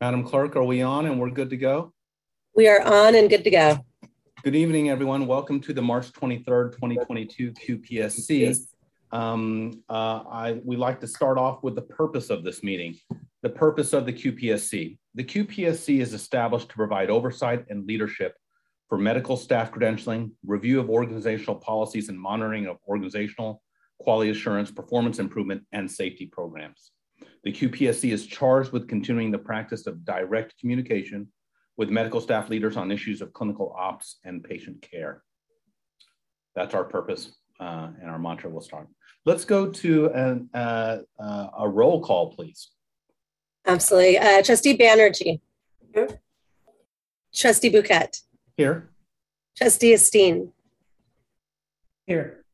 Madam 0.00 0.24
Clerk, 0.24 0.56
are 0.56 0.64
we 0.64 0.82
on 0.82 1.06
and 1.06 1.18
we're 1.18 1.30
good 1.30 1.50
to 1.50 1.56
go? 1.56 1.92
We 2.54 2.68
are 2.68 2.82
on 2.82 3.14
and 3.14 3.30
good 3.30 3.44
to 3.44 3.50
go. 3.50 3.78
Good 4.42 4.54
evening, 4.54 4.90
everyone. 4.90 5.26
Welcome 5.26 5.58
to 5.60 5.72
the 5.72 5.80
March 5.80 6.12
23rd, 6.12 6.72
2022 6.72 7.52
QPSC. 7.52 8.58
Um, 9.10 9.82
uh, 9.88 10.20
I, 10.30 10.60
we 10.64 10.76
like 10.76 11.00
to 11.00 11.06
start 11.06 11.38
off 11.38 11.62
with 11.62 11.74
the 11.74 11.82
purpose 11.82 12.28
of 12.28 12.44
this 12.44 12.62
meeting. 12.62 12.96
The 13.42 13.48
purpose 13.48 13.94
of 13.94 14.04
the 14.04 14.12
QPSC. 14.12 14.98
The 15.14 15.24
QPSC 15.24 16.00
is 16.00 16.12
established 16.12 16.68
to 16.68 16.74
provide 16.74 17.08
oversight 17.08 17.64
and 17.70 17.86
leadership 17.86 18.34
for 18.88 18.98
medical 18.98 19.36
staff 19.36 19.72
credentialing, 19.72 20.30
review 20.44 20.78
of 20.78 20.90
organizational 20.90 21.56
policies 21.56 22.08
and 22.08 22.18
monitoring 22.18 22.66
of 22.66 22.78
organizational 22.88 23.62
quality 23.98 24.30
assurance, 24.30 24.70
performance 24.70 25.18
improvement, 25.18 25.62
and 25.72 25.90
safety 25.90 26.26
programs. 26.26 26.92
The 27.44 27.52
QPSC 27.52 28.12
is 28.12 28.26
charged 28.26 28.72
with 28.72 28.88
continuing 28.88 29.30
the 29.30 29.38
practice 29.38 29.86
of 29.86 30.04
direct 30.04 30.58
communication 30.58 31.28
with 31.76 31.90
medical 31.90 32.20
staff 32.20 32.48
leaders 32.48 32.76
on 32.76 32.90
issues 32.90 33.20
of 33.20 33.32
clinical 33.32 33.74
ops 33.76 34.18
and 34.24 34.42
patient 34.42 34.82
care. 34.82 35.22
That's 36.54 36.74
our 36.74 36.84
purpose 36.84 37.36
uh, 37.60 37.88
and 38.00 38.10
our 38.10 38.18
mantra 38.18 38.50
will 38.50 38.60
start. 38.60 38.88
Let's 39.24 39.44
go 39.44 39.70
to 39.70 40.06
an, 40.10 40.48
uh, 40.54 40.98
uh, 41.18 41.46
a 41.58 41.68
roll 41.68 42.00
call, 42.00 42.32
please. 42.32 42.70
Absolutely. 43.66 44.18
Uh, 44.18 44.42
Trustee 44.42 44.76
Banerjee. 44.76 45.40
Here. 45.92 46.20
Trustee 47.34 47.70
Bhuket. 47.70 48.22
Here. 48.56 48.88
Trustee 49.56 49.92
Esteen. 49.92 50.52
Here. 52.06 52.44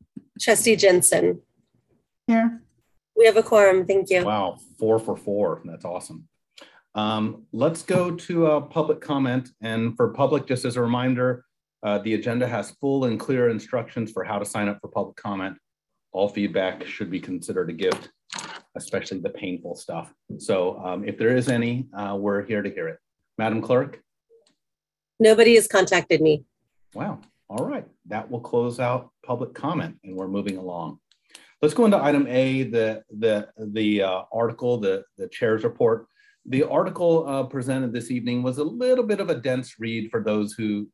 Trustee 0.41 0.77
Jensen. 0.77 1.43
Here. 2.27 2.61
We 3.17 3.27
have 3.27 3.37
a 3.37 3.43
quorum. 3.43 3.87
Thank 3.87 4.11
you. 4.11 4.25
Wow, 4.25 4.59
four 4.79 4.99
for 4.99 5.17
four. 5.17 5.61
That's 5.65 5.85
awesome. 5.85 6.29
Um, 6.95 7.47
let's 7.53 7.83
go 7.83 8.11
to 8.11 8.47
a 8.47 8.61
public 8.61 9.01
comment. 9.01 9.51
And 9.61 9.97
for 9.97 10.09
public, 10.09 10.47
just 10.47 10.65
as 10.65 10.77
a 10.77 10.83
reminder, 10.83 11.45
uh, 11.85 11.99
the 11.99 12.15
agenda 12.15 12.47
has 12.49 12.73
full 12.73 13.05
and 13.05 13.19
clear 13.19 13.49
instructions 13.49 14.11
for 14.11 14.25
how 14.25 14.39
to 14.39 14.45
sign 14.45 14.69
up 14.69 14.79
for 14.81 14.89
public 14.89 15.17
comment. 15.17 15.57
All 16.13 16.29
feedback 16.29 16.85
should 16.85 17.11
be 17.11 17.21
considered 17.21 17.71
a 17.71 17.73
gift, 17.73 18.11
especially 18.77 19.21
the 19.21 19.31
painful 19.31 19.77
stuff. 19.77 20.13
So 20.39 20.79
um, 20.85 21.05
if 21.05 21.17
there 21.17 21.37
is 21.37 21.49
any, 21.49 21.87
uh, 21.97 22.17
we're 22.19 22.45
here 22.45 22.63
to 22.63 22.71
hear 22.71 22.89
it. 22.89 22.99
Madam 23.39 23.63
Clerk? 23.63 24.01
Nobody 25.23 25.55
has 25.55 25.69
contacted 25.69 26.21
me. 26.21 26.43
Wow. 26.95 27.21
All 27.49 27.65
right. 27.65 27.87
That 28.07 28.29
will 28.29 28.41
close 28.41 28.81
out 28.81 29.11
public 29.25 29.55
comment 29.55 29.97
and 30.03 30.17
we're 30.17 30.27
moving 30.27 30.57
along. 30.57 30.99
Let's 31.63 31.75
go 31.75 31.85
into 31.85 32.03
item 32.03 32.27
A, 32.27 32.65
the, 32.65 33.05
the, 33.17 33.49
the 33.57 34.03
uh, 34.03 34.23
article, 34.33 34.79
the, 34.79 35.05
the 35.17 35.29
chair's 35.29 35.63
report. 35.63 36.07
The 36.47 36.65
article 36.65 37.25
uh, 37.29 37.45
presented 37.45 37.93
this 37.93 38.11
evening 38.11 38.43
was 38.43 38.59
a 38.59 38.65
little 38.65 39.05
bit 39.05 39.21
of 39.21 39.31
a 39.31 39.37
dense 39.37 39.79
read 39.79 40.11
for 40.11 40.21
those 40.21 40.55
who, 40.55 40.89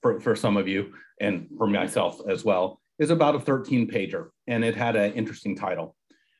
for, 0.00 0.18
for 0.18 0.34
some 0.34 0.56
of 0.56 0.66
you, 0.66 0.94
and 1.20 1.46
for 1.58 1.66
myself 1.66 2.22
as 2.26 2.42
well, 2.42 2.80
is 2.98 3.10
about 3.10 3.34
a 3.34 3.40
13 3.40 3.86
pager, 3.90 4.28
and 4.46 4.64
it 4.64 4.74
had 4.74 4.96
an 4.96 5.12
interesting 5.12 5.54
title. 5.54 5.94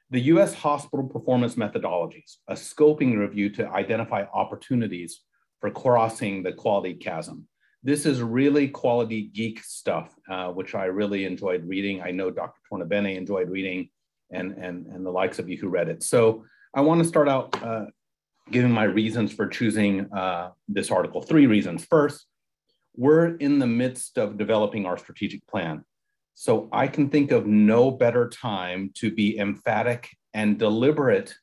The 0.08 0.20
US 0.32 0.54
Hospital 0.54 1.06
Performance 1.06 1.56
Methodologies, 1.56 2.36
a 2.48 2.54
scoping 2.54 3.18
review 3.18 3.50
to 3.50 3.68
identify 3.68 4.24
opportunities 4.32 5.20
for 5.64 5.70
crossing 5.70 6.42
the 6.42 6.52
quality 6.52 6.92
chasm. 6.92 7.48
This 7.82 8.04
is 8.04 8.20
really 8.20 8.68
quality 8.68 9.30
geek 9.32 9.64
stuff, 9.64 10.14
uh, 10.28 10.48
which 10.48 10.74
I 10.74 10.84
really 10.84 11.24
enjoyed 11.24 11.66
reading. 11.66 12.02
I 12.02 12.10
know 12.10 12.30
Dr. 12.30 12.60
Tornabene 12.70 13.16
enjoyed 13.16 13.48
reading 13.48 13.88
and, 14.30 14.52
and, 14.58 14.86
and 14.88 15.06
the 15.06 15.10
likes 15.10 15.38
of 15.38 15.48
you 15.48 15.56
who 15.56 15.68
read 15.68 15.88
it. 15.88 16.02
So 16.02 16.44
I 16.74 16.82
want 16.82 17.02
to 17.02 17.08
start 17.08 17.30
out 17.30 17.62
uh, 17.62 17.86
giving 18.50 18.72
my 18.72 18.84
reasons 18.84 19.32
for 19.32 19.46
choosing 19.46 20.12
uh, 20.12 20.50
this 20.68 20.90
article. 20.90 21.22
Three 21.22 21.46
reasons. 21.46 21.86
First, 21.86 22.26
we're 22.94 23.34
in 23.36 23.58
the 23.58 23.66
midst 23.66 24.18
of 24.18 24.36
developing 24.36 24.84
our 24.84 24.98
strategic 24.98 25.46
plan. 25.46 25.82
So 26.34 26.68
I 26.72 26.88
can 26.88 27.08
think 27.08 27.32
of 27.32 27.46
no 27.46 27.90
better 27.90 28.28
time 28.28 28.90
to 28.96 29.10
be 29.10 29.38
emphatic 29.38 30.10
and 30.34 30.58
deliberate 30.58 31.34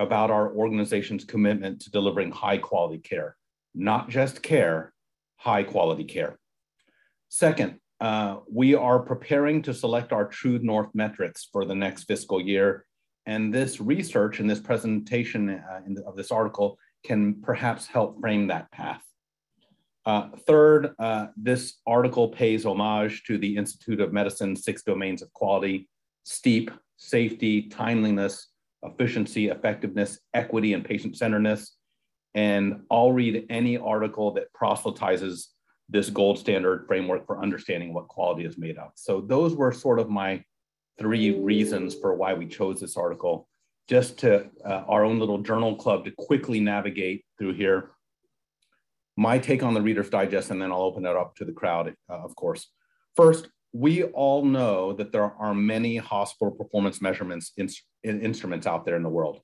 about 0.00 0.32
our 0.32 0.52
organization's 0.56 1.24
commitment 1.24 1.82
to 1.82 1.90
delivering 1.92 2.32
high 2.32 2.58
quality 2.58 2.98
care, 2.98 3.36
not 3.74 4.08
just 4.08 4.42
care, 4.42 4.92
high 5.36 5.62
quality 5.62 6.04
care. 6.04 6.38
Second, 7.28 7.78
uh, 8.00 8.38
we 8.50 8.74
are 8.74 9.00
preparing 9.00 9.62
to 9.62 9.74
select 9.74 10.12
our 10.12 10.26
true 10.26 10.58
north 10.60 10.88
metrics 10.94 11.48
for 11.52 11.64
the 11.64 11.74
next 11.74 12.04
fiscal 12.04 12.40
year 12.40 12.86
and 13.26 13.52
this 13.52 13.80
research 13.80 14.40
and 14.40 14.48
this 14.48 14.60
presentation 14.60 15.50
uh, 15.50 15.80
the, 15.86 16.02
of 16.04 16.16
this 16.16 16.30
article 16.30 16.78
can 17.04 17.40
perhaps 17.42 17.86
help 17.86 18.20
frame 18.20 18.46
that 18.48 18.70
path. 18.72 19.02
Uh, 20.06 20.30
third, 20.46 20.94
uh, 20.98 21.26
this 21.36 21.76
article 21.86 22.28
pays 22.28 22.64
homage 22.64 23.22
to 23.24 23.38
the 23.38 23.56
Institute 23.56 24.00
of 24.00 24.12
Medicine's 24.12 24.64
six 24.64 24.82
domains 24.82 25.22
of 25.22 25.32
quality, 25.34 25.88
STEEP, 26.24 26.70
safety, 26.96 27.68
timeliness, 27.68 28.48
efficiency, 28.82 29.48
effectiveness, 29.48 30.18
equity, 30.32 30.72
and 30.72 30.84
patient-centeredness. 30.84 31.76
And 32.34 32.82
I'll 32.90 33.12
read 33.12 33.46
any 33.50 33.76
article 33.76 34.32
that 34.34 34.52
proselytizes 34.52 35.50
this 35.88 36.10
gold 36.10 36.38
standard 36.38 36.86
framework 36.86 37.26
for 37.26 37.42
understanding 37.42 37.92
what 37.92 38.08
quality 38.08 38.44
is 38.44 38.56
made 38.56 38.78
of. 38.78 38.92
So 38.94 39.20
those 39.20 39.56
were 39.56 39.72
sort 39.72 39.98
of 39.98 40.08
my 40.08 40.44
three 40.98 41.32
reasons 41.40 41.94
for 41.94 42.14
why 42.14 42.34
we 42.34 42.46
chose 42.46 42.80
this 42.80 42.96
article, 42.96 43.48
just 43.88 44.18
to 44.18 44.48
uh, 44.64 44.84
our 44.86 45.04
own 45.04 45.18
little 45.18 45.38
journal 45.38 45.74
club 45.74 46.04
to 46.04 46.12
quickly 46.12 46.60
navigate 46.60 47.24
through 47.38 47.54
here. 47.54 47.90
My 49.16 49.38
take 49.38 49.62
on 49.62 49.74
the 49.74 49.82
Reader's 49.82 50.10
Digest, 50.10 50.50
and 50.50 50.62
then 50.62 50.70
I'll 50.70 50.82
open 50.82 51.04
it 51.04 51.16
up 51.16 51.34
to 51.36 51.44
the 51.44 51.52
crowd, 51.52 51.94
uh, 52.08 52.12
of 52.12 52.36
course. 52.36 52.68
First, 53.16 53.48
we 53.72 54.04
all 54.04 54.44
know 54.44 54.92
that 54.92 55.10
there 55.12 55.32
are 55.32 55.54
many 55.54 55.96
hospital 55.96 56.52
performance 56.52 57.00
measurements 57.00 57.52
in, 57.56 57.68
in 58.04 58.20
instruments 58.20 58.66
out 58.66 58.84
there 58.84 58.96
in 58.96 59.02
the 59.02 59.08
world. 59.08 59.40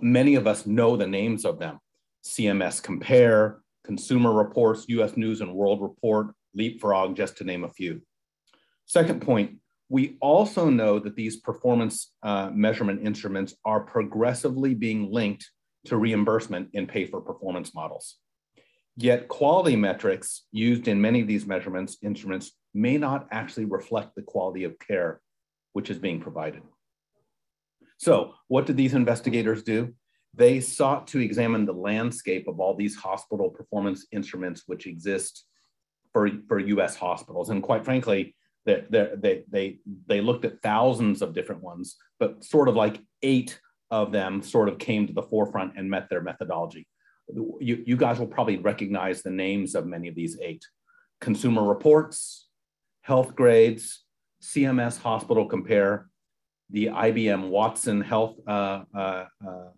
Many 0.00 0.34
of 0.34 0.46
us 0.46 0.66
know 0.66 0.96
the 0.96 1.06
names 1.06 1.44
of 1.44 1.58
them. 1.58 1.78
CMS 2.26 2.82
Compare, 2.82 3.60
Consumer 3.84 4.32
Reports, 4.32 4.84
US 4.88 5.16
News 5.16 5.40
and 5.40 5.54
World 5.54 5.80
Report, 5.80 6.34
Leapfrog, 6.54 7.16
just 7.16 7.36
to 7.38 7.44
name 7.44 7.64
a 7.64 7.68
few. 7.68 8.02
Second 8.86 9.22
point, 9.22 9.58
we 9.88 10.16
also 10.20 10.68
know 10.68 10.98
that 10.98 11.14
these 11.14 11.36
performance 11.36 12.12
uh, 12.22 12.50
measurement 12.52 13.06
instruments 13.06 13.54
are 13.64 13.80
progressively 13.80 14.74
being 14.74 15.12
linked 15.12 15.48
to 15.84 15.96
reimbursement 15.96 16.70
in 16.72 16.86
pay 16.86 17.06
for 17.06 17.20
performance 17.20 17.72
models. 17.74 18.16
Yet 18.96 19.28
quality 19.28 19.76
metrics 19.76 20.42
used 20.50 20.88
in 20.88 21.00
many 21.00 21.20
of 21.20 21.28
these 21.28 21.46
measurements 21.46 21.98
instruments 22.02 22.52
may 22.74 22.96
not 22.96 23.28
actually 23.30 23.66
reflect 23.66 24.16
the 24.16 24.22
quality 24.22 24.64
of 24.64 24.78
care 24.78 25.20
which 25.74 25.90
is 25.90 25.98
being 25.98 26.20
provided. 26.20 26.62
So 27.98 28.32
what 28.48 28.66
did 28.66 28.76
these 28.76 28.94
investigators 28.94 29.62
do? 29.62 29.94
They 30.36 30.60
sought 30.60 31.06
to 31.08 31.18
examine 31.18 31.64
the 31.64 31.72
landscape 31.72 32.46
of 32.46 32.60
all 32.60 32.74
these 32.74 32.94
hospital 32.94 33.48
performance 33.50 34.06
instruments 34.12 34.64
which 34.66 34.86
exist 34.86 35.44
for, 36.12 36.30
for 36.46 36.58
US 36.58 36.94
hospitals. 36.94 37.50
And 37.50 37.62
quite 37.62 37.84
frankly, 37.84 38.36
they, 38.66 38.84
they, 38.90 39.44
they, 39.48 39.78
they 40.06 40.20
looked 40.20 40.44
at 40.44 40.60
thousands 40.62 41.22
of 41.22 41.34
different 41.34 41.62
ones, 41.62 41.96
but 42.18 42.44
sort 42.44 42.68
of 42.68 42.74
like 42.74 43.00
eight 43.22 43.58
of 43.90 44.12
them 44.12 44.42
sort 44.42 44.68
of 44.68 44.78
came 44.78 45.06
to 45.06 45.12
the 45.12 45.22
forefront 45.22 45.74
and 45.76 45.88
met 45.88 46.10
their 46.10 46.20
methodology. 46.20 46.86
You, 47.28 47.82
you 47.86 47.96
guys 47.96 48.18
will 48.18 48.26
probably 48.26 48.58
recognize 48.58 49.22
the 49.22 49.30
names 49.30 49.74
of 49.74 49.86
many 49.86 50.08
of 50.08 50.14
these 50.14 50.38
eight. 50.40 50.64
Consumer 51.20 51.62
Reports, 51.62 52.48
Health 53.02 53.34
Grades, 53.34 54.04
CMS 54.42 55.00
Hospital 55.00 55.46
Compare, 55.46 56.08
the 56.70 56.86
IBM 56.86 57.48
Watson 57.48 58.00
Health 58.00 58.36
uh, 58.46 58.82
uh, 58.94 59.24
uh, 59.46 59.68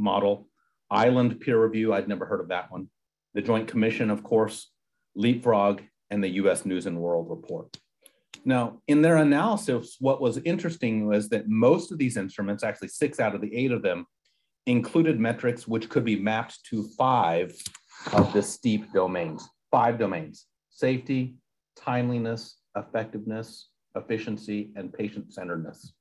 model, 0.00 0.48
Island 0.90 1.40
Peer 1.40 1.62
Review, 1.62 1.92
I'd 1.92 2.08
never 2.08 2.26
heard 2.26 2.40
of 2.40 2.48
that 2.48 2.70
one, 2.72 2.88
the 3.34 3.42
Joint 3.42 3.68
Commission, 3.68 4.10
of 4.10 4.22
course, 4.22 4.70
Leapfrog, 5.14 5.82
and 6.10 6.22
the 6.22 6.30
US 6.30 6.64
News 6.64 6.86
and 6.86 6.98
World 6.98 7.28
Report. 7.30 7.76
Now, 8.44 8.80
in 8.88 9.02
their 9.02 9.18
analysis, 9.18 9.96
what 10.00 10.20
was 10.20 10.38
interesting 10.38 11.06
was 11.06 11.28
that 11.28 11.48
most 11.48 11.92
of 11.92 11.98
these 11.98 12.16
instruments, 12.16 12.64
actually 12.64 12.88
six 12.88 13.20
out 13.20 13.34
of 13.34 13.40
the 13.40 13.54
eight 13.54 13.70
of 13.70 13.82
them, 13.82 14.06
included 14.66 15.20
metrics 15.20 15.68
which 15.68 15.88
could 15.88 16.04
be 16.04 16.16
mapped 16.16 16.64
to 16.64 16.88
five 16.96 17.54
of 18.12 18.32
the 18.32 18.42
STEEP 18.42 18.92
domains, 18.92 19.48
five 19.70 19.98
domains, 19.98 20.46
safety, 20.70 21.36
timeliness, 21.76 22.58
effectiveness, 22.76 23.68
efficiency, 23.94 24.70
and 24.76 24.92
patient-centeredness. 24.92 25.92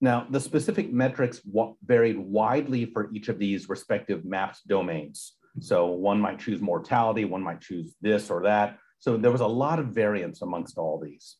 Now, 0.00 0.26
the 0.30 0.40
specific 0.40 0.92
metrics 0.92 1.40
varied 1.84 2.18
widely 2.18 2.86
for 2.86 3.10
each 3.12 3.28
of 3.28 3.38
these 3.38 3.68
respective 3.68 4.24
mapped 4.24 4.66
domains. 4.68 5.34
So 5.60 5.86
one 5.86 6.20
might 6.20 6.38
choose 6.38 6.60
mortality, 6.60 7.24
one 7.24 7.42
might 7.42 7.60
choose 7.60 7.96
this 8.00 8.30
or 8.30 8.42
that, 8.44 8.78
so 9.00 9.16
there 9.16 9.30
was 9.30 9.40
a 9.40 9.46
lot 9.46 9.78
of 9.78 9.86
variance 9.86 10.42
amongst 10.42 10.78
all 10.78 11.00
these. 11.00 11.36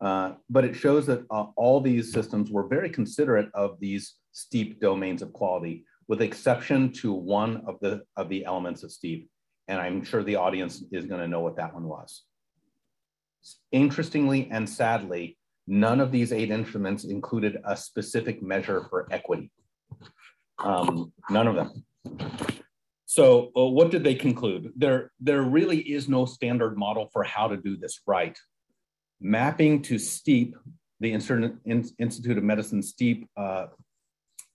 Uh, 0.00 0.34
but 0.48 0.64
it 0.64 0.74
shows 0.74 1.06
that 1.06 1.24
uh, 1.30 1.46
all 1.56 1.80
these 1.80 2.12
systems 2.12 2.50
were 2.50 2.68
very 2.68 2.90
considerate 2.90 3.48
of 3.54 3.78
these 3.80 4.14
steep 4.32 4.80
domains 4.80 5.22
of 5.22 5.32
quality, 5.32 5.84
with 6.06 6.22
exception 6.22 6.92
to 6.92 7.12
one 7.12 7.62
of 7.66 7.78
the, 7.80 8.02
of 8.16 8.28
the 8.28 8.44
elements 8.44 8.82
of 8.82 8.92
steep. 8.92 9.28
And 9.66 9.80
I'm 9.80 10.04
sure 10.04 10.22
the 10.22 10.36
audience 10.36 10.84
is 10.92 11.06
gonna 11.06 11.28
know 11.28 11.40
what 11.40 11.56
that 11.56 11.74
one 11.74 11.84
was. 11.84 12.22
Interestingly 13.72 14.48
and 14.50 14.68
sadly, 14.68 15.37
none 15.68 16.00
of 16.00 16.10
these 16.10 16.32
eight 16.32 16.50
instruments 16.50 17.04
included 17.04 17.58
a 17.64 17.76
specific 17.76 18.42
measure 18.42 18.86
for 18.90 19.06
equity. 19.10 19.50
Um, 20.58 21.12
none 21.30 21.46
of 21.46 21.54
them. 21.54 21.84
So 23.06 23.50
uh, 23.56 23.64
what 23.66 23.90
did 23.90 24.02
they 24.02 24.14
conclude? 24.14 24.72
There, 24.76 25.12
there 25.20 25.42
really 25.42 25.78
is 25.78 26.08
no 26.08 26.24
standard 26.24 26.76
model 26.76 27.08
for 27.12 27.22
how 27.22 27.48
to 27.48 27.56
do 27.56 27.76
this 27.76 28.00
right 28.06 28.36
mapping 29.20 29.82
to 29.82 29.98
STEEP, 29.98 30.56
the 31.00 31.12
Institute 31.12 32.38
of 32.38 32.44
Medicine 32.44 32.82
STEEP 32.82 33.28
uh, 33.36 33.66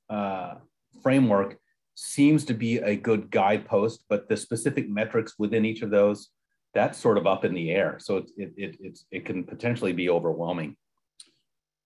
uh, 0.10 0.56
framework 1.02 1.58
seems 1.96 2.44
to 2.46 2.54
be 2.54 2.78
a 2.78 2.96
good 2.96 3.30
guidepost, 3.30 4.04
but 4.10 4.28
the 4.28 4.36
specific 4.36 4.90
metrics 4.90 5.34
within 5.38 5.64
each 5.64 5.82
of 5.82 5.90
those, 5.90 6.30
that's 6.74 6.98
sort 6.98 7.18
of 7.18 7.28
up 7.28 7.46
in 7.46 7.54
the 7.54 7.70
air. 7.72 7.98
So 8.00 8.18
it, 8.18 8.32
it, 8.38 8.78
it, 8.80 9.00
it 9.12 9.26
can 9.26 9.44
potentially 9.44 9.94
be 9.94 10.10
overwhelming. 10.10 10.76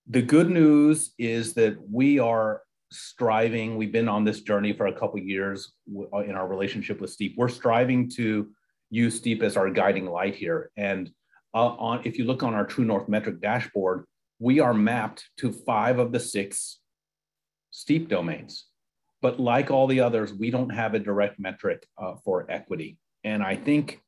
The 0.09 0.21
good 0.21 0.49
news 0.49 1.13
is 1.17 1.53
that 1.55 1.77
we 1.91 2.17
are 2.17 2.61
striving, 2.91 3.75
we've 3.75 3.91
been 3.91 4.07
on 4.07 4.23
this 4.23 4.39
journey 4.39 4.71
for 4.71 4.87
a 4.87 4.97
couple 4.97 5.19
years 5.19 5.73
in 5.85 6.31
our 6.31 6.47
relationship 6.47 7.01
with 7.01 7.09
STEEP. 7.09 7.35
We're 7.37 7.49
striving 7.49 8.09
to 8.11 8.49
use 8.89 9.17
STEEP 9.17 9.43
as 9.43 9.57
our 9.57 9.69
guiding 9.69 10.05
light 10.05 10.33
here. 10.33 10.71
And 10.77 11.11
uh, 11.53 11.67
on 11.75 12.01
if 12.05 12.17
you 12.17 12.23
look 12.23 12.41
on 12.41 12.53
our 12.53 12.65
True 12.65 12.85
North 12.85 13.09
metric 13.09 13.41
dashboard, 13.41 14.05
we 14.39 14.61
are 14.61 14.73
mapped 14.73 15.25
to 15.39 15.51
five 15.51 15.99
of 15.99 16.13
the 16.13 16.21
six 16.21 16.79
steep 17.71 18.07
domains. 18.07 18.65
But 19.21 19.41
like 19.41 19.71
all 19.71 19.87
the 19.87 19.99
others, 19.99 20.33
we 20.33 20.51
don't 20.51 20.69
have 20.69 20.93
a 20.93 20.99
direct 20.99 21.37
metric 21.37 21.85
uh, 22.01 22.13
for 22.23 22.49
equity. 22.49 22.97
And 23.25 23.43
I 23.43 23.57
think 23.57 24.01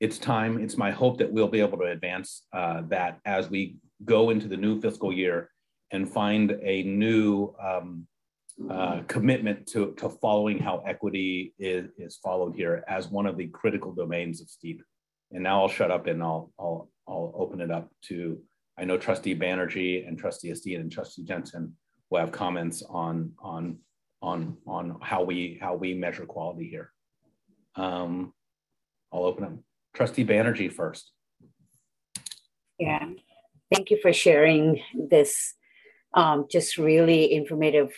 it's 0.00 0.18
time, 0.18 0.58
it's 0.58 0.76
my 0.76 0.90
hope 0.90 1.18
that 1.18 1.32
we'll 1.32 1.48
be 1.48 1.60
able 1.60 1.78
to 1.78 1.84
advance 1.84 2.42
uh, 2.52 2.82
that 2.88 3.20
as 3.24 3.48
we 3.48 3.76
go 4.04 4.30
into 4.30 4.48
the 4.48 4.56
new 4.56 4.80
fiscal 4.80 5.12
year 5.12 5.50
and 5.92 6.12
find 6.12 6.58
a 6.62 6.82
new 6.82 7.54
um, 7.62 8.06
uh, 8.70 9.00
commitment 9.06 9.66
to, 9.66 9.94
to 9.96 10.08
following 10.08 10.58
how 10.58 10.82
equity 10.86 11.54
is, 11.58 11.88
is 11.98 12.16
followed 12.16 12.54
here 12.54 12.84
as 12.88 13.08
one 13.08 13.26
of 13.26 13.36
the 13.36 13.48
critical 13.48 13.92
domains 13.92 14.40
of 14.40 14.48
STEEP. 14.48 14.82
And 15.32 15.42
now 15.42 15.60
I'll 15.60 15.68
shut 15.68 15.90
up 15.90 16.06
and 16.06 16.22
I'll, 16.22 16.52
I'll, 16.58 16.88
I'll 17.08 17.32
open 17.36 17.60
it 17.60 17.70
up 17.70 17.90
to, 18.06 18.40
I 18.78 18.84
know 18.84 18.96
Trustee 18.96 19.34
Banerjee 19.34 20.06
and 20.06 20.18
Trustee 20.18 20.50
Esteen 20.50 20.80
and 20.80 20.90
Trustee 20.90 21.24
Jensen 21.24 21.76
will 22.10 22.20
have 22.20 22.32
comments 22.32 22.82
on, 22.88 23.32
on, 23.40 23.78
on, 24.22 24.56
on 24.66 24.98
how 25.02 25.22
we, 25.22 25.58
how 25.60 25.74
we 25.74 25.94
measure 25.94 26.26
quality 26.26 26.68
here. 26.68 26.90
Um, 27.76 28.32
I'll 29.12 29.24
open 29.24 29.44
up. 29.44 29.52
Trustee 29.94 30.24
Banerjee 30.24 30.72
first. 30.72 31.12
Yeah, 32.78 33.10
thank 33.72 33.90
you 33.90 33.98
for 34.00 34.12
sharing 34.12 34.82
this 34.94 35.54
um, 36.14 36.46
just 36.50 36.78
really 36.78 37.32
informative 37.32 37.92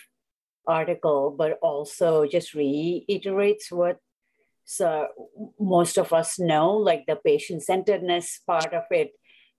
article, 0.65 1.33
but 1.37 1.57
also 1.61 2.25
just 2.25 2.53
reiterates 2.53 3.71
what 3.71 3.99
so 4.69 5.07
most 5.59 5.97
of 5.97 6.11
us 6.11 6.37
know, 6.37 6.73
like 6.73 7.05
the 7.07 7.15
patient 7.15 7.63
centeredness 7.63 8.41
part 8.45 8.73
of 8.73 8.83
it 8.91 9.11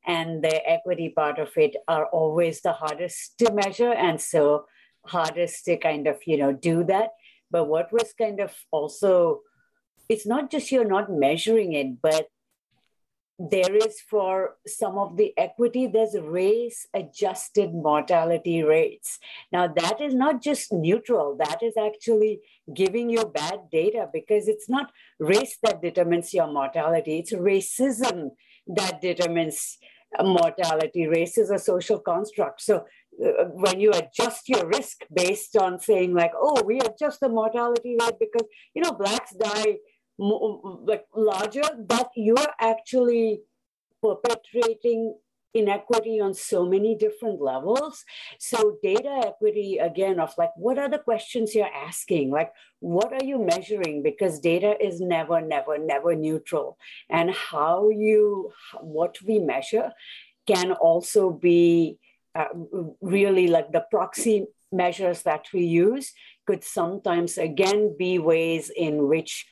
and 0.07 0.45
the 0.45 0.69
equity 0.69 1.09
part 1.09 1.39
of 1.39 1.49
it 1.57 1.77
are 1.89 2.07
always 2.07 2.61
the 2.61 2.75
hardest 2.75 3.39
to 3.39 3.51
measure. 3.53 3.93
And 3.93 4.21
so 4.21 4.67
hardest 5.07 5.65
to 5.65 5.79
kind 5.79 6.07
of, 6.07 6.19
you 6.27 6.37
know, 6.37 6.53
do 6.53 6.85
that. 6.85 7.11
But 7.51 7.65
what 7.65 7.91
was 7.91 8.13
kind 8.13 8.39
of 8.41 8.53
also, 8.71 9.41
it's 10.11 10.27
not 10.27 10.51
just 10.51 10.71
you're 10.71 10.85
not 10.85 11.11
measuring 11.11 11.73
it, 11.73 12.03
but 12.03 12.29
there 13.39 13.77
is 13.77 14.01
for 14.01 14.57
some 14.67 14.99
of 14.99 15.17
the 15.17 15.33
equity, 15.39 15.87
there's 15.87 16.17
race 16.21 16.87
adjusted 16.93 17.73
mortality 17.73 18.65
rates. 18.65 19.19
Now, 19.53 19.69
that 19.69 20.01
is 20.01 20.15
not 20.15 20.43
just 20.43 20.73
neutral, 20.73 21.37
that 21.39 21.63
is 21.63 21.75
actually 21.77 22.41
giving 22.75 23.09
you 23.11 23.25
bad 23.25 23.71
data 23.71 24.09
because 24.13 24.49
it's 24.49 24.69
not 24.69 24.91
race 25.21 25.57
that 25.63 25.81
determines 25.81 26.35
your 26.35 26.53
mortality, 26.53 27.21
it's 27.21 27.33
racism 27.33 28.31
that 28.67 29.01
determines 29.01 29.79
mortality. 30.21 31.07
Race 31.07 31.39
is 31.39 31.51
a 31.51 31.59
social 31.59 32.01
construct. 32.01 32.61
So, 32.63 32.85
uh, 33.25 33.45
when 33.53 33.81
you 33.81 33.93
adjust 33.93 34.49
your 34.49 34.67
risk 34.67 35.03
based 35.13 35.57
on 35.57 35.81
saying, 35.81 36.15
like, 36.15 36.33
oh, 36.37 36.63
we 36.65 36.81
adjust 36.81 37.21
the 37.21 37.29
mortality 37.29 37.97
rate 38.01 38.15
because, 38.19 38.49
you 38.75 38.83
know, 38.83 38.93
blacks 38.93 39.33
die 39.33 39.77
like 40.19 41.07
larger, 41.15 41.63
but 41.79 42.11
you're 42.17 42.53
actually 42.61 43.41
perpetrating 44.03 45.15
inequity 45.55 46.21
on 46.21 46.35
so 46.35 46.65
many 46.67 46.95
different 46.95 47.41
levels. 47.41 48.05
So 48.39 48.79
data 48.83 49.23
equity, 49.27 49.79
again, 49.79 50.21
of 50.21 50.35
like, 50.37 50.51
what 50.57 50.79
are 50.79 50.89
the 50.89 50.99
questions 50.99 51.55
you're 51.55 51.67
asking? 51.67 52.31
Like, 52.31 52.53
what 52.81 53.13
are 53.13 53.25
you 53.25 53.39
measuring? 53.39 54.03
Because 54.03 54.41
data 54.41 54.77
is 54.81 55.01
never, 55.01 55.41
never, 55.41 55.79
never 55.79 56.15
neutral. 56.15 56.79
And 57.09 57.31
how 57.31 57.89
you, 57.91 58.53
what 58.81 59.19
we 59.23 59.39
measure 59.39 59.93
can 60.47 60.73
also 60.73 61.31
be 61.31 61.99
uh, 62.35 62.49
really 63.01 63.49
like 63.49 63.73
the 63.73 63.85
proxy 63.91 64.47
measures 64.71 65.23
that 65.23 65.47
we 65.53 65.65
use 65.65 66.13
could 66.47 66.63
sometimes 66.63 67.39
again 67.39 67.97
be 67.99 68.19
ways 68.19 68.71
in 68.75 69.09
which 69.09 69.47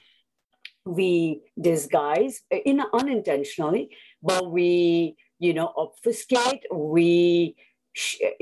we 0.87 1.43
disguise 1.61 2.43
in 2.51 2.81
unintentionally, 2.93 3.91
but 4.23 4.51
we, 4.51 5.17
you 5.39 5.53
know, 5.53 5.73
obfuscate, 5.77 6.65
we 6.73 7.57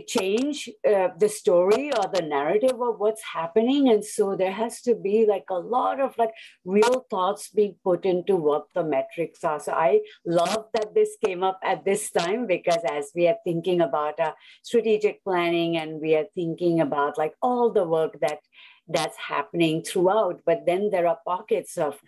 change 0.06 0.68
uh, 0.88 1.08
the 1.16 1.28
story 1.28 1.92
or 1.92 2.10
the 2.12 2.22
narrative 2.22 2.80
of 2.80 2.98
what's 2.98 3.22
happening. 3.22 3.88
And 3.88 4.04
so 4.04 4.34
there 4.34 4.52
has 4.52 4.80
to 4.82 4.96
be 4.96 5.26
like 5.28 5.44
a 5.48 5.58
lot 5.58 6.00
of 6.00 6.18
like 6.18 6.32
real 6.64 7.06
thoughts 7.08 7.50
being 7.50 7.76
put 7.84 8.04
into 8.04 8.34
what 8.34 8.66
the 8.74 8.82
metrics 8.82 9.44
are. 9.44 9.60
So 9.60 9.72
i 9.72 10.00
love 10.26 10.66
that 10.74 10.94
this 10.94 11.16
came 11.24 11.44
up 11.44 11.60
at 11.62 11.84
this 11.84 12.10
time 12.10 12.46
because 12.46 12.82
as 12.90 13.12
we 13.14 13.28
are 13.28 13.36
thinking 13.44 13.80
about 13.80 14.18
our 14.18 14.34
strategic 14.62 15.22
planning 15.22 15.76
and 15.76 16.00
we 16.00 16.16
are 16.16 16.26
thinking 16.34 16.80
about 16.80 17.16
like 17.16 17.34
all 17.40 17.70
the 17.70 17.84
work 17.84 18.18
that 18.20 18.40
that's 18.88 19.16
happening 19.16 19.82
throughout 19.82 20.40
but 20.44 20.66
then 20.66 20.90
there 20.90 21.06
are 21.06 21.18
pockets 21.26 21.78
of 21.78 21.98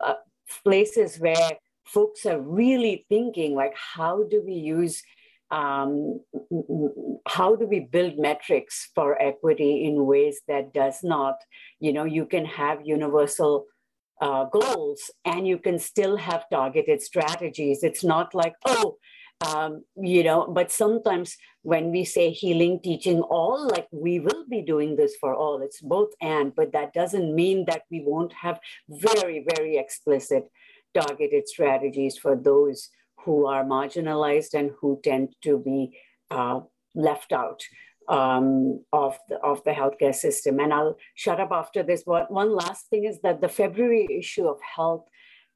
uh, 0.00 0.14
places 0.62 1.16
where 1.18 1.50
folks 1.86 2.24
are 2.26 2.40
really 2.40 3.04
thinking 3.08 3.54
like 3.54 3.74
how 3.76 4.24
do 4.24 4.42
we 4.44 4.54
use 4.54 5.02
um, 5.50 6.20
how 7.28 7.54
do 7.54 7.66
we 7.66 7.80
build 7.80 8.18
metrics 8.18 8.90
for 8.94 9.20
equity 9.20 9.84
in 9.84 10.06
ways 10.06 10.40
that 10.48 10.72
does 10.72 11.00
not 11.02 11.36
you 11.80 11.92
know 11.92 12.04
you 12.04 12.26
can 12.26 12.44
have 12.44 12.80
universal 12.84 13.66
uh, 14.20 14.44
goals 14.44 15.10
and 15.24 15.46
you 15.46 15.58
can 15.58 15.78
still 15.78 16.16
have 16.16 16.48
targeted 16.50 17.02
strategies. 17.02 17.82
It's 17.82 18.04
not 18.04 18.34
like 18.34 18.54
oh 18.64 18.96
um, 19.40 19.84
you 19.96 20.22
know 20.22 20.46
but 20.46 20.70
sometimes 20.70 21.36
when 21.62 21.90
we 21.90 22.04
say 22.04 22.30
healing 22.30 22.80
teaching 22.82 23.20
all 23.22 23.68
like 23.68 23.88
we 23.90 24.20
will 24.20 24.44
be 24.48 24.62
doing 24.62 24.96
this 24.96 25.16
for 25.20 25.34
all 25.34 25.60
it's 25.62 25.80
both 25.80 26.10
and 26.20 26.54
but 26.54 26.72
that 26.72 26.92
doesn't 26.92 27.34
mean 27.34 27.64
that 27.66 27.82
we 27.90 28.02
won't 28.04 28.32
have 28.32 28.60
very 28.88 29.44
very 29.54 29.76
explicit 29.76 30.48
targeted 30.94 31.48
strategies 31.48 32.16
for 32.16 32.36
those 32.36 32.90
who 33.24 33.46
are 33.46 33.64
marginalized 33.64 34.54
and 34.54 34.70
who 34.80 35.00
tend 35.02 35.34
to 35.42 35.58
be 35.58 35.98
uh, 36.30 36.60
left 36.94 37.32
out 37.32 37.62
um, 38.08 38.84
of, 38.92 39.18
the, 39.28 39.36
of 39.36 39.62
the 39.64 39.70
healthcare 39.72 40.14
system. 40.14 40.60
And 40.60 40.72
I'll 40.72 40.96
shut 41.14 41.40
up 41.40 41.50
after 41.50 41.82
this. 41.82 42.04
But 42.04 42.30
one 42.30 42.54
last 42.54 42.88
thing 42.88 43.04
is 43.04 43.20
that 43.22 43.40
the 43.40 43.48
February 43.48 44.06
issue 44.10 44.46
of 44.46 44.58
Health 44.76 45.06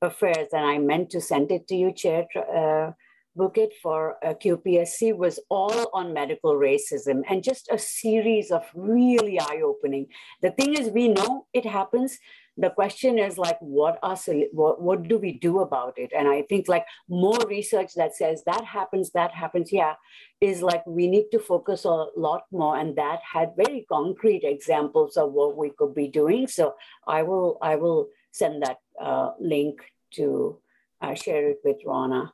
Affairs, 0.00 0.48
and 0.52 0.64
I 0.64 0.78
meant 0.78 1.10
to 1.10 1.20
send 1.20 1.50
it 1.50 1.68
to 1.68 1.76
you, 1.76 1.92
Chair 1.92 2.26
uh, 2.36 2.92
Bhuket 3.38 3.70
for 3.82 4.16
uh, 4.24 4.34
QPSC 4.34 5.16
was 5.16 5.38
all 5.48 5.90
on 5.94 6.12
medical 6.12 6.54
racism 6.54 7.22
and 7.30 7.42
just 7.42 7.68
a 7.70 7.78
series 7.78 8.50
of 8.50 8.64
really 8.74 9.38
eye 9.38 9.60
opening. 9.64 10.06
The 10.42 10.50
thing 10.50 10.74
is, 10.74 10.90
we 10.90 11.08
know 11.08 11.46
it 11.52 11.64
happens. 11.64 12.18
The 12.56 12.70
question 12.70 13.18
is 13.20 13.38
like, 13.38 13.56
what 13.60 14.00
are 14.02 14.16
what, 14.50 14.82
what 14.82 15.06
do 15.06 15.16
we 15.18 15.32
do 15.38 15.60
about 15.60 15.94
it? 15.96 16.10
And 16.16 16.26
I 16.26 16.42
think 16.42 16.66
like 16.66 16.84
more 17.08 17.38
research 17.46 17.94
that 17.94 18.16
says 18.16 18.42
that 18.46 18.64
happens, 18.64 19.12
that 19.12 19.30
happens, 19.32 19.72
yeah, 19.72 19.94
is 20.40 20.60
like 20.60 20.84
we 20.84 21.06
need 21.06 21.30
to 21.30 21.38
focus 21.38 21.84
a 21.84 22.06
lot 22.16 22.42
more. 22.50 22.76
And 22.76 22.96
that 22.96 23.20
had 23.32 23.52
very 23.56 23.86
concrete 23.88 24.42
examples 24.42 25.16
of 25.16 25.32
what 25.32 25.56
we 25.56 25.70
could 25.70 25.94
be 25.94 26.08
doing. 26.08 26.48
So 26.48 26.74
I 27.06 27.22
will 27.22 27.58
I 27.62 27.76
will 27.76 28.08
send 28.32 28.64
that 28.64 28.78
uh, 29.00 29.30
link 29.38 29.80
to 30.14 30.58
uh, 31.00 31.14
share 31.14 31.50
it 31.50 31.60
with 31.64 31.78
Rana. 31.86 32.32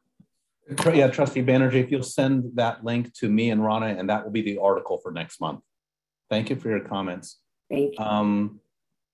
Yeah, 0.68 1.08
Trustee 1.08 1.42
Banerjee, 1.42 1.84
if 1.84 1.90
you'll 1.90 2.02
send 2.02 2.52
that 2.54 2.84
link 2.84 3.12
to 3.14 3.28
me 3.28 3.50
and 3.50 3.62
Rana, 3.62 3.86
and 3.86 4.08
that 4.08 4.24
will 4.24 4.30
be 4.30 4.42
the 4.42 4.58
article 4.58 4.98
for 4.98 5.12
next 5.12 5.40
month. 5.40 5.60
Thank 6.30 6.48
you 6.50 6.56
for 6.56 6.70
your 6.70 6.80
comments. 6.80 7.38
Thank 7.70 7.98
you. 7.98 8.04
Um, 8.04 8.60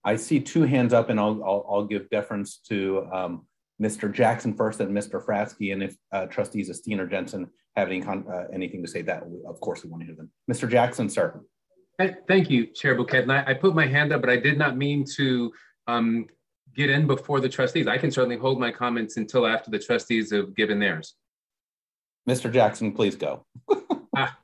I 0.04 0.16
see 0.16 0.40
two 0.40 0.62
hands 0.62 0.92
up, 0.92 1.11
and 1.11 1.19
I'll, 1.19 1.42
I'll, 1.45 1.66
I'll 1.69 1.85
give 1.85 2.09
deference 2.09 2.59
to 2.69 3.09
um, 3.12 3.47
Mr. 3.83 4.12
Jackson 4.12 4.54
first 4.54 4.80
and 4.80 4.97
Mr. 4.97 5.25
Fratsky, 5.25 5.73
and 5.73 5.83
if 5.83 5.97
uh, 6.12 6.26
Trustees 6.26 6.71
Esteen 6.71 6.99
or 7.00 7.07
Jensen 7.07 7.49
have 7.76 7.88
any 7.88 8.02
uh, 8.02 8.45
anything 8.52 8.83
to 8.83 8.88
say, 8.88 9.02
that 9.02 9.25
of 9.47 9.61
course 9.61 9.83
we 9.83 9.90
want 9.90 10.02
to 10.02 10.07
hear 10.07 10.16
them. 10.16 10.30
Mr. 10.50 10.71
Jackson, 10.71 11.09
sir. 11.09 11.40
Thank 12.26 12.49
you, 12.49 12.66
Chair 12.66 12.97
Bhuket. 12.97 13.23
And 13.23 13.33
I, 13.33 13.45
I, 13.49 13.54
put 13.54 13.75
my 13.75 13.87
hand 13.87 14.11
up, 14.11 14.23
but 14.23 14.30
I 14.30 14.37
did 14.37 14.57
not 14.57 14.75
mean 14.75 15.04
to 15.16 15.52
um, 15.87 16.26
get 16.75 16.88
in 16.88 17.07
before 17.07 17.40
the 17.40 17.49
trustees. 17.49 17.87
I 17.87 17.99
can 17.99 18.11
certainly 18.11 18.38
hold 18.38 18.59
my 18.59 18.71
comments 18.71 19.19
until 19.19 19.47
after 19.47 19.71
the 19.71 19.78
trustees 19.78 20.33
have 20.33 20.54
given 20.54 20.78
theirs. 20.78 21.16
Mr. 22.30 22.52
Jackson, 22.52 22.92
please 22.92 23.16
go. 23.16 23.44
ah, 24.16 24.38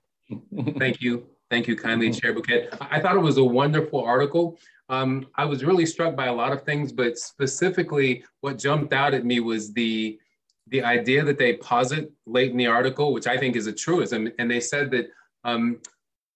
thank 0.76 1.00
you. 1.00 1.24
Thank 1.48 1.68
you 1.68 1.76
kindly, 1.76 2.10
Chair 2.10 2.34
Bhuket. 2.34 2.76
I 2.80 2.98
thought 2.98 3.14
it 3.14 3.20
was 3.20 3.36
a 3.36 3.44
wonderful 3.44 4.02
article. 4.02 4.58
Um, 4.88 5.28
I 5.36 5.44
was 5.44 5.64
really 5.64 5.86
struck 5.86 6.16
by 6.16 6.26
a 6.26 6.34
lot 6.34 6.52
of 6.52 6.62
things, 6.62 6.90
but 6.90 7.16
specifically 7.16 8.24
what 8.40 8.58
jumped 8.58 8.92
out 8.92 9.14
at 9.14 9.24
me 9.24 9.38
was 9.38 9.72
the, 9.72 10.18
the 10.66 10.82
idea 10.82 11.22
that 11.22 11.38
they 11.38 11.58
posit 11.58 12.10
late 12.26 12.50
in 12.50 12.56
the 12.56 12.66
article, 12.66 13.12
which 13.12 13.28
I 13.28 13.36
think 13.36 13.54
is 13.54 13.68
a 13.68 13.72
truism. 13.72 14.32
And 14.40 14.50
they 14.50 14.58
said 14.58 14.90
that 14.90 15.06
um, 15.44 15.80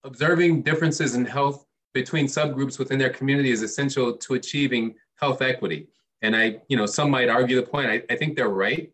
observing 0.05 0.61
differences 0.61 1.15
in 1.15 1.25
health 1.25 1.65
between 1.93 2.27
subgroups 2.27 2.79
within 2.79 2.97
their 2.97 3.09
community 3.09 3.51
is 3.51 3.61
essential 3.61 4.15
to 4.15 4.35
achieving 4.35 4.95
health 5.19 5.41
equity. 5.41 5.89
And 6.21 6.33
I, 6.33 6.61
you 6.69 6.77
know, 6.77 6.85
some 6.85 7.11
might 7.11 7.27
argue 7.27 7.57
the 7.57 7.67
point. 7.67 7.89
I, 7.89 8.01
I 8.09 8.15
think 8.15 8.37
they're 8.37 8.47
right. 8.47 8.89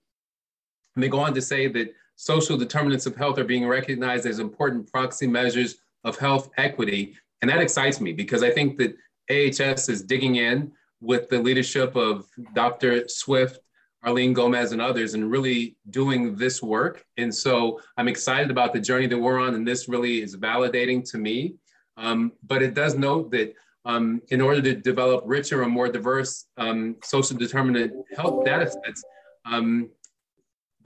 And 0.95 1.03
they 1.03 1.09
go 1.09 1.19
on 1.19 1.35
to 1.35 1.41
say 1.43 1.67
that 1.67 1.93
social 2.17 2.57
determinants 2.57 3.05
of 3.05 3.15
health 3.15 3.37
are 3.37 3.45
being 3.45 3.65
recognized 3.67 4.25
as 4.25 4.39
important 4.39 4.91
proxy 4.91 5.27
measures 5.27 5.77
of 6.03 6.17
health 6.17 6.49
equity. 6.57 7.15
And 7.41 7.49
that 7.49 7.61
excites 7.61 8.01
me 8.01 8.11
because 8.11 8.43
I 8.43 8.49
think 8.49 8.77
that 8.77 8.95
AHS 9.29 9.87
is 9.87 10.01
digging 10.01 10.35
in 10.35 10.71
with 10.99 11.29
the 11.29 11.39
leadership 11.39 11.95
of 11.95 12.25
Dr. 12.53 13.07
Swift, 13.07 13.59
Arlene 14.03 14.33
Gomez, 14.33 14.71
and 14.71 14.81
others, 14.81 15.13
and 15.13 15.29
really 15.29 15.77
doing 15.91 16.35
this 16.35 16.61
work. 16.61 17.05
And 17.17 17.33
so 17.33 17.79
I'm 17.97 18.07
excited 18.07 18.49
about 18.49 18.73
the 18.73 18.79
journey 18.79 19.05
that 19.07 19.17
we're 19.17 19.39
on, 19.39 19.53
and 19.53 19.67
this 19.67 19.87
really 19.87 20.21
is 20.21 20.35
validating 20.35 21.07
to 21.11 21.17
me. 21.17 21.55
Um, 21.97 22.31
but 22.47 22.63
it 22.63 22.73
does 22.73 22.95
note 22.95 23.31
that 23.31 23.53
um, 23.85 24.21
in 24.29 24.41
order 24.41 24.61
to 24.61 24.75
develop 24.75 25.23
richer 25.25 25.61
and 25.61 25.71
more 25.71 25.87
diverse 25.87 26.47
um, 26.57 26.95
social 27.03 27.37
determinant 27.37 27.93
health 28.15 28.43
data 28.43 28.69
sets, 28.69 29.03
um, 29.45 29.89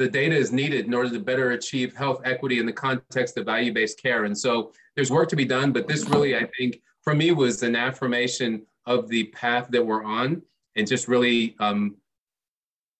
the 0.01 0.10
data 0.10 0.36
is 0.36 0.51
needed 0.51 0.86
in 0.86 0.93
order 0.93 1.10
to 1.10 1.20
better 1.20 1.51
achieve 1.51 1.96
health 1.96 2.22
equity 2.25 2.60
in 2.60 2.65
the 2.65 2.74
context 2.74 3.38
of 3.38 3.46
value-based 3.46 4.01
care. 4.01 4.25
And 4.25 4.38
so 4.38 4.74
there's 4.96 5.12
work 5.12 5.29
to 5.29 5.36
be 5.36 5.46
done, 5.46 5.72
but 5.72 5.88
this 5.88 6.10
really, 6.10 6.36
I 6.36 6.48
think, 6.58 6.81
for 7.03 7.13
me 7.13 7.31
was 7.31 7.62
an 7.63 7.75
affirmation 7.75 8.65
of 8.86 9.08
the 9.08 9.25
path 9.25 9.67
that 9.70 9.86
we're 9.86 10.03
on 10.03 10.41
and 10.75 10.88
just 10.88 11.08
really 11.08 11.55
um, 11.60 11.98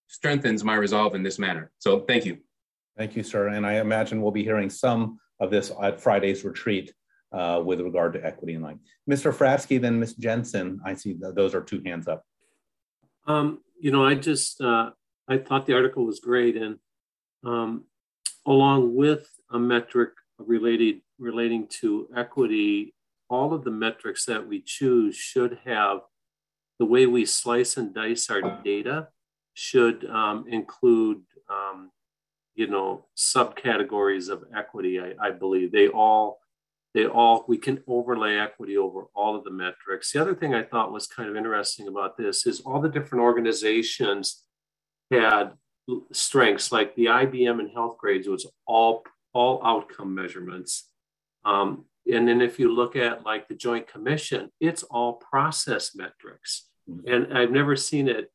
strengthens 0.06 0.62
my 0.62 0.74
resolve 0.74 1.14
in 1.14 1.22
this 1.22 1.38
manner. 1.38 1.72
So 1.78 2.00
thank 2.00 2.24
you. 2.24 2.38
Thank 2.96 3.16
you, 3.16 3.22
sir. 3.22 3.48
And 3.48 3.66
I 3.66 3.80
imagine 3.80 4.22
we'll 4.22 4.30
be 4.30 4.44
hearing 4.44 4.70
some 4.70 5.18
of 5.40 5.50
this 5.50 5.72
at 5.82 6.00
Friday's 6.00 6.44
retreat 6.44 6.94
uh, 7.32 7.60
with 7.64 7.80
regard 7.80 8.12
to 8.12 8.24
equity 8.24 8.54
in 8.54 8.62
line. 8.62 8.78
Mr. 9.10 9.34
Fratsky, 9.34 9.80
then 9.80 9.98
Ms. 9.98 10.14
Jensen, 10.14 10.80
I 10.84 10.94
see 10.94 11.16
those 11.18 11.54
are 11.54 11.62
two 11.62 11.82
hands 11.84 12.06
up. 12.06 12.24
Um, 13.26 13.60
you 13.80 13.90
know, 13.90 14.04
I 14.04 14.14
just, 14.14 14.60
uh, 14.60 14.90
I 15.28 15.38
thought 15.38 15.66
the 15.66 15.74
article 15.74 16.04
was 16.04 16.20
great. 16.20 16.56
And 16.56 16.78
um, 17.44 17.84
along 18.46 18.94
with 18.94 19.28
a 19.50 19.58
metric 19.58 20.10
related 20.38 21.00
relating 21.18 21.68
to 21.68 22.08
equity, 22.16 22.94
all 23.30 23.54
of 23.54 23.64
the 23.64 23.70
metrics 23.70 24.24
that 24.26 24.46
we 24.46 24.60
choose 24.60 25.16
should 25.16 25.58
have 25.64 26.00
the 26.78 26.84
way 26.86 27.06
we 27.06 27.24
slice 27.24 27.76
and 27.76 27.94
dice 27.94 28.28
our 28.28 28.60
data 28.64 29.08
should 29.54 30.04
um, 30.10 30.44
include, 30.48 31.22
um, 31.48 31.90
you 32.54 32.66
know, 32.66 33.06
subcategories 33.16 34.28
of 34.28 34.44
equity. 34.56 35.00
I, 35.00 35.14
I, 35.20 35.30
believe 35.30 35.70
they 35.70 35.88
all, 35.88 36.40
they 36.92 37.06
all, 37.06 37.44
we 37.46 37.56
can 37.58 37.82
overlay 37.86 38.36
equity 38.36 38.76
over 38.76 39.04
all 39.14 39.36
of 39.36 39.44
the 39.44 39.50
metrics. 39.50 40.12
The 40.12 40.20
other 40.20 40.34
thing 40.34 40.54
I 40.54 40.62
thought 40.62 40.92
was 40.92 41.06
kind 41.06 41.28
of 41.28 41.36
interesting 41.36 41.86
about 41.86 42.16
this 42.16 42.46
is 42.46 42.60
all 42.60 42.80
the 42.80 42.88
different 42.88 43.22
organizations 43.22 44.42
had 45.10 45.52
strengths 46.12 46.72
like 46.72 46.94
the 46.94 47.06
IBM 47.06 47.60
and 47.60 47.70
health 47.70 47.98
grades 47.98 48.28
was 48.28 48.46
all 48.66 49.04
all 49.34 49.64
outcome 49.64 50.14
measurements. 50.14 50.90
Um, 51.44 51.86
and 52.10 52.26
then 52.26 52.40
if 52.40 52.58
you 52.58 52.74
look 52.74 52.96
at 52.96 53.24
like 53.24 53.48
the 53.48 53.54
Joint 53.54 53.86
Commission, 53.86 54.50
it's 54.60 54.82
all 54.82 55.14
process 55.14 55.94
metrics. 55.94 56.68
Mm-hmm. 56.90 57.12
And 57.12 57.38
I've 57.38 57.50
never 57.50 57.76
seen 57.76 58.08
it 58.08 58.30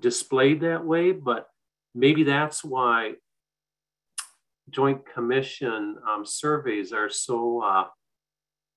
displayed 0.00 0.60
that 0.62 0.84
way, 0.84 1.12
but 1.12 1.48
maybe 1.94 2.24
that's 2.24 2.64
why 2.64 3.14
Joint 4.70 5.02
Commission 5.06 5.96
um, 6.08 6.24
surveys 6.24 6.92
are 6.92 7.10
so, 7.10 7.62
uh, 7.62 7.84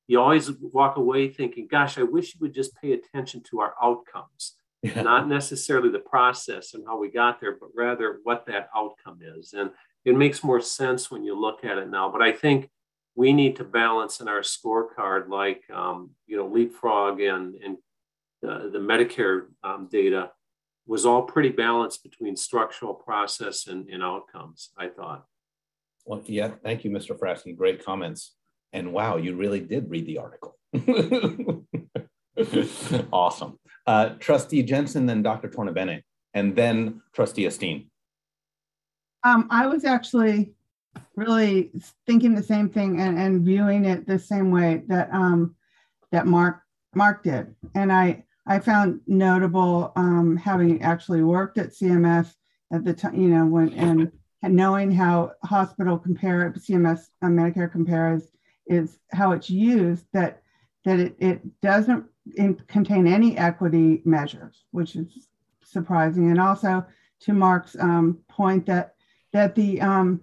you 0.08 0.20
always 0.20 0.52
walk 0.52 0.98
away 0.98 1.30
thinking, 1.30 1.68
gosh, 1.70 1.98
I 1.98 2.04
wish 2.04 2.34
you 2.34 2.40
would 2.42 2.54
just 2.54 2.76
pay 2.76 2.92
attention 2.92 3.42
to 3.50 3.62
our 3.62 3.74
outcomes, 3.82 4.56
yeah. 4.84 5.02
not 5.02 5.28
necessarily 5.28 5.90
the 5.90 6.00
process 6.00 6.74
and 6.74 6.84
how 6.86 7.00
we 7.00 7.10
got 7.10 7.40
there, 7.40 7.56
but 7.60 7.70
rather 7.76 8.20
what 8.24 8.46
that 8.48 8.70
outcome 8.76 9.20
is. 9.22 9.54
And 9.54 9.72
it 10.06 10.16
makes 10.16 10.44
more 10.44 10.62
sense 10.62 11.10
when 11.10 11.24
you 11.24 11.40
look 11.40 11.64
at 11.64 11.78
it 11.78 11.90
now. 11.90 12.12
But 12.12 12.22
I 12.22 12.34
think 12.34 12.70
we 13.16 13.32
need 13.32 13.56
to 13.56 13.64
balance 13.64 14.20
in 14.20 14.28
our 14.28 14.42
scorecard, 14.42 15.30
like, 15.30 15.64
um, 15.74 16.12
you 16.28 16.36
know, 16.36 16.48
leapfrog 16.48 17.22
and, 17.22 17.56
and 17.56 17.78
uh, 18.48 18.70
the 18.70 18.80
Medicare 18.80 19.46
um, 19.64 19.88
data 19.90 20.32
was 20.86 21.06
all 21.06 21.22
pretty 21.22 21.50
balanced 21.50 22.04
between 22.04 22.36
structural 22.36 22.94
process 22.94 23.68
and, 23.68 23.88
and 23.88 24.04
outcomes, 24.04 24.72
I 24.78 24.90
thought. 24.90 25.26
Well, 26.06 26.22
yeah, 26.26 26.52
thank 26.62 26.84
you, 26.84 26.92
Mr. 26.92 27.18
Fratsky. 27.18 27.56
Great 27.56 27.86
comments. 27.86 28.36
And 28.74 28.92
wow, 28.92 29.16
you 29.16 29.36
really 29.36 29.62
did 29.62 29.90
read 29.90 30.06
the 30.06 30.18
article. 30.18 30.58
awesome. 33.14 33.60
Uh, 33.86 34.10
Trustee 34.20 34.64
Jensen, 34.64 35.06
then 35.06 35.22
Dr. 35.22 35.50
Tornabene, 35.50 36.04
and 36.34 36.56
then 36.56 37.02
Trustee 37.14 37.44
Esteen. 37.44 37.88
Um, 39.24 39.48
I 39.50 39.68
was 39.68 39.86
actually 39.86 40.54
really 41.16 41.72
thinking 42.06 42.36
the 42.36 42.44
same 42.44 42.70
thing 42.70 43.00
and, 43.00 43.18
and 43.18 43.46
viewing 43.46 43.86
it 43.86 44.08
the 44.08 44.20
same 44.20 44.52
way 44.52 44.84
that 44.88 45.10
um, 45.14 45.56
that 46.12 46.28
Mark 46.28 46.62
Mark 46.96 47.24
did. 47.24 47.56
And 47.76 47.92
I 47.92 48.24
I 48.46 48.60
found 48.60 49.02
notable 49.08 49.94
um, 49.96 50.38
having 50.38 50.82
actually 50.82 51.24
worked 51.24 51.58
at 51.58 51.72
CMS 51.72 52.34
at 52.72 52.84
the 52.84 52.94
time, 52.94 53.20
you 53.20 53.30
know, 53.30 53.46
when 53.46 53.74
and, 53.74 54.12
knowing 54.46 54.92
how 54.92 55.32
hospital 55.46 55.98
compare 55.98 56.54
CMS 56.58 57.06
uh, 57.22 57.28
Medicare 57.28 57.72
compares 57.72 58.28
is 58.68 59.00
how 59.14 59.32
it's 59.32 59.50
used 59.50 60.06
that 60.12 60.42
that 60.84 61.00
it, 61.00 61.16
it 61.18 61.62
doesn't 61.62 62.06
in, 62.36 62.56
contain 62.68 63.08
any 63.08 63.38
equity 63.38 64.02
measures, 64.06 64.64
which 64.72 64.96
is 64.96 65.08
surprising. 65.64 66.30
And 66.30 66.40
also 66.40 66.86
to 67.22 67.34
Mark's 67.34 67.76
um, 67.80 68.20
point 68.28 68.66
that 68.66 68.96
that 69.32 69.56
the 69.56 69.82
um, 69.82 70.22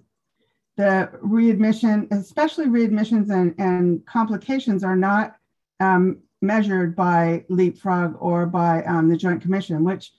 the 0.77 1.11
readmission, 1.21 2.09
especially 2.11 2.67
readmissions 2.67 3.31
and, 3.31 3.55
and 3.59 4.07
complications, 4.07 4.85
are 4.85 4.97
not 4.97 5.37
um, 5.81 6.19
measured 6.43 6.97
by 6.97 7.45
leapfrog 7.49 8.17
or 8.19 8.47
by 8.47 8.83
um, 8.85 9.09
the 9.09 9.17
joint 9.17 9.43
commission 9.43 9.85
which 9.85 10.13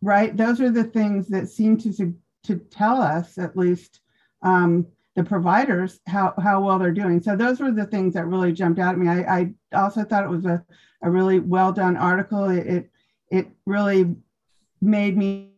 right 0.00 0.36
those 0.36 0.60
are 0.60 0.70
the 0.70 0.84
things 0.84 1.28
that 1.28 1.48
seem 1.48 1.76
to 1.76 2.14
to 2.42 2.56
tell 2.70 3.00
us 3.00 3.36
at 3.36 3.56
least 3.56 4.00
um, 4.42 4.86
the 5.18 5.24
providers 5.24 5.98
how, 6.06 6.32
how 6.40 6.60
well 6.60 6.78
they're 6.78 6.92
doing. 6.92 7.20
So 7.20 7.34
those 7.34 7.58
were 7.58 7.72
the 7.72 7.86
things 7.86 8.14
that 8.14 8.28
really 8.28 8.52
jumped 8.52 8.78
out 8.78 8.94
at 8.94 8.98
me. 9.00 9.08
I, 9.08 9.38
I 9.38 9.52
also 9.74 10.04
thought 10.04 10.22
it 10.22 10.30
was 10.30 10.44
a, 10.44 10.64
a 11.02 11.10
really 11.10 11.40
well 11.40 11.72
done 11.72 11.96
article. 11.96 12.44
It, 12.44 12.66
it, 12.68 12.90
it 13.28 13.48
really 13.66 14.14
made 14.80 15.16
me 15.16 15.54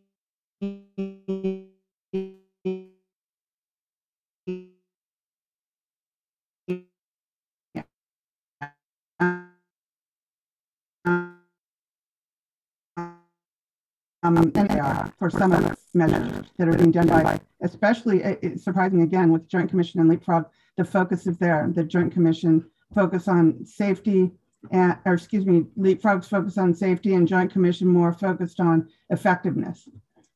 um, 14.23 14.37
and 14.55 14.69
they 14.69 14.79
are 14.79 15.11
for 15.17 15.29
some 15.29 15.51
of 15.51 15.63
the 15.63 15.75
measures 15.93 16.45
that 16.57 16.67
are 16.67 16.77
being 16.77 16.91
done 16.91 17.07
by, 17.07 17.39
especially 17.61 18.21
it's 18.21 18.63
surprising 18.63 19.01
again 19.01 19.31
with 19.31 19.47
Joint 19.47 19.69
Commission 19.69 19.99
and 19.99 20.09
Leapfrog, 20.09 20.45
the 20.77 20.85
focus 20.85 21.25
is 21.27 21.37
there. 21.37 21.69
The 21.73 21.83
Joint 21.83 22.13
Commission 22.13 22.65
focus 22.93 23.27
on 23.27 23.65
safety, 23.65 24.31
and, 24.71 24.97
or 25.05 25.13
excuse 25.13 25.45
me, 25.45 25.65
Leapfrog's 25.77 26.27
focus 26.27 26.57
on 26.57 26.73
safety 26.75 27.15
and 27.15 27.27
Joint 27.27 27.51
Commission 27.51 27.87
more 27.87 28.13
focused 28.13 28.59
on 28.59 28.87
effectiveness. 29.09 29.87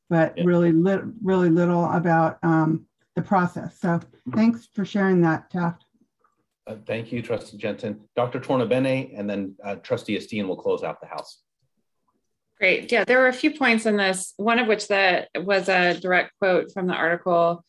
but 0.08 0.36
Yeah. 0.38 0.44
really, 0.44 0.70
lit, 0.72 1.02
really 1.22 1.50
little 1.50 1.84
about 1.90 2.38
um, 2.44 2.86
the 3.16 3.22
process. 3.22 3.78
So 3.80 3.98
thanks 4.34 4.68
for 4.72 4.84
sharing 4.84 5.20
that, 5.22 5.50
Taft. 5.50 5.84
Uh, 6.68 6.76
thank 6.86 7.10
you, 7.12 7.22
Trustee 7.22 7.56
Jensen. 7.56 8.00
Dr. 8.14 8.38
Tornabene, 8.40 9.18
and 9.18 9.28
then 9.30 9.56
uh, 9.64 9.76
Trustee 9.76 10.16
Esteen 10.16 10.46
will 10.46 10.56
close 10.56 10.82
out 10.84 11.00
the 11.00 11.06
House. 11.08 11.42
Great. 12.58 12.90
Yeah, 12.90 13.04
there 13.04 13.18
were 13.18 13.28
a 13.28 13.34
few 13.34 13.50
points 13.50 13.84
in 13.84 13.96
this, 13.96 14.32
one 14.38 14.58
of 14.58 14.66
which 14.66 14.88
that 14.88 15.28
was 15.36 15.68
a 15.68 15.98
direct 16.00 16.32
quote 16.38 16.72
from 16.72 16.86
the 16.86 16.94
article 16.94 17.62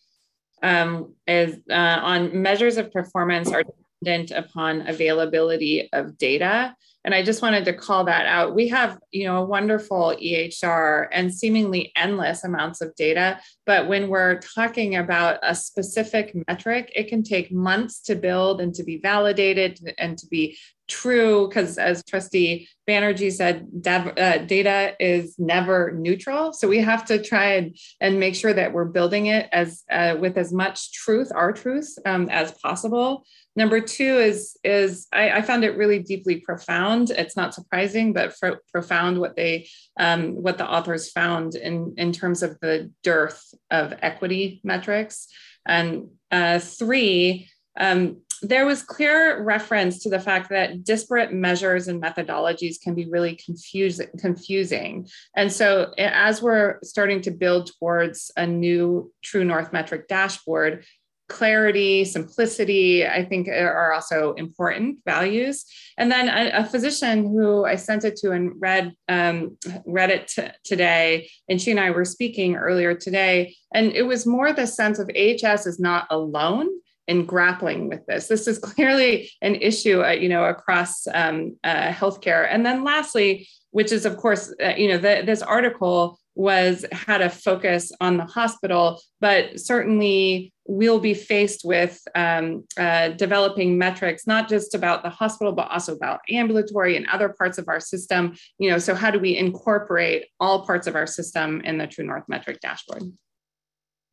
um, 0.63 1.13
is 1.27 1.58
uh, 1.70 1.74
on 1.74 2.41
measures 2.41 2.77
of 2.77 2.91
performance 2.91 3.51
are 3.51 3.63
dependent 3.63 4.32
upon 4.32 4.88
availability 4.88 5.89
of 5.91 6.17
data. 6.17 6.74
And 7.03 7.13
I 7.13 7.24
just 7.24 7.41
wanted 7.41 7.65
to 7.65 7.74
call 7.74 8.06
that 8.06 8.25
out. 8.25 8.56
We 8.56 8.70
have, 8.70 8.98
you 9.12 9.25
know, 9.25 9.44
a 9.44 9.46
wonderful 9.46 10.15
EHR 10.22 11.08
and 11.12 11.34
seemingly 11.34 11.91
endless 11.96 12.44
amounts 12.44 12.82
of 12.82 12.96
data, 12.96 13.39
but 13.68 13.90
when 13.90 14.08
we're 14.08 14.40
talking 14.40 14.96
about 14.96 15.40
a 15.44 15.54
specific 15.54 16.34
metric, 16.48 16.90
it 16.96 17.10
can 17.10 17.22
take 17.22 17.52
months 17.52 18.00
to 18.04 18.16
build 18.16 18.62
and 18.62 18.74
to 18.76 18.84
be 18.84 18.98
validated 18.98 19.94
and 19.98 20.18
to 20.18 20.28
be 20.28 20.58
true 20.88 21.48
because 21.48 21.78
as 21.78 22.04
trustee 22.06 22.68
banerjee 22.88 23.32
said 23.32 23.68
uh, 23.86 24.38
data 24.46 24.96
is 25.00 25.36
never 25.38 25.92
neutral. 25.92 26.54
So 26.54 26.68
we 26.68 26.80
have 26.80 27.06
to 27.06 27.22
try 27.22 27.56
and, 27.56 27.78
and 28.00 28.20
make 28.20 28.36
sure 28.36 28.54
that 28.54 28.72
we're 28.72 28.86
building 28.86 29.26
it 29.26 29.50
as 29.52 29.84
uh, 29.92 30.16
with 30.20 30.38
as 30.38 30.54
much 30.54 30.94
truth 30.94 31.30
our 31.36 31.52
truth 31.52 31.94
um, 32.06 32.30
as 32.30 32.54
possible. 32.54 33.26
Number 33.56 33.82
two 33.82 34.18
is 34.20 34.58
is 34.64 35.08
I, 35.12 35.32
I, 35.32 35.42
found 35.42 35.64
it 35.64 35.78
really 35.78 36.00
deeply 36.00 36.38
profound. 36.42 37.10
It's 37.10 37.36
not 37.36 37.56
surprising 37.56 38.14
but 38.14 38.36
profound 38.72 39.20
what 39.20 39.36
they 39.36 39.68
um, 40.00 40.36
what 40.36 40.58
the 40.58 40.70
authors 40.70 41.12
found 41.12 41.56
in 41.56 41.96
in 41.98 42.14
terms 42.14 42.44
of 42.44 42.58
the 42.62 42.92
dearth 43.04 43.44
of 43.72 43.94
equity 44.02 44.62
metrics 44.64 45.28
and 45.66 46.10
uh, 46.32 46.60
three 46.60 47.50
um, 47.80 48.22
there 48.42 48.66
was 48.66 48.84
clear 48.84 49.42
reference 49.42 50.04
to 50.04 50.10
the 50.10 50.20
fact 50.20 50.50
that 50.50 50.84
disparate 50.84 51.34
measures 51.34 51.88
and 51.88 52.02
methodologies 52.02 52.80
can 52.82 52.94
be 52.94 53.08
really 53.10 53.36
confuse, 53.36 54.00
confusing. 54.20 55.08
And 55.36 55.52
so, 55.52 55.94
as 55.98 56.42
we're 56.42 56.78
starting 56.84 57.22
to 57.22 57.32
build 57.32 57.72
towards 57.80 58.32
a 58.38 58.46
new 58.46 59.12
True 59.24 59.44
North 59.44 59.74
metric 59.74 60.08
dashboard, 60.08 60.86
clarity, 61.28 62.06
simplicity, 62.06 63.06
I 63.06 63.26
think 63.26 63.48
are 63.48 63.94
also 63.94 64.34
important 64.34 65.00
values. 65.06 65.66
And 65.98 66.12
then 66.12 66.30
a, 66.30 66.60
a 66.60 66.66
physician 66.66 67.26
who 67.26 67.66
I 67.66 67.76
sent 67.76 68.06
it 68.06 68.16
to 68.18 68.32
and 68.32 68.54
read 68.60 68.94
um, 69.10 69.58
read 69.86 70.10
it 70.10 70.28
t- 70.28 70.48
today, 70.64 71.30
and 71.50 71.62
she 71.62 71.72
and 71.72 71.80
I 71.80 71.92
were 71.92 72.06
speaking 72.06 72.56
earlier 72.56 72.96
today, 72.96 73.56
and 73.74 73.92
it 73.92 74.04
was 74.04 74.26
more 74.26 74.54
the 74.54 74.68
sense 74.68 75.00
of 75.00 75.10
AHS 75.16 75.66
is 75.66 75.80
not 75.80 76.08
alone 76.10 76.68
in 77.08 77.26
grappling 77.26 77.88
with 77.88 78.06
this. 78.06 78.28
This 78.28 78.48
is 78.48 78.60
clearly 78.70 79.32
an 79.42 79.56
issue, 79.56 80.04
uh, 80.04 80.12
you 80.12 80.30
know, 80.30 80.46
across 80.46 81.08
um, 81.14 81.58
uh, 81.64 81.90
healthcare. 81.90 82.48
And 82.50 82.66
then 82.66 82.84
lastly, 82.84 83.48
which 83.72 83.92
is 83.92 84.06
of 84.06 84.18
course, 84.18 84.54
uh, 84.64 84.74
you 84.78 84.88
know, 84.90 84.98
the, 84.98 85.24
this 85.26 85.42
article 85.42 86.20
was 86.38 86.86
had 86.91 87.22
a 87.22 87.29
focus 87.29 87.91
on 88.00 88.17
the 88.17 88.25
hospital, 88.25 89.01
but 89.20 89.60
certainly 89.60 90.53
we'll 90.67 91.00
be 91.00 91.13
faced 91.13 91.62
with 91.65 92.00
um, 92.13 92.63
uh, 92.77 93.10
developing 93.10 93.77
metrics 93.77 94.27
not 94.27 94.48
just 94.48 94.75
about 94.75 95.01
the 95.01 95.10
hospital, 95.10 95.51
but 95.51 95.70
also 95.72 95.96
about 95.96 96.20
ambulatory 96.29 96.96
and 96.96 97.08
other 97.08 97.29
parts 97.29 97.58
of 97.58 97.67
our 97.67 97.79
system. 97.79 98.36
You 98.60 98.70
know, 98.70 98.77
so 98.77 98.94
how 98.94 99.10
do 99.10 99.20
we 99.20 99.36
incorporate 99.36 100.27
all 100.39 100.65
parts 100.65 100.86
of 100.86 100.96
our 100.96 101.08
system 101.08 101.62
in 101.62 101.79
the 101.79 101.88
True 101.88 102.06
North 102.06 102.25
metric 102.27 102.60
dashboard? 102.62 103.03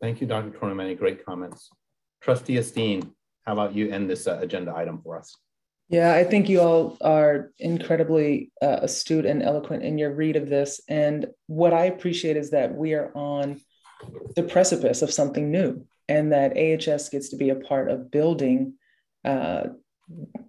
Thank 0.01 0.21
you, 0.21 0.27
Dr. 0.27 0.51
Tornabene. 0.51 0.99
Great 0.99 1.25
comments. 1.25 1.69
Trustee 2.23 2.55
Esteen, 2.55 3.13
how 3.43 3.53
about 3.53 3.75
you 3.75 3.91
end 3.91 4.09
this 4.09 4.27
uh, 4.27 4.39
agenda 4.41 4.75
item 4.75 5.01
for 5.03 5.19
us? 5.19 5.37
Yeah, 5.89 6.15
I 6.15 6.25
think 6.25 6.49
you 6.49 6.61
all 6.61 6.97
are 7.03 7.53
incredibly 7.59 8.51
uh, 8.63 8.79
astute 8.83 9.27
and 9.27 9.43
eloquent 9.43 9.83
in 9.83 9.99
your 9.99 10.15
read 10.15 10.37
of 10.37 10.49
this. 10.49 10.81
And 10.89 11.27
what 11.47 11.75
I 11.75 11.85
appreciate 11.85 12.37
is 12.37 12.51
that 12.51 12.75
we 12.75 12.95
are 12.95 13.13
on 13.15 13.61
the 14.35 14.43
precipice 14.43 15.03
of 15.03 15.13
something 15.13 15.51
new 15.51 15.87
and 16.09 16.33
that 16.33 16.57
AHS 16.57 17.11
gets 17.11 17.31
to 17.31 17.37
be 17.37 17.51
a 17.51 17.57
part 17.57 17.91
of 17.91 18.11
building 18.11 18.75
uh, 19.25 19.65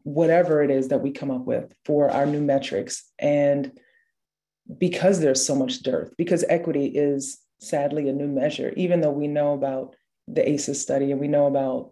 whatever 0.04 0.64
it 0.64 0.72
is 0.72 0.90
that 0.90 1.02
we 1.02 1.12
come 1.12 1.32
up 1.32 1.46
with 1.46 1.74
for 1.86 2.10
our 2.10 2.26
new 2.26 2.42
metrics. 2.42 3.04
And 3.20 3.78
because 4.78 5.20
there's 5.20 5.46
so 5.46 5.56
much 5.56 5.84
dearth, 5.84 6.14
because 6.18 6.44
equity 6.48 6.86
is 6.88 7.40
sadly 7.60 8.10
a 8.10 8.14
new 8.14 8.28
measure, 8.28 8.74
even 8.76 9.02
though 9.02 9.12
we 9.12 9.28
know 9.28 9.54
about 9.54 9.96
the 10.28 10.48
ACEs 10.48 10.82
study 10.82 11.12
and 11.12 11.20
we 11.20 11.28
know 11.28 11.46
about 11.48 11.92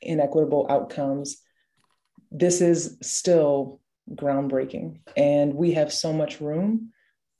inequitable 0.00 0.66
outcomes, 0.70 1.38
this 2.30 2.60
is 2.60 2.96
still 3.02 3.80
groundbreaking. 4.14 5.00
And 5.16 5.54
we 5.54 5.72
have 5.72 5.92
so 5.92 6.12
much 6.12 6.40
room 6.40 6.90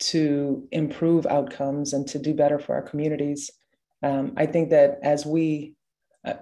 to 0.00 0.66
improve 0.72 1.26
outcomes 1.26 1.92
and 1.92 2.07
to 2.09 2.18
do 2.18 2.35
better 2.35 2.59
for 2.59 2.74
our 2.74 2.83
communities. 2.83 3.50
Um, 4.03 4.33
I 4.37 4.46
think 4.46 4.70
that 4.70 4.98
as 5.03 5.26
we, 5.26 5.74
uh, 6.24 6.35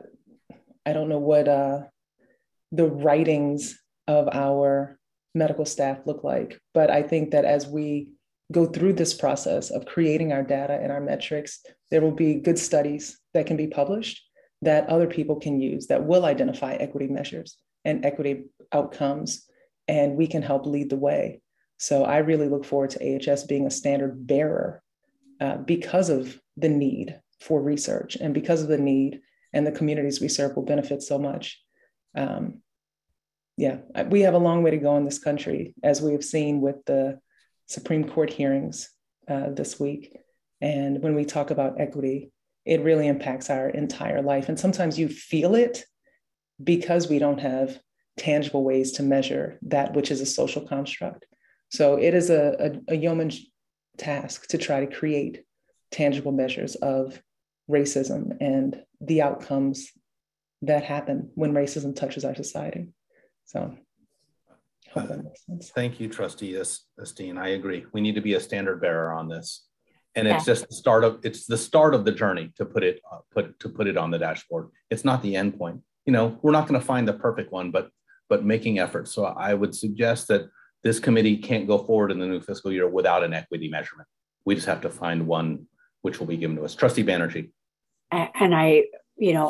I 0.87 0.93
don't 0.93 1.09
know 1.09 1.19
what 1.19 1.49
uh, 1.49 1.83
the 2.73 2.87
writings 2.87 3.79
of 4.07 4.29
our 4.33 4.99
medical 5.35 5.65
staff 5.65 5.99
look 6.07 6.25
like, 6.25 6.61
but 6.73 6.91
I 6.91 7.03
think 7.03 7.33
that 7.33 7.45
as 7.45 7.67
we 7.67 8.11
go 8.53 8.65
through 8.65 8.95
this 8.95 9.13
process 9.13 9.71
of 9.71 9.85
creating 9.85 10.33
our 10.33 10.43
data 10.43 10.79
and 10.81 10.91
our 10.91 11.01
metrics, 11.01 11.61
there 11.91 12.01
will 12.01 12.13
be 12.13 12.35
good 12.35 12.59
studies 12.59 13.19
that 13.35 13.47
can 13.47 13.57
be 13.57 13.67
published 13.67 14.23
that 14.63 14.89
other 14.89 15.07
people 15.07 15.37
can 15.37 15.61
use 15.61 15.87
that 15.87 16.05
will 16.05 16.25
identify 16.25 16.75
equity 16.75 17.07
measures 17.07 17.59
and 17.89 18.05
equity 18.05 18.45
outcomes, 18.71 19.47
and 19.89 20.17
we 20.17 20.27
can 20.27 20.43
help 20.43 20.67
lead 20.67 20.91
the 20.91 20.97
way. 20.97 21.41
So 21.79 22.05
I 22.05 22.19
really 22.19 22.49
look 22.49 22.65
forward 22.65 22.91
to 22.91 23.33
AHS 23.33 23.45
being 23.45 23.67
a 23.67 23.71
standard 23.71 24.27
bearer 24.27 24.83
uh, 25.41 25.57
because 25.57 26.11
of 26.11 26.39
the 26.57 26.69
need 26.69 27.19
for 27.41 27.63
research 27.63 28.17
and 28.17 28.35
because 28.35 28.63
of 28.63 28.69
the 28.69 28.79
need 28.79 29.21
and 29.53 29.67
the 29.67 29.73
communities 29.73 30.21
we 30.21 30.29
serve 30.29 30.55
will 30.55 30.65
benefit 30.65 31.03
so 31.03 31.19
much. 31.19 31.63
Um, 32.15 32.61
yeah, 33.57 33.79
we 34.09 34.21
have 34.23 34.35
a 34.35 34.39
long 34.39 34.63
way 34.63 34.71
to 34.73 34.77
go 34.77 34.97
in 34.97 35.05
this 35.05 35.19
country, 35.19 35.75
as 35.83 36.03
we 36.03 36.13
have 36.13 36.25
seen 36.25 36.61
with 36.61 36.85
the 36.85 37.19
Supreme 37.67 38.09
Court 38.09 38.31
hearings 38.31 38.91
uh, 39.29 39.51
this 39.51 39.81
week. 39.81 40.17
And 40.61 41.03
when 41.03 41.15
we 41.15 41.25
talk 41.25 41.51
about 41.51 41.81
equity, 41.81 42.31
it 42.65 42.83
really 42.83 43.09
impacts 43.09 43.51
our 43.51 43.69
entire 43.71 44.23
life. 44.23 44.49
And 44.49 44.61
sometimes 44.61 44.99
you 44.99 45.09
feel 45.09 45.55
it 45.55 45.85
because 46.63 47.09
we 47.09 47.19
don't 47.19 47.41
have 47.41 47.79
tangible 48.17 48.65
ways 48.65 48.93
to 48.93 49.03
measure 49.03 49.59
that 49.63 49.95
which 49.95 50.11
is 50.11 50.21
a 50.21 50.27
social 50.27 50.67
construct. 50.67 51.27
So 51.71 51.97
it 51.97 52.15
is 52.15 52.31
a, 52.31 52.73
a, 52.89 52.95
a 52.95 52.97
yeoman's 52.97 53.41
task 53.97 54.49
to 54.49 54.59
try 54.59 54.85
to 54.85 54.95
create 54.95 55.45
tangible 55.91 56.33
measures 56.33 56.75
of 56.77 57.21
racism 57.71 58.37
and 58.41 58.83
the 59.01 59.23
outcomes 59.23 59.91
that 60.63 60.85
happen 60.85 61.31
when 61.35 61.53
racism 61.53 61.95
touches 61.95 62.25
our 62.25 62.35
society. 62.35 62.89
So 63.45 63.75
hope 64.93 65.09
that 65.09 65.25
makes 65.25 65.47
sense. 65.47 65.71
Thank 65.71 66.01
you, 66.01 66.09
Trustee 66.09 66.55
Esteen. 66.55 67.39
I 67.39 67.49
agree. 67.49 67.87
We 67.93 68.01
need 68.01 68.17
to 68.17 68.21
be 68.21 68.35
a 68.35 68.41
standard 68.41 68.81
bearer 68.81 69.13
on 69.13 69.29
this 69.29 69.69
and 70.19 70.29
it's 70.29 70.45
just 70.45 70.69
the 70.69 70.75
start 70.75 71.05
of 71.05 71.21
it's 71.23 71.47
the 71.47 71.57
start 71.57 71.95
of 71.95 72.05
the 72.05 72.13
journey 72.13 72.53
to 72.57 72.65
put 72.65 72.83
it 72.83 73.01
uh, 73.11 73.19
put 73.33 73.59
to 73.61 73.69
put 73.69 73.87
it 73.87 73.97
on 73.97 74.11
the 74.11 74.19
dashboard 74.19 74.69
it's 74.91 75.05
not 75.05 75.23
the 75.23 75.37
end 75.37 75.57
point 75.59 75.81
you 76.09 76.13
know 76.13 76.39
we're 76.41 76.57
not 76.59 76.67
going 76.67 76.81
to 76.81 76.87
find 76.93 77.07
the 77.07 77.13
perfect 77.13 77.53
one 77.53 77.71
but 77.71 77.91
but 78.31 78.43
making 78.55 78.79
efforts. 78.79 79.13
So 79.13 79.25
i 79.49 79.53
would 79.61 79.75
suggest 79.85 80.29
that 80.29 80.43
this 80.83 80.99
committee 81.07 81.37
can't 81.49 81.67
go 81.73 81.77
forward 81.89 82.11
in 82.13 82.19
the 82.19 82.27
new 82.33 82.41
fiscal 82.41 82.73
year 82.73 82.89
without 82.89 83.23
an 83.27 83.35
equity 83.35 83.69
measurement. 83.69 84.09
We 84.47 84.55
just 84.55 84.71
have 84.73 84.81
to 84.87 84.91
find 85.03 85.27
one 85.27 85.67
which 86.01 86.19
will 86.19 86.31
be 86.35 86.39
given 86.39 86.57
to 86.57 86.65
us. 86.65 86.75
Trustee 86.75 87.05
banerjee. 87.05 87.51
And 88.11 88.55
i 88.65 88.85
you 89.27 89.35
know 89.35 89.49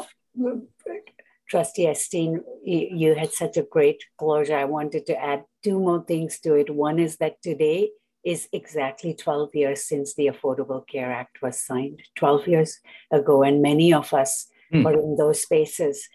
trustee 1.51 1.87
esteen 1.93 2.41
you 2.65 3.15
had 3.15 3.33
such 3.33 3.57
a 3.57 3.69
great 3.77 4.01
closure. 4.21 4.59
I 4.59 4.65
wanted 4.77 5.07
to 5.07 5.15
add 5.31 5.45
two 5.63 5.79
more 5.79 6.03
things 6.11 6.41
to 6.41 6.55
it. 6.55 6.69
One 6.87 6.99
is 7.07 7.19
that 7.19 7.41
today 7.41 7.91
is 8.25 8.49
exactly 8.53 9.15
12 9.15 9.55
years 9.55 9.81
since 9.91 10.15
the 10.15 10.27
Affordable 10.27 10.83
Care 10.93 11.13
Act 11.23 11.41
was 11.41 11.65
signed, 11.69 12.03
12 12.17 12.49
years 12.49 12.79
ago. 13.13 13.45
And 13.45 13.63
many 13.63 13.95
of 13.95 14.13
us 14.13 14.49
mm. 14.73 14.85
were 14.85 14.95
in 14.95 15.17
those 15.17 15.43
spaces, 15.43 16.09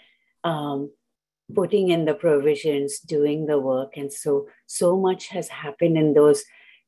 um, 0.43 0.91
putting 1.53 1.89
in 1.89 2.05
the 2.05 2.13
provisions, 2.13 2.99
doing 2.99 3.45
the 3.45 3.59
work. 3.59 3.97
And 3.97 4.11
so, 4.11 4.47
so 4.65 4.97
much 4.97 5.27
has 5.29 5.49
happened 5.49 5.97
in 5.97 6.13
those, 6.13 6.43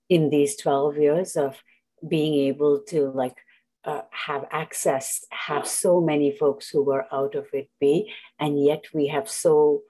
in 0.09 0.29
these 0.29 0.55
12 0.57 0.97
years 0.97 1.35
of 1.35 1.61
being 2.07 2.35
able 2.47 2.81
to 2.89 3.09
like 3.11 3.37
uh, 3.85 4.01
have 4.11 4.45
access, 4.51 5.23
have 5.31 5.67
so 5.67 6.01
many 6.01 6.31
folks 6.31 6.69
who 6.69 6.83
were 6.83 7.05
out 7.13 7.35
of 7.35 7.45
it 7.53 7.69
be, 7.79 8.11
and 8.39 8.63
yet 8.63 8.85
we 8.93 9.07
have 9.07 9.29
so 9.29 9.81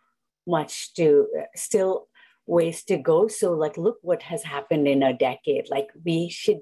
much 0.45 0.93
to 0.93 1.27
uh, 1.39 1.43
still 1.55 2.07
ways 2.45 2.83
to 2.83 2.97
go. 2.97 3.27
So, 3.27 3.53
like, 3.53 3.77
look 3.77 3.97
what 4.01 4.21
has 4.23 4.43
happened 4.43 4.87
in 4.87 5.01
a 5.01 5.17
decade. 5.17 5.69
Like, 5.69 5.87
we 6.03 6.29
should 6.29 6.59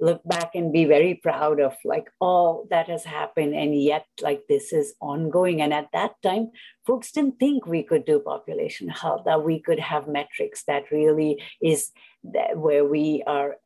look 0.00 0.22
back 0.24 0.54
and 0.54 0.72
be 0.72 0.84
very 0.86 1.14
proud 1.14 1.60
of 1.60 1.76
like 1.84 2.08
all 2.20 2.66
that 2.70 2.88
has 2.88 3.04
happened 3.04 3.54
and 3.54 3.80
yet 3.80 4.06
like 4.22 4.42
this 4.48 4.72
is 4.72 4.94
ongoing. 5.00 5.60
And 5.60 5.72
at 5.72 5.88
that 5.92 6.12
time 6.22 6.50
folks 6.86 7.12
didn't 7.12 7.38
think 7.38 7.66
we 7.66 7.82
could 7.82 8.04
do 8.04 8.20
population 8.20 8.88
health 8.88 9.22
that 9.26 9.44
we 9.44 9.60
could 9.60 9.78
have 9.78 10.08
metrics 10.08 10.64
that 10.64 10.90
really 10.90 11.42
is 11.60 11.90
that 12.24 12.56
where 12.56 12.84
we 12.84 13.22
are 13.26 13.56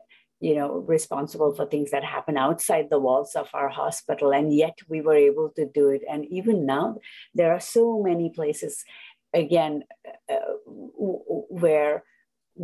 you 0.40 0.54
know 0.54 0.84
responsible 0.86 1.54
for 1.54 1.64
things 1.64 1.90
that 1.92 2.04
happen 2.04 2.36
outside 2.36 2.88
the 2.90 2.98
walls 2.98 3.34
of 3.36 3.48
our 3.54 3.68
hospital. 3.68 4.32
And 4.32 4.52
yet 4.52 4.78
we 4.88 5.00
were 5.00 5.16
able 5.16 5.50
to 5.56 5.64
do 5.66 5.88
it. 5.88 6.02
And 6.10 6.26
even 6.26 6.66
now 6.66 6.96
there 7.34 7.52
are 7.52 7.60
so 7.60 8.02
many 8.02 8.30
places 8.30 8.84
again 9.32 9.84
uh, 10.30 10.56
where 11.48 12.04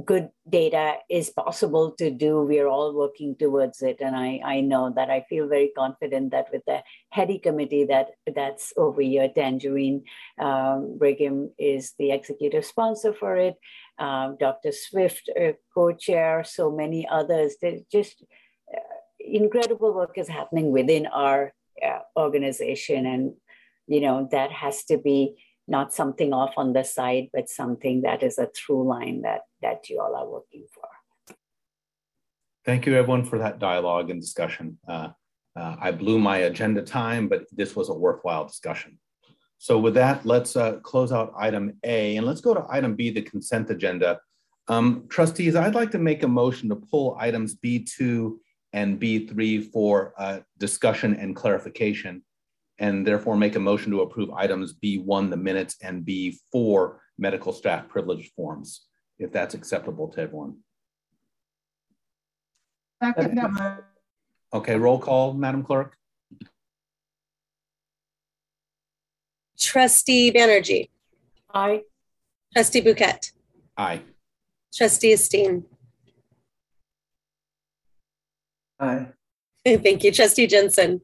good 0.04 0.28
data 0.48 0.94
is 1.08 1.30
possible 1.30 1.92
to 1.98 2.10
do. 2.10 2.42
We're 2.42 2.68
all 2.68 2.94
working 2.94 3.34
towards 3.36 3.82
it. 3.82 4.00
And 4.00 4.14
I, 4.14 4.40
I 4.44 4.60
know 4.60 4.92
that 4.94 5.10
I 5.10 5.24
feel 5.28 5.48
very 5.48 5.72
confident 5.76 6.30
that 6.30 6.46
with 6.52 6.62
the 6.66 6.82
HEDI 7.14 7.42
committee 7.42 7.84
that 7.86 8.10
that's 8.32 8.72
over 8.76 9.00
here, 9.00 9.28
Tangerine 9.34 10.04
um, 10.40 10.96
Brigham 10.96 11.50
is 11.58 11.94
the 11.98 12.12
executive 12.12 12.64
sponsor 12.64 13.12
for 13.12 13.36
it. 13.36 13.56
Um, 13.98 14.36
Dr. 14.38 14.70
Swift, 14.72 15.28
uh, 15.38 15.52
co-chair, 15.74 16.44
so 16.44 16.70
many 16.70 17.06
others. 17.10 17.56
There's 17.60 17.82
just 17.90 18.22
uh, 18.72 18.80
incredible 19.18 19.92
work 19.92 20.16
is 20.16 20.28
happening 20.28 20.70
within 20.70 21.06
our 21.06 21.52
uh, 21.84 21.98
organization. 22.16 23.06
And, 23.06 23.34
you 23.88 24.00
know, 24.00 24.28
that 24.30 24.52
has 24.52 24.84
to 24.84 24.98
be 24.98 25.34
not 25.70 25.94
something 25.94 26.32
off 26.32 26.54
on 26.56 26.72
the 26.72 26.82
side, 26.82 27.28
but 27.32 27.48
something 27.48 28.02
that 28.02 28.22
is 28.22 28.38
a 28.38 28.48
through 28.54 28.88
line 28.88 29.22
that, 29.22 29.42
that 29.62 29.88
you 29.88 30.00
all 30.00 30.14
are 30.16 30.28
working 30.28 30.66
for. 30.74 31.36
Thank 32.64 32.86
you 32.86 32.94
everyone 32.94 33.24
for 33.24 33.38
that 33.38 33.58
dialogue 33.58 34.10
and 34.10 34.20
discussion. 34.20 34.78
Uh, 34.86 35.08
uh, 35.56 35.76
I 35.80 35.92
blew 35.92 36.18
my 36.18 36.38
agenda 36.38 36.82
time, 36.82 37.28
but 37.28 37.44
this 37.52 37.74
was 37.74 37.88
a 37.88 37.94
worthwhile 37.94 38.46
discussion. 38.46 38.98
So 39.58 39.78
with 39.78 39.94
that, 39.94 40.26
let's 40.26 40.56
uh, 40.56 40.78
close 40.80 41.12
out 41.12 41.32
item 41.36 41.78
A 41.84 42.16
and 42.16 42.26
let's 42.26 42.40
go 42.40 42.54
to 42.54 42.66
item 42.68 42.96
B, 42.96 43.10
the 43.10 43.22
consent 43.22 43.70
agenda. 43.70 44.20
Um, 44.68 45.06
trustees, 45.08 45.54
I'd 45.56 45.74
like 45.74 45.90
to 45.92 45.98
make 45.98 46.22
a 46.22 46.28
motion 46.28 46.68
to 46.68 46.76
pull 46.76 47.16
items 47.18 47.56
B2 47.56 48.36
and 48.72 49.00
B3 49.00 49.70
for 49.70 50.14
uh, 50.18 50.40
discussion 50.58 51.14
and 51.14 51.36
clarification 51.36 52.22
and 52.80 53.06
therefore 53.06 53.36
make 53.36 53.54
a 53.56 53.60
motion 53.60 53.92
to 53.92 54.00
approve 54.00 54.30
items 54.30 54.74
B1, 54.74 55.30
the 55.30 55.36
minutes, 55.36 55.76
and 55.82 56.04
B4, 56.04 56.96
medical 57.18 57.52
staff 57.52 57.86
privilege 57.88 58.32
forms, 58.34 58.86
if 59.18 59.30
that's 59.30 59.54
acceptable 59.54 60.08
to 60.08 60.20
everyone. 60.22 60.56
Okay, 64.52 64.76
roll 64.76 64.98
call, 64.98 65.34
Madam 65.34 65.62
Clerk. 65.62 65.94
Trustee 69.58 70.32
Banerjee. 70.32 70.88
Aye. 71.52 71.82
Trustee 72.54 72.80
Bhuket. 72.80 73.32
Aye. 73.76 74.00
Trustee 74.74 75.12
Esteen. 75.12 75.64
Aye. 78.80 79.08
Thank 79.66 80.02
you. 80.02 80.12
Trustee 80.12 80.46
Jensen. 80.46 81.02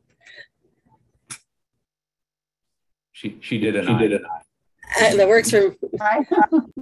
She, 3.16 3.38
she 3.40 3.56
did 3.56 3.76
an 3.76 3.86
she 3.86 3.94
Did 3.96 4.12
an 4.12 4.26
Uh, 5.00 5.16
that 5.16 5.26
works 5.26 5.50
for 5.50 5.70
me. 5.70 5.76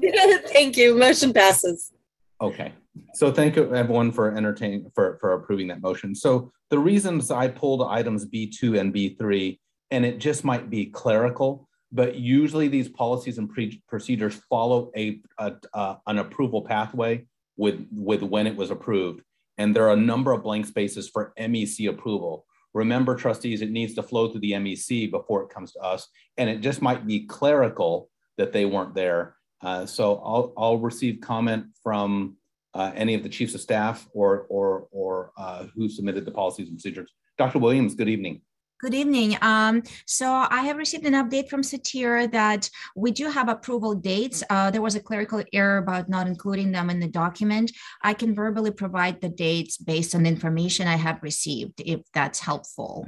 Thank 0.53 0.77
you. 0.77 0.99
Motion 0.99 1.33
passes. 1.33 1.93
Okay. 2.41 2.73
So 3.15 3.31
thank 3.31 3.55
you 3.55 3.73
everyone 3.73 4.11
for 4.11 4.37
entertaining 4.37 4.91
for, 4.97 5.17
for 5.21 5.35
approving 5.35 5.69
that 5.69 5.81
motion. 5.81 6.13
So 6.13 6.51
the 6.71 6.79
reasons 6.79 7.31
I 7.31 7.47
pulled 7.47 7.87
items 7.89 8.27
B2 8.27 8.81
and 8.81 8.93
B3, 8.93 9.61
and 9.93 10.05
it 10.05 10.19
just 10.19 10.43
might 10.45 10.69
be 10.71 10.87
clerical, 10.87 11.69
but 11.93 12.17
usually 12.17 12.67
these 12.67 12.89
policies 12.89 13.39
and 13.39 13.49
procedures 13.89 14.35
follow 14.51 14.91
a, 14.97 15.21
a 15.39 15.55
uh, 15.73 15.97
an 16.09 16.19
approval 16.19 16.63
pathway 16.63 17.27
with, 17.57 17.87
with 17.93 18.23
when 18.23 18.49
it 18.49 18.57
was 18.57 18.73
approved. 18.73 19.23
And 19.57 19.75
there 19.75 19.87
are 19.87 19.93
a 19.93 20.09
number 20.13 20.33
of 20.33 20.43
blank 20.43 20.67
spaces 20.67 21.09
for 21.09 21.33
MEC 21.39 21.89
approval. 21.89 22.45
Remember, 22.75 23.15
trustees, 23.15 23.63
it 23.63 23.71
needs 23.71 23.95
to 23.95 24.03
flow 24.03 24.29
through 24.29 24.41
the 24.41 24.53
MEC 24.53 25.11
before 25.11 25.43
it 25.43 25.49
comes 25.49 25.73
to 25.73 25.81
us. 25.81 26.09
And 26.37 26.51
it 26.51 26.61
just 26.61 26.83
might 26.83 27.07
be 27.07 27.27
clerical 27.27 28.11
that 28.37 28.53
they 28.53 28.65
weren't 28.65 28.95
there. 28.95 29.37
Uh, 29.63 29.87
so 29.87 30.17
I'll, 30.17 30.53
I'll 30.59 30.79
receive 30.79 31.21
comment 31.21 31.67
from 31.83 32.37
uh, 32.75 32.91
any 32.95 33.15
of 33.15 33.23
the 33.23 33.29
chiefs 33.29 33.55
of 33.55 33.61
staff 33.61 34.07
or, 34.13 34.47
or, 34.51 34.89
or 34.91 35.31
uh, 35.37 35.67
who 35.75 35.89
submitted 35.89 36.25
the 36.25 36.33
policies 36.33 36.69
and 36.69 36.77
procedures. 36.77 37.13
Dr. 37.39 37.61
Williams, 37.61 37.95
good 37.95 38.09
evening. 38.09 38.43
Good 38.85 38.93
evening. 38.93 39.39
Um, 39.41 39.83
so 40.05 40.31
I 40.31 40.61
have 40.65 40.77
received 40.77 41.07
an 41.07 41.15
update 41.15 41.49
from 41.49 41.63
Satir 41.63 42.31
that 42.33 42.69
we 42.95 43.13
do 43.13 43.31
have 43.31 43.49
approval 43.49 43.95
dates. 43.95 44.43
Uh, 44.51 44.71
there 44.71 44.83
was 44.83 44.95
a 44.95 45.01
clerical 45.01 45.43
error 45.55 45.79
about 45.79 46.11
not 46.11 46.27
including 46.27 46.71
them 46.71 46.91
in 46.91 47.01
the 47.01 47.09
document. 47.09 47.73
I 48.03 48.13
can 48.13 48.35
verbally 48.35 48.71
provide 48.71 49.23
the 49.23 49.31
dates 49.31 49.79
based 49.79 50.15
on 50.15 50.25
the 50.25 50.29
information 50.29 50.87
I 50.87 50.97
have 50.97 51.23
received, 51.23 51.81
if 51.81 52.03
that's 52.13 52.41
helpful. 52.41 53.07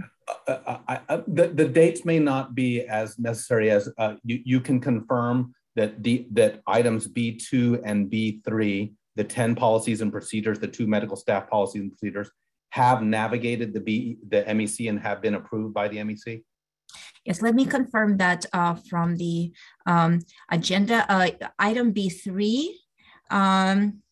Uh, 0.49 0.53
uh 0.67 0.79
I, 0.89 1.01
I, 1.11 1.17
the, 1.27 1.49
the 1.49 1.69
dates 1.69 2.07
may 2.07 2.21
not 2.21 2.55
be 2.55 2.87
as 2.87 3.19
necessary 3.19 3.71
as 3.71 3.91
uh, 3.99 4.15
you, 4.25 4.41
you 4.47 4.61
can 4.61 4.81
confirm 4.81 5.53
that 5.75 6.03
the 6.03 6.27
that 6.31 6.63
items 6.67 7.07
B2 7.07 7.83
and 7.85 8.11
B3, 8.11 8.95
the 9.17 9.25
10 9.25 9.55
policies 9.55 10.01
and 10.01 10.11
procedures, 10.11 10.59
the 10.59 10.69
two 10.69 10.87
medical 10.87 11.19
staff 11.19 11.51
policies 11.51 11.83
and 11.83 11.91
procedures, 11.93 12.31
have 12.77 13.03
navigated 13.03 13.73
the 13.73 13.81
B, 13.81 14.19
the 14.29 14.43
MEC 14.43 14.87
and 14.91 15.01
have 15.01 15.23
been 15.23 15.35
approved 15.35 15.73
by 15.73 15.89
the 15.89 15.97
MEC? 15.97 16.43
Yes, 17.25 17.41
let 17.41 17.55
me 17.55 17.65
confirm 17.65 18.19
that 18.19 18.45
uh, 18.53 18.75
from 18.91 19.17
the 19.17 19.53
um, 19.87 20.21
agenda. 20.51 21.07
Uh, 21.09 21.31
item 21.59 21.95
B3 21.95 22.67
um, 23.31 24.03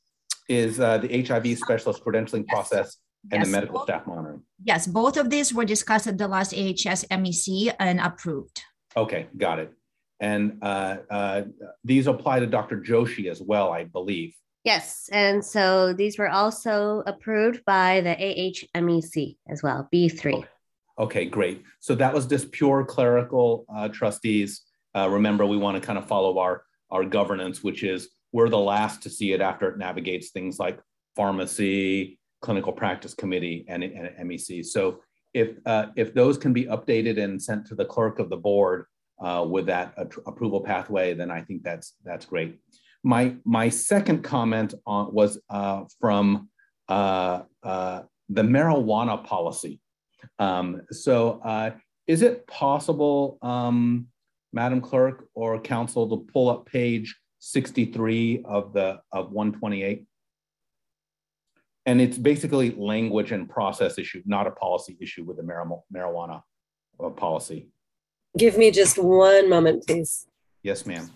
is 0.48 0.80
uh, 0.80 0.96
the 0.96 1.22
HIV 1.22 1.58
specialist 1.58 2.02
credentialing 2.02 2.46
yes. 2.48 2.54
process 2.54 2.96
and 3.30 3.40
yes. 3.40 3.46
the 3.46 3.52
medical 3.52 3.82
staff 3.84 4.06
monitoring. 4.06 4.42
Yes, 4.64 4.86
both 4.86 5.18
of 5.18 5.28
these 5.28 5.52
were 5.52 5.66
discussed 5.66 6.06
at 6.06 6.16
the 6.16 6.26
last 6.26 6.54
AHS 6.54 7.04
MEC 7.10 7.74
and 7.78 8.00
approved. 8.00 8.62
Okay, 8.96 9.26
got 9.36 9.58
it. 9.58 9.72
And 10.20 10.58
uh, 10.62 10.96
uh, 11.10 11.42
these 11.84 12.06
apply 12.06 12.40
to 12.40 12.46
Dr. 12.46 12.80
Joshi 12.80 13.30
as 13.30 13.42
well, 13.42 13.70
I 13.70 13.84
believe. 13.84 14.34
Yes, 14.64 15.10
and 15.12 15.44
so 15.44 15.92
these 15.92 16.18
were 16.18 16.30
also 16.30 17.02
approved 17.06 17.62
by 17.66 18.00
the 18.00 18.16
AHMEC 18.16 19.36
as 19.48 19.62
well, 19.62 19.88
B3. 19.92 20.34
Okay, 20.34 20.48
okay 20.98 21.24
great. 21.26 21.62
So 21.80 21.94
that 21.94 22.14
was 22.14 22.26
just 22.26 22.50
pure 22.50 22.82
clerical 22.82 23.66
uh, 23.74 23.88
trustees. 23.88 24.62
Uh, 24.96 25.10
remember, 25.10 25.44
we 25.44 25.58
want 25.58 25.80
to 25.80 25.86
kind 25.86 25.98
of 25.98 26.06
follow 26.06 26.38
our, 26.38 26.62
our 26.90 27.04
governance, 27.04 27.62
which 27.62 27.82
is 27.82 28.08
we're 28.32 28.48
the 28.48 28.58
last 28.58 29.02
to 29.02 29.10
see 29.10 29.32
it 29.32 29.42
after 29.42 29.68
it 29.68 29.76
navigates 29.76 30.30
things 30.30 30.58
like 30.58 30.80
pharmacy, 31.14 32.18
clinical 32.40 32.72
practice 32.72 33.12
committee, 33.12 33.66
and, 33.68 33.84
and 33.84 34.30
MEC. 34.30 34.64
So 34.64 35.00
if, 35.34 35.58
uh, 35.66 35.86
if 35.94 36.14
those 36.14 36.38
can 36.38 36.54
be 36.54 36.64
updated 36.64 37.22
and 37.22 37.40
sent 37.40 37.66
to 37.66 37.74
the 37.74 37.84
clerk 37.84 38.18
of 38.18 38.30
the 38.30 38.36
board 38.36 38.86
uh, 39.22 39.44
with 39.46 39.66
that 39.66 39.94
approval 40.26 40.62
pathway, 40.62 41.12
then 41.12 41.30
I 41.30 41.42
think 41.42 41.62
that's, 41.62 41.94
that's 42.02 42.24
great. 42.24 42.58
My, 43.04 43.36
my 43.44 43.68
second 43.68 44.24
comment 44.24 44.74
on, 44.86 45.14
was 45.14 45.38
uh, 45.48 45.84
from 46.00 46.48
uh, 46.88 47.42
uh, 47.62 48.02
the 48.28 48.42
marijuana 48.42 49.22
policy. 49.22 49.80
Um, 50.38 50.82
so 50.90 51.40
uh, 51.44 51.72
is 52.06 52.22
it 52.22 52.46
possible, 52.46 53.38
um, 53.42 54.08
Madam 54.52 54.80
Clerk 54.80 55.28
or 55.34 55.60
Council, 55.60 56.08
to 56.08 56.32
pull 56.32 56.48
up 56.48 56.66
page 56.66 57.16
63 57.40 58.42
of 58.44 58.72
the 58.72 59.00
of 59.12 59.32
128? 59.32 60.06
And 61.86 62.00
it's 62.00 62.16
basically 62.16 62.74
language 62.76 63.32
and 63.32 63.48
process 63.48 63.98
issue, 63.98 64.22
not 64.24 64.46
a 64.46 64.50
policy 64.50 64.96
issue 65.00 65.24
with 65.24 65.36
the 65.36 65.42
marijuana 65.42 66.42
uh, 67.02 67.10
policy. 67.10 67.68
Give 68.36 68.56
me 68.56 68.70
just 68.70 68.98
one 68.98 69.48
moment, 69.50 69.86
please. 69.86 70.26
Yes, 70.62 70.86
ma'am. 70.86 71.10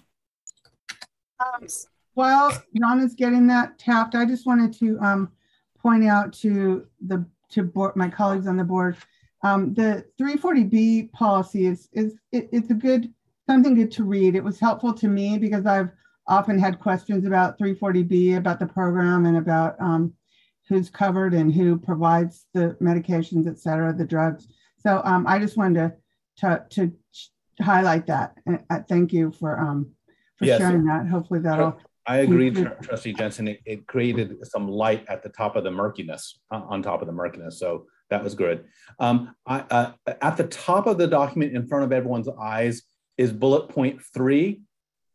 Um, 1.40 1.66
while 2.14 2.62
John 2.76 3.00
is 3.00 3.14
getting 3.14 3.46
that 3.46 3.78
tapped, 3.78 4.14
I 4.14 4.24
just 4.24 4.46
wanted 4.46 4.72
to 4.74 4.98
um, 5.00 5.32
point 5.80 6.04
out 6.04 6.32
to 6.34 6.86
the 7.06 7.24
to 7.50 7.62
board, 7.62 7.96
my 7.96 8.08
colleagues 8.08 8.46
on 8.46 8.56
the 8.56 8.64
board, 8.64 8.96
um, 9.42 9.72
the 9.74 10.04
340B 10.20 11.12
policy 11.12 11.66
is 11.66 11.88
is 11.92 12.16
it, 12.32 12.48
it's 12.52 12.70
a 12.70 12.74
good 12.74 13.12
something 13.48 13.74
good 13.74 13.90
to 13.92 14.04
read. 14.04 14.34
It 14.34 14.44
was 14.44 14.60
helpful 14.60 14.92
to 14.94 15.08
me 15.08 15.38
because 15.38 15.64
I've 15.64 15.90
often 16.26 16.58
had 16.58 16.78
questions 16.80 17.24
about 17.24 17.58
340B, 17.58 18.36
about 18.36 18.58
the 18.58 18.66
program, 18.66 19.26
and 19.26 19.38
about 19.38 19.80
um, 19.80 20.12
who's 20.68 20.90
covered 20.90 21.32
and 21.32 21.52
who 21.52 21.78
provides 21.78 22.46
the 22.52 22.76
medications, 22.80 23.48
et 23.48 23.58
cetera, 23.58 23.92
the 23.92 24.04
drugs. 24.04 24.48
So 24.78 25.00
um, 25.04 25.26
I 25.26 25.38
just 25.38 25.56
wanted 25.56 25.74
to, 25.74 25.92
to, 26.40 26.64
to 26.70 26.92
highlight 27.62 28.06
that. 28.06 28.34
And 28.46 28.62
uh, 28.68 28.80
thank 28.86 29.12
you 29.12 29.32
for 29.32 29.58
um, 29.58 29.90
for 30.38 30.44
yes. 30.44 30.58
sharing 30.58 30.84
that. 30.84 31.08
Hopefully 31.08 31.40
that'll 31.40 31.78
I 32.08 32.18
agree, 32.18 32.50
Trustee 32.50 33.12
Jensen. 33.12 33.48
It, 33.48 33.60
it, 33.66 33.86
created 33.86 34.38
some 34.46 34.66
light 34.66 35.04
at 35.08 35.22
the 35.22 35.28
top 35.28 35.56
of 35.56 35.64
the 35.64 35.70
murkiness, 35.70 36.40
uh, 36.50 36.62
on 36.66 36.82
top 36.82 37.02
of 37.02 37.06
the 37.06 37.12
murkiness. 37.12 37.60
So 37.60 37.84
that 38.08 38.24
was 38.24 38.34
good. 38.34 38.64
Um, 38.98 39.34
I, 39.46 39.60
uh, 39.70 39.92
at 40.22 40.38
the 40.38 40.46
top 40.46 40.86
of 40.86 40.96
the 40.96 41.06
document 41.06 41.54
in 41.54 41.68
front 41.68 41.84
of 41.84 41.92
everyone's 41.92 42.28
eyes 42.28 42.82
is 43.18 43.30
bullet 43.30 43.68
point 43.68 44.00
three, 44.14 44.62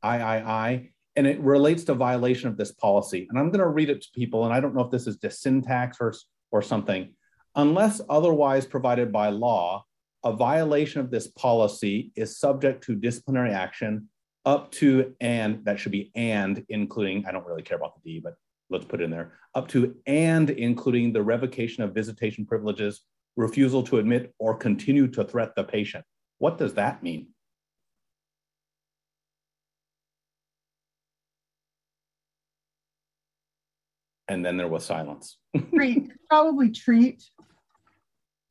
III, 0.06 0.92
and 1.16 1.28
it 1.28 1.40
relates 1.40 1.84
to 1.86 1.96
violation 1.96 2.48
of 2.48 2.58
this 2.58 2.72
policy. 2.72 3.26
And 3.28 3.40
I'm 3.40 3.50
going 3.50 3.60
to 3.60 3.68
read 3.68 3.90
it 3.90 4.04
to 4.04 4.10
people, 4.14 4.46
and 4.46 4.54
I 4.54 4.60
don't 4.60 4.76
know 4.76 4.82
if 4.82 4.92
this 4.92 5.08
is 5.08 5.18
just 5.18 5.42
syntax 5.42 5.98
or, 6.00 6.14
or 6.52 6.62
something. 6.62 7.16
Unless 7.56 8.02
otherwise 8.08 8.68
provided 8.68 9.12
by 9.12 9.30
law, 9.30 9.84
a 10.24 10.32
violation 10.32 11.02
of 11.02 11.10
this 11.10 11.28
policy 11.28 12.12
is 12.16 12.38
subject 12.38 12.84
to 12.84 12.96
disciplinary 12.96 13.52
action 13.52 14.10
up 14.46 14.72
to 14.72 15.16
and 15.22 15.64
that 15.66 15.80
should 15.80 15.92
be 15.92 16.12
and 16.16 16.66
including, 16.70 17.26
I 17.26 17.32
don't 17.32 17.46
really 17.46 17.62
care 17.62 17.78
about 17.78 17.96
the 17.96 18.02
D, 18.14 18.20
but 18.20 18.36
let's 18.70 18.86
put 18.86 19.02
it 19.02 19.06
in 19.06 19.12
there, 19.12 19.34
up 19.56 19.68
to 19.70 19.96
and 20.06 20.50
including 20.50 21.14
the 21.14 21.22
revocation 21.22 21.84
of 21.84 21.94
visitation 21.94 22.46
privileges, 22.46 23.02
refusal 23.36 23.84
to 23.84 24.00
admit 24.00 24.34
or 24.40 24.56
continue 24.56 25.08
to 25.08 25.24
threat 25.24 25.56
the 25.56 25.64
patient. 25.64 26.04
What 26.40 26.58
does 26.58 26.74
that 26.74 27.04
mean? 27.04 27.28
And 34.28 34.46
then 34.46 34.58
there 34.58 34.68
was 34.68 34.86
silence. 34.86 35.38
treat, 35.74 36.12
probably 36.30 36.72
treat. 36.72 37.24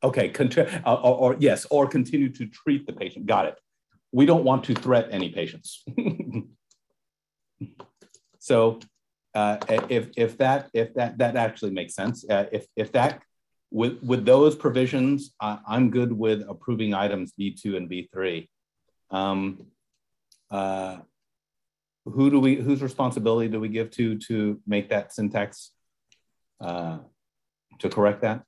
Okay, 0.05 0.33
uh, 0.85 0.95
or, 0.95 1.33
or, 1.33 1.37
yes, 1.39 1.67
or 1.71 1.87
continue 1.87 2.29
to 2.31 2.47
treat 2.47 2.87
the 2.87 2.93
patient. 2.93 3.27
Got 3.27 3.47
it. 3.47 3.55
We 4.13 4.27
don't 4.27 4.45
want 4.45 4.65
to 4.65 4.75
threat 4.75 5.09
any 5.11 5.31
patients. 5.31 5.85
so, 8.39 8.81
uh, 9.35 9.57
if 9.89 10.11
if 10.17 10.39
that 10.39 10.69
if 10.75 10.95
that 10.95 11.19
that 11.19 11.37
actually 11.37 11.71
makes 11.71 11.95
sense, 11.95 12.29
uh, 12.29 12.47
if 12.53 12.67
if 12.77 12.93
that 12.93 13.23
with 13.71 14.03
with 14.03 14.25
those 14.27 14.55
provisions, 14.55 15.35
uh, 15.41 15.59
I'm 15.67 15.91
good 15.91 16.13
with 16.13 16.45
approving 16.47 16.93
items 16.93 17.33
B2 17.39 17.77
and 17.77 17.91
B3. 17.91 18.49
Um, 19.11 19.67
uh, 20.51 20.99
who 22.05 22.31
do 22.31 22.39
we 22.41 22.57
whose 22.57 22.83
responsibility 22.83 23.49
do 23.49 23.61
we 23.61 23.69
give 23.69 23.91
to 23.93 24.19
to 24.19 24.61
make 24.67 24.91
that 24.91 25.13
syntax 25.13 25.71
uh, 26.61 26.99
to 27.79 27.89
correct 27.89 28.23
that? 28.23 28.43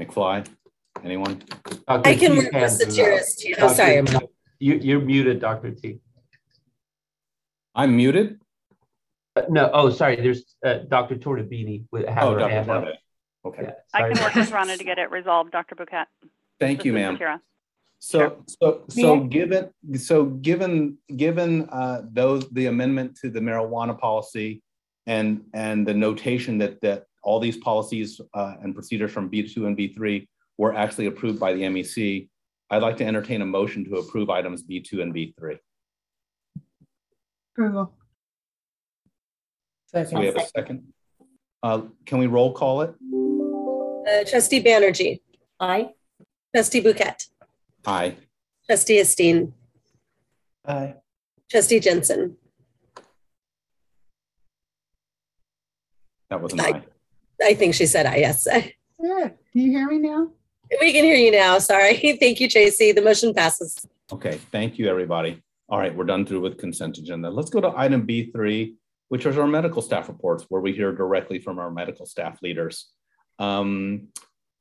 McFly, 0.00 0.46
anyone? 1.04 1.42
Dr. 1.86 2.08
I 2.08 2.14
can 2.16 2.36
work 2.36 2.52
with 2.52 2.62
Satiris 2.62 3.38
too. 3.38 3.54
Oh, 3.58 3.72
sorry. 3.72 4.04
You, 4.58 4.74
you're 4.74 5.00
muted, 5.00 5.40
Dr. 5.40 5.72
T. 5.72 6.00
I'm 7.74 7.96
muted? 7.96 8.40
Uh, 9.34 9.42
no, 9.48 9.70
oh, 9.72 9.90
sorry. 9.90 10.16
There's 10.16 10.44
uh, 10.64 10.80
Dr. 10.88 11.16
Tornabene 11.16 11.84
with 11.90 12.04
oh, 12.08 12.36
Dr. 12.38 12.64
Tornabene. 12.64 12.94
Okay. 13.44 13.62
Yeah, 13.62 13.72
I 13.92 14.12
can 14.12 14.22
work 14.22 14.34
with 14.34 14.50
Rhonda 14.50 14.78
to 14.78 14.84
get 14.84 14.98
it 14.98 15.10
resolved, 15.10 15.50
Dr. 15.50 15.74
Bhuket. 15.74 16.06
Thank 16.60 16.84
you, 16.84 16.92
ma'am. 16.92 17.18
So, 17.98 18.18
sure. 18.18 18.36
so, 18.46 18.84
so 18.88 19.14
yeah. 19.14 19.22
given, 19.28 19.70
so 19.96 20.24
given, 20.26 20.98
given 21.16 21.68
uh, 21.70 22.02
those 22.12 22.48
the 22.50 22.66
amendment 22.66 23.16
to 23.22 23.30
the 23.30 23.40
marijuana 23.40 23.98
policy, 23.98 24.62
and 25.06 25.44
and 25.52 25.86
the 25.86 25.94
notation 25.94 26.58
that 26.58 26.80
that 26.82 27.06
all 27.22 27.40
these 27.40 27.56
policies 27.56 28.20
uh, 28.34 28.54
and 28.62 28.74
procedures 28.74 29.10
from 29.12 29.30
B2 29.30 29.66
and 29.66 29.76
B3 29.76 30.26
were 30.58 30.74
actually 30.74 31.06
approved 31.06 31.38
by 31.38 31.52
the 31.52 31.62
MEC, 31.62 32.28
I'd 32.70 32.82
like 32.82 32.96
to 32.98 33.04
entertain 33.04 33.42
a 33.42 33.46
motion 33.46 33.84
to 33.86 33.96
approve 33.96 34.30
items 34.30 34.62
B2 34.62 35.02
and 35.02 35.14
B3. 35.14 35.58
Approval. 37.52 37.94
Second. 39.86 40.10
So 40.10 40.20
we 40.20 40.26
have 40.26 40.36
a 40.36 40.46
second. 40.46 40.92
Uh, 41.62 41.82
can 42.06 42.18
we 42.18 42.26
roll 42.26 42.52
call 42.52 42.80
it? 42.82 42.90
Uh, 42.90 44.24
Trustee 44.28 44.62
Banerjee. 44.62 45.20
Aye. 45.60 45.90
Trustee 46.54 46.82
Bhuket. 46.82 47.26
Aye. 47.86 48.16
Trustee 48.66 49.00
Esteen. 49.00 49.52
Aye. 50.66 50.94
Trustee 51.50 51.78
Jensen. 51.78 52.36
That 56.30 56.40
was 56.40 56.54
an 56.54 56.60
aye. 56.60 56.82
I 57.42 57.54
think 57.54 57.74
she 57.74 57.86
said 57.86 58.06
aye, 58.06 58.18
yes. 58.18 58.46
Yeah. 59.04 59.30
Do 59.52 59.60
you 59.60 59.72
hear 59.72 59.88
me 59.88 59.98
now? 59.98 60.28
We 60.80 60.92
can 60.92 61.02
hear 61.02 61.16
you 61.16 61.32
now. 61.32 61.58
Sorry. 61.58 62.16
Thank 62.20 62.38
you, 62.38 62.48
Tracy. 62.48 62.92
The 62.92 63.02
motion 63.02 63.34
passes. 63.34 63.84
Okay. 64.12 64.38
Thank 64.52 64.78
you, 64.78 64.88
everybody. 64.88 65.42
All 65.68 65.80
right. 65.80 65.92
We're 65.92 66.04
done 66.04 66.24
through 66.24 66.40
with 66.40 66.56
consent 66.56 66.98
agenda. 66.98 67.28
Let's 67.28 67.50
go 67.50 67.60
to 67.60 67.72
item 67.76 68.06
B3, 68.06 68.74
which 69.08 69.26
is 69.26 69.38
our 69.38 69.48
medical 69.48 69.82
staff 69.82 70.06
reports, 70.06 70.46
where 70.50 70.60
we 70.60 70.72
hear 70.72 70.92
directly 70.92 71.40
from 71.40 71.58
our 71.58 71.68
medical 71.68 72.06
staff 72.06 72.38
leaders. 72.42 72.90
Um, 73.40 74.06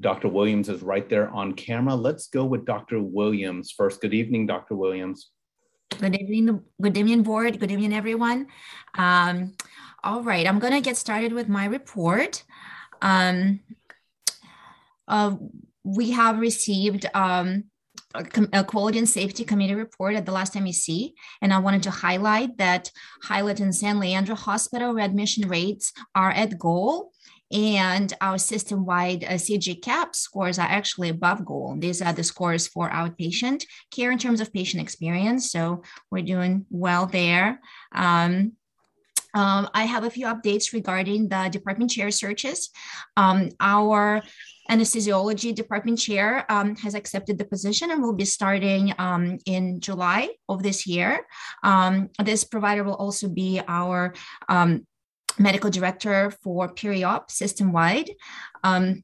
Dr. 0.02 0.28
Williams 0.28 0.70
is 0.70 0.82
right 0.82 1.08
there 1.08 1.30
on 1.30 1.54
camera. 1.54 1.94
Let's 1.94 2.28
go 2.28 2.44
with 2.44 2.66
Dr. 2.66 3.00
Williams 3.00 3.72
first. 3.72 4.02
Good 4.02 4.16
evening, 4.16 4.48
Dr. 4.48 4.76
Williams. 4.76 5.30
Good 6.00 6.16
evening, 6.16 6.64
good 6.82 6.98
evening, 6.98 7.22
board. 7.22 7.60
Good 7.60 7.70
evening, 7.70 7.94
everyone. 7.94 8.48
Um, 8.98 9.54
all 10.04 10.24
right, 10.24 10.48
I'm 10.48 10.58
going 10.58 10.74
to 10.74 10.82
get 10.82 10.98
started 10.98 11.32
with 11.32 11.48
my 11.48 11.66
report. 11.66 12.44
Um, 13.02 13.60
uh, 15.08 15.36
we 15.84 16.12
have 16.12 16.40
received 16.40 17.06
um, 17.14 17.66
a, 18.14 18.64
quality 18.64 18.98
and 18.98 19.10
safety 19.10 19.44
committee 19.44 19.76
report 19.76 20.16
at 20.16 20.26
the 20.26 20.32
last 20.32 20.54
MEC, 20.54 21.14
and 21.42 21.54
I 21.54 21.60
wanted 21.60 21.84
to 21.84 21.92
highlight 21.92 22.58
that 22.58 22.92
Highland 23.24 23.60
and 23.60 23.76
San 23.76 24.00
Leandro 24.00 24.36
Hospital 24.36 24.94
readmission 24.94 25.48
rates 25.48 25.94
are 26.16 26.32
at 26.32 26.60
goal 26.60 27.12
and 27.52 28.14
our 28.22 28.38
system-wide 28.38 29.26
uh, 29.26 29.32
CG-CAHPS 29.32 30.20
scores 30.20 30.58
are 30.58 30.68
actually 30.68 31.10
above 31.10 31.46
goal. 31.46 31.76
These 31.78 32.02
are 32.02 32.14
the 32.14 32.24
scores 32.24 32.68
for 32.68 32.90
outpatient 32.90 33.66
care 33.92 34.12
in 34.12 34.18
terms 34.18 34.40
of 34.40 34.54
patient 34.54 34.82
experience. 34.82 35.52
So 35.52 35.84
we're 36.10 36.24
doing 36.24 36.66
well 36.70 37.08
there. 37.08 37.60
Um, 37.94 38.54
um, 39.34 39.70
I 39.74 39.86
have 39.86 40.04
a 40.04 40.10
few 40.10 40.26
updates 40.28 40.74
regarding 40.74 41.30
the 41.30 41.50
department 41.52 41.92
chair 41.92 42.12
searches. 42.12 42.70
Um, 43.18 43.50
our 43.60 44.22
anesthesiology 44.70 45.54
department 45.54 46.00
chair 46.00 46.46
um, 46.50 46.76
has 46.78 46.94
accepted 46.96 47.38
the 47.38 47.46
position 47.46 47.92
and 47.92 48.02
will 48.02 48.14
be 48.14 48.26
starting 48.26 48.94
um, 48.98 49.38
in 49.46 49.80
July 49.80 50.30
of 50.48 50.64
this 50.64 50.88
year. 50.88 51.26
Um, 51.64 52.10
this 52.24 52.44
provider 52.44 52.84
will 52.84 52.96
also 52.96 53.28
be 53.28 53.62
our 53.68 54.14
um, 54.48 54.86
medical 55.40 55.70
director 55.70 56.32
for 56.44 56.70
peri-op 56.74 57.32
system-wide. 57.32 58.12
Um, 58.64 59.04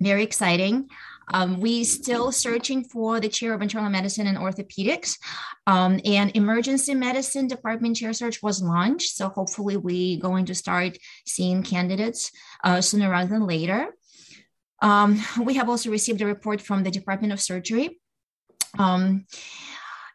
very 0.00 0.22
exciting. 0.22 0.88
Um, 1.32 1.60
we 1.60 1.84
still 1.84 2.32
searching 2.32 2.84
for 2.84 3.20
the 3.20 3.28
chair 3.28 3.52
of 3.54 3.62
internal 3.62 3.90
medicine 3.90 4.26
and 4.26 4.38
orthopedics. 4.38 5.18
Um, 5.66 6.00
and 6.04 6.34
emergency 6.34 6.94
medicine 6.94 7.46
department 7.48 7.96
chair 7.96 8.12
search 8.12 8.42
was 8.42 8.62
launched. 8.62 9.16
So 9.16 9.28
hopefully 9.28 9.76
we 9.76 10.18
going 10.18 10.46
to 10.46 10.54
start 10.54 10.98
seeing 11.26 11.62
candidates 11.62 12.30
uh, 12.64 12.80
sooner 12.80 13.10
rather 13.10 13.30
than 13.30 13.46
later. 13.46 13.94
Um, 14.80 15.20
we 15.44 15.54
have 15.54 15.68
also 15.68 15.90
received 15.90 16.22
a 16.22 16.26
report 16.26 16.60
from 16.60 16.82
the 16.82 16.90
Department 16.90 17.32
of 17.32 17.40
Surgery. 17.40 18.00
Um, 18.78 19.26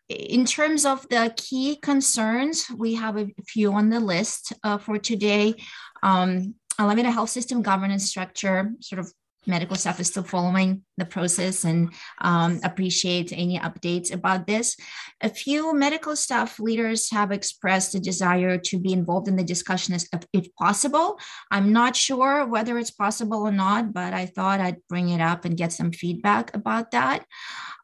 in 0.10 0.46
terms 0.46 0.86
of 0.86 1.08
the 1.10 1.34
key 1.36 1.78
concerns, 1.78 2.68
we 2.76 2.96
have 2.96 3.18
a 3.18 3.30
few 3.48 3.74
on 3.74 3.90
the 3.90 4.00
list 4.00 4.54
uh, 4.64 4.78
for 4.78 4.98
today. 4.98 5.56
Um, 6.02 6.56
Alameda 6.78 7.12
Health 7.12 7.30
System 7.30 7.62
governance 7.62 8.06
structure, 8.06 8.72
sort 8.80 9.00
of 9.00 9.12
medical 9.46 9.76
staff 9.76 10.00
is 10.00 10.08
still 10.08 10.24
following 10.24 10.84
the 10.98 11.06
process 11.06 11.64
and 11.64 11.94
um, 12.22 12.60
appreciate 12.64 13.32
any 13.32 13.60
updates 13.60 14.14
about 14.14 14.48
this. 14.48 14.78
A 15.22 15.30
few 15.30 15.74
medical 15.74 16.16
staff 16.16 16.60
leaders 16.60 17.12
have 17.12 17.32
expressed 17.32 17.96
a 17.96 18.00
desire 18.00 18.58
to 18.58 18.80
be 18.80 18.94
involved 18.94 19.28
in 19.28 19.36
the 19.36 19.44
discussion 19.44 19.94
as, 19.94 20.08
if 20.34 20.48
possible. 20.56 21.20
I'm 21.52 21.74
not 21.74 21.96
sure 21.96 22.46
whether 22.46 22.78
it's 22.78 22.92
possible 22.92 23.42
or 23.42 23.52
not, 23.52 23.94
but 23.94 24.14
I 24.14 24.26
thought 24.26 24.62
I'd 24.62 24.82
bring 24.88 25.10
it 25.10 25.22
up 25.22 25.46
and 25.46 25.58
get 25.58 25.74
some 25.74 25.92
feedback 25.92 26.56
about 26.56 26.92
that. 26.92 27.26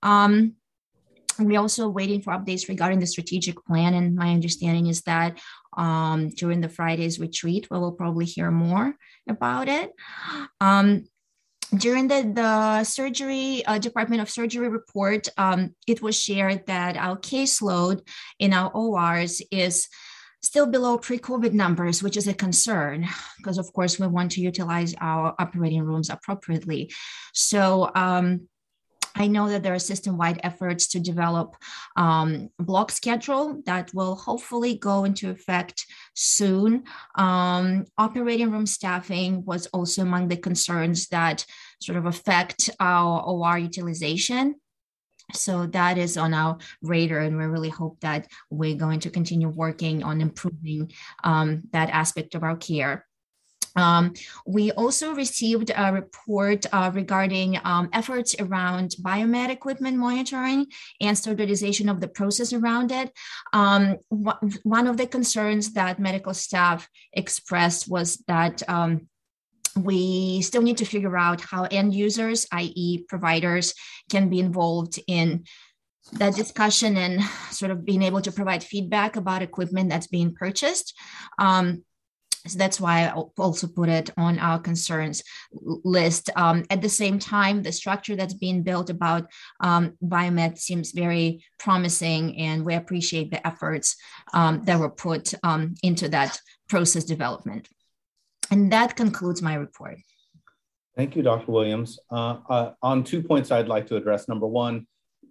Um, 0.03 0.55
we're 1.39 1.59
also 1.59 1.87
waiting 1.87 2.21
for 2.21 2.33
updates 2.33 2.67
regarding 2.67 2.99
the 2.99 3.07
strategic 3.07 3.63
plan. 3.65 3.93
And 3.93 4.15
my 4.15 4.31
understanding 4.31 4.87
is 4.87 5.01
that 5.03 5.39
um, 5.77 6.29
during 6.29 6.61
the 6.61 6.69
Friday's 6.69 7.19
retreat, 7.19 7.67
we 7.71 7.79
will 7.79 7.93
probably 7.93 8.25
hear 8.25 8.51
more 8.51 8.95
about 9.27 9.69
it. 9.69 9.91
Um, 10.59 11.05
during 11.77 12.07
the, 12.07 12.31
the 12.33 12.83
surgery 12.83 13.63
uh, 13.65 13.77
department 13.77 14.21
of 14.21 14.29
surgery 14.29 14.69
report 14.69 15.27
um, 15.37 15.75
it 15.87 16.01
was 16.01 16.19
shared 16.19 16.65
that 16.65 16.97
our 16.97 17.17
caseload 17.17 18.01
in 18.39 18.53
our 18.53 18.71
ors 18.71 19.41
is 19.51 19.87
still 20.41 20.65
below 20.65 20.97
pre-covid 20.97 21.53
numbers 21.53 22.01
which 22.01 22.17
is 22.17 22.27
a 22.27 22.33
concern 22.33 23.07
because 23.37 23.57
of 23.57 23.71
course 23.73 23.99
we 23.99 24.07
want 24.07 24.31
to 24.31 24.41
utilize 24.41 24.95
our 25.01 25.35
operating 25.37 25.83
rooms 25.83 26.09
appropriately. 26.09 26.91
So 27.33 27.91
um, 27.93 28.47
I 29.19 29.27
know 29.27 29.49
that 29.49 29.63
there 29.63 29.73
are 29.73 29.79
system-wide 29.79 30.39
efforts 30.43 30.87
to 30.87 30.99
develop 30.99 31.57
um, 31.97 32.49
block 32.57 32.89
schedule 32.89 33.61
that 33.65 33.93
will 33.93 34.15
hopefully 34.15 34.75
go 34.77 35.03
into 35.03 35.29
effect 35.29 35.85
soon. 36.15 36.85
Um, 37.15 37.85
operating 37.97 38.49
room 38.49 38.65
staffing 38.65 39.43
was 39.43 39.67
also 39.67 40.03
among 40.03 40.29
the 40.29 40.37
concerns 40.37 41.07
that 41.07 41.45
sort 41.81 41.97
of 41.97 42.05
affect 42.05 42.69
our 42.79 43.21
OR 43.21 43.57
utilization. 43.57 44.55
So 45.33 45.67
that 45.67 45.97
is 45.97 46.17
on 46.17 46.33
our 46.33 46.57
radar, 46.81 47.19
and 47.19 47.37
we 47.37 47.43
really 47.43 47.69
hope 47.69 47.99
that 47.99 48.27
we're 48.49 48.75
going 48.75 49.01
to 49.01 49.09
continue 49.09 49.49
working 49.49 50.01
on 50.01 50.21
improving 50.21 50.91
um, 51.23 51.63
that 51.71 51.89
aspect 51.89 52.35
of 52.35 52.43
our 52.43 52.55
care. 52.55 53.05
Um, 53.75 54.13
we 54.45 54.71
also 54.71 55.13
received 55.13 55.71
a 55.75 55.93
report 55.93 56.65
uh, 56.71 56.91
regarding 56.93 57.59
um, 57.63 57.89
efforts 57.93 58.35
around 58.39 58.95
biomed 59.01 59.49
equipment 59.49 59.97
monitoring 59.97 60.67
and 61.01 61.17
standardization 61.17 61.89
of 61.89 62.01
the 62.01 62.07
process 62.07 62.53
around 62.53 62.91
it. 62.91 63.11
Um, 63.53 63.97
wh- 64.09 64.39
one 64.63 64.87
of 64.87 64.97
the 64.97 65.07
concerns 65.07 65.73
that 65.73 65.99
medical 65.99 66.33
staff 66.33 66.87
expressed 67.13 67.87
was 67.87 68.17
that 68.27 68.67
um, 68.69 69.07
we 69.75 70.41
still 70.41 70.61
need 70.61 70.77
to 70.77 70.85
figure 70.85 71.17
out 71.17 71.41
how 71.41 71.63
end 71.63 71.93
users, 71.93 72.47
i.e., 72.51 73.05
providers, 73.07 73.73
can 74.09 74.29
be 74.29 74.39
involved 74.39 74.99
in 75.07 75.43
that 76.13 76.35
discussion 76.35 76.97
and 76.97 77.21
sort 77.51 77.71
of 77.71 77.85
being 77.85 78.01
able 78.01 78.21
to 78.21 78.31
provide 78.31 78.63
feedback 78.63 79.15
about 79.15 79.41
equipment 79.41 79.89
that's 79.89 80.07
being 80.07 80.33
purchased. 80.33 80.97
Um, 81.37 81.83
so 82.47 82.57
that's 82.57 82.79
why 82.79 83.07
I 83.07 83.11
also 83.37 83.67
put 83.67 83.89
it 83.89 84.09
on 84.17 84.39
our 84.39 84.59
concerns 84.59 85.23
list. 85.51 86.29
Um, 86.35 86.65
at 86.69 86.81
the 86.81 86.89
same 86.89 87.19
time, 87.19 87.63
the 87.63 87.71
structure 87.71 88.15
that's 88.15 88.33
being 88.33 88.63
built 88.63 88.89
about 88.89 89.29
um, 89.59 89.97
biomed 90.03 90.57
seems 90.57 90.91
very 90.91 91.43
promising, 91.57 92.37
and 92.39 92.65
we 92.65 92.75
appreciate 92.75 93.31
the 93.31 93.45
efforts 93.45 93.95
um, 94.33 94.63
that 94.65 94.79
were 94.79 94.89
put 94.89 95.33
um, 95.43 95.75
into 95.83 96.07
that 96.09 96.39
process 96.69 97.03
development. 97.03 97.67
And 98.51 98.71
that 98.71 98.95
concludes 98.95 99.41
my 99.41 99.55
report. 99.55 99.97
Thank 100.95 101.15
you, 101.15 101.21
Dr. 101.21 101.51
Williams. 101.51 101.99
Uh, 102.11 102.37
uh, 102.49 102.71
on 102.81 103.03
two 103.03 103.21
points 103.21 103.51
I'd 103.51 103.67
like 103.67 103.87
to 103.87 103.95
address. 103.95 104.27
Number 104.27 104.47
one, 104.47 104.87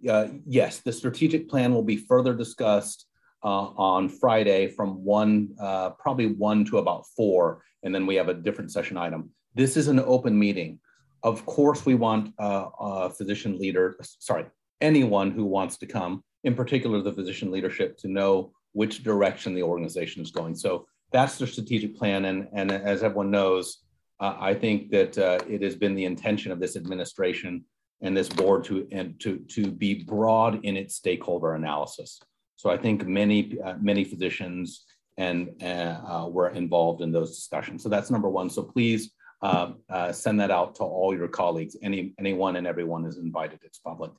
uh, 0.07 0.27
yes, 0.45 0.79
the 0.79 0.93
strategic 0.93 1.49
plan 1.49 1.73
will 1.73 1.83
be 1.83 1.97
further 1.97 2.33
discussed 2.33 3.05
uh, 3.43 3.67
on 3.77 4.09
Friday 4.09 4.67
from 4.67 5.03
one, 5.03 5.49
uh, 5.61 5.91
probably 5.91 6.27
one 6.27 6.65
to 6.65 6.77
about 6.77 7.05
four, 7.15 7.63
and 7.83 7.93
then 7.93 8.05
we 8.05 8.15
have 8.15 8.29
a 8.29 8.33
different 8.33 8.71
session 8.71 8.97
item. 8.97 9.29
This 9.55 9.77
is 9.77 9.87
an 9.87 9.99
open 9.99 10.37
meeting. 10.37 10.79
Of 11.23 11.45
course, 11.45 11.85
we 11.85 11.95
want 11.95 12.33
uh, 12.39 12.67
a 12.79 13.09
physician 13.09 13.57
leader, 13.57 13.97
sorry, 14.01 14.45
anyone 14.81 15.31
who 15.31 15.45
wants 15.45 15.77
to 15.77 15.85
come, 15.85 16.23
in 16.43 16.55
particular 16.55 17.01
the 17.01 17.13
physician 17.13 17.51
leadership, 17.51 17.97
to 17.99 18.07
know 18.07 18.51
which 18.73 19.03
direction 19.03 19.53
the 19.53 19.63
organization 19.63 20.21
is 20.21 20.31
going. 20.31 20.55
So 20.55 20.85
that's 21.11 21.37
the 21.37 21.47
strategic 21.47 21.97
plan. 21.97 22.25
And, 22.25 22.47
and 22.53 22.71
as 22.71 23.03
everyone 23.03 23.31
knows, 23.31 23.79
uh, 24.19 24.35
I 24.39 24.53
think 24.53 24.91
that 24.91 25.17
uh, 25.17 25.39
it 25.49 25.61
has 25.61 25.75
been 25.75 25.95
the 25.95 26.05
intention 26.05 26.51
of 26.51 26.59
this 26.59 26.75
administration 26.75 27.65
and 28.01 28.15
this 28.15 28.29
board 28.29 28.63
to, 28.65 28.87
and 28.91 29.19
to, 29.19 29.39
to 29.49 29.71
be 29.71 30.03
broad 30.03 30.63
in 30.63 30.77
its 30.77 30.95
stakeholder 30.95 31.55
analysis. 31.55 32.21
So 32.59 32.69
I 32.69 32.75
think 32.75 33.07
many, 33.07 33.57
uh, 33.63 33.75
many 33.79 34.03
physicians 34.03 34.83
and 35.17 35.49
uh, 35.63 35.65
uh, 35.65 36.27
were 36.27 36.49
involved 36.49 37.01
in 37.01 37.09
those 37.09 37.33
discussions. 37.33 37.83
So 37.83 37.87
that's 37.87 38.11
number 38.11 38.27
one. 38.27 38.49
So 38.49 38.63
please 38.63 39.11
send 40.11 40.39
that 40.41 40.51
out 40.51 40.75
to 40.75 40.83
all 40.83 41.15
your 41.15 41.29
colleagues. 41.29 41.77
Any, 41.81 42.13
anyone 42.19 42.57
and 42.57 42.67
everyone 42.67 43.05
is 43.05 43.17
invited. 43.17 43.59
It's 43.63 43.79
public. 43.79 44.11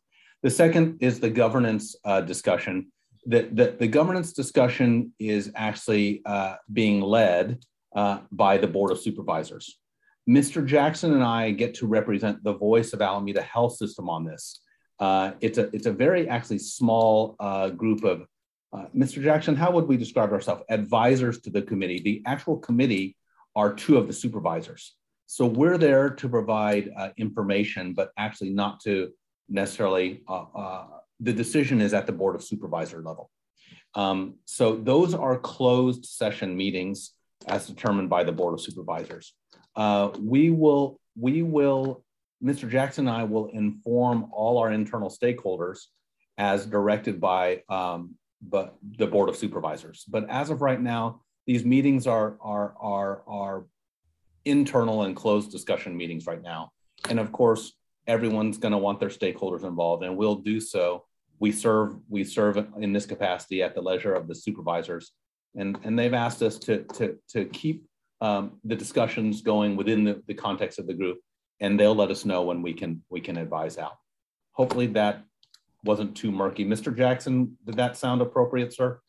The 0.43 0.49
second 0.49 0.97
is 1.03 1.21
the 1.21 1.29
governance 1.29 1.95
discussion 2.25 2.91
the, 3.27 3.43
the, 3.53 3.77
the 3.79 3.87
governance 3.87 4.33
discussion 4.33 5.13
is 5.19 5.53
actually 5.55 6.23
uh, 6.25 6.55
being 6.73 7.03
led 7.03 7.59
uh, 7.95 8.21
by 8.33 8.57
the 8.57 8.67
Board 8.67 8.91
of 8.91 8.99
Supervisors. 8.99 9.79
Mr. 10.27 10.65
Jackson 10.65 11.13
and 11.13 11.23
I 11.23 11.51
get 11.51 11.75
to 11.75 11.87
represent 11.87 12.43
the 12.43 12.55
voice 12.55 12.95
of 12.95 13.03
Alameda 13.03 13.43
Health 13.43 13.77
System 13.77 14.09
on 14.09 14.25
this. 14.25 14.63
Uh, 14.99 15.33
it's, 15.43 15.59
a, 15.59 15.69
it's 15.75 15.85
a 15.85 15.93
very 15.93 16.31
actually 16.31 16.61
small 16.61 17.37
group 17.77 18.05
of, 18.05 18.23
uh, 18.73 18.87
Mr. 18.97 19.23
Jackson, 19.23 19.57
how 19.57 19.71
would 19.73 19.87
we 19.87 19.97
describe 19.97 20.33
ourselves? 20.33 20.63
Advisors 20.69 21.41
to 21.41 21.51
the 21.51 21.63
committee. 21.63 22.01
The 22.01 22.23
actual 22.27 22.57
committee 22.57 23.17
are 23.57 23.75
two 23.75 23.97
of 23.97 24.07
the 24.07 24.13
supervisors. 24.13 24.95
So 25.27 25.47
we're 25.47 25.79
there 25.79 26.11
to 26.11 26.29
provide 26.29 26.91
uh, 26.97 27.11
information, 27.17 27.95
but 27.95 28.11
actually 28.17 28.51
not 28.51 28.81
to 28.81 29.11
necessarily 29.49 30.23
the 31.21 31.33
decision 31.33 31.81
is 31.81 31.95
at 31.95 32.07
the 32.07 32.13
board 32.13 32.35
of 32.35 32.43
supervisor 32.43 33.03
level. 33.03 33.31
Um, 33.95 34.37
so 34.47 34.77
those 34.77 35.15
are 35.15 35.39
closed 35.39 36.07
session 36.07 36.57
meetings 36.57 37.13
as 37.47 37.67
determined 37.67 38.09
by 38.09 38.25
the 38.25 38.33
board 38.33 38.55
of 38.55 38.61
supervisors. 38.61 39.35
Uh, 39.77 40.11
we 40.19 40.51
will, 40.51 40.99
we 41.17 41.43
will, 41.43 42.05
Mr. 42.43 42.69
Jackson 42.69 43.07
and 43.07 43.17
I 43.17 43.25
will 43.25 43.47
inform 43.49 44.29
all 44.33 44.59
our 44.59 44.73
internal 44.73 45.11
stakeholders 45.11 45.81
as 46.39 46.65
directed 46.65 47.21
by 47.21 47.63
um, 47.69 48.15
but 48.43 48.77
the 48.99 49.07
board 49.07 49.29
of 49.29 49.37
supervisors. 49.37 50.05
But 50.09 50.29
as 50.29 50.51
of 50.51 50.63
right 50.63 50.81
now, 50.81 51.23
these 51.47 51.65
meetings 51.65 52.07
are 52.07 52.37
are 52.41 52.75
are 52.81 53.23
are 53.27 53.67
internal 54.45 55.03
and 55.03 55.15
closed 55.15 55.51
discussion 55.51 55.97
meetings 55.97 56.27
right 56.27 56.43
now. 56.43 56.71
And 57.09 57.21
of 57.21 57.33
course, 57.33 57.73
everyone's 58.07 58.59
going 58.59 58.73
to 58.73 58.79
want 58.79 59.01
their 59.01 59.09
stakeholders 59.09 59.65
involved, 59.65 60.05
and 60.05 60.17
we'll 60.17 60.37
do 60.37 60.61
so 60.61 61.05
we 61.41 61.51
serve 61.51 61.97
we 62.09 62.23
serve 62.23 62.65
in 62.79 62.93
this 62.93 63.07
capacity 63.07 63.63
at 63.63 63.75
the 63.75 63.81
leisure 63.81 64.15
of 64.15 64.29
the 64.29 64.35
supervisors, 64.35 65.13
and 65.57 65.79
and 65.83 65.99
they've 65.99 66.15
asked 66.15 66.43
us 66.43 66.59
to 66.59 66.85
to 66.95 67.19
to 67.31 67.47
keep 67.47 67.87
um, 68.21 68.59
the 68.63 68.77
discussions 68.77 69.41
going 69.41 69.75
within 69.75 70.05
the, 70.05 70.23
the 70.29 70.35
context 70.35 70.79
of 70.79 70.87
the 70.87 70.95
group, 70.95 71.19
and 71.59 71.81
they'll 71.81 71.95
let 71.95 72.11
us 72.11 72.25
know 72.25 72.43
when 72.43 72.63
we 72.63 72.75
can 72.75 73.03
we 73.09 73.21
can 73.21 73.39
advise 73.39 73.79
out. 73.79 73.97
Hopefully 74.53 74.87
that 74.89 75.25
wasn't 75.85 76.17
too 76.17 76.31
murky. 76.31 76.65
Mr. 76.65 76.95
Jackson, 76.97 77.57
did 77.65 77.77
that 77.77 77.97
sound 77.97 78.21
appropriate, 78.21 78.73
sir? 78.73 79.01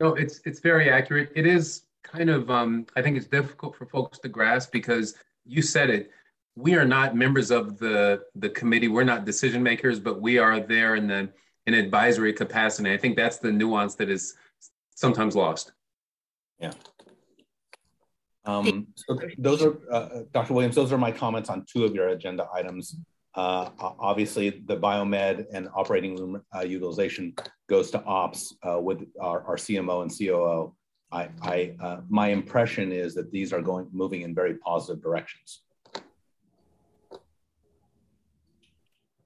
No, 0.00 0.14
it's 0.14 0.40
it's 0.44 0.60
very 0.60 0.90
accurate. 0.90 1.30
It 1.34 1.46
is 1.46 1.82
kind 2.02 2.28
of 2.30 2.50
um, 2.50 2.86
I 2.96 3.02
think 3.02 3.16
it's 3.16 3.26
difficult 3.26 3.76
for 3.76 3.86
folks 3.86 4.18
to 4.20 4.28
grasp 4.28 4.72
because 4.72 5.14
you 5.44 5.62
said 5.62 5.90
it 5.90 6.10
we 6.54 6.74
are 6.74 6.84
not 6.84 7.16
members 7.16 7.50
of 7.50 7.78
the 7.78 8.22
the 8.34 8.50
committee. 8.50 8.88
We're 8.88 9.04
not 9.04 9.24
decision 9.24 9.62
makers, 9.62 9.98
but 9.98 10.20
we 10.20 10.38
are 10.38 10.60
there 10.60 10.96
in 10.96 11.06
the 11.06 11.30
in 11.66 11.74
advisory 11.74 12.32
capacity. 12.32 12.92
I 12.92 12.98
think 12.98 13.16
that's 13.16 13.38
the 13.38 13.52
nuance 13.52 13.94
that 13.96 14.10
is 14.10 14.34
sometimes 14.94 15.36
lost. 15.36 15.72
Yeah. 16.58 16.72
Um, 18.44 18.88
so 18.96 19.18
those 19.38 19.62
are, 19.62 19.76
uh, 19.90 20.08
Dr. 20.32 20.54
Williams, 20.54 20.74
those 20.74 20.92
are 20.92 20.98
my 20.98 21.12
comments 21.12 21.48
on 21.48 21.64
two 21.64 21.84
of 21.84 21.94
your 21.94 22.08
agenda 22.08 22.48
items. 22.52 22.96
Uh, 23.34 23.70
obviously, 23.78 24.50
the 24.66 24.76
biomed 24.76 25.46
and 25.52 25.68
operating 25.74 26.16
room 26.16 26.42
uh, 26.54 26.60
utilization 26.60 27.34
goes 27.66 27.90
to 27.90 28.02
ops 28.04 28.54
uh, 28.62 28.78
with 28.78 29.06
our, 29.20 29.42
our, 29.44 29.56
CMO 29.56 30.02
and 30.02 30.10
COO. 30.10 30.74
I, 31.10 31.28
I 31.40 31.74
uh, 31.80 32.00
my 32.10 32.28
impression 32.28 32.92
is 32.92 33.14
that 33.14 33.30
these 33.32 33.52
are 33.54 33.62
going 33.62 33.88
moving 33.90 34.22
in 34.22 34.34
very 34.34 34.56
positive 34.58 35.02
directions. 35.02 35.62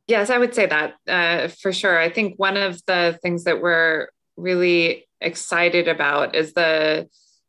Yes, 0.07 0.31
I 0.31 0.39
would 0.39 0.55
say 0.55 0.67
that 0.67 0.95
uh, 1.09 1.49
for 1.49 1.73
sure. 1.73 1.99
I 1.99 2.09
think 2.09 2.39
one 2.39 2.57
of 2.57 2.81
the 2.87 3.19
things 3.23 3.43
that 3.45 3.61
we're 3.61 4.07
really 4.37 5.09
excited 5.21 5.89
about 5.89 6.37
is 6.37 6.53
the 6.53 7.09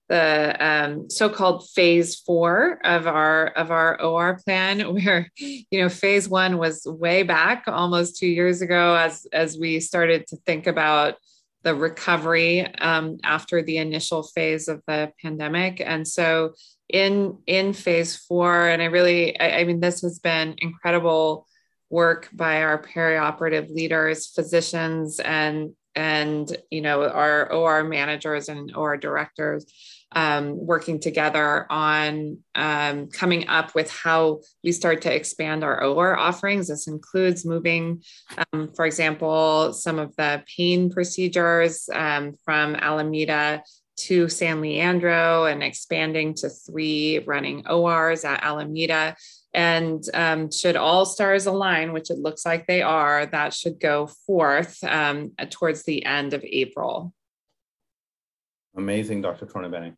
the 0.09 0.55
um, 0.59 1.09
so-called 1.09 1.67
phase 1.69 2.15
four 2.15 2.79
of 2.83 3.07
our 3.07 3.47
of 3.47 3.71
our 3.71 4.01
OR 4.01 4.39
plan, 4.45 4.79
where 4.93 5.29
you 5.37 5.65
know 5.73 5.89
phase 5.89 6.29
one 6.29 6.57
was 6.57 6.85
way 6.85 7.23
back, 7.23 7.65
almost 7.67 8.17
two 8.17 8.27
years 8.27 8.61
ago, 8.61 8.95
as 8.95 9.27
as 9.33 9.57
we 9.57 9.79
started 9.79 10.27
to 10.27 10.37
think 10.45 10.67
about 10.67 11.15
the 11.63 11.75
recovery 11.75 12.61
um, 12.75 13.17
after 13.23 13.61
the 13.61 13.77
initial 13.77 14.23
phase 14.23 14.67
of 14.67 14.81
the 14.87 15.11
pandemic, 15.21 15.81
and 15.83 16.07
so 16.07 16.53
in 16.89 17.37
in 17.45 17.73
phase 17.73 18.15
four, 18.15 18.67
and 18.69 18.81
I 18.81 18.85
really, 18.85 19.37
I, 19.39 19.59
I 19.59 19.63
mean, 19.65 19.81
this 19.81 20.01
has 20.01 20.19
been 20.19 20.55
incredible 20.59 21.45
work 21.89 22.29
by 22.33 22.63
our 22.63 22.81
perioperative 22.81 23.69
leaders, 23.69 24.27
physicians, 24.27 25.19
and 25.19 25.73
and 25.95 26.55
you 26.69 26.79
know 26.79 27.09
our 27.09 27.51
OR 27.51 27.83
managers 27.83 28.47
and 28.47 28.73
OR 28.75 28.95
directors 28.95 29.65
um, 30.13 30.65
working 30.65 30.99
together 30.99 31.65
on 31.69 32.39
um, 32.55 33.07
coming 33.07 33.47
up 33.47 33.75
with 33.75 33.91
how 33.91 34.41
we 34.63 34.71
start 34.71 35.01
to 35.01 35.13
expand 35.13 35.63
our 35.63 35.83
OR 35.83 36.17
offerings. 36.17 36.67
This 36.67 36.87
includes 36.87 37.45
moving, 37.45 38.03
um, 38.53 38.69
for 38.73 38.85
example, 38.85 39.73
some 39.73 39.99
of 39.99 40.15
the 40.15 40.43
pain 40.55 40.89
procedures 40.89 41.89
um, 41.93 42.35
from 42.45 42.75
Alameda 42.75 43.63
to 43.97 44.29
San 44.29 44.61
Leandro 44.61 45.45
and 45.45 45.63
expanding 45.63 46.33
to 46.35 46.49
three 46.49 47.19
running 47.19 47.67
ORs 47.67 48.23
at 48.23 48.43
Alameda. 48.43 49.15
And 49.53 50.03
um, 50.13 50.51
should 50.51 50.75
all 50.75 51.05
stars 51.05 51.47
align, 51.47 51.91
which 51.91 52.11
it 52.11 52.19
looks 52.19 52.45
like 52.45 52.67
they 52.67 52.83
are, 52.83 53.25
that 53.25 53.53
should 53.53 53.79
go 53.79 54.07
forth 54.27 54.83
um, 54.83 55.31
towards 55.49 55.83
the 55.83 56.05
end 56.05 56.33
of 56.33 56.43
April. 56.43 57.11
Amazing, 58.77 59.23
Dr. 59.23 59.47
Tornabene. 59.47 59.95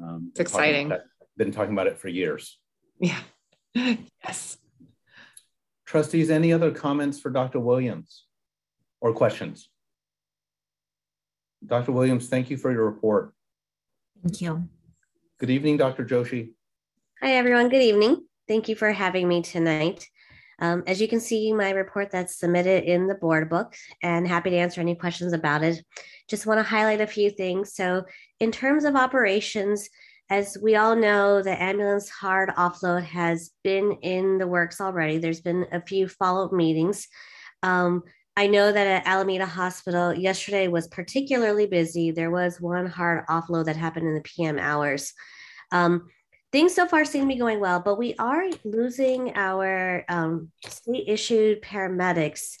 Um, 0.00 0.28
it's 0.30 0.40
exciting. 0.40 0.92
been 1.38 1.50
talking 1.50 1.72
about 1.72 1.86
it 1.86 1.98
for 1.98 2.08
years. 2.08 2.58
Yeah. 3.00 3.18
yes. 3.74 4.58
Trustees, 5.86 6.30
any 6.30 6.52
other 6.52 6.70
comments 6.70 7.18
for 7.18 7.30
Dr. 7.30 7.58
Williams 7.58 8.26
or 9.00 9.14
questions? 9.14 9.70
Dr. 11.66 11.92
Williams, 11.92 12.28
thank 12.28 12.50
you 12.50 12.58
for 12.58 12.70
your 12.70 12.84
report. 12.84 13.32
Thank 14.22 14.42
you. 14.42 14.68
Good 15.38 15.50
evening, 15.50 15.78
Dr. 15.78 16.04
Joshi. 16.04 16.52
Hi, 17.22 17.32
everyone. 17.32 17.70
Good 17.70 17.82
evening. 17.82 18.24
Thank 18.48 18.68
you 18.68 18.76
for 18.76 18.92
having 18.92 19.26
me 19.26 19.42
tonight. 19.42 20.06
Um, 20.60 20.84
as 20.86 21.00
you 21.00 21.08
can 21.08 21.20
see, 21.20 21.52
my 21.52 21.70
report 21.70 22.10
that's 22.10 22.36
submitted 22.36 22.84
in 22.84 23.06
the 23.06 23.14
board 23.14 23.48
book 23.48 23.74
and 24.02 24.28
happy 24.28 24.50
to 24.50 24.56
answer 24.56 24.80
any 24.80 24.94
questions 24.94 25.32
about 25.32 25.62
it. 25.62 25.82
Just 26.30 26.46
want 26.46 26.58
to 26.58 26.64
highlight 26.64 27.00
a 27.00 27.06
few 27.06 27.28
things. 27.28 27.74
So 27.74 28.04
in 28.38 28.52
terms 28.52 28.84
of 28.84 28.94
operations, 28.96 29.88
as 30.30 30.56
we 30.62 30.76
all 30.76 30.94
know, 30.94 31.42
the 31.42 31.60
ambulance 31.60 32.08
hard 32.08 32.50
offload 32.50 33.02
has 33.02 33.50
been 33.64 33.98
in 34.02 34.38
the 34.38 34.46
works 34.46 34.80
already. 34.80 35.18
There's 35.18 35.40
been 35.40 35.66
a 35.72 35.82
few 35.82 36.06
follow-up 36.06 36.52
meetings. 36.52 37.08
Um, 37.64 38.04
I 38.36 38.46
know 38.46 38.70
that 38.70 38.86
at 38.86 39.06
Alameda 39.06 39.44
Hospital, 39.44 40.14
yesterday 40.14 40.68
was 40.68 40.86
particularly 40.86 41.66
busy. 41.66 42.12
There 42.12 42.30
was 42.30 42.60
one 42.60 42.86
hard 42.86 43.26
offload 43.26 43.64
that 43.64 43.76
happened 43.76 44.06
in 44.06 44.14
the 44.14 44.20
PM 44.20 44.56
hours. 44.56 45.12
Um, 45.72 46.08
things 46.52 46.74
so 46.74 46.86
far 46.86 47.04
seem 47.04 47.22
to 47.22 47.34
be 47.34 47.38
going 47.38 47.58
well, 47.58 47.80
but 47.80 47.98
we 47.98 48.14
are 48.18 48.44
losing 48.64 49.32
our 49.34 50.04
um, 50.08 50.50
state 50.64 51.08
issued 51.08 51.60
paramedics 51.62 52.56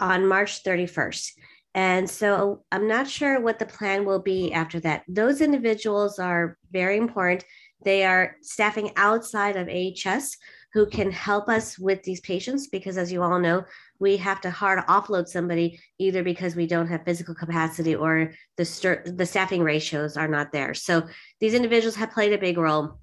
on 0.00 0.26
March 0.26 0.64
31st. 0.64 1.30
And 1.74 2.08
so 2.08 2.64
I'm 2.70 2.86
not 2.86 3.08
sure 3.08 3.40
what 3.40 3.58
the 3.58 3.66
plan 3.66 4.04
will 4.04 4.18
be 4.18 4.52
after 4.52 4.78
that. 4.80 5.04
Those 5.08 5.40
individuals 5.40 6.18
are 6.18 6.58
very 6.70 6.98
important. 6.98 7.44
They 7.84 8.04
are 8.04 8.36
staffing 8.42 8.92
outside 8.96 9.56
of 9.56 9.68
AHS 9.68 10.36
who 10.74 10.86
can 10.86 11.10
help 11.10 11.48
us 11.48 11.78
with 11.78 12.02
these 12.02 12.20
patients 12.20 12.68
because, 12.68 12.96
as 12.96 13.12
you 13.12 13.22
all 13.22 13.38
know, 13.38 13.64
we 13.98 14.16
have 14.16 14.40
to 14.40 14.50
hard 14.50 14.84
offload 14.86 15.28
somebody 15.28 15.78
either 15.98 16.22
because 16.22 16.56
we 16.56 16.66
don't 16.66 16.86
have 16.86 17.04
physical 17.04 17.34
capacity 17.34 17.94
or 17.94 18.32
the, 18.56 19.12
the 19.16 19.26
staffing 19.26 19.62
ratios 19.62 20.16
are 20.16 20.28
not 20.28 20.50
there. 20.50 20.72
So 20.72 21.06
these 21.40 21.54
individuals 21.54 21.96
have 21.96 22.10
played 22.10 22.32
a 22.32 22.38
big 22.38 22.56
role. 22.56 22.98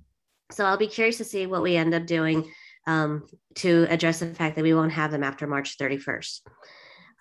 So 0.51 0.65
I'll 0.65 0.77
be 0.77 0.87
curious 0.87 1.17
to 1.17 1.23
see 1.23 1.45
what 1.45 1.61
we 1.61 1.75
end 1.75 1.93
up 1.93 2.07
doing 2.07 2.51
um, 2.87 3.27
to 3.55 3.85
address 3.89 4.19
the 4.19 4.33
fact 4.33 4.55
that 4.55 4.63
we 4.63 4.73
won't 4.73 4.91
have 4.91 5.11
them 5.11 5.23
after 5.23 5.45
March 5.45 5.77
31st. 5.77 6.41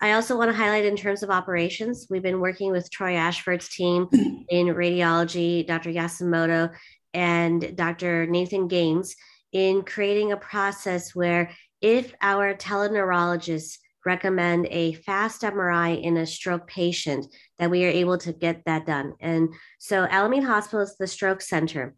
I 0.01 0.13
also 0.13 0.37
want 0.37 0.49
to 0.49 0.55
highlight 0.57 0.85
in 0.85 0.95
terms 0.95 1.23
of 1.23 1.29
operations, 1.29 2.07
we've 2.09 2.23
been 2.23 2.39
working 2.39 2.71
with 2.71 2.89
Troy 2.89 3.15
Ashford's 3.15 3.67
team 3.67 4.07
in 4.49 4.67
radiology, 4.67 5.67
Dr. 5.67 5.91
Yasumoto, 5.91 6.73
and 7.13 7.75
Dr. 7.75 8.25
Nathan 8.25 8.67
Gaines 8.67 9.15
in 9.51 9.81
creating 9.81 10.31
a 10.31 10.37
process 10.37 11.13
where 11.13 11.51
if 11.81 12.13
our 12.21 12.53
teleneurologists 12.53 13.77
recommend 14.05 14.67
a 14.67 14.93
fast 14.93 15.41
MRI 15.41 16.01
in 16.01 16.17
a 16.17 16.25
stroke 16.25 16.67
patient, 16.67 17.27
that 17.57 17.69
we 17.69 17.83
are 17.85 17.89
able 17.89 18.17
to 18.19 18.31
get 18.31 18.63
that 18.65 18.85
done. 18.85 19.13
And 19.19 19.49
so 19.79 20.03
Alameda 20.03 20.45
Hospital 20.45 20.81
is 20.81 20.95
the 20.97 21.07
stroke 21.07 21.41
center. 21.41 21.93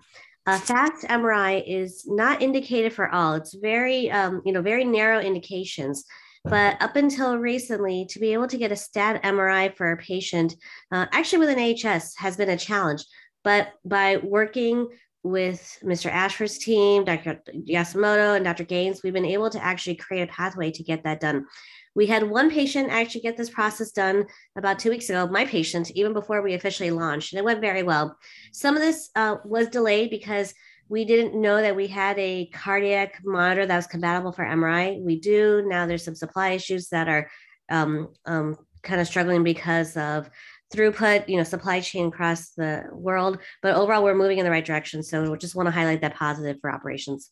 A 0.48 0.58
fast 0.58 1.06
MRI 1.06 1.64
is 1.68 2.06
not 2.08 2.42
indicated 2.42 2.94
for 2.94 3.14
all. 3.14 3.36
It's 3.36 3.54
very, 3.54 4.10
um, 4.10 4.42
you 4.44 4.54
know, 4.54 4.62
very 4.64 4.84
narrow 4.84 5.20
indications. 5.20 6.04
But 6.44 6.82
up 6.82 6.96
until 6.96 7.38
recently, 7.38 8.08
to 8.10 8.20
be 8.20 8.34
able 8.34 8.48
to 8.48 8.58
get 8.58 8.72
a 8.72 8.76
stat 8.76 9.22
MRI 9.24 9.76
for 9.76 9.92
a 9.92 9.98
patient, 9.98 10.56
uh, 10.92 11.06
actually 11.12 11.40
with 11.40 11.58
an 11.58 11.76
HS, 11.76 12.16
has 12.18 12.36
been 12.36 12.50
a 12.50 12.58
challenge. 12.58 13.04
But 13.44 13.74
by 13.86 14.18
working 14.18 14.88
with 15.24 15.78
Mr. 15.84 16.10
Ashford's 16.10 16.58
team, 16.58 17.06
Dr. 17.06 17.42
Yasumoto, 17.70 18.36
and 18.36 18.44
Dr. 18.44 18.64
Gaines, 18.64 19.02
we've 19.04 19.14
been 19.14 19.26
able 19.26 19.52
to 19.52 19.64
actually 19.64 19.96
create 19.96 20.24
a 20.24 20.32
pathway 20.32 20.72
to 20.72 20.84
get 20.84 21.04
that 21.04 21.20
done. 21.20 21.46
We 21.94 22.08
had 22.08 22.28
one 22.28 22.50
patient 22.50 22.90
actually 22.90 23.22
get 23.22 23.38
this 23.38 23.50
process 23.50 23.92
done 23.92 24.26
about 24.56 24.80
two 24.80 24.90
weeks 24.90 25.10
ago, 25.10 25.28
my 25.28 25.46
patient, 25.46 25.92
even 25.92 26.14
before 26.14 26.42
we 26.42 26.54
officially 26.54 26.90
launched, 26.90 27.34
and 27.34 27.40
it 27.40 27.46
went 27.46 27.62
very 27.62 27.84
well. 27.84 28.18
Some 28.54 28.76
of 28.76 28.82
this 28.82 29.10
uh, 29.16 29.38
was 29.46 29.68
delayed 29.68 30.10
because 30.10 30.54
we 30.92 31.06
didn't 31.06 31.40
know 31.40 31.62
that 31.62 31.74
we 31.74 31.88
had 31.88 32.20
a 32.20 32.48
cardiac 32.48 33.22
monitor 33.24 33.66
that 33.66 33.76
was 33.78 33.88
compatible 33.88 34.34
for 34.34 34.44
MRI. 34.44 35.02
We 35.02 35.18
do 35.18 35.64
now. 35.66 35.86
There's 35.86 36.04
some 36.04 36.16
supply 36.16 36.50
issues 36.50 36.90
that 36.90 37.08
are 37.08 37.32
um, 37.70 38.10
um, 38.26 38.58
kind 38.84 39.00
of 39.00 39.08
struggling 39.08 39.42
because 39.42 39.96
of 39.96 40.30
throughput, 40.76 41.30
you 41.30 41.38
know, 41.38 41.44
supply 41.44 41.80
chain 41.80 42.08
across 42.08 42.50
the 42.50 42.84
world. 42.92 43.40
But 43.62 43.76
overall, 43.76 44.04
we're 44.04 44.16
moving 44.16 44.40
in 44.40 44.44
the 44.44 44.52
right 44.52 44.66
direction. 44.66 45.02
So 45.02 45.32
we 45.32 45.38
just 45.38 45.56
want 45.56 45.68
to 45.68 45.72
highlight 45.72 46.02
that 46.02 46.16
positive 46.16 46.58
for 46.60 46.70
operations. 46.70 47.32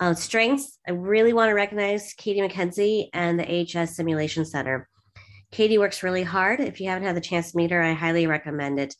Uh, 0.00 0.14
strengths, 0.14 0.78
I 0.88 0.92
really 0.92 1.34
want 1.34 1.50
to 1.50 1.54
recognize 1.54 2.14
Katie 2.14 2.40
McKenzie 2.40 3.10
and 3.12 3.38
the 3.38 3.78
AHS 3.78 3.96
Simulation 3.96 4.46
Center. 4.46 4.88
Katie 5.52 5.76
works 5.76 6.02
really 6.02 6.22
hard. 6.22 6.60
If 6.60 6.80
you 6.80 6.88
haven't 6.88 7.04
had 7.04 7.16
the 7.16 7.20
chance 7.20 7.50
to 7.50 7.58
meet 7.58 7.70
her, 7.70 7.82
I 7.82 7.92
highly 7.92 8.26
recommend 8.26 8.80
it. 8.80 8.94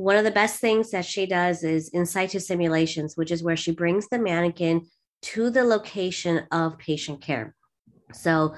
One 0.00 0.16
of 0.16 0.24
the 0.24 0.30
best 0.30 0.60
things 0.60 0.92
that 0.92 1.04
she 1.04 1.26
does 1.26 1.62
is 1.62 1.90
in 1.90 2.06
situ 2.06 2.40
simulations, 2.40 3.18
which 3.18 3.30
is 3.30 3.42
where 3.42 3.56
she 3.56 3.70
brings 3.70 4.08
the 4.08 4.18
mannequin 4.18 4.86
to 5.22 5.50
the 5.50 5.62
location 5.62 6.46
of 6.50 6.78
patient 6.78 7.20
care. 7.20 7.54
So, 8.14 8.54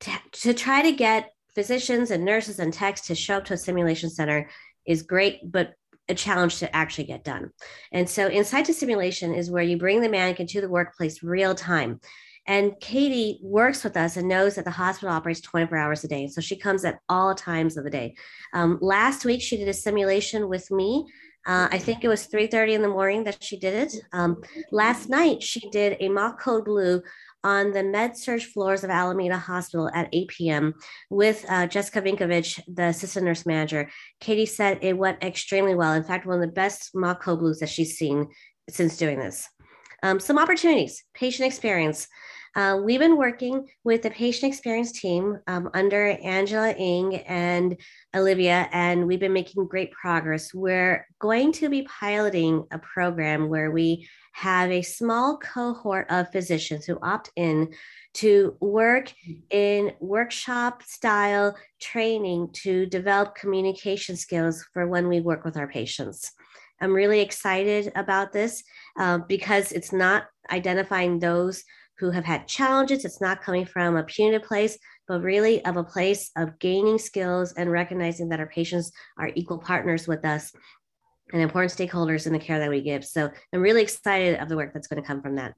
to, 0.00 0.10
to 0.32 0.54
try 0.54 0.80
to 0.80 0.92
get 0.92 1.30
physicians 1.54 2.10
and 2.10 2.24
nurses 2.24 2.58
and 2.58 2.72
techs 2.72 3.02
to 3.02 3.14
show 3.14 3.36
up 3.36 3.44
to 3.44 3.54
a 3.54 3.58
simulation 3.58 4.08
center 4.08 4.48
is 4.86 5.02
great, 5.02 5.40
but 5.44 5.74
a 6.08 6.14
challenge 6.14 6.58
to 6.60 6.74
actually 6.74 7.04
get 7.04 7.22
done. 7.22 7.50
And 7.92 8.08
so 8.08 8.26
in 8.26 8.44
situ 8.44 8.72
simulation 8.72 9.34
is 9.34 9.50
where 9.50 9.62
you 9.62 9.76
bring 9.76 10.00
the 10.00 10.08
mannequin 10.08 10.46
to 10.48 10.62
the 10.62 10.70
workplace 10.70 11.22
real 11.22 11.54
time. 11.54 12.00
And 12.46 12.74
Katie 12.80 13.38
works 13.42 13.84
with 13.84 13.96
us 13.96 14.16
and 14.16 14.28
knows 14.28 14.56
that 14.56 14.64
the 14.64 14.70
hospital 14.70 15.14
operates 15.14 15.40
24 15.40 15.78
hours 15.78 16.04
a 16.04 16.08
day. 16.08 16.26
So 16.26 16.40
she 16.40 16.56
comes 16.56 16.84
at 16.84 16.98
all 17.08 17.34
times 17.34 17.76
of 17.76 17.84
the 17.84 17.90
day. 17.90 18.16
Um, 18.52 18.78
last 18.80 19.24
week, 19.24 19.42
she 19.42 19.56
did 19.56 19.68
a 19.68 19.74
simulation 19.74 20.48
with 20.48 20.70
me. 20.70 21.06
Uh, 21.46 21.68
I 21.70 21.78
think 21.78 22.04
it 22.04 22.08
was 22.08 22.28
3.30 22.28 22.74
in 22.74 22.82
the 22.82 22.88
morning 22.88 23.24
that 23.24 23.42
she 23.42 23.58
did 23.58 23.74
it. 23.74 23.94
Um, 24.12 24.42
last 24.70 25.08
night, 25.08 25.42
she 25.42 25.68
did 25.70 25.96
a 26.00 26.08
mock 26.08 26.40
code 26.40 26.64
blue 26.64 27.02
on 27.44 27.72
the 27.72 27.82
med 27.82 28.16
surg 28.16 28.42
floors 28.42 28.84
of 28.84 28.90
Alameda 28.90 29.36
Hospital 29.36 29.90
at 29.92 30.08
8 30.12 30.28
p.m. 30.28 30.74
with 31.10 31.44
uh, 31.48 31.66
Jessica 31.66 32.00
Vinkovich, 32.00 32.60
the 32.72 32.84
assistant 32.84 33.26
nurse 33.26 33.44
manager. 33.44 33.90
Katie 34.20 34.46
said 34.46 34.78
it 34.82 34.96
went 34.96 35.22
extremely 35.22 35.74
well. 35.74 35.92
In 35.92 36.04
fact, 36.04 36.26
one 36.26 36.36
of 36.36 36.42
the 36.42 36.52
best 36.52 36.90
mock 36.94 37.22
code 37.22 37.40
blues 37.40 37.58
that 37.58 37.68
she's 37.68 37.96
seen 37.96 38.28
since 38.70 38.96
doing 38.96 39.18
this. 39.18 39.48
Um, 40.02 40.18
some 40.18 40.38
opportunities, 40.38 41.04
patient 41.14 41.46
experience. 41.46 42.08
Uh, 42.54 42.78
we've 42.82 43.00
been 43.00 43.16
working 43.16 43.66
with 43.82 44.02
the 44.02 44.10
patient 44.10 44.52
experience 44.52 44.92
team 44.92 45.38
um, 45.46 45.70
under 45.72 46.08
Angela 46.22 46.72
Ing 46.72 47.16
and 47.16 47.78
Olivia, 48.14 48.68
and 48.72 49.06
we've 49.06 49.20
been 49.20 49.32
making 49.32 49.66
great 49.68 49.90
progress. 49.92 50.52
We're 50.52 51.06
going 51.18 51.52
to 51.52 51.70
be 51.70 51.82
piloting 51.84 52.66
a 52.70 52.78
program 52.78 53.48
where 53.48 53.70
we 53.70 54.06
have 54.32 54.70
a 54.70 54.82
small 54.82 55.38
cohort 55.38 56.10
of 56.10 56.30
physicians 56.32 56.84
who 56.84 56.98
opt 57.00 57.30
in 57.36 57.72
to 58.14 58.56
work 58.60 59.12
in 59.50 59.92
workshop 60.00 60.82
style 60.82 61.56
training 61.80 62.50
to 62.52 62.86
develop 62.86 63.34
communication 63.34 64.16
skills 64.16 64.66
for 64.74 64.86
when 64.86 65.08
we 65.08 65.20
work 65.20 65.44
with 65.44 65.56
our 65.56 65.68
patients. 65.68 66.32
I'm 66.82 66.92
really 66.92 67.20
excited 67.20 67.92
about 67.94 68.32
this 68.32 68.64
uh, 68.98 69.18
because 69.28 69.70
it's 69.70 69.92
not 69.92 70.26
identifying 70.50 71.18
those 71.18 71.62
who 71.98 72.10
have 72.10 72.24
had 72.24 72.48
challenges. 72.48 73.04
It's 73.04 73.20
not 73.20 73.42
coming 73.42 73.64
from 73.64 73.96
a 73.96 74.02
punitive 74.02 74.46
place, 74.46 74.76
but 75.06 75.22
really 75.22 75.64
of 75.64 75.76
a 75.76 75.84
place 75.84 76.32
of 76.36 76.58
gaining 76.58 76.98
skills 76.98 77.52
and 77.52 77.70
recognizing 77.70 78.28
that 78.30 78.40
our 78.40 78.48
patients 78.48 78.90
are 79.16 79.30
equal 79.36 79.58
partners 79.58 80.08
with 80.08 80.24
us 80.24 80.52
and 81.32 81.40
important 81.40 81.72
stakeholders 81.72 82.26
in 82.26 82.32
the 82.32 82.38
care 82.38 82.58
that 82.58 82.70
we 82.70 82.82
give. 82.82 83.04
So 83.04 83.30
I'm 83.52 83.62
really 83.62 83.82
excited 83.82 84.40
of 84.40 84.48
the 84.48 84.56
work 84.56 84.74
that's 84.74 84.88
going 84.88 85.00
to 85.00 85.06
come 85.06 85.22
from 85.22 85.36
that. 85.36 85.54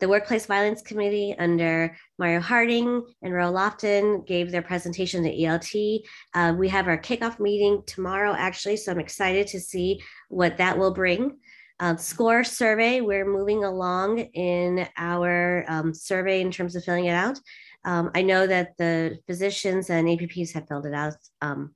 The 0.00 0.08
Workplace 0.08 0.46
Violence 0.46 0.80
Committee 0.80 1.34
under 1.38 1.96
Mario 2.18 2.40
Harding 2.40 3.04
and 3.22 3.34
Ro 3.34 3.52
Lofton 3.52 4.24
gave 4.26 4.52
their 4.52 4.62
presentation 4.62 5.24
to 5.24 5.30
ELT. 5.30 6.00
Uh, 6.34 6.54
we 6.56 6.68
have 6.68 6.86
our 6.86 6.98
kickoff 6.98 7.40
meeting 7.40 7.82
tomorrow, 7.86 8.32
actually, 8.32 8.76
so 8.76 8.92
I'm 8.92 9.00
excited 9.00 9.48
to 9.48 9.60
see 9.60 10.00
what 10.28 10.56
that 10.58 10.78
will 10.78 10.94
bring. 10.94 11.38
Uh, 11.80 11.96
score 11.96 12.44
survey, 12.44 13.00
we're 13.00 13.28
moving 13.28 13.64
along 13.64 14.18
in 14.18 14.86
our 14.96 15.64
um, 15.68 15.92
survey 15.94 16.40
in 16.40 16.50
terms 16.50 16.76
of 16.76 16.84
filling 16.84 17.06
it 17.06 17.14
out. 17.14 17.38
Um, 17.84 18.10
I 18.14 18.22
know 18.22 18.46
that 18.46 18.76
the 18.78 19.18
physicians 19.26 19.90
and 19.90 20.06
APPs 20.08 20.52
have 20.52 20.66
filled 20.68 20.86
it 20.86 20.94
out. 20.94 21.14
Um, 21.40 21.74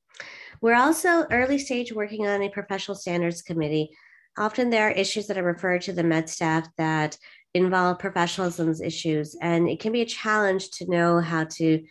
We're 0.61 0.77
also 0.77 1.25
early 1.31 1.59
stage 1.59 1.93
working 1.93 2.27
on 2.27 2.43
a 2.43 2.51
professional 2.51 2.97
standards 2.97 3.43
committee. 3.43 3.91
Often 4.37 4.70
there 4.70 4.89
are 4.89 4.93
issues 4.93 5.27
that 5.27 5.39
are 5.39 5.43
referred 5.43 5.83
to 5.83 5.93
the 5.93 6.03
med 6.03 6.29
staff 6.29 6.68
that 6.79 7.16
involve 7.55 7.98
professionalism 7.98 8.72
issues, 8.82 9.36
and 9.40 9.68
it 9.68 9.80
can 9.80 9.92
be 9.92 10.00
a 10.00 10.07
challenge 10.07 10.70
to 10.70 10.90
know 10.90 11.20
how 11.20 11.44
to 11.44 11.84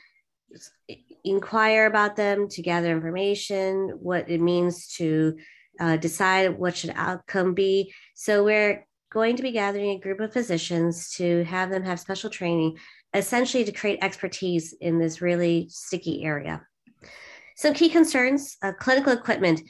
inquire 1.24 1.86
about 1.86 2.16
them, 2.16 2.47
to 2.49 2.62
gather 2.62 2.91
information, 2.91 3.89
what 4.01 4.30
it 4.30 4.41
means 4.41 4.88
to 4.95 5.38
uh, 5.80 5.97
decide 5.97 6.57
what 6.57 6.76
should 6.76 6.93
outcome 6.95 7.53
be. 7.53 7.93
So 8.16 8.43
we're 8.43 8.86
going 9.12 9.36
to 9.36 9.43
be 9.43 9.51
gathering 9.51 9.91
a 9.91 9.99
group 9.99 10.20
of 10.20 10.34
physicians 10.34 11.12
to 11.12 11.43
have 11.43 11.70
them 11.70 11.84
have 11.84 11.99
special 11.99 12.30
training, 12.30 12.78
essentially 13.14 13.64
to 13.66 13.72
create 13.72 13.99
expertise 14.01 14.74
in 14.80 14.99
this 14.99 15.22
really 15.22 15.68
sticky 15.70 16.24
area. 16.24 16.62
Some 17.55 17.74
key 17.74 17.89
concerns, 17.89 18.57
uh, 18.64 18.72
clinical 18.80 19.14
equipment. 19.14 19.62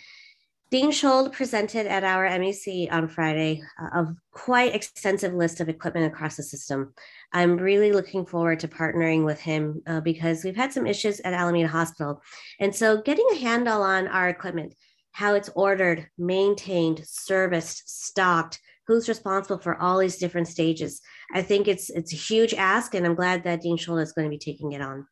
Dean 0.71 0.93
Schold 0.93 1.33
presented 1.33 1.85
at 1.85 2.05
our 2.05 2.25
MEC 2.29 2.89
on 2.93 3.09
Friday 3.09 3.61
uh, 3.77 4.03
a 4.03 4.15
quite 4.31 4.73
extensive 4.73 5.33
list 5.33 5.59
of 5.59 5.67
equipment 5.67 6.05
across 6.05 6.37
the 6.37 6.43
system. 6.43 6.93
I'm 7.33 7.57
really 7.57 7.91
looking 7.91 8.25
forward 8.25 8.61
to 8.61 8.69
partnering 8.69 9.25
with 9.25 9.41
him 9.41 9.81
uh, 9.85 9.99
because 9.99 10.45
we've 10.45 10.55
had 10.55 10.71
some 10.71 10.87
issues 10.87 11.19
at 11.19 11.33
Alameda 11.33 11.67
Hospital. 11.67 12.21
And 12.61 12.73
so 12.73 13.01
getting 13.01 13.27
a 13.33 13.39
handle 13.39 13.81
on 13.81 14.07
our 14.07 14.29
equipment, 14.29 14.73
how 15.11 15.33
it's 15.33 15.49
ordered, 15.55 16.07
maintained, 16.17 17.01
serviced, 17.05 18.05
stocked, 18.05 18.57
who's 18.87 19.09
responsible 19.09 19.59
for 19.59 19.75
all 19.75 19.99
these 19.99 20.19
different 20.19 20.47
stages. 20.47 21.01
I 21.33 21.41
think 21.41 21.67
it's 21.67 21.89
it's 21.89 22.13
a 22.13 22.17
huge 22.17 22.53
ask, 22.53 22.95
and 22.95 23.05
I'm 23.05 23.15
glad 23.15 23.43
that 23.43 23.61
Dean 23.61 23.77
Schold 23.77 23.99
is 23.99 24.13
going 24.13 24.25
to 24.25 24.29
be 24.29 24.37
taking 24.37 24.71
it 24.71 24.81
on. 24.81 25.05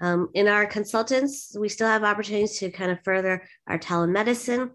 Um, 0.00 0.28
in 0.34 0.48
our 0.48 0.66
consultants, 0.66 1.56
we 1.58 1.68
still 1.68 1.86
have 1.86 2.04
opportunities 2.04 2.58
to 2.58 2.70
kind 2.70 2.90
of 2.90 3.02
further 3.04 3.46
our 3.66 3.78
telemedicine 3.78 4.70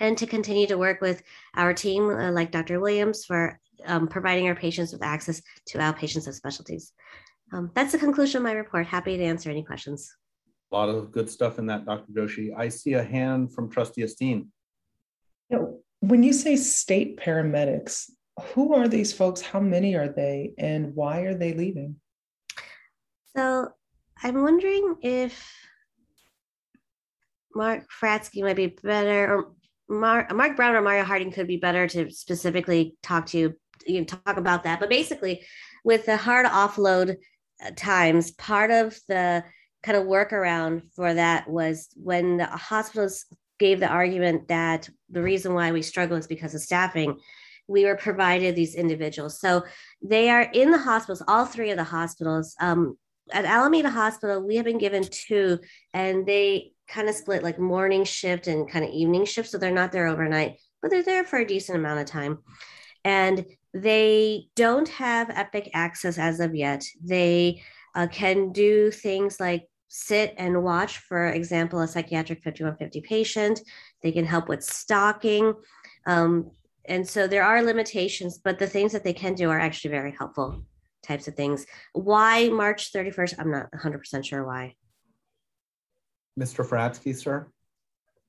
and 0.00 0.16
to 0.18 0.26
continue 0.26 0.66
to 0.66 0.78
work 0.78 1.00
with 1.00 1.22
our 1.54 1.72
team, 1.72 2.10
uh, 2.10 2.30
like 2.32 2.50
Dr. 2.50 2.80
Williams, 2.80 3.24
for 3.24 3.58
um, 3.86 4.08
providing 4.08 4.48
our 4.48 4.54
patients 4.54 4.92
with 4.92 5.02
access 5.02 5.40
to 5.66 5.78
outpatient 5.78 6.28
subspecialties. 6.28 6.90
Um, 7.52 7.70
that's 7.74 7.92
the 7.92 7.98
conclusion 7.98 8.38
of 8.38 8.42
my 8.42 8.52
report. 8.52 8.86
Happy 8.86 9.16
to 9.16 9.24
answer 9.24 9.50
any 9.50 9.62
questions. 9.62 10.14
A 10.70 10.76
lot 10.76 10.88
of 10.88 11.12
good 11.12 11.30
stuff 11.30 11.58
in 11.58 11.66
that, 11.66 11.86
Dr. 11.86 12.12
Joshi. 12.12 12.50
I 12.56 12.68
see 12.68 12.94
a 12.94 13.02
hand 13.02 13.54
from 13.54 13.70
Trustee 13.70 14.02
Esteen. 14.02 14.48
You 15.48 15.56
know, 15.56 15.80
when 16.00 16.22
you 16.22 16.32
say 16.32 16.56
state 16.56 17.18
paramedics, 17.18 18.10
who 18.52 18.74
are 18.74 18.86
these 18.86 19.12
folks? 19.12 19.40
How 19.40 19.60
many 19.60 19.94
are 19.94 20.08
they? 20.08 20.52
And 20.58 20.94
why 20.94 21.20
are 21.20 21.34
they 21.34 21.54
leaving? 21.54 21.96
So 23.36 23.72
I'm 24.22 24.42
wondering 24.42 24.96
if 25.02 25.54
Mark 27.54 27.84
Fratsky 27.90 28.42
might 28.42 28.56
be 28.56 28.76
better, 28.82 29.32
or 29.32 29.52
Mark, 29.88 30.34
Mark 30.34 30.56
Brown 30.56 30.74
or 30.74 30.82
Mario 30.82 31.04
Harding 31.04 31.30
could 31.30 31.46
be 31.46 31.56
better 31.56 31.86
to 31.88 32.10
specifically 32.10 32.96
talk 33.02 33.26
to 33.26 33.54
you, 33.86 34.00
know, 34.00 34.04
talk 34.04 34.36
about 34.36 34.64
that. 34.64 34.80
But 34.80 34.90
basically, 34.90 35.42
with 35.84 36.06
the 36.06 36.16
hard 36.16 36.46
offload 36.46 37.16
uh, 37.64 37.70
times, 37.76 38.32
part 38.32 38.70
of 38.70 38.98
the 39.08 39.44
kind 39.82 39.96
of 39.96 40.04
workaround 40.04 40.82
for 40.94 41.14
that 41.14 41.48
was 41.48 41.88
when 41.94 42.38
the 42.38 42.46
hospitals 42.46 43.24
gave 43.58 43.80
the 43.80 43.88
argument 43.88 44.48
that 44.48 44.88
the 45.10 45.22
reason 45.22 45.54
why 45.54 45.72
we 45.72 45.82
struggle 45.82 46.16
is 46.16 46.26
because 46.26 46.54
of 46.54 46.60
staffing 46.60 47.18
we 47.68 47.84
were 47.84 47.96
provided 47.96 48.56
these 48.56 48.74
individuals 48.74 49.40
so 49.40 49.64
they 50.02 50.30
are 50.30 50.42
in 50.42 50.70
the 50.70 50.78
hospitals 50.78 51.22
all 51.28 51.44
three 51.44 51.70
of 51.70 51.76
the 51.76 51.84
hospitals 51.84 52.54
um, 52.60 52.96
at 53.32 53.44
Alameda 53.44 53.90
Hospital, 53.90 54.42
we 54.42 54.56
have 54.56 54.64
been 54.64 54.78
given 54.78 55.04
two, 55.04 55.58
and 55.92 56.26
they 56.26 56.72
kind 56.88 57.08
of 57.08 57.14
split 57.14 57.42
like 57.42 57.58
morning 57.58 58.04
shift 58.04 58.46
and 58.46 58.70
kind 58.70 58.84
of 58.84 58.90
evening 58.90 59.24
shift. 59.24 59.50
So 59.50 59.58
they're 59.58 59.70
not 59.70 59.92
there 59.92 60.06
overnight, 60.06 60.56
but 60.80 60.90
they're 60.90 61.02
there 61.02 61.24
for 61.24 61.38
a 61.38 61.46
decent 61.46 61.78
amount 61.78 62.00
of 62.00 62.06
time. 62.06 62.38
And 63.04 63.44
they 63.74 64.46
don't 64.56 64.88
have 64.88 65.30
Epic 65.30 65.70
access 65.74 66.18
as 66.18 66.40
of 66.40 66.54
yet. 66.54 66.84
They 67.02 67.62
uh, 67.94 68.06
can 68.06 68.52
do 68.52 68.90
things 68.90 69.38
like 69.38 69.68
sit 69.88 70.34
and 70.36 70.62
watch, 70.62 70.98
for 70.98 71.26
example, 71.28 71.80
a 71.80 71.88
psychiatric 71.88 72.42
5150 72.42 73.00
patient. 73.02 73.60
They 74.02 74.12
can 74.12 74.24
help 74.24 74.48
with 74.48 74.62
stocking. 74.62 75.54
Um, 76.06 76.50
and 76.84 77.06
so 77.06 77.26
there 77.26 77.44
are 77.44 77.62
limitations, 77.62 78.38
but 78.38 78.58
the 78.58 78.66
things 78.66 78.92
that 78.92 79.04
they 79.04 79.12
can 79.12 79.34
do 79.34 79.50
are 79.50 79.60
actually 79.60 79.90
very 79.90 80.14
helpful 80.16 80.62
types 81.02 81.28
of 81.28 81.34
things. 81.34 81.66
Why 81.92 82.48
March 82.48 82.92
31st? 82.92 83.34
I'm 83.38 83.50
not 83.50 83.70
100% 83.72 84.24
sure 84.24 84.44
why. 84.44 84.74
Mr. 86.38 86.66
Fratsky, 86.66 87.16
sir? 87.16 87.48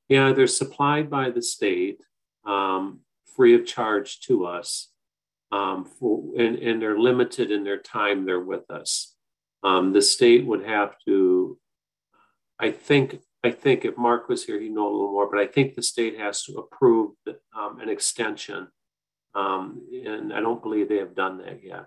Yeah, 0.07 0.33
they're 0.33 0.47
supplied 0.47 1.09
by 1.09 1.29
the 1.29 1.41
state 1.41 1.99
um, 2.45 3.01
free 3.35 3.53
of 3.53 3.65
charge 3.65 4.21
to 4.21 4.45
us. 4.45 4.89
Um, 5.51 5.85
for, 5.85 6.23
and, 6.37 6.57
and 6.57 6.79
they're 6.81 6.99
limited 6.99 7.49
in 7.49 7.63
their 7.63 7.79
time 7.79 8.25
they're 8.25 8.39
with 8.39 8.69
us. 8.69 9.15
Um, 9.63 9.93
the 9.93 10.01
state 10.01 10.45
would 10.45 10.63
have 10.63 10.93
to, 11.05 11.57
I 12.59 12.71
think, 12.71 13.21
I 13.43 13.49
think 13.49 13.83
if 13.83 13.97
Mark 13.97 14.29
was 14.29 14.45
here, 14.45 14.59
he'd 14.59 14.71
know 14.71 14.87
a 14.87 14.91
little 14.91 15.11
more, 15.11 15.29
but 15.29 15.39
I 15.39 15.47
think 15.47 15.73
the 15.73 15.81
state 15.81 16.19
has 16.19 16.43
to 16.43 16.57
approve 16.59 17.13
the, 17.25 17.39
um, 17.57 17.79
an 17.79 17.89
extension. 17.89 18.67
Um, 19.33 19.81
and 20.05 20.33
I 20.33 20.39
don't 20.39 20.61
believe 20.61 20.87
they 20.87 20.97
have 20.97 21.15
done 21.15 21.39
that 21.39 21.63
yet. 21.63 21.85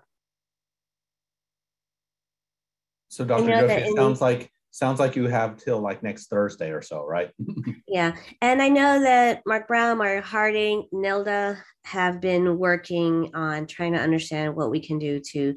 So 3.13 3.23
Dr. 3.23 3.43
Joshi, 3.43 3.95
sounds 3.95 4.21
like 4.21 4.51
sounds 4.71 4.99
like 4.99 5.15
you 5.15 5.27
have 5.27 5.57
till 5.57 5.79
like 5.79 6.01
next 6.01 6.31
Thursday 6.31 6.71
or 6.71 6.81
so, 6.81 7.05
right? 7.05 7.29
yeah. 7.87 8.15
And 8.41 8.59
I 8.59 8.69
know 8.69 9.01
that 9.01 9.43
Mark 9.45 9.67
Brown, 9.67 9.99
Mark 9.99 10.23
Harding, 10.23 10.87
Nilda 10.91 11.61
have 11.83 12.19
been 12.19 12.57
working 12.57 13.29
on 13.35 13.67
trying 13.67 13.93
to 13.93 13.99
understand 13.99 14.55
what 14.55 14.71
we 14.71 14.79
can 14.79 14.97
do 14.97 15.19
to 15.31 15.55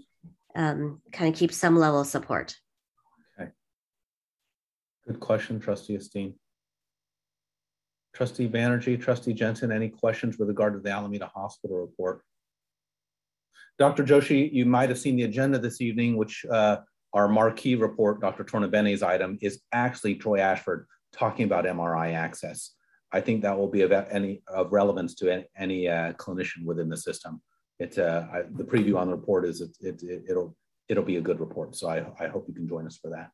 um, 0.55 1.01
kind 1.13 1.33
of 1.33 1.39
keep 1.39 1.51
some 1.51 1.77
level 1.77 2.03
of 2.03 2.07
support. 2.07 2.55
Okay. 3.41 3.51
Good 5.07 5.21
question, 5.21 5.59
Trustee 5.59 5.97
Esteen. 5.97 6.35
Trustee 8.15 8.49
Banerjee, 8.49 9.01
Trustee 9.01 9.33
Jensen, 9.33 9.73
any 9.73 9.89
questions 9.89 10.37
with 10.37 10.49
regard 10.49 10.75
to 10.75 10.81
the 10.81 10.91
Alameda 10.91 11.31
Hospital 11.35 11.79
report? 11.79 12.21
Dr. 13.79 14.05
Joshi, 14.05 14.51
you 14.53 14.67
might 14.67 14.89
have 14.91 14.99
seen 14.99 15.17
the 15.17 15.25
agenda 15.25 15.59
this 15.59 15.81
evening, 15.81 16.17
which 16.17 16.45
uh, 16.51 16.79
our 17.17 17.29
marquee 17.29 17.77
report, 17.77 18.21
Dr. 18.21 18.45
Tornabene's 18.45 19.03
item, 19.03 19.39
is 19.41 19.63
actually 19.73 20.17
Troy 20.17 20.39
Ashford 20.39 20.87
talking 21.15 21.47
about 21.47 21.65
MRI 21.65 22.13
access. 22.13 22.75
I 23.11 23.23
think 23.23 23.41
that 23.41 23.57
will 23.57 23.71
be 23.71 23.81
of 23.81 23.91
any 23.91 24.43
of 24.49 24.71
relevance 24.71 25.15
to 25.17 25.31
any, 25.31 25.45
any 25.57 25.89
uh, 25.89 26.13
clinician 26.13 26.67
within 26.67 26.91
the 26.91 26.97
system. 26.97 27.41
It, 27.79 27.99
uh, 27.99 28.27
I, 28.31 28.43
the 28.55 28.65
preview 28.65 28.99
on 28.99 29.07
the 29.07 29.17
report 29.17 29.47
is 29.47 29.63
it, 29.63 29.71
it, 29.81 30.03
it, 30.29 30.37
will 30.37 30.55
it'll 30.91 31.05
be 31.05 31.17
a 31.17 31.23
good 31.23 31.41
report. 31.41 31.75
So 31.75 31.89
I, 31.89 32.05
I 32.23 32.29
hope 32.29 32.45
you 32.49 32.55
can 32.55 32.69
join 32.69 32.87
us 32.87 32.99
for 32.99 33.11
that. 33.11 33.31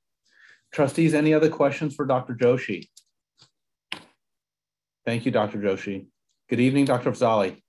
Trustees, 0.72 1.12
any 1.12 1.34
other 1.34 1.50
questions 1.50 1.96
for 1.96 2.06
Dr. 2.06 2.34
Joshi? 2.34 2.88
Thank 5.04 5.26
you, 5.26 5.32
Dr. 5.32 5.58
Joshi. 5.58 6.06
Good 6.48 6.60
evening, 6.60 6.84
Dr. 6.84 7.10
Afzali. 7.10 7.60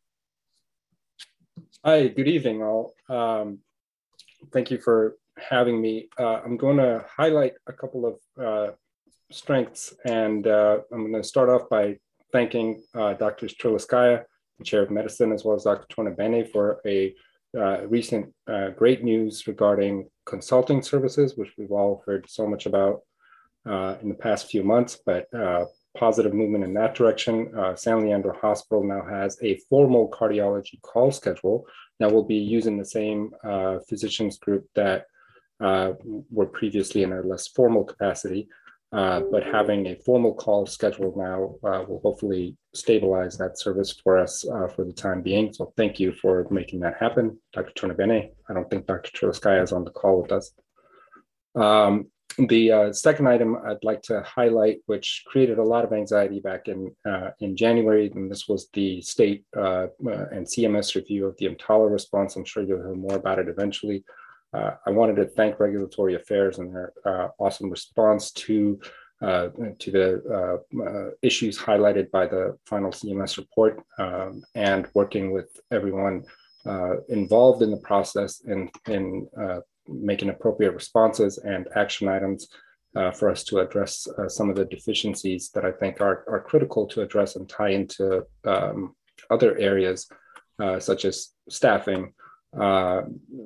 Hi, 1.84 2.08
good 2.10 2.28
evening 2.28 2.62
all. 2.62 2.94
Um, 3.10 3.60
thank 4.52 4.70
you 4.70 4.78
for 4.78 5.18
having 5.38 5.82
me. 5.82 6.10
Uh, 6.18 6.42
I'm 6.44 6.58
going 6.58 6.78
to 6.78 7.06
highlight 7.10 7.54
a 7.68 7.74
couple 7.74 8.06
of 8.06 8.44
uh, 8.44 8.72
strengths, 9.32 9.94
and 10.06 10.46
uh, 10.48 10.80
I'm 10.92 11.12
going 11.12 11.22
to 11.22 11.28
start 11.28 11.50
off 11.50 11.70
by 11.70 11.98
thanking 12.32 12.84
uh, 12.96 13.14
Dr. 13.14 13.48
Triliskaya, 13.48 14.24
the 14.60 14.66
chair 14.66 14.84
of 14.84 14.92
medicine, 14.92 15.32
as 15.32 15.44
well 15.44 15.56
as 15.56 15.64
Dr. 15.64 15.86
Tornabene 15.96 16.52
for 16.52 16.82
a 16.86 17.14
uh, 17.58 17.86
recent 17.88 18.34
uh, 18.48 18.70
great 18.70 19.04
news 19.04 19.46
regarding 19.48 20.10
consulting 20.26 20.82
services, 20.82 21.38
which 21.38 21.54
we've 21.58 21.72
all 21.72 22.04
heard 22.06 22.26
so 22.28 22.48
much 22.48 22.66
about 22.66 23.02
in 23.66 24.10
the 24.10 24.18
past 24.20 24.48
few 24.48 24.64
months, 24.64 25.00
but 25.06 25.28
positive 25.96 26.34
movement 26.34 26.64
in 26.64 26.74
that 26.74 26.96
direction. 26.96 27.54
San 27.76 28.02
Leandro 28.02 28.36
Hospital 28.42 28.84
now 28.84 29.06
has 29.06 29.38
a 29.44 29.58
formal 29.70 30.10
cardiology 30.10 30.82
call 30.82 31.12
schedule 31.12 31.66
that 32.00 32.12
will 32.12 32.24
be 32.26 32.36
using 32.36 32.78
the 32.78 32.86
same 32.86 33.32
physicians 33.88 34.38
group 34.40 34.66
that 34.74 35.02
uh, 35.02 35.02
were 35.60 36.46
previously 36.52 37.04
in 37.04 37.14
a 37.14 37.22
less 37.22 37.48
formal 37.48 37.84
capacity. 37.84 38.48
Uh, 38.94 39.22
but 39.32 39.44
having 39.44 39.88
a 39.88 39.96
formal 40.06 40.36
call 40.36 40.68
scheduled 40.68 41.18
now 41.18 41.56
uh, 41.64 41.84
will 41.88 42.00
hopefully 42.04 42.56
stabilize 42.76 43.36
that 43.40 43.58
service 43.58 43.92
for 44.04 44.20
us 44.20 44.48
uh, 44.48 44.68
for 44.68 44.86
the 44.86 44.94
time 44.94 45.24
being. 45.24 45.52
So 45.52 45.74
thank 45.76 46.00
you 46.00 46.14
for 46.14 46.46
making 46.52 46.82
that 46.82 46.98
happen, 47.00 47.40
Dr. 47.54 47.72
Tornabene. 47.74 48.30
I 48.48 48.54
don't 48.54 48.70
think 48.70 48.86
Dr. 48.86 49.10
Triliskaya 49.10 49.64
is 49.64 49.72
on 49.72 49.84
the 49.84 49.90
call 49.90 50.22
with 50.22 50.32
us. 50.32 50.52
Um, 51.56 52.12
the 52.38 52.72
uh, 52.72 52.94
second 52.94 53.28
item 53.28 53.58
I'd 53.66 53.84
like 53.84 54.04
to 54.04 54.22
highlight, 54.22 54.82
which 54.86 55.24
created 55.26 55.58
a 55.58 55.64
lot 55.64 55.86
of 55.86 55.94
anxiety 55.94 56.40
back 56.40 56.68
in 56.68 56.96
uh, 57.08 57.30
in 57.40 57.56
January, 57.56 58.12
and 58.14 58.30
this 58.30 58.48
was 58.48 58.70
the 58.74 59.02
state 59.02 59.44
uh, 59.56 59.88
uh 60.06 60.26
and 60.32 60.46
CMS 60.46 60.96
review 60.96 61.28
of 61.28 61.38
the 61.38 61.48
EMTALA 61.48 61.92
response. 61.92 62.36
I'm 62.36 62.46
sure 62.46 62.64
you'll 62.64 62.78
hear 62.78 62.96
more 62.96 63.16
about 63.16 63.40
it 63.40 63.48
eventually. 63.48 64.04
Uh, 64.54 64.72
I 64.86 64.92
wanted 64.92 65.16
to 65.16 65.26
thank 65.26 65.60
Regulatory 65.60 66.16
Affairs 66.16 66.60
and 66.60 66.74
their 66.74 66.94
uh, 67.06 67.30
awesome 67.40 67.70
response 67.70 68.32
to 68.32 68.80
uh, 69.24 69.48
to 69.80 69.90
the 69.90 70.22
uh, 70.30 70.84
uh, 70.84 71.12
issues 71.22 71.58
highlighted 71.58 72.12
by 72.12 72.28
the 72.28 72.58
final 72.66 72.92
CMS 72.92 73.38
report 73.38 73.82
um, 73.98 74.44
and 74.54 74.90
working 74.94 75.32
with 75.32 75.62
everyone 75.72 76.26
uh, 76.66 77.00
involved 77.08 77.62
in 77.62 77.72
the 77.72 77.78
process 77.78 78.42
in, 78.42 78.70
in 78.90 79.26
making 79.88 80.28
appropriate 80.28 80.74
responses 80.74 81.38
and 81.38 81.70
action 81.76 82.10
items 82.10 82.50
for 83.14 83.30
us 83.30 83.46
to 83.46 83.60
address 83.60 84.10
some 84.28 84.50
of 84.50 84.58
the 84.58 84.66
deficiencies 84.66 85.52
that 85.52 85.64
I 85.64 85.72
think 85.72 86.02
are, 86.02 86.26
are 86.28 86.44
critical 86.46 86.86
to 86.88 87.02
address 87.02 87.38
and 87.38 87.48
tie 87.48 87.70
into 87.70 88.26
um, 88.44 88.94
other 89.30 89.58
areas, 89.58 90.10
such 90.80 91.06
as 91.06 91.30
staffing. 91.48 92.14
Uh, 92.60 93.04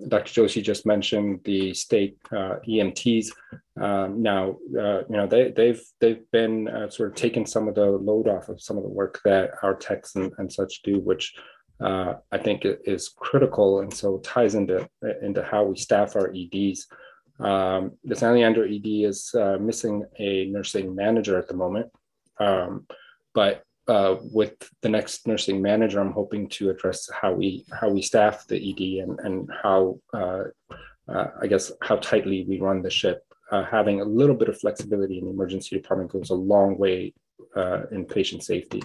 Dr. 0.08 0.41
Joshi 0.41 0.62
just 0.62 0.86
mentioned 0.86 1.41
the 1.43 1.74
state 1.74 2.18
uh, 2.32 2.55
EMTs. 2.68 3.28
Um, 3.80 4.22
now, 4.22 4.58
uh, 4.78 5.03
you 5.10 5.16
know, 5.16 5.28
they, 5.28 5.51
they've 5.51 5.82
they've 5.99 6.32
been 6.32 6.68
sort 6.89 7.10
of 7.10 7.16
taking 7.16 7.45
some 7.45 7.68
of 7.68 7.76
the 7.76 7.86
load 7.86 8.28
off 8.28 8.49
of 8.49 8.62
some 8.62 8.78
of 8.78 8.84
the 8.84 8.89
work 8.89 9.22
that 9.24 9.51
our 9.64 9.76
techs 9.76 10.16
and, 10.16 10.34
and 10.38 10.51
such 10.51 10.82
do, 10.84 10.99
which 10.99 11.36
I 11.80 12.38
think 12.41 12.64
is 12.64 13.10
critical, 13.10 13.82
and 13.82 13.93
so 13.93 14.18
ties 14.20 14.55
into 14.55 14.89
into 15.22 15.43
how 15.43 15.64
we 15.64 15.78
staff 15.78 16.16
our 16.16 16.34
EDs. 16.36 16.88
Um, 17.39 17.91
the 18.03 18.16
San 18.16 18.34
Leandro 18.34 18.66
ED 18.66 18.86
is 18.86 19.34
uh, 19.36 19.58
missing 19.60 20.05
a 20.20 20.45
nursing 20.45 20.95
manager 20.95 21.38
at 21.38 21.47
the 21.47 21.53
moment. 21.53 21.88
Um, 22.39 22.88
but 23.34 23.64
uh, 23.88 24.17
with 24.33 24.53
the 24.81 24.89
next 24.89 25.27
nursing 25.27 25.61
manager, 25.61 25.99
I'm 25.99 26.11
hoping 26.11 26.49
to 26.49 26.69
address 26.69 27.09
how 27.09 27.33
we 27.33 27.65
how 27.71 27.89
we 27.89 28.01
staff 28.01 28.45
the 28.47 28.57
ED 28.57 29.07
and 29.07 29.19
and 29.19 29.49
how 29.63 29.99
uh, 30.13 30.43
uh, 31.07 31.27
I 31.41 31.47
guess 31.47 31.71
how 31.81 31.95
tightly 31.97 32.45
we 32.47 32.59
run 32.59 32.81
the 32.81 32.89
ship. 32.89 33.23
Uh, 33.49 33.63
having 33.63 34.01
a 34.01 34.05
little 34.05 34.35
bit 34.35 34.49
of 34.49 34.59
flexibility 34.59 35.19
in 35.19 35.25
the 35.25 35.31
emergency 35.31 35.77
department 35.77 36.11
goes 36.11 36.31
a 36.31 36.35
long 36.35 36.77
way 36.77 37.13
uh, 37.55 37.83
in 37.91 38.03
patient 38.03 38.43
safety. 38.43 38.83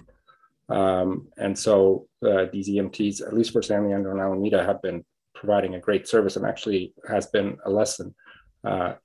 Um, 0.68 1.26
and 1.36 1.58
so 1.58 2.06
these 2.52 2.68
EMTs, 2.68 3.26
at 3.26 3.34
least 3.34 3.52
for 3.52 3.60
San 3.60 3.88
Leandro 3.88 4.12
and 4.12 4.20
Alameda, 4.20 4.64
have 4.64 4.80
been 4.80 5.04
providing 5.34 5.74
a 5.74 5.80
great 5.80 6.06
service 6.06 6.36
and 6.36 6.46
actually 6.46 6.94
has 7.08 7.26
been 7.26 7.58
a 7.64 7.70
lesson 7.70 8.14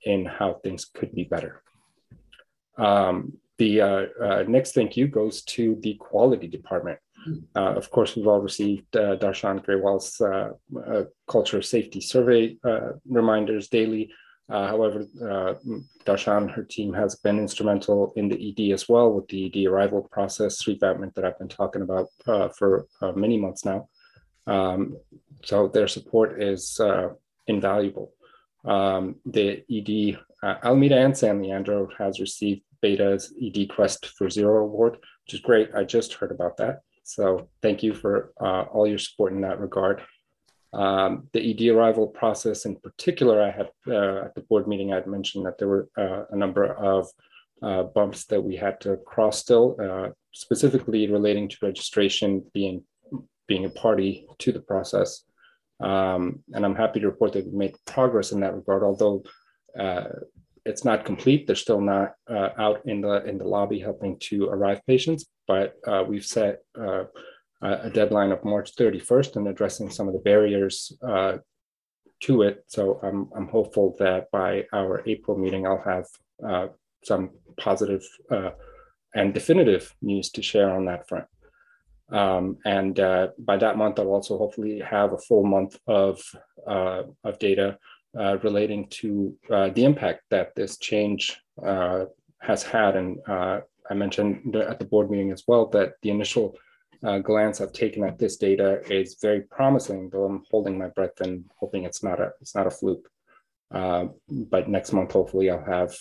in 0.04 0.24
how 0.24 0.60
things 0.62 0.84
could 0.84 1.12
be 1.12 1.24
better. 1.24 1.60
Um, 2.76 3.36
the 3.58 3.80
uh, 3.80 4.06
uh, 4.22 4.44
next 4.46 4.72
thank 4.72 4.96
you 4.96 5.08
goes 5.08 5.42
to 5.42 5.76
the 5.80 5.94
quality 5.94 6.46
department. 6.46 6.98
Uh, 7.54 7.74
of 7.74 7.90
course, 7.90 8.16
we've 8.16 8.26
all 8.26 8.40
received 8.40 8.96
uh, 8.96 9.16
Darshan 9.16 9.62
Grewal's 9.64 10.20
uh, 10.20 11.04
culture 11.28 11.60
safety 11.60 12.00
survey 12.00 12.56
reminders 13.04 13.68
daily. 13.68 14.10
however, 14.48 15.04
Darshan, 16.06 16.50
her 16.50 16.62
team 16.62 16.94
has 16.94 17.16
been 17.16 17.38
instrumental 17.38 18.12
in 18.16 18.28
the 18.28 18.38
ED 18.48 18.72
as 18.72 18.88
well 18.88 19.12
with 19.12 19.28
the 19.28 19.46
ED 19.46 19.68
arrival 19.68 20.02
process 20.10 20.62
revampment 20.62 21.12
that 21.14 21.24
I've 21.24 21.38
been 21.38 21.48
talking 21.48 21.82
about 21.82 22.08
for 22.56 22.86
many 23.14 23.36
months 23.36 23.64
now. 23.64 23.88
Um, 24.46 24.96
so 25.44 25.68
their 25.68 25.88
support 25.88 26.40
is 26.40 26.80
invaluable. 27.46 28.14
Um, 28.64 29.16
the 29.26 29.64
ED 29.70 30.18
uh, 30.42 30.56
Alameda 30.62 30.96
and 30.96 31.16
San 31.16 31.42
Leandro 31.42 31.88
has 31.98 32.20
received 32.20 32.62
Beta's 32.82 33.32
ED 33.42 33.68
Quest 33.68 34.06
for 34.06 34.30
Zero 34.30 34.64
award, 34.64 34.94
which 35.24 35.34
is 35.34 35.40
great. 35.40 35.70
I 35.74 35.84
just 35.84 36.14
heard 36.14 36.30
about 36.30 36.56
that. 36.58 36.80
So 37.04 37.48
thank 37.62 37.82
you 37.82 37.94
for 37.94 38.32
uh, 38.40 38.62
all 38.72 38.86
your 38.86 38.98
support 38.98 39.32
in 39.32 39.40
that 39.40 39.60
regard. 39.60 40.02
Um, 40.72 41.28
the 41.32 41.50
ED 41.50 41.74
arrival 41.74 42.06
process 42.06 42.66
in 42.66 42.76
particular, 42.76 43.42
I 43.42 43.50
had 43.50 43.70
uh, 43.86 44.26
at 44.26 44.34
the 44.34 44.42
board 44.42 44.68
meeting, 44.68 44.92
I'd 44.92 45.06
mentioned 45.06 45.46
that 45.46 45.56
there 45.58 45.68
were 45.68 45.88
uh, 45.96 46.24
a 46.30 46.36
number 46.36 46.66
of 46.66 47.08
uh, 47.62 47.84
bumps 47.84 48.26
that 48.26 48.42
we 48.42 48.56
had 48.56 48.80
to 48.82 48.98
cross 48.98 49.38
still, 49.38 49.76
uh, 49.82 50.10
specifically 50.32 51.10
relating 51.10 51.48
to 51.48 51.56
registration 51.62 52.44
being, 52.52 52.84
being 53.46 53.64
a 53.64 53.70
party 53.70 54.26
to 54.38 54.52
the 54.52 54.60
process. 54.60 55.24
Um, 55.80 56.40
and 56.52 56.64
I'm 56.64 56.74
happy 56.74 57.00
to 57.00 57.06
report 57.06 57.32
that 57.32 57.44
we've 57.44 57.54
made 57.54 57.76
progress 57.86 58.32
in 58.32 58.40
that 58.40 58.54
regard, 58.54 58.82
although 58.82 59.22
uh, 59.78 60.04
it's 60.64 60.84
not 60.84 61.04
complete. 61.04 61.46
They're 61.46 61.56
still 61.56 61.80
not 61.80 62.14
uh, 62.28 62.50
out 62.58 62.82
in 62.86 63.00
the 63.00 63.24
in 63.24 63.38
the 63.38 63.44
lobby 63.44 63.78
helping 63.78 64.18
to 64.20 64.46
arrive 64.46 64.80
patients, 64.86 65.26
but 65.46 65.74
uh, 65.86 66.04
we've 66.06 66.24
set 66.24 66.60
uh, 66.78 67.04
a 67.60 67.90
deadline 67.90 68.32
of 68.32 68.44
March 68.44 68.74
31st 68.76 69.36
and 69.36 69.48
addressing 69.48 69.90
some 69.90 70.06
of 70.06 70.14
the 70.14 70.20
barriers 70.20 70.92
uh, 71.06 71.38
to 72.20 72.42
it. 72.42 72.64
So 72.68 73.00
I'm 73.02 73.28
I'm 73.36 73.48
hopeful 73.48 73.96
that 73.98 74.30
by 74.30 74.64
our 74.72 75.02
April 75.06 75.36
meeting, 75.36 75.66
I'll 75.66 75.82
have 75.84 76.06
uh, 76.46 76.68
some 77.04 77.30
positive 77.58 78.02
and 79.14 79.32
definitive 79.32 79.94
news 80.02 80.30
to 80.30 80.42
share 80.42 80.70
on 80.70 80.84
that 80.84 81.08
front. 81.08 81.26
Um, 82.10 82.58
and 82.64 82.98
uh, 82.98 83.28
by 83.38 83.56
that 83.58 83.76
month, 83.76 83.98
I'll 83.98 84.08
also 84.08 84.38
hopefully 84.38 84.80
have 84.80 85.12
a 85.12 85.18
full 85.18 85.44
month 85.44 85.78
of, 85.86 86.20
uh, 86.66 87.02
of 87.24 87.38
data 87.38 87.78
uh, 88.18 88.38
relating 88.42 88.88
to 88.88 89.36
uh, 89.50 89.68
the 89.70 89.84
impact 89.84 90.22
that 90.30 90.54
this 90.54 90.78
change 90.78 91.40
uh, 91.64 92.04
has 92.40 92.62
had. 92.62 92.96
And 92.96 93.18
uh, 93.26 93.60
I 93.90 93.94
mentioned 93.94 94.54
at 94.56 94.78
the 94.78 94.84
board 94.84 95.10
meeting 95.10 95.32
as 95.32 95.44
well 95.46 95.66
that 95.70 95.94
the 96.02 96.10
initial 96.10 96.56
glance 97.22 97.60
I've 97.60 97.72
taken 97.72 98.02
at 98.02 98.18
this 98.18 98.36
data 98.36 98.82
is 98.90 99.18
very 99.22 99.42
promising, 99.42 100.10
though 100.10 100.24
I'm 100.24 100.42
holding 100.50 100.76
my 100.76 100.88
breath 100.88 101.20
and 101.20 101.44
hoping 101.56 101.84
it's 101.84 102.02
not 102.02 102.20
a, 102.20 102.32
it's 102.40 102.56
not 102.56 102.66
a 102.66 102.70
fluke. 102.70 103.08
but 103.70 104.68
next 104.68 104.92
month, 104.92 105.12
hopefully 105.12 105.48
I'll 105.48 105.64
have 105.64 105.96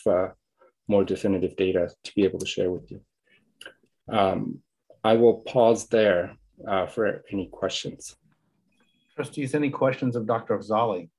more 0.88 1.04
definitive 1.04 1.56
data 1.56 1.90
to 2.04 2.16
be 2.16 2.24
able 2.24 2.40
to 2.40 2.46
share 2.46 2.72
with 2.72 2.90
you. 2.90 3.02
Um, 4.10 4.60
I 5.04 5.14
will 5.14 5.40
pause 5.42 5.88
there 5.88 6.36
uh, 6.68 6.88
for 6.88 7.24
any 7.32 7.48
questions. 7.48 8.16
Trustees, 9.16 9.56
any 9.56 9.70
questions 9.70 10.16
of 10.16 10.26
Dr. 10.28 10.58
Afzali? 10.58 11.10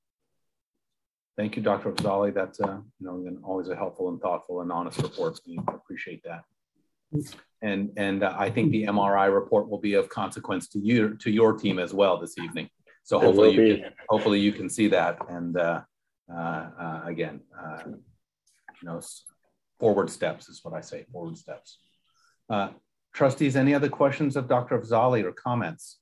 Thank 1.39 1.55
you, 1.55 1.61
Dr. 1.61 1.93
Afzali. 1.93 2.33
That's 2.33 2.59
uh, 2.59 2.79
you 2.99 3.07
know 3.07 3.37
always 3.45 3.69
a 3.69 3.75
helpful 3.75 4.09
and 4.09 4.19
thoughtful 4.19 4.59
and 4.59 4.69
honest 4.73 5.01
report. 5.01 5.39
We 5.47 5.57
appreciate 5.69 6.21
that. 6.25 6.43
And 7.61 7.91
and 7.95 8.23
uh, 8.23 8.35
I 8.37 8.49
think 8.49 8.73
the 8.73 8.83
MRI 8.83 9.33
report 9.33 9.69
will 9.69 9.79
be 9.79 9.93
of 9.93 10.09
consequence 10.09 10.67
to 10.67 10.79
you 10.79 11.15
to 11.15 11.31
your 11.31 11.53
team 11.53 11.79
as 11.79 11.93
well 11.93 12.19
this 12.19 12.37
evening. 12.37 12.67
So 13.03 13.19
hopefully 13.21 13.51
you 13.51 13.77
can, 13.77 13.93
hopefully 14.09 14.41
you 14.41 14.51
can 14.51 14.69
see 14.69 14.89
that. 14.89 15.17
And 15.29 15.55
uh, 15.55 15.83
uh, 16.29 16.35
uh 16.35 17.01
again, 17.05 17.39
uh, 17.57 17.83
you 17.85 18.83
know, 18.83 18.99
forward 19.79 20.09
steps 20.09 20.49
is 20.49 20.59
what 20.61 20.73
I 20.73 20.81
say. 20.81 21.05
Forward 21.09 21.37
steps. 21.37 21.77
Trustees, 23.13 23.55
any 23.55 23.73
other 23.73 23.87
questions 23.87 24.35
of 24.35 24.49
Dr. 24.49 24.77
Afzali 24.77 25.23
or 25.23 25.31
comments? 25.31 25.99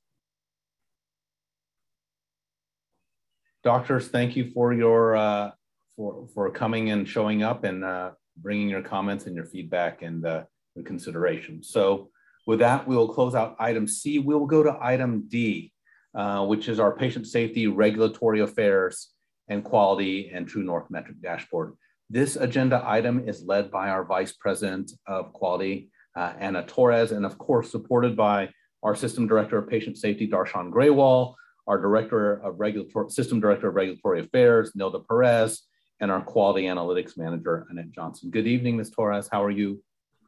Doctors, 3.68 4.08
thank 4.08 4.34
you 4.34 4.50
for 4.52 4.72
your 4.72 5.14
uh, 5.14 5.50
for 5.94 6.26
for 6.32 6.50
coming 6.50 6.88
and 6.88 7.06
showing 7.06 7.42
up 7.42 7.64
and 7.64 7.84
uh, 7.84 8.12
bringing 8.38 8.66
your 8.66 8.80
comments 8.80 9.26
and 9.26 9.36
your 9.36 9.44
feedback 9.44 10.00
and 10.00 10.24
uh, 10.24 10.44
consideration. 10.86 11.62
So 11.62 12.08
with 12.46 12.60
that, 12.60 12.88
we 12.88 12.96
will 12.96 13.12
close 13.12 13.34
out 13.34 13.56
item 13.58 13.86
C. 13.86 14.20
We'll 14.20 14.46
go 14.46 14.62
to 14.62 14.78
item 14.80 15.28
D, 15.28 15.70
uh, 16.14 16.46
which 16.46 16.66
is 16.70 16.80
our 16.80 16.96
patient 16.96 17.26
safety, 17.26 17.66
regulatory 17.66 18.40
affairs, 18.40 19.10
and 19.48 19.62
quality 19.62 20.30
and 20.32 20.48
True 20.48 20.62
North 20.62 20.88
metric 20.88 21.20
dashboard. 21.20 21.74
This 22.08 22.36
agenda 22.36 22.82
item 22.86 23.28
is 23.28 23.44
led 23.44 23.70
by 23.70 23.90
our 23.90 24.02
Vice 24.02 24.32
President 24.32 24.92
of 25.06 25.34
Quality, 25.34 25.90
uh, 26.16 26.32
Anna 26.38 26.64
Torres, 26.64 27.12
and 27.12 27.26
of 27.26 27.36
course, 27.36 27.70
supported 27.70 28.16
by 28.16 28.48
our 28.82 28.94
System 28.94 29.26
Director 29.26 29.58
of 29.58 29.68
Patient 29.68 29.98
Safety, 29.98 30.26
Darshan 30.26 30.70
Grewal, 30.72 31.34
our 31.68 31.78
Director 31.78 32.42
of 32.42 32.58
Regulatory, 32.58 33.10
System 33.10 33.40
Director 33.40 33.68
of 33.68 33.74
Regulatory 33.74 34.20
Affairs, 34.20 34.72
Nilda 34.76 35.06
Perez, 35.06 35.62
and 36.00 36.10
our 36.10 36.22
Quality 36.22 36.64
Analytics 36.64 37.16
Manager, 37.16 37.66
Annette 37.70 37.90
Johnson. 37.90 38.30
Good 38.30 38.46
evening, 38.46 38.78
Ms. 38.78 38.90
Torres. 38.90 39.28
How 39.30 39.44
are 39.44 39.50
you? 39.50 39.82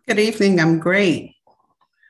Good 0.07 0.18
evening. 0.18 0.61
I'm 0.61 0.78
great. 0.78 1.34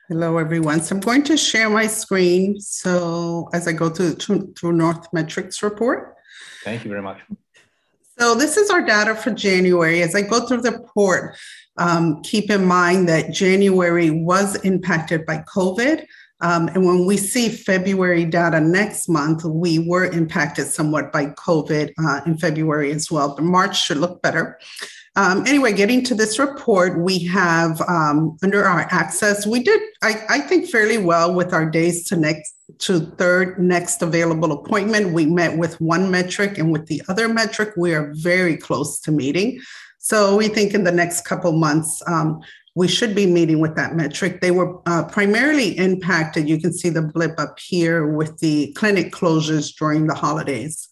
Hello, 0.09 0.37
everyone. 0.37 0.81
So 0.81 0.95
I'm 0.95 1.01
going 1.01 1.23
to 1.23 1.37
share 1.37 1.69
my 1.69 1.87
screen. 1.87 2.59
So 2.59 3.49
as 3.53 3.67
I 3.67 3.71
go 3.71 3.89
through, 3.89 4.15
True 4.15 4.73
North 4.73 5.07
Metrics 5.13 5.63
report. 5.63 6.15
Thank 6.65 6.83
you 6.83 6.89
very 6.89 7.01
much. 7.01 7.21
So 8.19 8.35
this 8.35 8.57
is 8.57 8.69
our 8.69 8.81
data 8.85 9.15
for 9.15 9.31
January. 9.31 10.01
As 10.01 10.13
I 10.13 10.21
go 10.21 10.45
through 10.45 10.61
the 10.61 10.71
report, 10.71 11.37
um, 11.77 12.21
keep 12.23 12.51
in 12.51 12.65
mind 12.65 13.07
that 13.07 13.31
January 13.31 14.11
was 14.11 14.57
impacted 14.65 15.25
by 15.25 15.43
COVID. 15.55 16.05
Um, 16.41 16.67
and 16.69 16.85
when 16.85 17.05
we 17.05 17.17
see 17.17 17.49
February 17.49 18.25
data 18.25 18.59
next 18.59 19.07
month, 19.07 19.43
we 19.43 19.79
were 19.79 20.05
impacted 20.05 20.67
somewhat 20.67 21.11
by 21.11 21.27
COVID 21.27 21.93
uh, 22.03 22.21
in 22.25 22.37
February 22.37 22.91
as 22.91 23.11
well, 23.11 23.35
but 23.35 23.43
March 23.43 23.79
should 23.79 23.97
look 23.97 24.21
better. 24.21 24.59
Um, 25.17 25.45
anyway, 25.45 25.73
getting 25.73 26.03
to 26.05 26.15
this 26.15 26.39
report, 26.39 26.97
we 26.97 27.19
have 27.25 27.81
um, 27.81 28.37
under 28.41 28.63
our 28.63 28.87
access, 28.91 29.45
we 29.45 29.61
did, 29.61 29.81
I, 30.01 30.23
I, 30.29 30.39
think, 30.39 30.69
fairly 30.69 30.97
well 30.97 31.33
with 31.33 31.53
our 31.53 31.69
days 31.69 32.05
to 32.05 32.15
next 32.15 32.55
to 32.79 33.01
third 33.17 33.59
next 33.59 34.01
available 34.01 34.53
appointment. 34.53 35.11
We 35.11 35.25
met 35.25 35.57
with 35.57 35.79
one 35.81 36.09
metric, 36.09 36.57
and 36.57 36.71
with 36.71 36.85
the 36.87 37.01
other 37.09 37.27
metric, 37.27 37.73
we 37.75 37.93
are 37.93 38.13
very 38.15 38.55
close 38.55 39.01
to 39.01 39.11
meeting. 39.11 39.59
So 39.97 40.37
we 40.37 40.47
think 40.47 40.73
in 40.73 40.85
the 40.85 40.91
next 40.93 41.25
couple 41.25 41.51
months, 41.51 42.01
um, 42.07 42.41
we 42.75 42.87
should 42.87 43.13
be 43.13 43.25
meeting 43.25 43.59
with 43.59 43.75
that 43.75 43.95
metric. 43.95 44.39
They 44.41 44.51
were 44.51 44.79
uh, 44.85 45.03
primarily 45.05 45.77
impacted. 45.77 46.47
You 46.47 46.59
can 46.59 46.71
see 46.71 46.89
the 46.89 47.01
blip 47.01 47.37
up 47.37 47.59
here 47.59 48.07
with 48.07 48.39
the 48.39 48.71
clinic 48.73 49.11
closures 49.11 49.75
during 49.75 50.07
the 50.07 50.15
holidays. 50.15 50.87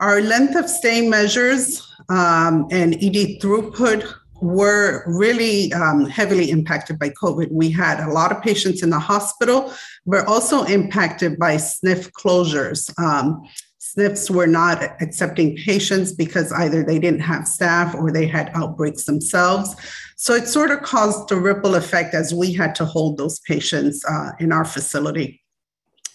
Our 0.00 0.20
length 0.20 0.56
of 0.56 0.68
stay 0.68 1.08
measures 1.08 1.86
um, 2.08 2.66
and 2.70 2.94
ED 2.94 3.40
throughput 3.40 4.12
were 4.42 5.04
really 5.06 5.72
um, 5.74 6.06
heavily 6.06 6.50
impacted 6.50 6.98
by 6.98 7.10
COVID. 7.10 7.50
We 7.50 7.70
had 7.70 8.00
a 8.00 8.10
lot 8.10 8.32
of 8.32 8.42
patients 8.42 8.82
in 8.82 8.90
the 8.90 8.98
hospital, 8.98 9.72
but 10.06 10.26
also 10.26 10.64
impacted 10.64 11.38
by 11.38 11.56
SNF 11.56 12.10
closures. 12.12 12.90
Um, 12.98 13.42
SNFs 13.80 14.30
were 14.30 14.46
not 14.46 14.82
accepting 15.02 15.56
patients 15.56 16.12
because 16.12 16.52
either 16.52 16.82
they 16.82 16.98
didn't 16.98 17.20
have 17.20 17.46
staff 17.46 17.94
or 17.94 18.12
they 18.12 18.26
had 18.26 18.50
outbreaks 18.54 19.04
themselves. 19.04 19.74
So 20.20 20.34
it 20.34 20.46
sort 20.46 20.70
of 20.70 20.82
caused 20.82 21.32
a 21.32 21.36
ripple 21.36 21.76
effect 21.76 22.12
as 22.12 22.34
we 22.34 22.52
had 22.52 22.74
to 22.74 22.84
hold 22.84 23.16
those 23.16 23.40
patients 23.40 24.04
uh, 24.04 24.32
in 24.38 24.52
our 24.52 24.66
facility. 24.66 25.40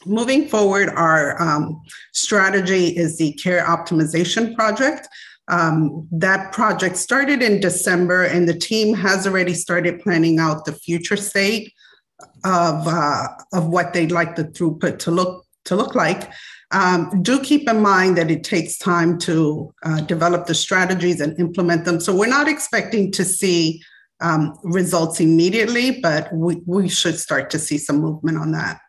Moving 0.06 0.48
forward, 0.48 0.90
our 0.90 1.42
um, 1.42 1.82
strategy 2.14 2.96
is 2.96 3.18
the 3.18 3.34
care 3.34 3.66
optimization 3.66 4.54
project. 4.54 5.08
Um, 5.48 6.08
that 6.12 6.52
project 6.52 6.98
started 6.98 7.42
in 7.42 7.60
December, 7.60 8.26
and 8.26 8.48
the 8.48 8.54
team 8.54 8.94
has 8.94 9.26
already 9.26 9.56
started 9.56 10.00
planning 10.02 10.38
out 10.38 10.66
the 10.66 10.74
future 10.74 11.18
state 11.18 11.74
of 12.44 12.88
uh, 12.88 13.28
of 13.54 13.70
what 13.70 13.94
they'd 13.94 14.12
like 14.12 14.36
the 14.36 14.44
throughput 14.44 15.00
to 15.00 15.10
look 15.10 15.48
to 15.64 15.76
look 15.76 15.96
like. 15.96 16.32
Um, 16.70 17.24
do 17.24 17.42
keep 17.42 17.68
in 17.68 17.82
mind 17.82 18.20
that 18.20 18.30
it 18.30 18.44
takes 18.44 18.78
time 18.78 19.18
to 19.20 19.74
uh, 19.82 20.02
develop 20.02 20.46
the 20.46 20.54
strategies 20.54 21.22
and 21.22 21.40
implement 21.40 21.86
them. 21.86 22.00
So 22.00 22.16
we're 22.16 22.28
not 22.28 22.48
expecting 22.48 23.12
to 23.14 23.26
see 23.26 23.82
um, 24.26 24.58
results 24.64 25.20
immediately, 25.20 26.02
but 26.02 26.34
we, 26.34 26.60
we 26.66 26.90
should 26.90 27.20
start 27.20 27.52
to 27.52 27.60
see 27.60 27.78
some 27.78 28.00
movement 28.00 28.40
on 28.40 28.52
that. 28.54 28.80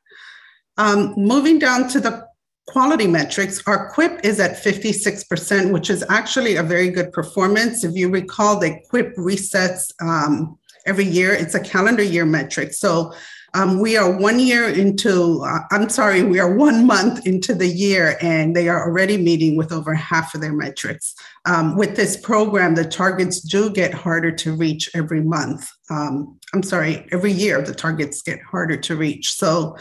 Um, 0.79 1.13
moving 1.17 1.59
down 1.59 1.89
to 1.91 2.01
the 2.01 2.27
quality 2.67 3.07
metrics, 3.07 3.63
our 3.67 3.93
QIP 3.93 4.25
is 4.25 4.41
at 4.41 4.57
56%, 4.57 5.73
which 5.73 5.91
is 5.91 6.03
actually 6.09 6.57
a 6.57 6.63
very 6.63 6.89
good 6.89 7.13
performance. 7.13 7.85
If 7.85 7.95
you 7.95 8.09
recall, 8.09 8.59
the 8.59 8.81
QIP 8.91 9.15
resets 9.17 9.93
um, 10.01 10.59
every 10.87 11.05
year, 11.05 11.33
it's 11.33 11.55
a 11.55 11.61
calendar 11.61 12.03
year 12.03 12.25
metric. 12.25 12.73
So 12.73 13.13
um, 13.57 13.81
we 13.81 13.97
are 13.97 14.11
one 14.11 14.39
year 14.39 14.69
into, 14.69 15.43
uh, 15.43 15.61
I'm 15.71 15.89
sorry, 15.89 16.23
we 16.23 16.39
are 16.39 16.55
one 16.55 16.87
month 16.87 17.27
into 17.27 17.55
the 17.55 17.67
year, 17.67 18.19
and 18.21 18.55
they 18.55 18.69
are 18.69 18.87
already 18.87 19.17
meeting 19.17 19.57
with 19.57 19.73
over 19.73 19.95
half 19.95 20.35
of 20.35 20.43
their 20.43 20.53
metrics. 20.53 21.15
Um, 21.47 21.75
with 21.75 21.97
this 21.97 22.19
program, 22.19 22.75
the 22.75 22.85
targets 22.85 23.41
do 23.41 23.71
get 23.71 23.95
harder 23.95 24.31
to 24.31 24.55
reach 24.55 24.91
every 24.95 25.23
month. 25.23 25.71
Um, 25.89 26.39
I'm 26.53 26.63
sorry, 26.63 27.07
every 27.13 27.33
year 27.33 27.63
the 27.63 27.75
targets 27.75 28.21
get 28.21 28.41
harder 28.43 28.77
to 28.77 28.95
reach. 28.95 29.33
So, 29.33 29.79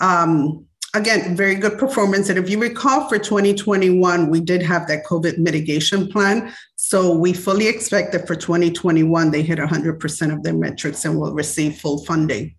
um, 0.00 0.64
again, 0.94 1.36
very 1.36 1.56
good 1.56 1.78
performance. 1.78 2.30
And 2.30 2.38
if 2.38 2.48
you 2.48 2.58
recall 2.58 3.10
for 3.10 3.18
2021, 3.18 4.30
we 4.30 4.40
did 4.40 4.62
have 4.62 4.88
that 4.88 5.04
COVID 5.04 5.36
mitigation 5.36 6.08
plan. 6.08 6.54
So 6.76 7.14
we 7.14 7.34
fully 7.34 7.68
expect 7.68 8.12
that 8.12 8.26
for 8.26 8.36
2021, 8.36 9.32
they 9.32 9.42
hit 9.42 9.58
100% 9.58 10.32
of 10.32 10.42
their 10.42 10.54
metrics 10.54 11.04
and 11.04 11.18
will 11.20 11.34
receive 11.34 11.76
full 11.76 12.02
funding. 12.06 12.54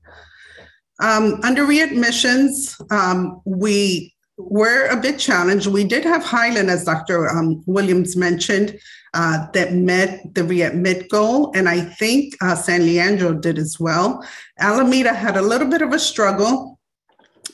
Um, 1.00 1.40
under 1.44 1.66
readmissions, 1.66 2.80
um, 2.92 3.42
we 3.46 4.14
were 4.38 4.88
a 4.88 4.98
bit 4.98 5.20
challenged. 5.20 5.68
We 5.68 5.84
did 5.84 6.04
have 6.04 6.24
Highland, 6.24 6.70
as 6.70 6.86
Dr. 6.86 7.30
Um, 7.30 7.64
Williams 7.66 8.16
mentioned, 8.16 8.78
uh, 9.14 9.48
that 9.54 9.74
met 9.74 10.34
the 10.36 10.42
readmit 10.42 11.10
goal, 11.10 11.52
and 11.56 11.68
I 11.68 11.82
think 11.82 12.36
uh, 12.42 12.56
San 12.56 12.82
Leandro 12.82 13.34
did 13.34 13.58
as 13.58 13.80
well. 13.80 14.24
Alameda 14.60 15.14
had 15.14 15.38
a 15.38 15.42
little 15.42 15.68
bit 15.68 15.82
of 15.82 15.94
a 15.94 16.00
struggle 16.00 16.77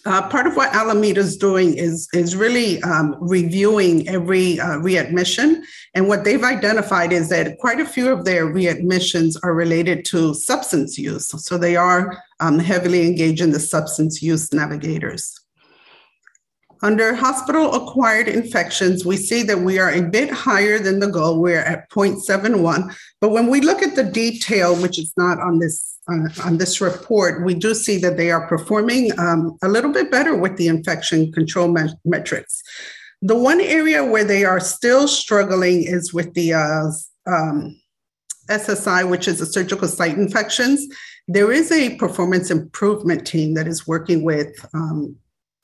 uh, 0.06 0.28
part 0.28 0.48
of 0.48 0.56
what 0.56 0.74
Alameda 0.74 1.22
is 1.22 1.38
doing 1.38 1.78
is, 1.78 2.10
is 2.14 2.36
really 2.36 2.82
um, 2.84 3.16
reviewing 3.22 4.08
every 4.10 4.60
uh, 4.60 4.78
readmission. 4.80 5.64
And 5.94 6.08
what 6.08 6.24
they've 6.26 6.44
identified 6.44 7.14
is 7.14 7.30
that 7.30 7.58
quite 7.60 7.80
a 7.80 7.86
few 7.86 8.12
of 8.12 8.26
their 8.26 8.46
readmissions 8.46 9.38
are 9.44 9.54
related 9.54 10.04
to 10.06 10.34
substance 10.34 10.98
use. 10.98 11.28
So 11.46 11.58
they 11.58 11.78
are 11.78 12.22
um, 12.42 12.60
heavily 12.60 13.08
engaged 13.08 13.42
in 13.42 13.52
the 13.52 13.60
substance 13.60 14.22
use 14.22 14.52
navigators. 14.54 15.40
Under 16.82 17.16
hospital 17.16 17.74
acquired 17.74 18.28
infections, 18.28 19.06
we 19.06 19.16
see 19.16 19.42
that 19.44 19.60
we 19.60 19.80
are 19.80 19.92
a 19.92 20.02
bit 20.02 20.30
higher 20.30 20.80
than 20.80 21.00
the 21.00 21.08
goal. 21.08 21.40
We're 21.40 21.62
at 21.62 21.90
0.71. 21.90 22.94
But 23.22 23.30
when 23.30 23.48
we 23.48 23.62
look 23.62 23.82
at 23.82 23.96
the 23.96 24.04
detail, 24.04 24.76
which 24.76 25.00
is 25.00 25.14
not 25.16 25.40
on 25.40 25.60
this 25.60 25.93
uh, 26.10 26.28
on 26.44 26.58
this 26.58 26.82
report, 26.82 27.46
we 27.46 27.54
do 27.54 27.74
see 27.74 27.98
that 28.00 28.18
they 28.18 28.32
are 28.32 28.48
performing 28.48 29.18
um, 29.20 29.58
a 29.64 29.70
little 29.70 29.92
bit 29.92 30.12
better 30.12 30.36
with 30.36 30.58
the 30.58 30.68
infection 30.68 31.32
control 31.32 31.68
me- 31.70 31.94
metrics. 32.06 32.62
The 33.22 33.38
one 33.38 33.62
area 33.62 34.04
where 34.04 34.26
they 34.26 34.44
are 34.44 34.60
still 34.60 35.08
struggling 35.08 35.84
is 35.84 36.14
with 36.14 36.34
the 36.34 36.54
uh, 36.54 36.92
um, 37.26 37.80
SSI, 38.50 39.10
which 39.10 39.28
is 39.28 39.40
the 39.40 39.46
surgical 39.46 39.88
site 39.88 40.18
infections. 40.18 40.86
There 41.28 41.52
is 41.52 41.72
a 41.72 41.96
performance 41.96 42.52
improvement 42.52 43.26
team 43.26 43.54
that 43.54 43.68
is 43.68 43.88
working 43.88 44.24
with 44.24 44.54
um, 44.74 45.16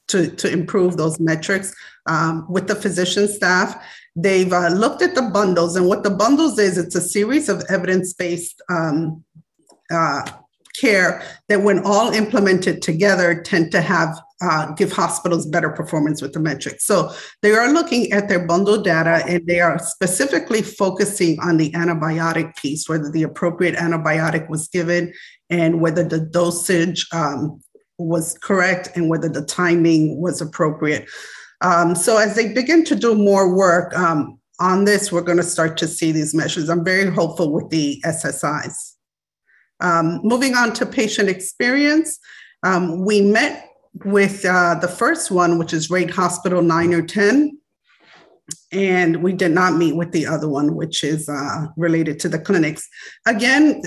to, 0.08 0.30
to 0.36 0.52
improve 0.52 0.98
those 0.98 1.20
metrics 1.20 1.74
um, 2.06 2.46
with 2.50 2.68
the 2.68 2.76
physician 2.76 3.28
staff. 3.28 3.84
They've 4.16 4.52
uh, 4.52 4.70
looked 4.70 5.02
at 5.02 5.16
the 5.16 5.22
bundles, 5.22 5.76
and 5.76 5.86
what 5.86 6.04
the 6.04 6.10
bundles 6.10 6.60
is, 6.60 6.78
it's 6.78 6.96
a 6.96 7.02
series 7.02 7.48
of 7.48 7.64
evidence 7.70 8.14
based 8.14 8.62
um, 8.70 9.24
uh, 9.92 10.30
care 10.80 11.22
that, 11.48 11.62
when 11.62 11.80
all 11.86 12.12
implemented 12.12 12.82
together, 12.82 13.42
tend 13.42 13.72
to 13.72 13.82
have 13.82 14.20
uh, 14.42 14.72
give 14.74 14.92
hospitals 14.92 15.46
better 15.46 15.70
performance 15.70 16.22
with 16.22 16.34
the 16.34 16.40
metrics. 16.40 16.86
So 16.86 17.12
they 17.42 17.52
are 17.52 17.74
looking 17.74 18.12
at 18.14 18.30
their 18.30 18.46
bundle 18.46 18.82
data 18.82 19.24
and 19.28 19.46
they 19.46 19.60
are 19.60 19.78
specifically 19.80 20.62
focusing 20.62 21.38
on 21.42 21.58
the 21.58 21.72
antibiotic 21.72 22.56
piece, 22.56 22.88
whether 22.88 23.12
the 23.12 23.24
appropriate 23.24 23.76
antibiotic 23.76 24.50
was 24.50 24.68
given 24.70 25.14
and 25.50 25.82
whether 25.82 26.04
the 26.04 26.22
dosage 26.22 27.06
um, 27.12 27.62
was 27.98 28.38
correct 28.38 28.90
and 28.96 29.10
whether 29.10 29.28
the 29.28 29.44
timing 29.44 30.22
was 30.22 30.40
appropriate. 30.42 31.10
Um, 31.62 31.96
so 31.96 32.18
as 32.18 32.36
they 32.36 32.54
begin 32.54 32.86
to 32.86 32.96
do 32.96 33.16
more 33.16 33.54
work 33.54 33.94
um, 33.98 34.40
on 34.62 34.86
this, 34.86 35.12
we're 35.12 35.22
going 35.22 35.38
to 35.38 35.44
start 35.44 35.78
to 35.78 35.88
see 35.88 36.14
these 36.14 36.34
measures. 36.34 36.70
I'm 36.70 36.86
very 36.86 37.14
hopeful 37.14 37.52
with 37.52 37.70
the 37.70 38.02
SSIs. 38.06 38.89
Um, 39.80 40.22
moving 40.24 40.56
on 40.56 40.74
to 40.74 40.86
patient 40.86 41.30
experience, 41.30 42.20
um, 42.64 43.06
we 43.06 43.22
met 43.22 43.70
with 44.06 44.46
uh, 44.46 44.76
the 44.76 44.88
first 44.88 45.32
one, 45.32 45.58
which 45.58 45.74
is 45.74 45.90
rate 45.90 46.12
hospital 46.12 46.62
nine 46.62 46.94
or 46.94 47.02
10. 47.02 47.58
And 48.72 49.24
we 49.24 49.34
did 49.34 49.52
not 49.52 49.78
meet 49.78 49.96
with 49.96 50.12
the 50.12 50.26
other 50.26 50.48
one, 50.48 50.76
which 50.76 51.04
is 51.04 51.28
uh, 51.28 51.68
related 51.76 52.20
to 52.22 52.30
the 52.30 52.40
clinics. 52.40 52.88
Again, 53.26 53.82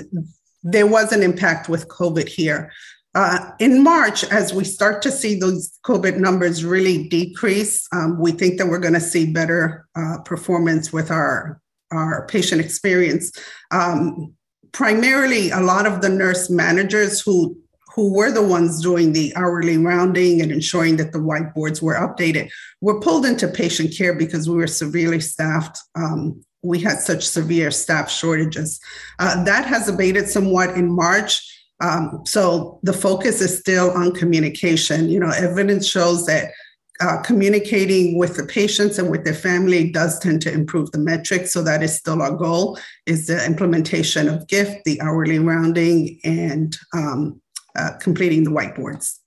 there 0.63 0.87
was 0.87 1.11
an 1.11 1.23
impact 1.23 1.69
with 1.69 1.87
COVID 1.87 2.27
here. 2.27 2.71
Uh, 3.15 3.51
in 3.59 3.83
March, 3.83 4.23
as 4.25 4.53
we 4.53 4.63
start 4.63 5.01
to 5.03 5.11
see 5.11 5.37
those 5.37 5.77
COVID 5.85 6.17
numbers 6.17 6.65
really 6.65 7.07
decrease, 7.07 7.87
um, 7.93 8.19
we 8.19 8.31
think 8.31 8.57
that 8.57 8.67
we're 8.67 8.79
going 8.79 8.93
to 8.93 8.99
see 8.99 9.31
better 9.31 9.87
uh, 9.95 10.17
performance 10.25 10.91
with 10.91 11.11
our, 11.11 11.61
our 11.91 12.25
patient 12.27 12.59
experience. 12.59 13.31
Um, 13.71 14.33
primarily, 14.73 15.49
a 15.51 15.61
lot 15.61 15.85
of 15.85 16.01
the 16.01 16.09
nurse 16.09 16.49
managers 16.49 17.21
who 17.21 17.57
who 17.95 18.11
were 18.11 18.31
the 18.31 18.41
ones 18.41 18.81
doing 18.81 19.13
the 19.13 19.31
hourly 19.35 19.77
rounding 19.77 20.41
and 20.41 20.51
ensuring 20.51 20.97
that 20.97 21.11
the 21.11 21.19
whiteboards 21.19 21.79
were 21.79 21.93
updated 21.93 22.49
were 22.81 22.99
pulled 22.99 23.23
into 23.23 23.47
patient 23.47 23.93
care 23.95 24.15
because 24.15 24.49
we 24.49 24.55
were 24.55 24.65
severely 24.65 25.19
staffed 25.19 25.77
um, 25.93 26.43
we 26.63 26.79
had 26.79 26.99
such 26.99 27.27
severe 27.27 27.69
staff 27.69 28.09
shortages. 28.09 28.79
Uh, 29.19 29.43
that 29.43 29.65
has 29.65 29.87
abated 29.87 30.29
somewhat 30.29 30.71
in 30.71 30.89
March. 30.89 31.49
Um, 31.81 32.23
so 32.25 32.79
the 32.83 32.93
focus 32.93 33.41
is 33.41 33.59
still 33.59 33.91
on 33.91 34.13
communication. 34.13 35.09
You 35.09 35.19
know, 35.19 35.31
evidence 35.31 35.85
shows 35.85 36.25
that 36.25 36.51
uh, 36.99 37.21
communicating 37.21 38.17
with 38.17 38.35
the 38.35 38.45
patients 38.45 38.99
and 38.99 39.09
with 39.09 39.23
their 39.23 39.33
family 39.33 39.91
does 39.91 40.19
tend 40.19 40.41
to 40.43 40.51
improve 40.51 40.91
the 40.91 40.99
metrics. 40.99 41.51
So 41.51 41.63
that 41.63 41.81
is 41.81 41.95
still 41.95 42.21
our 42.21 42.35
goal: 42.35 42.77
is 43.05 43.27
the 43.27 43.43
implementation 43.45 44.29
of 44.29 44.47
GIFT, 44.47 44.83
the 44.85 45.01
hourly 45.01 45.39
rounding, 45.39 46.19
and 46.23 46.77
um, 46.93 47.41
uh, 47.75 47.91
completing 47.99 48.43
the 48.43 48.51
whiteboards. 48.51 49.19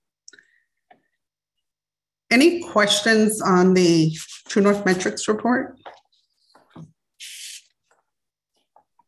Any 2.31 2.63
questions 2.63 3.41
on 3.41 3.75
the 3.75 4.17
True 4.49 4.63
North 4.63 4.85
metrics 4.85 5.29
report? 5.29 5.77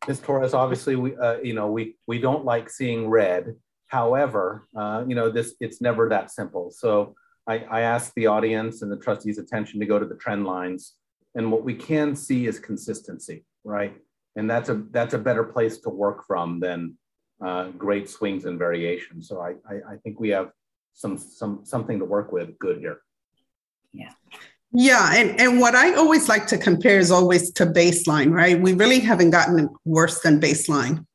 Ms. 0.07 0.21
Torres, 0.21 0.53
obviously, 0.53 0.95
we, 0.95 1.15
uh, 1.17 1.37
you 1.43 1.53
know, 1.53 1.69
we, 1.69 1.95
we 2.07 2.19
don't 2.19 2.45
like 2.45 2.69
seeing 2.69 3.09
red. 3.09 3.55
However, 3.87 4.67
uh, 4.75 5.03
you 5.07 5.15
know, 5.15 5.29
this, 5.29 5.55
it's 5.59 5.81
never 5.81 6.09
that 6.09 6.31
simple. 6.31 6.71
So 6.71 7.15
I, 7.49 7.57
I 7.69 7.81
ask 7.81 8.13
the 8.13 8.27
audience 8.27 8.81
and 8.83 8.91
the 8.91 8.97
trustees' 8.97 9.39
attention 9.39 9.79
to 9.79 9.85
go 9.85 9.99
to 9.99 10.05
the 10.05 10.15
trend 10.15 10.45
lines. 10.45 10.93
And 11.35 11.51
what 11.51 11.63
we 11.63 11.75
can 11.75 12.15
see 12.15 12.47
is 12.47 12.59
consistency, 12.59 13.45
right? 13.63 13.95
and 14.35 14.49
that's 14.49 14.69
a 14.69 14.83
that's 14.91 15.13
a 15.13 15.17
better 15.17 15.43
place 15.43 15.79
to 15.79 15.89
work 15.89 16.25
from 16.25 16.59
than 16.59 16.95
uh, 17.45 17.69
great 17.71 18.09
swings 18.09 18.45
and 18.45 18.57
variations. 18.57 19.27
So 19.27 19.41
I, 19.41 19.51
I, 19.69 19.93
I 19.93 19.95
think 20.03 20.19
we 20.19 20.29
have 20.29 20.51
some 20.93 21.17
some 21.17 21.61
something 21.63 21.99
to 21.99 22.05
work 22.05 22.31
with 22.31 22.57
good 22.59 22.79
here. 22.79 23.01
Yeah. 23.93 24.11
Yeah, 24.71 25.15
and, 25.15 25.41
and 25.41 25.59
what 25.59 25.73
I 25.73 25.95
always 25.95 26.29
like 26.29 26.45
to 26.47 26.57
compare 26.57 26.99
is 26.99 27.09
always 27.09 27.51
to 27.53 27.65
baseline, 27.65 28.31
right? 28.31 28.61
We 28.61 28.73
really 28.73 28.99
haven't 28.99 29.31
gotten 29.31 29.67
worse 29.83 30.19
than 30.19 30.39
baseline 30.39 31.07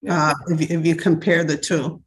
yeah. 0.00 0.30
uh, 0.30 0.34
if, 0.48 0.70
if 0.70 0.86
you 0.86 0.96
compare 0.96 1.44
the 1.44 1.58
two. 1.58 2.01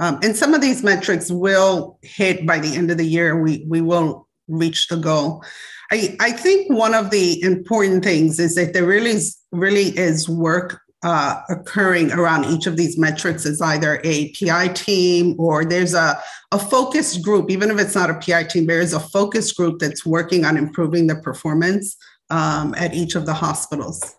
Um, 0.00 0.18
and 0.22 0.34
some 0.36 0.54
of 0.54 0.60
these 0.60 0.82
metrics 0.82 1.30
will 1.30 1.98
hit 2.02 2.46
by 2.46 2.58
the 2.58 2.74
end 2.74 2.90
of 2.90 2.96
the 2.96 3.06
year. 3.06 3.40
We 3.40 3.64
we 3.68 3.80
will 3.80 4.26
reach 4.48 4.88
the 4.88 4.96
goal. 4.96 5.44
I, 5.92 6.16
I 6.20 6.32
think 6.32 6.72
one 6.72 6.94
of 6.94 7.10
the 7.10 7.42
important 7.42 8.04
things 8.04 8.38
is 8.38 8.54
that 8.54 8.72
there 8.72 8.86
really 8.86 9.10
is, 9.10 9.38
really 9.52 9.96
is 9.98 10.28
work 10.28 10.80
uh, 11.02 11.40
occurring 11.48 12.12
around 12.12 12.44
each 12.44 12.66
of 12.66 12.76
these 12.76 12.98
metrics 12.98 13.46
is 13.46 13.60
either 13.60 14.00
a 14.04 14.32
PI 14.32 14.68
team 14.68 15.34
or 15.38 15.64
there's 15.64 15.94
a, 15.94 16.20
a 16.52 16.58
focus 16.58 17.16
group, 17.16 17.50
even 17.50 17.70
if 17.70 17.78
it's 17.78 17.94
not 17.94 18.10
a 18.10 18.14
PI 18.14 18.44
team, 18.44 18.66
there 18.66 18.80
is 18.80 18.92
a 18.92 19.00
focus 19.00 19.52
group 19.52 19.78
that's 19.78 20.04
working 20.04 20.44
on 20.44 20.56
improving 20.56 21.06
the 21.06 21.16
performance 21.16 21.96
um, 22.28 22.74
at 22.76 22.94
each 22.94 23.14
of 23.14 23.24
the 23.24 23.32
hospitals. 23.32 24.16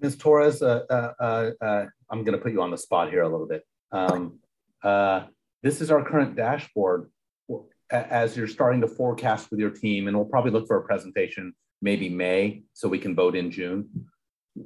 Ms. 0.00 0.16
Torres, 0.16 0.62
uh, 0.62 0.84
uh, 0.88 1.12
uh, 1.20 1.50
uh 1.60 1.86
I'm 2.10 2.24
going 2.24 2.36
to 2.36 2.42
put 2.42 2.52
you 2.52 2.62
on 2.62 2.70
the 2.70 2.78
spot 2.78 3.10
here 3.10 3.22
a 3.22 3.28
little 3.28 3.46
bit. 3.46 3.66
Um, 3.92 4.38
uh, 4.82 5.24
this 5.62 5.80
is 5.80 5.90
our 5.90 6.04
current 6.04 6.36
dashboard 6.36 7.10
as 7.90 8.36
you're 8.36 8.46
starting 8.46 8.80
to 8.82 8.88
forecast 8.88 9.50
with 9.50 9.60
your 9.60 9.70
team, 9.70 10.08
and 10.08 10.16
we'll 10.16 10.26
probably 10.26 10.50
look 10.50 10.66
for 10.66 10.76
a 10.76 10.82
presentation 10.82 11.54
maybe 11.80 12.08
May 12.08 12.62
so 12.74 12.88
we 12.88 12.98
can 12.98 13.14
vote 13.14 13.36
in 13.36 13.50
June. 13.50 13.88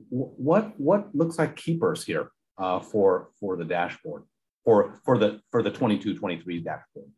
What 0.08 0.78
what 0.80 1.14
looks 1.14 1.38
like 1.38 1.56
keepers 1.56 2.04
here 2.04 2.30
uh, 2.58 2.80
for 2.80 3.28
for 3.38 3.56
the 3.56 3.64
dashboard 3.64 4.24
for 4.64 5.00
for 5.04 5.18
the 5.18 5.40
for 5.50 5.62
the 5.62 5.70
22-23 5.70 6.64
dashboard? 6.64 7.10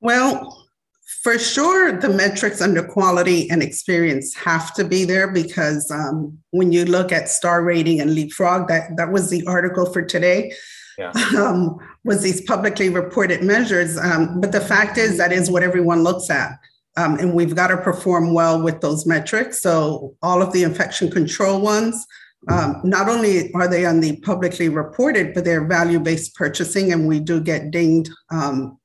Well, 0.00 0.66
for 1.22 1.38
sure, 1.38 1.98
the 1.98 2.08
metrics 2.08 2.60
under 2.60 2.82
quality 2.82 3.50
and 3.50 3.62
experience 3.62 4.34
have 4.36 4.72
to 4.74 4.84
be 4.84 5.04
there 5.04 5.30
because 5.30 5.90
um, 5.90 6.38
when 6.50 6.70
you 6.72 6.84
look 6.84 7.12
at 7.12 7.28
star 7.28 7.62
rating 7.62 8.00
and 8.00 8.14
leapfrog, 8.14 8.68
that 8.68 8.96
that 8.96 9.12
was 9.12 9.28
the 9.28 9.44
article 9.46 9.86
for 9.92 10.02
today 10.02 10.52
yeah. 10.98 11.12
um, 11.38 11.78
was 12.04 12.22
these 12.22 12.40
publicly 12.42 12.88
reported 12.88 13.42
measures. 13.42 13.96
Um, 13.96 14.40
but 14.40 14.52
the 14.52 14.60
fact 14.60 14.98
is, 14.98 15.16
that 15.18 15.32
is 15.32 15.50
what 15.50 15.62
everyone 15.62 16.02
looks 16.02 16.28
at. 16.30 16.58
Um, 16.96 17.16
and 17.18 17.32
we've 17.32 17.54
got 17.54 17.68
to 17.68 17.76
perform 17.76 18.34
well 18.34 18.60
with 18.60 18.80
those 18.80 19.06
metrics. 19.06 19.60
So, 19.60 20.16
all 20.20 20.42
of 20.42 20.52
the 20.52 20.64
infection 20.64 21.10
control 21.10 21.60
ones, 21.60 22.04
um, 22.48 22.80
not 22.82 23.08
only 23.08 23.52
are 23.54 23.68
they 23.68 23.86
on 23.86 24.00
the 24.00 24.16
publicly 24.20 24.68
reported, 24.68 25.32
but 25.32 25.44
they're 25.44 25.64
value 25.64 26.00
based 26.00 26.34
purchasing, 26.34 26.92
and 26.92 27.06
we 27.06 27.20
do 27.20 27.40
get 27.40 27.70
dinged 27.70 28.10
um, 28.32 28.78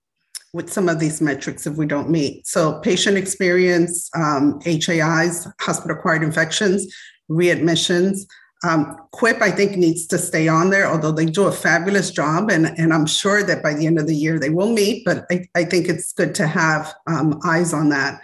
with 0.54 0.72
some 0.72 0.90
of 0.90 1.00
these 1.00 1.22
metrics 1.22 1.66
if 1.66 1.76
we 1.76 1.88
don't 1.88 2.12
meet. 2.12 2.46
So, 2.46 2.80
patient 2.82 3.18
experience, 3.18 4.12
um, 4.16 4.60
HAIs, 4.64 5.48
hospital 5.60 5.98
acquired 5.98 6.22
infections, 6.22 6.86
readmissions, 7.32 8.28
um, 8.64 8.98
QIP, 9.14 9.42
I 9.42 9.52
think, 9.52 9.78
needs 9.78 10.08
to 10.08 10.18
stay 10.18 10.48
on 10.48 10.70
there, 10.70 10.88
although 10.88 11.12
they 11.12 11.26
do 11.26 11.48
a 11.48 11.52
fabulous 11.52 12.12
job. 12.12 12.50
And, 12.50 12.68
and 12.78 12.94
I'm 12.94 13.06
sure 13.06 13.44
that 13.44 13.62
by 13.62 13.74
the 13.74 13.86
end 13.86 14.00
of 14.00 14.08
the 14.08 14.16
year 14.16 14.40
they 14.40 14.50
will 14.50 14.72
meet, 14.72 15.04
but 15.06 15.26
I, 15.30 15.46
I 15.54 15.66
think 15.66 15.90
it's 15.90 16.14
good 16.14 16.34
to 16.36 16.48
have 16.48 16.94
um, 17.08 17.40
eyes 17.46 17.74
on 17.74 17.90
that. 17.90 18.22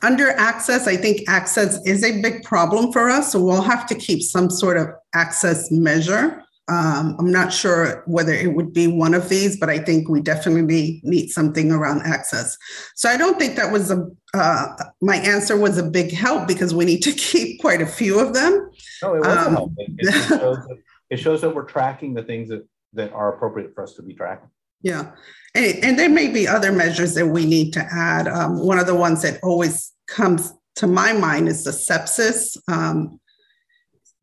Under 0.00 0.30
access, 0.30 0.88
I 0.88 0.96
think 0.96 1.28
access 1.28 1.78
is 1.86 2.02
a 2.02 2.20
big 2.22 2.42
problem 2.42 2.92
for 2.92 3.08
us. 3.08 3.32
So 3.32 3.40
we'll 3.40 3.62
have 3.62 3.86
to 3.86 3.94
keep 3.94 4.22
some 4.22 4.50
sort 4.50 4.76
of 4.76 4.88
access 5.14 5.70
measure. 5.70 6.42
Um, 6.68 7.16
I'm 7.18 7.32
not 7.32 7.52
sure 7.52 8.04
whether 8.06 8.32
it 8.32 8.54
would 8.54 8.72
be 8.72 8.86
one 8.86 9.14
of 9.14 9.28
these, 9.28 9.58
but 9.58 9.68
I 9.68 9.78
think 9.78 10.08
we 10.08 10.20
definitely 10.20 11.00
need 11.02 11.28
something 11.28 11.72
around 11.72 12.02
access. 12.02 12.56
So 12.94 13.08
I 13.08 13.16
don't 13.16 13.38
think 13.38 13.56
that 13.56 13.72
was 13.72 13.90
a, 13.90 14.08
uh, 14.32 14.68
my 15.00 15.16
answer 15.16 15.56
was 15.56 15.76
a 15.76 15.82
big 15.82 16.12
help 16.12 16.46
because 16.46 16.72
we 16.72 16.84
need 16.84 17.02
to 17.02 17.12
keep 17.16 17.60
quite 17.60 17.82
a 17.82 17.86
few 17.86 18.20
of 18.20 18.32
them. 18.32 18.70
No, 19.02 19.14
it 19.14 19.20
wasn't 19.20 19.58
um, 19.58 19.74
It, 19.76 19.90
it, 19.98 20.12
shows 20.28 20.56
that, 20.56 20.78
it, 21.10 21.16
shows 21.18 21.40
that, 21.40 21.54
we're 21.54 21.64
tracking 21.64 22.14
the 22.14 22.22
things 22.22 22.48
that, 22.48 22.66
that 22.92 23.12
are 23.12 23.34
appropriate 23.34 23.74
for 23.74 23.82
us 23.82 23.94
to 23.94 24.02
be 24.02 24.14
tracking. 24.14 24.48
Yeah. 24.82 25.12
And, 25.54 25.84
and 25.84 25.98
there 25.98 26.08
may 26.08 26.28
be 26.28 26.46
other 26.46 26.70
measures 26.70 27.14
that 27.14 27.26
we 27.26 27.44
need 27.44 27.72
to 27.72 27.80
add. 27.80 28.28
Um, 28.28 28.64
one 28.64 28.78
of 28.78 28.86
the 28.86 28.94
ones 28.94 29.22
that 29.22 29.40
always 29.42 29.92
comes 30.06 30.52
to 30.76 30.86
my 30.86 31.12
mind 31.12 31.48
is 31.48 31.64
the 31.64 31.70
sepsis. 31.70 32.56
Um, 32.68 33.20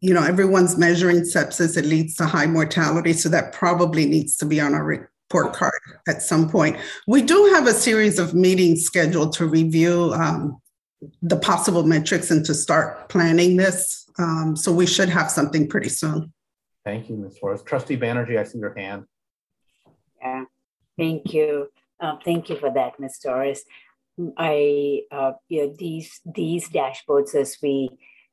you 0.02 0.14
know, 0.14 0.24
everyone's 0.24 0.78
measuring 0.78 1.22
sepsis, 1.22 1.78
it 1.78 1.86
leads 1.86 2.16
to 2.16 2.26
high 2.26 2.46
mortality. 2.46 3.14
So 3.14 3.30
that 3.30 3.54
probably 3.54 4.06
needs 4.06 4.38
to 4.38 4.46
be 4.46 4.62
on 4.62 4.74
our 4.74 4.84
report 4.84 5.54
card 5.54 5.80
at 6.08 6.22
some 6.22 6.50
point. 6.50 6.78
We 7.08 7.22
do 7.22 7.52
have 7.54 7.68
a 7.68 7.74
series 7.74 8.18
of 8.18 8.34
meetings 8.34 8.84
scheduled 8.84 9.34
to 9.34 9.46
review 9.46 10.14
um, 10.14 10.62
the 11.22 11.38
possible 11.38 11.84
metrics 11.84 12.32
and 12.32 12.46
to 12.46 12.54
start 12.54 13.10
planning 13.10 13.58
this. 13.58 14.10
Um, 14.18 14.56
so 14.56 14.72
we 14.72 14.86
should 14.86 15.10
have 15.10 15.30
something 15.32 15.68
pretty 15.68 15.90
soon. 15.90 16.34
Thank 16.86 17.10
you, 17.10 17.18
Ms. 17.18 17.38
Flores. 17.38 17.62
Trustee 17.62 17.98
Banerjee, 17.98 18.38
I 18.40 18.44
see 18.44 18.60
your 18.60 18.78
hand. 18.78 19.06
Yeah, 20.22 20.46
thank 20.98 21.34
you. 21.34 21.68
Uh, 22.00 22.16
thank 22.24 22.50
you 22.50 22.58
for 22.58 22.72
that, 22.74 23.00
Ms. 23.00 23.20
Torres. 23.20 23.64
I, 24.38 25.02
uh, 25.12 25.34
you 25.48 25.68
know, 25.68 25.76
these 25.78 26.20
these 26.26 26.70
dashboards 26.70 27.36
as 27.36 27.58
we 27.62 27.90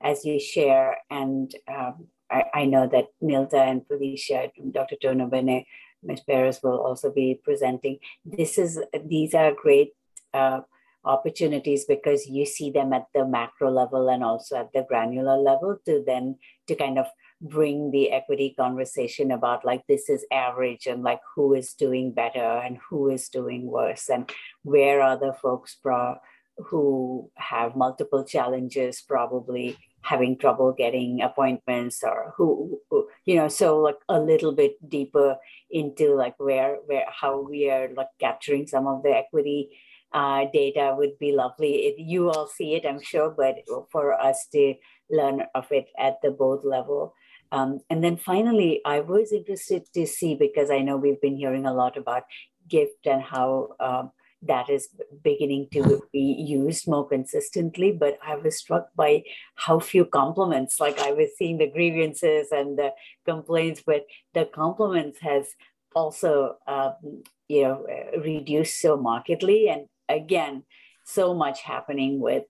as 0.07 0.24
you 0.24 0.38
share, 0.38 0.98
and 1.11 1.52
um, 1.68 2.07
I, 2.30 2.44
I, 2.54 2.64
know 2.64 2.86
that 2.86 3.09
Nilda 3.22 3.61
and 3.70 3.86
Felicia, 3.86 4.50
Dr. 4.70 4.96
Tornabene, 5.02 5.66
Ms. 6.02 6.20
Perez 6.20 6.61
will 6.62 6.80
also 6.80 7.12
be 7.12 7.40
presenting. 7.42 7.98
This 8.24 8.57
is 8.59 8.80
these 9.04 9.34
are 9.34 9.52
great 9.52 9.92
uh, 10.32 10.61
opportunities 11.04 11.84
because 11.84 12.26
you 12.26 12.46
see 12.46 12.70
them 12.70 12.92
at 12.92 13.07
the 13.14 13.24
macro 13.26 13.70
level 13.70 14.09
and 14.09 14.22
also 14.22 14.57
at 14.57 14.72
the 14.72 14.84
granular 14.88 15.38
level 15.38 15.78
to 15.86 16.02
then 16.07 16.36
to 16.66 16.74
kind 16.74 16.98
of 16.98 17.07
bring 17.40 17.90
the 17.90 18.11
equity 18.11 18.54
conversation 18.59 19.30
about 19.30 19.64
like 19.64 19.82
this 19.86 20.09
is 20.09 20.26
average 20.32 20.86
and 20.86 21.02
like 21.02 21.20
who 21.34 21.54
is 21.54 21.74
doing 21.74 22.12
better 22.12 22.62
and 22.64 22.78
who 22.88 23.11
is 23.11 23.28
doing 23.28 23.66
worse 23.66 24.09
and 24.09 24.30
where 24.62 25.02
are 25.02 25.18
the 25.18 25.34
folks 25.42 25.76
pro- 25.80 26.16
who 26.59 27.30
have 27.36 27.76
multiple 27.76 28.24
challenges 28.24 29.02
probably 29.02 29.76
having 30.07 30.38
trouble 30.38 30.72
getting 30.72 31.20
appointments 31.20 32.02
or 32.02 32.32
who, 32.36 32.80
who, 32.90 33.09
you 33.24 33.34
know 33.34 33.48
so 33.48 33.78
like 33.78 33.98
a 34.09 34.20
little 34.20 34.52
bit 34.52 34.76
deeper 34.88 35.36
into 35.70 36.14
like 36.14 36.34
where 36.38 36.76
where 36.86 37.07
how 37.09 37.40
we 37.40 37.68
are 37.70 37.88
like 37.96 38.09
capturing 38.20 38.66
some 38.66 38.86
of 38.86 39.02
the 39.02 39.11
equity 39.11 39.70
uh, 40.12 40.46
data 40.52 40.94
would 40.96 41.18
be 41.18 41.32
lovely. 41.32 41.86
If 41.86 41.96
you 41.98 42.30
all 42.30 42.46
see 42.46 42.74
it, 42.74 42.86
I'm 42.86 43.02
sure, 43.02 43.34
but 43.36 43.57
for 43.90 44.14
us 44.14 44.46
to 44.52 44.74
learn 45.11 45.42
of 45.54 45.66
it 45.70 45.88
at 45.98 46.22
the 46.22 46.30
board 46.30 46.61
level. 46.64 47.12
Um, 47.52 47.80
and 47.90 48.02
then 48.02 48.16
finally, 48.16 48.80
I 48.84 49.00
was 49.00 49.32
interested 49.32 49.82
to 49.94 50.07
see 50.07 50.34
because 50.34 50.70
I 50.70 50.80
know 50.80 50.96
we've 50.96 51.20
been 51.20 51.36
hearing 51.36 51.66
a 51.66 51.74
lot 51.74 51.96
about 51.96 52.24
gift 52.68 53.07
and 53.07 53.22
how 53.22 53.76
um, 53.78 54.11
that 54.47 54.68
is 54.70 54.88
beginning 55.22 55.68
to 55.72 56.03
be 56.12 56.20
used 56.20 56.88
more 56.88 57.09
consistently. 57.09 57.92
But 57.92 58.18
I 58.24 58.36
was 58.36 58.59
struck 58.59 58.88
by 58.94 59.24
how 59.55 59.78
few 59.78 60.05
compliments, 60.05 60.80
like 60.80 60.99
I 60.99 61.12
was 61.12 61.30
seeing 61.36 61.59
the 61.59 61.70
grievances 61.70 62.49
and 62.51 62.78
the 62.78 62.90
complaints, 63.24 63.82
but 63.86 64.05
the 64.34 64.44
compliments 64.47 65.18
has 65.20 65.49
also, 65.94 66.57
um, 66.66 67.22
you 67.49 67.62
know, 67.62 67.86
reduced 68.18 68.80
so 68.80 68.97
markedly. 68.97 69.68
And 69.68 69.86
again, 70.09 70.64
so 71.05 71.34
much 71.34 71.62
happening 71.62 72.20
with 72.20 72.44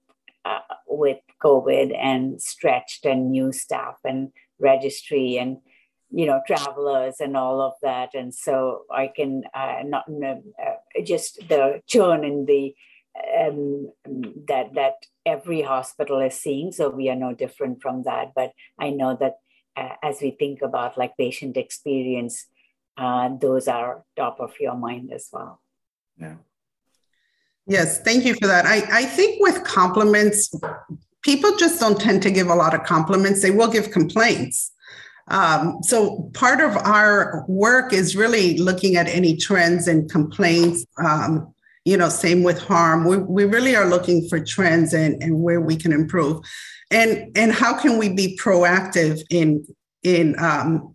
uh, 0.44 0.60
with 0.86 1.18
COVID 1.42 1.96
and 1.96 2.40
stretched 2.40 3.04
and 3.04 3.30
new 3.30 3.52
staff 3.52 3.96
and 4.04 4.30
registry 4.60 5.36
and 5.38 5.58
you 6.10 6.26
know 6.26 6.40
travelers 6.46 7.16
and 7.20 7.36
all 7.36 7.60
of 7.60 7.74
that 7.82 8.14
and 8.14 8.34
so 8.34 8.82
i 8.90 9.06
can 9.08 9.42
uh, 9.54 9.82
not 9.84 10.04
uh, 10.24 11.02
just 11.04 11.36
the 11.48 11.80
churn 11.86 12.24
in 12.24 12.46
the 12.46 12.74
um, 13.40 13.90
that 14.46 14.74
that 14.74 14.94
every 15.24 15.62
hospital 15.62 16.20
is 16.20 16.34
seeing 16.34 16.70
so 16.70 16.90
we 16.90 17.08
are 17.08 17.16
no 17.16 17.34
different 17.34 17.82
from 17.82 18.02
that 18.04 18.32
but 18.34 18.52
i 18.78 18.90
know 18.90 19.16
that 19.18 19.36
uh, 19.76 19.94
as 20.02 20.20
we 20.20 20.30
think 20.30 20.62
about 20.62 20.96
like 20.96 21.16
patient 21.16 21.56
experience 21.56 22.46
uh, 22.98 23.28
those 23.40 23.68
are 23.68 24.04
top 24.16 24.38
of 24.40 24.52
your 24.60 24.76
mind 24.76 25.12
as 25.12 25.28
well 25.32 25.60
yeah 26.18 26.36
Yes, 27.66 28.00
thank 28.00 28.24
you 28.24 28.34
for 28.34 28.46
that. 28.46 28.64
I, 28.64 28.76
I 28.92 29.04
think 29.04 29.42
with 29.42 29.64
compliments, 29.64 30.54
people 31.22 31.56
just 31.56 31.80
don't 31.80 32.00
tend 32.00 32.22
to 32.22 32.30
give 32.30 32.46
a 32.46 32.54
lot 32.54 32.74
of 32.74 32.84
compliments. 32.84 33.42
They 33.42 33.50
will 33.50 33.68
give 33.68 33.90
complaints. 33.90 34.72
Um, 35.28 35.78
so 35.82 36.30
part 36.34 36.60
of 36.60 36.76
our 36.76 37.44
work 37.48 37.92
is 37.92 38.14
really 38.14 38.58
looking 38.58 38.96
at 38.96 39.08
any 39.08 39.36
trends 39.36 39.88
and 39.88 40.10
complaints. 40.10 40.84
Um, 40.98 41.52
you 41.84 41.96
know, 41.96 42.08
same 42.08 42.42
with 42.42 42.58
harm. 42.58 43.04
We, 43.04 43.18
we 43.18 43.44
really 43.44 43.76
are 43.76 43.86
looking 43.86 44.28
for 44.28 44.40
trends 44.40 44.92
and, 44.92 45.22
and 45.22 45.40
where 45.42 45.60
we 45.60 45.76
can 45.76 45.92
improve. 45.92 46.42
and 46.90 47.36
and 47.36 47.52
how 47.52 47.78
can 47.78 47.98
we 47.98 48.08
be 48.08 48.38
proactive 48.40 49.20
in 49.30 49.66
in 50.02 50.38
um, 50.38 50.94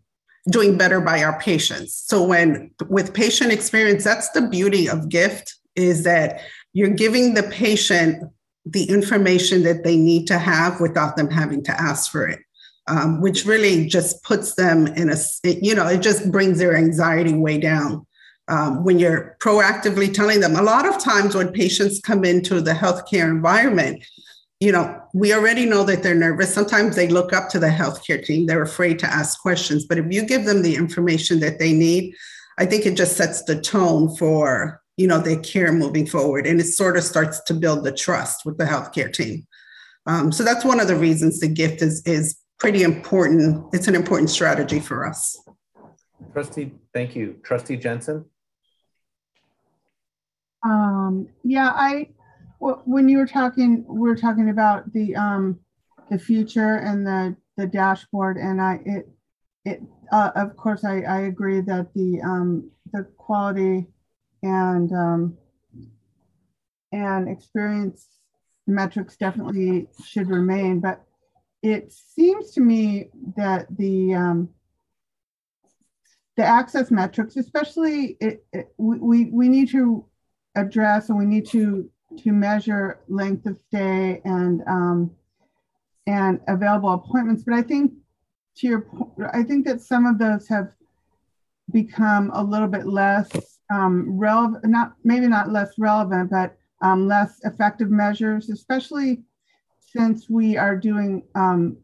doing 0.49 0.77
better 0.77 1.01
by 1.01 1.23
our 1.23 1.39
patients 1.39 1.93
so 2.07 2.23
when 2.23 2.71
with 2.87 3.13
patient 3.13 3.51
experience 3.51 4.03
that's 4.03 4.29
the 4.31 4.47
beauty 4.47 4.87
of 4.87 5.09
gift 5.09 5.55
is 5.75 6.03
that 6.03 6.41
you're 6.73 6.89
giving 6.89 7.33
the 7.33 7.43
patient 7.43 8.23
the 8.65 8.83
information 8.89 9.63
that 9.63 9.83
they 9.83 9.97
need 9.97 10.27
to 10.27 10.37
have 10.37 10.79
without 10.79 11.15
them 11.17 11.29
having 11.29 11.63
to 11.63 11.71
ask 11.71 12.11
for 12.11 12.27
it 12.27 12.39
um, 12.87 13.21
which 13.21 13.45
really 13.45 13.85
just 13.85 14.23
puts 14.23 14.55
them 14.55 14.87
in 14.87 15.09
a 15.09 15.17
you 15.43 15.75
know 15.75 15.87
it 15.87 16.01
just 16.01 16.31
brings 16.31 16.57
their 16.57 16.75
anxiety 16.75 17.33
way 17.33 17.57
down 17.57 18.05
um, 18.47 18.83
when 18.83 18.99
you're 18.99 19.37
proactively 19.39 20.13
telling 20.13 20.39
them 20.39 20.55
a 20.55 20.61
lot 20.61 20.87
of 20.87 20.97
times 20.97 21.35
when 21.35 21.51
patients 21.51 21.99
come 21.99 22.25
into 22.25 22.59
the 22.61 22.73
healthcare 22.73 23.29
environment 23.29 24.03
you 24.61 24.71
know, 24.71 25.01
we 25.13 25.33
already 25.33 25.65
know 25.65 25.83
that 25.83 26.03
they're 26.03 26.13
nervous. 26.13 26.53
Sometimes 26.53 26.95
they 26.95 27.07
look 27.07 27.33
up 27.33 27.49
to 27.49 27.59
the 27.59 27.67
healthcare 27.67 28.23
team, 28.23 28.45
they're 28.45 28.61
afraid 28.61 28.99
to 28.99 29.07
ask 29.07 29.41
questions. 29.41 29.85
But 29.85 29.97
if 29.97 30.05
you 30.13 30.23
give 30.23 30.45
them 30.45 30.61
the 30.61 30.75
information 30.75 31.39
that 31.39 31.57
they 31.57 31.73
need, 31.73 32.13
I 32.59 32.67
think 32.67 32.85
it 32.85 32.95
just 32.95 33.17
sets 33.17 33.43
the 33.43 33.59
tone 33.59 34.15
for, 34.17 34.79
you 34.97 35.07
know, 35.07 35.17
their 35.17 35.39
care 35.39 35.73
moving 35.73 36.05
forward. 36.05 36.45
And 36.45 36.59
it 36.61 36.65
sort 36.65 36.95
of 36.95 37.03
starts 37.03 37.41
to 37.45 37.55
build 37.55 37.83
the 37.83 37.91
trust 37.91 38.45
with 38.45 38.59
the 38.59 38.65
healthcare 38.65 39.11
team. 39.11 39.47
Um, 40.05 40.31
so 40.31 40.43
that's 40.43 40.63
one 40.63 40.79
of 40.79 40.87
the 40.87 40.95
reasons 40.95 41.39
the 41.39 41.47
gift 41.47 41.81
is, 41.81 42.03
is 42.05 42.37
pretty 42.61 42.83
important. 42.83 43.65
It's 43.73 43.87
an 43.87 43.95
important 43.95 44.29
strategy 44.29 44.79
for 44.79 45.03
us. 45.03 45.35
Trustee, 46.31 46.71
thank 46.93 47.15
you. 47.15 47.37
Trustee 47.43 47.75
Jensen? 47.75 48.25
Um, 50.63 51.27
yeah, 51.43 51.71
I 51.73 52.09
when 52.59 53.09
you 53.09 53.17
were 53.17 53.25
talking, 53.25 53.83
we 53.87 54.07
were 54.07 54.15
talking 54.15 54.51
about 54.51 54.93
the 54.93 55.15
um, 55.15 55.59
the 56.11 56.19
future 56.19 56.75
and 56.75 57.05
the 57.05 57.35
the 57.57 57.65
dashboard, 57.65 58.37
and 58.37 58.61
I 58.61 58.79
it 58.85 59.09
it 59.65 59.81
uh, 60.11 60.29
of 60.35 60.55
course 60.55 60.85
I, 60.85 61.01
I 61.01 61.21
agree 61.21 61.61
that 61.61 61.91
the 61.95 62.21
um, 62.21 62.69
the 62.93 63.05
quality 63.17 63.87
and 64.43 64.91
um, 64.93 65.37
and 66.91 67.27
experience 67.27 68.05
metrics 68.67 69.17
definitely 69.17 69.87
should 70.05 70.29
remain, 70.29 70.79
but 70.79 71.03
it 71.61 71.91
seems 71.91 72.51
to 72.51 72.61
me 72.61 73.09
that 73.37 73.67
the 73.77 74.13
um, 74.13 74.49
the 76.37 76.43
access 76.43 76.89
metrics, 76.89 77.35
especially 77.35 78.17
it, 78.19 78.43
it, 78.53 78.73
we, 78.77 79.25
we 79.25 79.49
need 79.49 79.69
to 79.69 80.05
address 80.55 81.09
and 81.09 81.17
we 81.17 81.25
need 81.25 81.45
to 81.47 81.89
to 82.23 82.31
measure 82.31 82.99
length 83.07 83.45
of 83.45 83.57
stay 83.67 84.21
and 84.25 84.61
um, 84.67 85.11
and 86.07 86.39
available 86.47 86.93
appointments. 86.93 87.43
But 87.43 87.55
I 87.55 87.61
think 87.61 87.93
to 88.57 88.67
your 88.67 88.81
point, 88.81 89.29
I 89.33 89.43
think 89.43 89.65
that 89.67 89.81
some 89.81 90.05
of 90.05 90.17
those 90.17 90.47
have 90.47 90.69
become 91.71 92.31
a 92.33 92.43
little 92.43 92.67
bit 92.67 92.87
less 92.87 93.29
um, 93.71 94.17
relevant, 94.17 94.65
not 94.65 94.93
maybe 95.03 95.27
not 95.27 95.51
less 95.51 95.77
relevant, 95.77 96.31
but 96.31 96.57
um, 96.81 97.07
less 97.07 97.39
effective 97.43 97.91
measures, 97.91 98.49
especially 98.49 99.21
since 99.91 100.29
we 100.29 100.57
are 100.57 100.75
doing 100.75 101.23
um, 101.35 101.77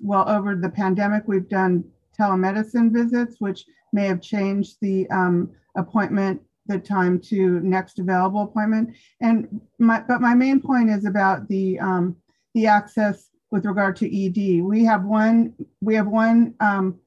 well 0.00 0.28
over 0.28 0.56
the 0.56 0.68
pandemic. 0.68 1.24
We've 1.26 1.48
done 1.48 1.84
telemedicine 2.18 2.92
visits, 2.92 3.36
which 3.38 3.64
may 3.92 4.06
have 4.06 4.20
changed 4.20 4.76
the 4.80 5.08
um, 5.10 5.50
appointment 5.76 6.42
the 6.66 6.78
time 6.78 7.18
to 7.18 7.60
next 7.60 7.98
available 7.98 8.42
appointment. 8.42 8.94
And 9.20 9.60
my, 9.78 10.02
but 10.06 10.20
my 10.20 10.34
main 10.34 10.60
point 10.60 10.90
is 10.90 11.04
about 11.04 11.48
the 11.48 11.78
um, 11.80 12.16
the 12.54 12.66
access 12.66 13.30
with 13.50 13.64
regard 13.64 13.96
to 13.96 14.06
ED. 14.06 14.62
We 14.62 14.84
have 14.84 15.04
one 15.04 15.54
we 15.80 15.94
have 15.94 16.06
one 16.06 16.54
um, 16.60 16.98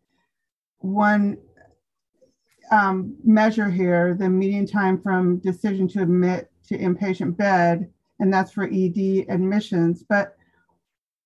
one 0.79 1.37
um, 2.71 3.15
measure 3.23 3.69
here, 3.69 4.15
the 4.17 4.29
median 4.29 4.65
time 4.65 4.99
from 5.01 5.37
decision 5.37 5.87
to 5.89 6.01
admit 6.01 6.51
to 6.67 6.77
inpatient 6.77 7.37
bed, 7.37 7.89
and 8.19 8.33
that's 8.33 8.51
for 8.51 8.63
ED 8.63 9.25
admissions. 9.29 10.03
But 10.07 10.35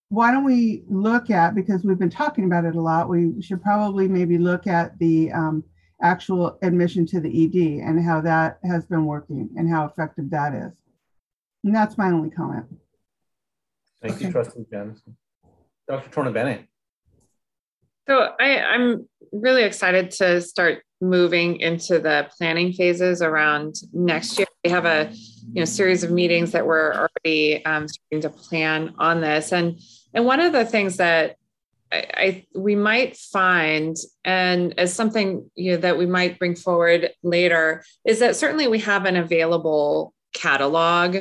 why 0.09 0.31
don't 0.31 0.43
we 0.43 0.83
look 0.87 1.29
at 1.29 1.53
because 1.53 1.83
we've 1.83 1.99
been 1.99 2.09
talking 2.09 2.45
about 2.45 2.65
it 2.65 2.75
a 2.75 2.81
lot? 2.81 3.09
We 3.09 3.41
should 3.41 3.61
probably 3.61 4.07
maybe 4.07 4.37
look 4.37 4.65
at 4.65 4.97
the 4.99 5.31
um, 5.31 5.63
actual 6.01 6.57
admission 6.61 7.05
to 7.07 7.19
the 7.19 7.29
ED 7.29 7.87
and 7.87 8.03
how 8.03 8.21
that 8.21 8.59
has 8.63 8.85
been 8.85 9.05
working 9.05 9.49
and 9.55 9.69
how 9.69 9.85
effective 9.85 10.29
that 10.31 10.53
is. 10.53 10.73
And 11.63 11.75
that's 11.75 11.97
my 11.97 12.07
only 12.07 12.29
comment. 12.29 12.65
Thank 14.01 14.15
okay. 14.15 14.25
you, 14.25 14.31
Trustee 14.31 14.65
Jensen. 14.71 15.17
Dr. 15.87 16.09
Tornabene. 16.09 16.67
So 18.07 18.29
I, 18.39 18.59
I'm 18.59 19.07
really 19.31 19.63
excited 19.63 20.11
to 20.11 20.41
start 20.41 20.83
moving 21.01 21.59
into 21.59 21.99
the 21.99 22.29
planning 22.37 22.73
phases 22.73 23.21
around 23.21 23.75
next 23.93 24.37
year. 24.39 24.47
We 24.63 24.69
have 24.71 24.85
a 24.85 25.09
you 25.53 25.61
know 25.61 25.65
series 25.65 26.03
of 26.03 26.11
meetings 26.11 26.51
that 26.51 26.65
we're 26.65 26.93
already 26.93 27.63
um, 27.65 27.87
starting 27.87 28.21
to 28.21 28.29
plan 28.29 28.93
on 28.99 29.21
this, 29.21 29.51
and 29.51 29.79
and 30.13 30.25
one 30.25 30.39
of 30.39 30.51
the 30.51 30.65
things 30.65 30.97
that 30.97 31.37
I, 31.91 32.05
I, 32.13 32.45
we 32.55 32.75
might 32.75 33.17
find, 33.17 33.95
and 34.23 34.77
as 34.77 34.93
something 34.93 35.49
you 35.55 35.71
know 35.71 35.77
that 35.77 35.97
we 35.97 36.05
might 36.05 36.39
bring 36.39 36.55
forward 36.55 37.11
later, 37.23 37.83
is 38.05 38.19
that 38.19 38.35
certainly 38.35 38.67
we 38.67 38.79
have 38.79 39.05
an 39.05 39.15
available 39.15 40.13
catalog 40.33 41.17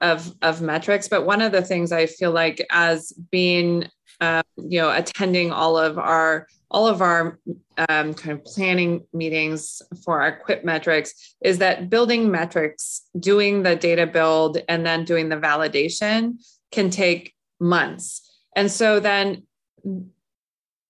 of 0.00 0.34
of 0.42 0.60
metrics. 0.60 1.08
But 1.08 1.26
one 1.26 1.42
of 1.42 1.52
the 1.52 1.62
things 1.62 1.92
I 1.92 2.06
feel 2.06 2.32
like 2.32 2.66
as 2.70 3.12
being 3.30 3.88
um, 4.20 4.42
you 4.56 4.80
know 4.80 4.90
attending 4.90 5.52
all 5.52 5.78
of 5.78 5.98
our 5.98 6.48
all 6.70 6.86
of 6.86 7.02
our 7.02 7.38
um, 7.88 8.14
kind 8.14 8.38
of 8.38 8.44
planning 8.44 9.04
meetings 9.12 9.82
for 10.04 10.20
our 10.20 10.38
quip 10.38 10.64
metrics 10.64 11.34
is 11.42 11.58
that 11.58 11.90
building 11.90 12.30
metrics 12.30 13.02
doing 13.18 13.62
the 13.62 13.74
data 13.74 14.06
build 14.06 14.58
and 14.68 14.86
then 14.86 15.04
doing 15.04 15.28
the 15.28 15.36
validation 15.36 16.34
can 16.70 16.90
take 16.90 17.34
months. 17.58 18.22
And 18.54 18.70
so 18.70 19.00
then 19.00 19.44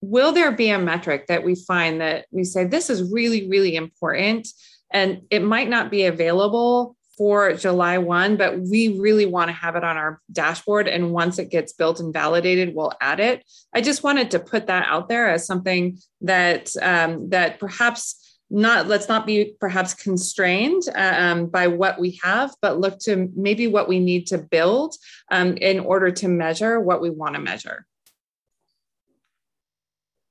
will 0.01 0.33
there 0.33 0.53
be 0.53 0.71
a 0.71 0.79
metric 0.79 1.27
that 1.29 1.45
we 1.45 1.55
find 1.55 2.01
that 2.01 2.27
we 2.31 2.45
say 2.45 2.65
this 2.65 2.89
is 2.89 3.13
really 3.13 3.49
really 3.49 3.77
important 3.77 4.49
and 4.93 5.23
it 5.31 5.43
might 5.43 5.69
not 5.69 5.91
be 5.91 6.05
available 6.05 6.97
for 7.21 7.53
July 7.53 7.99
1 7.99 8.39
but 8.39 8.59
we 8.59 8.99
really 8.99 9.27
want 9.27 9.49
to 9.49 9.53
have 9.53 9.77
it 9.77 9.85
on 9.85 9.99
our 9.99 10.23
dashboard 10.33 10.89
and 10.89 11.13
once 11.13 11.39
it 11.39 11.51
gets 11.51 11.75
built 11.75 12.01
and 12.01 12.15
validated 12.15 12.75
we'll 12.75 12.95
add 12.99 13.21
it 13.21 13.45
i 13.75 13.81
just 13.83 14.03
wanted 14.03 14.31
to 14.31 14.39
put 14.39 14.69
that 14.69 14.87
out 14.89 15.07
there 15.11 15.29
as 15.29 15.47
something 15.47 15.99
that 16.23 16.75
um, 16.81 17.29
that 17.29 17.61
perhaps 17.61 18.39
not 18.49 18.87
let's 18.87 19.07
not 19.07 19.27
be 19.27 19.55
perhaps 19.61 19.93
constrained 19.93 20.83
um, 20.95 21.45
by 21.45 21.67
what 21.67 22.01
we 22.01 22.19
have 22.23 22.55
but 22.63 22.81
look 22.81 22.99
to 22.99 23.31
maybe 23.37 23.67
what 23.67 23.87
we 23.87 24.01
need 24.01 24.27
to 24.27 24.39
build 24.39 24.95
um, 25.31 25.59
in 25.59 25.79
order 25.79 26.11
to 26.11 26.27
measure 26.27 26.81
what 26.81 27.03
we 27.03 27.11
want 27.11 27.35
to 27.35 27.41
measure 27.41 27.85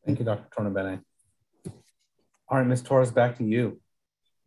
Thank 0.06 0.18
you, 0.18 0.26
Dr. 0.26 0.48
Tornabene. 0.50 1.04
All 2.48 2.58
right, 2.58 2.66
Ms. 2.66 2.82
Torres, 2.82 3.12
back 3.12 3.38
to 3.38 3.44
you. 3.44 3.80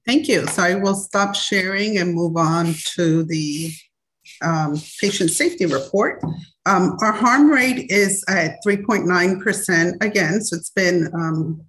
Thank 0.07 0.28
you. 0.28 0.46
So 0.48 0.62
I 0.62 0.74
will 0.74 0.94
stop 0.94 1.34
sharing 1.34 1.98
and 1.98 2.14
move 2.14 2.36
on 2.36 2.74
to 2.96 3.22
the 3.24 3.72
um, 4.42 4.80
patient 5.00 5.30
safety 5.30 5.66
report. 5.66 6.20
Um, 6.66 6.96
our 7.00 7.12
harm 7.12 7.50
rate 7.50 7.90
is 7.90 8.24
at 8.28 8.57
3.9% 8.66 10.03
again, 10.03 10.40
so 10.40 10.57
it's 10.57 10.70
been 10.70 11.11
um, 11.14 11.64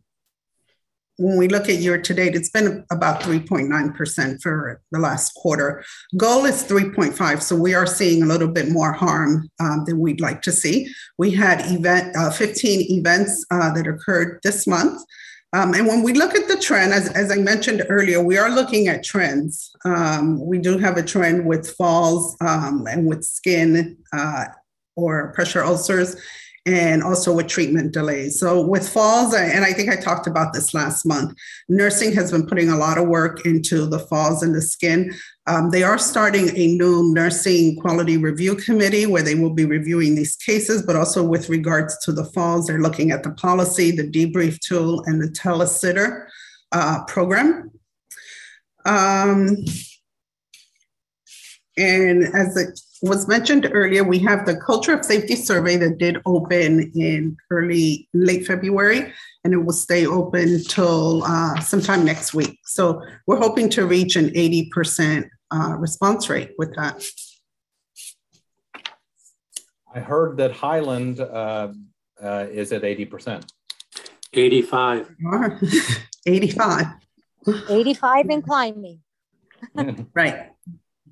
when 1.18 1.38
we 1.38 1.48
look 1.48 1.70
at 1.70 1.76
year 1.76 2.02
to 2.02 2.14
date, 2.14 2.36
it's 2.36 2.50
been 2.50 2.84
about 2.92 3.22
3.9% 3.22 4.42
for 4.42 4.82
the 4.92 5.00
last 5.00 5.34
quarter. 5.36 5.84
Goal 6.18 6.46
is 6.46 6.64
3.5, 6.64 7.42
so 7.42 7.56
we 7.56 7.76
are 7.76 7.86
seeing 7.86 8.24
a 8.24 8.26
little 8.26 8.48
bit 8.48 8.70
more 8.70 8.94
harm 8.94 9.50
um, 9.60 9.84
than 9.86 10.00
we'd 10.00 10.22
like 10.22 10.42
to 10.44 10.52
see. 10.52 10.92
We 11.18 11.32
had 11.32 11.62
event 11.72 12.16
uh, 12.18 12.32
15 12.32 12.98
events 12.98 13.46
uh, 13.52 13.72
that 13.74 13.88
occurred 13.88 14.40
this 14.44 14.66
month. 14.66 15.04
Um, 15.54 15.76
and 15.76 15.88
when 15.88 16.02
we 16.02 16.14
look 16.14 16.34
at 16.34 16.48
the 16.48 16.58
trend, 16.58 16.94
as, 16.94 17.10
as 17.10 17.32
I 17.32 17.36
mentioned 17.36 17.86
earlier, 17.88 18.24
we 18.24 18.38
are 18.38 18.50
looking 18.50 18.88
at 18.88 19.04
trends. 19.04 19.72
Um, 19.86 20.44
we 20.44 20.58
do 20.58 20.80
have 20.80 20.98
a 20.98 21.04
trend 21.04 21.46
with 21.46 21.70
falls 21.76 22.36
um, 22.42 22.88
and 22.90 23.06
with 23.06 23.24
skin 23.24 23.98
uh, 24.12 24.46
or 24.96 25.32
pressure 25.34 25.64
ulcers 25.64 26.16
and 26.66 27.04
also 27.04 27.34
with 27.34 27.48
treatment 27.48 27.92
delays. 27.92 28.40
So 28.40 28.66
with 28.66 28.88
falls, 28.88 29.34
and 29.34 29.66
I 29.66 29.74
think 29.74 29.90
I 29.90 29.96
talked 29.96 30.28
about 30.28 30.54
this 30.54 30.74
last 30.74 31.06
month, 31.06 31.38
nursing 31.68 32.14
has 32.14 32.32
been 32.32 32.48
putting 32.48 32.70
a 32.70 32.78
lot 32.78 32.98
of 32.98 33.08
work 33.08 33.46
into 33.46 33.86
the 33.86 34.00
falls 34.00 34.42
and 34.44 34.56
the 34.56 34.62
skin. 34.62 35.14
Um, 35.46 35.72
they 35.72 35.84
are 35.84 35.98
starting 35.98 36.56
a 36.56 36.68
new 36.68 37.14
nursing 37.14 37.76
quality 37.82 38.16
review 38.16 38.56
committee 38.56 39.06
where 39.06 39.22
they 39.22 39.36
will 39.36 39.54
be 39.54 39.66
reviewing 39.66 40.16
these 40.16 40.38
cases, 40.38 40.84
but 40.84 40.96
also 40.96 41.22
with 41.22 41.50
regards 41.50 41.98
to 42.06 42.14
the 42.14 42.24
falls, 42.24 42.68
they're 42.68 42.80
looking 42.80 43.12
at 43.12 43.24
the 43.24 43.32
policy, 43.32 43.92
the 43.92 44.10
debrief 44.10 44.60
tool, 44.60 45.04
and 45.06 45.22
the 45.22 45.28
telesitter 45.28 46.28
uh, 46.72 47.04
program. 47.06 47.72
Um, 48.86 49.58
and 51.78 52.24
as 52.24 52.56
it 52.56 52.80
was 53.02 53.28
mentioned 53.28 53.70
earlier, 53.74 54.04
we 54.04 54.20
have 54.20 54.46
the 54.46 54.56
Culture 54.56 54.94
of 54.94 55.04
Safety 55.04 55.36
Survey 55.36 55.76
that 55.78 55.98
did 55.98 56.18
open 56.26 56.90
in 56.96 57.36
early, 57.52 58.08
late 58.14 58.48
February, 58.48 59.12
and 59.44 59.54
it 59.54 59.58
will 59.58 59.74
stay 59.74 60.06
open 60.06 60.64
till 60.64 61.24
uh, 61.26 61.60
sometime 61.60 62.06
next 62.06 62.34
week. 62.34 62.60
So 62.64 63.02
we're 63.28 63.40
hoping 63.40 63.70
to 63.72 63.86
reach 63.86 64.16
an 64.16 64.30
80% 64.30 65.28
uh, 65.54 65.76
response 65.78 66.30
rate 66.30 66.52
with 66.58 66.76
that. 66.76 67.04
I 69.94 70.00
heard 70.00 70.38
that 70.38 70.52
Highland 70.52 71.20
uh, 71.20 71.70
uh, 72.22 72.48
is 72.52 72.72
at 72.72 72.82
80%. 72.82 73.48
85. 74.34 75.16
85. 76.26 76.88
85 77.70 78.30
and 78.30 78.44
climbing. 78.44 79.00
right. 80.14 80.50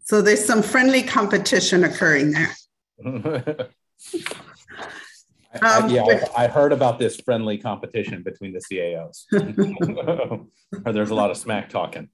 So 0.03 0.21
there's 0.21 0.43
some 0.43 0.63
friendly 0.63 1.03
competition 1.03 1.83
occurring 1.83 2.31
there. 2.31 2.55
I, 5.61 5.79
Um, 5.79 5.89
yeah, 5.89 6.03
I, 6.35 6.45
I 6.45 6.47
heard 6.47 6.71
about 6.71 6.97
this 6.97 7.19
friendly 7.19 7.57
competition 7.57 8.23
between 8.23 8.53
the 8.53 8.61
CAOs. 8.71 9.25
or 10.85 10.93
there's 10.93 11.09
a 11.09 11.15
lot 11.15 11.29
of 11.29 11.37
smack 11.37 11.69
talking. 11.69 12.07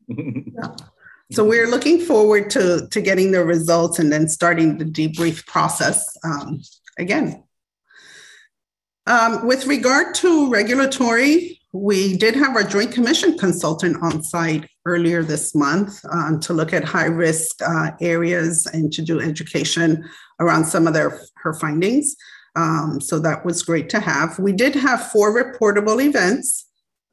So 1.31 1.43
we're 1.43 1.67
looking 1.67 1.99
forward 1.99 2.49
to, 2.51 2.87
to 2.89 3.01
getting 3.01 3.31
the 3.31 3.43
results 3.43 3.99
and 3.99 4.11
then 4.11 4.29
starting 4.29 4.77
the 4.77 4.85
debrief 4.85 5.45
process 5.45 6.05
um, 6.23 6.61
again. 6.97 7.43
Um, 9.07 9.45
with 9.45 9.65
regard 9.67 10.15
to 10.15 10.49
regulatory, 10.49 11.59
we 11.73 12.17
did 12.17 12.35
have 12.35 12.55
our 12.55 12.63
Joint 12.63 12.93
Commission 12.93 13.37
consultant 13.37 13.97
on 14.01 14.23
site 14.23 14.69
earlier 14.85 15.21
this 15.21 15.53
month 15.53 15.99
um, 16.11 16.39
to 16.41 16.53
look 16.53 16.73
at 16.73 16.83
high 16.83 17.05
risk 17.05 17.61
uh, 17.61 17.91
areas 17.99 18.65
and 18.67 18.91
to 18.93 19.01
do 19.01 19.19
education 19.19 20.03
around 20.39 20.65
some 20.65 20.87
of 20.87 20.93
their 20.93 21.19
her 21.37 21.53
findings. 21.53 22.15
Um, 22.55 22.99
so 23.01 23.19
that 23.19 23.45
was 23.45 23.63
great 23.63 23.89
to 23.89 23.99
have. 23.99 24.39
We 24.39 24.53
did 24.53 24.75
have 24.75 25.11
four 25.11 25.33
reportable 25.33 26.03
events, 26.03 26.65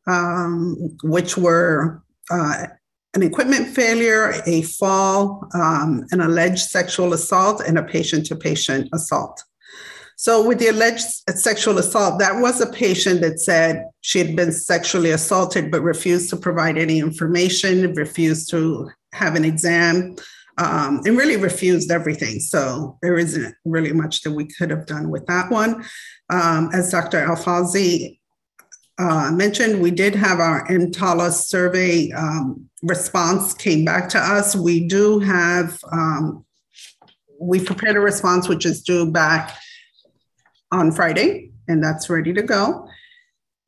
um, 0.07 0.97
which 1.03 1.37
were 1.37 2.03
uh, 2.31 2.67
an 3.15 3.23
equipment 3.23 3.69
failure, 3.69 4.35
a 4.47 4.63
fall, 4.63 5.49
um, 5.55 6.05
an 6.11 6.21
alleged 6.21 6.69
sexual 6.69 7.13
assault, 7.13 7.63
and 7.67 7.79
a 7.79 7.83
patient 7.83 8.27
to 8.27 8.37
patient 8.37 8.89
assault. 8.93 9.43
So, 10.17 10.47
with 10.47 10.59
the 10.59 10.69
alleged 10.69 11.07
sexual 11.37 11.79
assault, 11.79 12.19
that 12.21 12.41
was 12.41 12.61
a 12.61 12.67
patient 12.67 13.21
that 13.23 13.41
said 13.41 13.87
she 14.01 14.19
had 14.19 14.37
been 14.37 14.53
sexually 14.53 15.11
assaulted 15.11 15.71
but 15.71 15.83
refused 15.83 16.31
to 16.31 16.37
provide 16.37 16.79
any 16.79 16.99
information, 16.99 17.93
refused 17.95 18.51
to 18.51 18.91
have 19.13 19.35
an 19.35 19.45
exam, 19.45 20.17
um, 20.59 21.01
and 21.05 21.17
really 21.17 21.37
refused 21.37 21.91
everything. 21.91 22.39
So, 22.41 22.99
there 23.03 23.17
isn't 23.17 23.55
really 23.65 23.93
much 23.93 24.23
that 24.23 24.33
we 24.33 24.47
could 24.47 24.71
have 24.71 24.87
done 24.87 25.11
with 25.11 25.27
that 25.27 25.51
one. 25.51 25.85
Um, 26.31 26.71
as 26.73 26.91
Dr. 26.91 27.25
Alfonsi 27.25 28.19
uh, 28.99 29.31
mentioned, 29.33 29.81
we 29.81 29.91
did 29.91 30.15
have 30.15 30.39
our 30.39 30.67
EMTALA 30.69 31.33
survey 31.33 32.13
um, 32.13 32.69
response 32.83 33.53
came 33.53 33.85
back 33.85 34.09
to 34.11 34.19
us. 34.19 34.55
We 34.55 34.87
do 34.87 35.19
have, 35.19 35.79
um, 35.91 36.45
we 37.41 37.65
prepared 37.65 37.97
a 37.97 38.01
response 38.01 38.49
which 38.49 38.65
is 38.65 38.83
due 38.83 39.11
back 39.11 39.57
on 40.71 40.93
Friday, 40.93 41.51
and 41.67 41.83
that's 41.83 42.09
ready 42.09 42.33
to 42.35 42.43
go. 42.43 42.89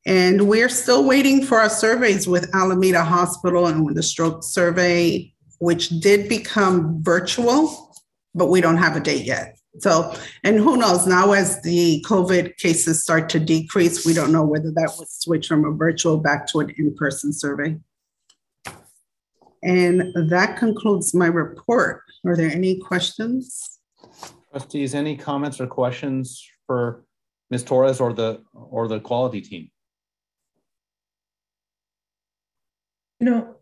And 0.05 0.47
we're 0.47 0.69
still 0.69 1.03
waiting 1.05 1.43
for 1.43 1.59
our 1.59 1.69
surveys 1.69 2.27
with 2.27 2.55
Alameda 2.55 3.03
Hospital 3.03 3.67
and 3.67 3.85
with 3.85 3.95
the 3.95 4.03
stroke 4.03 4.43
survey, 4.43 5.33
which 5.59 5.89
did 5.89 6.29
become 6.29 7.03
virtual, 7.03 7.93
but 8.33 8.47
we 8.47 8.61
don't 8.61 8.77
have 8.77 8.95
a 8.95 9.01
date 9.01 9.25
yet. 9.25 9.56
So, 9.79 10.13
and 10.43 10.57
who 10.57 10.77
knows 10.77 11.05
now 11.05 11.33
as 11.33 11.61
the 11.61 12.03
COVID 12.07 12.57
cases 12.57 13.01
start 13.03 13.29
to 13.29 13.39
decrease, 13.39 14.05
we 14.05 14.13
don't 14.13 14.31
know 14.31 14.43
whether 14.43 14.71
that 14.71 14.95
would 14.97 15.09
switch 15.09 15.47
from 15.47 15.65
a 15.65 15.71
virtual 15.71 16.17
back 16.17 16.47
to 16.47 16.59
an 16.61 16.71
in 16.77 16.95
person 16.95 17.31
survey. 17.31 17.77
And 19.63 20.13
that 20.29 20.57
concludes 20.57 21.13
my 21.13 21.27
report. 21.27 22.03
Are 22.25 22.35
there 22.35 22.49
any 22.49 22.79
questions? 22.79 23.79
Trustees, 24.51 24.95
any 24.95 25.17
comments 25.17 25.59
or 25.59 25.67
questions 25.67 26.43
for 26.65 27.03
Ms. 27.49 27.63
Torres 27.63 27.99
or 27.99 28.13
the 28.13 28.41
or 28.53 28.87
the 28.87 28.99
quality 28.99 29.41
team? 29.41 29.69
You 33.19 33.25
know, 33.29 33.56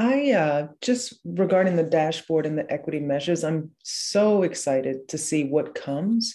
I 0.00 0.32
uh, 0.32 0.68
just 0.80 1.20
regarding 1.26 1.76
the 1.76 1.82
dashboard 1.82 2.46
and 2.46 2.56
the 2.56 2.72
equity 2.72 3.00
measures, 3.00 3.44
I'm 3.44 3.72
so 3.82 4.44
excited 4.44 5.08
to 5.08 5.18
see 5.18 5.44
what 5.44 5.74
comes 5.74 6.32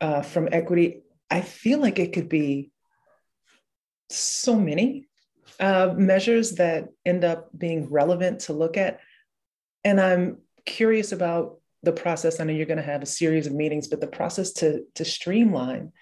uh, 0.00 0.22
from 0.22 0.48
equity. 0.50 1.02
I 1.30 1.40
feel 1.42 1.78
like 1.78 2.00
it 2.00 2.12
could 2.12 2.28
be 2.28 2.72
so 4.10 4.58
many 4.58 5.06
uh, 5.60 5.94
measures 5.96 6.56
that 6.56 6.88
end 7.06 7.22
up 7.22 7.48
being 7.56 7.88
relevant 7.90 8.40
to 8.40 8.52
look 8.52 8.76
at. 8.76 8.98
And 9.84 10.00
I'm 10.00 10.38
curious 10.66 11.12
about 11.12 11.60
the 11.84 11.92
process. 11.92 12.40
I 12.40 12.44
know 12.44 12.54
you're 12.54 12.66
going 12.66 12.78
to 12.78 12.82
have 12.82 13.04
a 13.04 13.06
series 13.06 13.46
of 13.46 13.52
meetings, 13.52 13.86
but 13.86 14.00
the 14.00 14.08
process 14.08 14.52
to, 14.54 14.82
to 14.96 15.04
streamline 15.04 15.92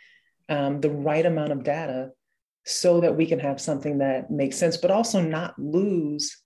um, 0.48 0.80
the 0.80 0.90
right 0.90 1.26
amount 1.26 1.52
of 1.52 1.64
data 1.64 2.12
so 2.64 3.02
that 3.02 3.14
we 3.14 3.26
can 3.26 3.40
have 3.40 3.60
something 3.60 3.98
that 3.98 4.30
makes 4.30 4.56
sense, 4.56 4.78
but 4.78 4.90
also 4.90 5.20
not 5.20 5.58
lose 5.58 6.41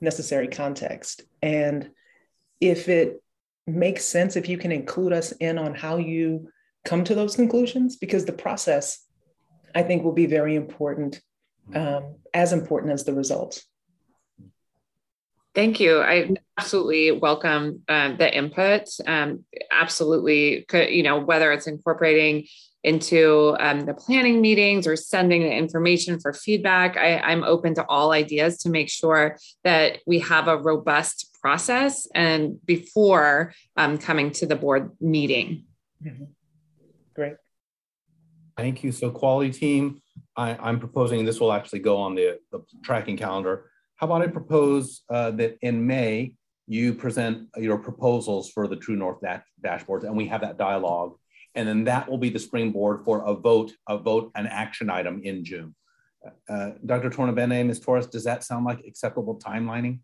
necessary 0.00 0.48
context. 0.48 1.22
And 1.42 1.90
if 2.60 2.88
it 2.88 3.22
makes 3.66 4.04
sense, 4.04 4.36
if 4.36 4.48
you 4.48 4.58
can 4.58 4.72
include 4.72 5.12
us 5.12 5.32
in 5.32 5.58
on 5.58 5.74
how 5.74 5.98
you 5.98 6.48
come 6.84 7.04
to 7.04 7.14
those 7.14 7.36
conclusions, 7.36 7.96
because 7.96 8.24
the 8.24 8.32
process, 8.32 9.04
I 9.74 9.82
think, 9.82 10.02
will 10.02 10.12
be 10.12 10.26
very 10.26 10.54
important, 10.54 11.20
um, 11.74 12.16
as 12.32 12.52
important 12.52 12.92
as 12.92 13.04
the 13.04 13.14
results. 13.14 13.64
Thank 15.54 15.80
you. 15.80 16.00
I 16.00 16.30
absolutely 16.56 17.10
welcome 17.10 17.82
um, 17.88 18.16
the 18.16 18.32
input. 18.32 18.88
Um, 19.06 19.44
absolutely, 19.70 20.64
could, 20.68 20.90
you 20.90 21.02
know, 21.02 21.18
whether 21.18 21.50
it's 21.52 21.66
incorporating 21.66 22.46
into 22.84 23.56
um, 23.58 23.80
the 23.80 23.94
planning 23.94 24.40
meetings 24.40 24.86
or 24.86 24.96
sending 24.96 25.42
the 25.42 25.52
information 25.52 26.20
for 26.20 26.32
feedback, 26.32 26.96
I, 26.96 27.18
I'm 27.18 27.42
open 27.42 27.74
to 27.74 27.86
all 27.86 28.12
ideas 28.12 28.58
to 28.58 28.70
make 28.70 28.88
sure 28.88 29.36
that 29.64 29.98
we 30.06 30.20
have 30.20 30.48
a 30.48 30.56
robust 30.56 31.36
process 31.40 32.06
and 32.14 32.64
before 32.64 33.52
um, 33.76 33.98
coming 33.98 34.30
to 34.32 34.46
the 34.46 34.56
board 34.56 34.92
meeting. 35.00 35.64
Mm-hmm. 36.04 36.24
Great. 37.14 37.34
Thank 38.56 38.82
you. 38.82 38.92
So 38.92 39.10
quality 39.10 39.50
team, 39.50 40.00
I, 40.36 40.68
am 40.68 40.78
proposing 40.78 41.24
this 41.24 41.40
will 41.40 41.52
actually 41.52 41.80
go 41.80 41.96
on 41.96 42.14
the, 42.14 42.38
the 42.52 42.60
tracking 42.82 43.16
calendar. 43.16 43.70
How 43.96 44.06
about 44.06 44.22
I 44.22 44.28
propose 44.28 45.02
uh, 45.10 45.32
that 45.32 45.58
in 45.62 45.86
May, 45.86 46.32
you 46.68 46.92
present 46.92 47.48
your 47.56 47.78
proposals 47.78 48.50
for 48.50 48.68
the 48.68 48.76
True 48.76 48.94
North 48.94 49.20
dash 49.20 49.42
dashboards 49.64 50.04
and 50.04 50.16
we 50.16 50.26
have 50.28 50.42
that 50.42 50.58
dialogue. 50.58 51.16
And 51.54 51.66
then 51.68 51.84
that 51.84 52.08
will 52.08 52.18
be 52.18 52.30
the 52.30 52.38
springboard 52.38 53.04
for 53.04 53.24
a 53.24 53.34
vote, 53.34 53.72
a 53.88 53.98
vote, 53.98 54.30
an 54.34 54.46
action 54.46 54.90
item 54.90 55.22
in 55.24 55.44
June. 55.44 55.74
Uh, 56.48 56.70
Dr. 56.84 57.10
Tornabene, 57.10 57.66
Ms. 57.66 57.80
Torres, 57.80 58.06
does 58.06 58.24
that 58.24 58.44
sound 58.44 58.64
like 58.64 58.84
acceptable 58.86 59.38
timelining? 59.38 60.00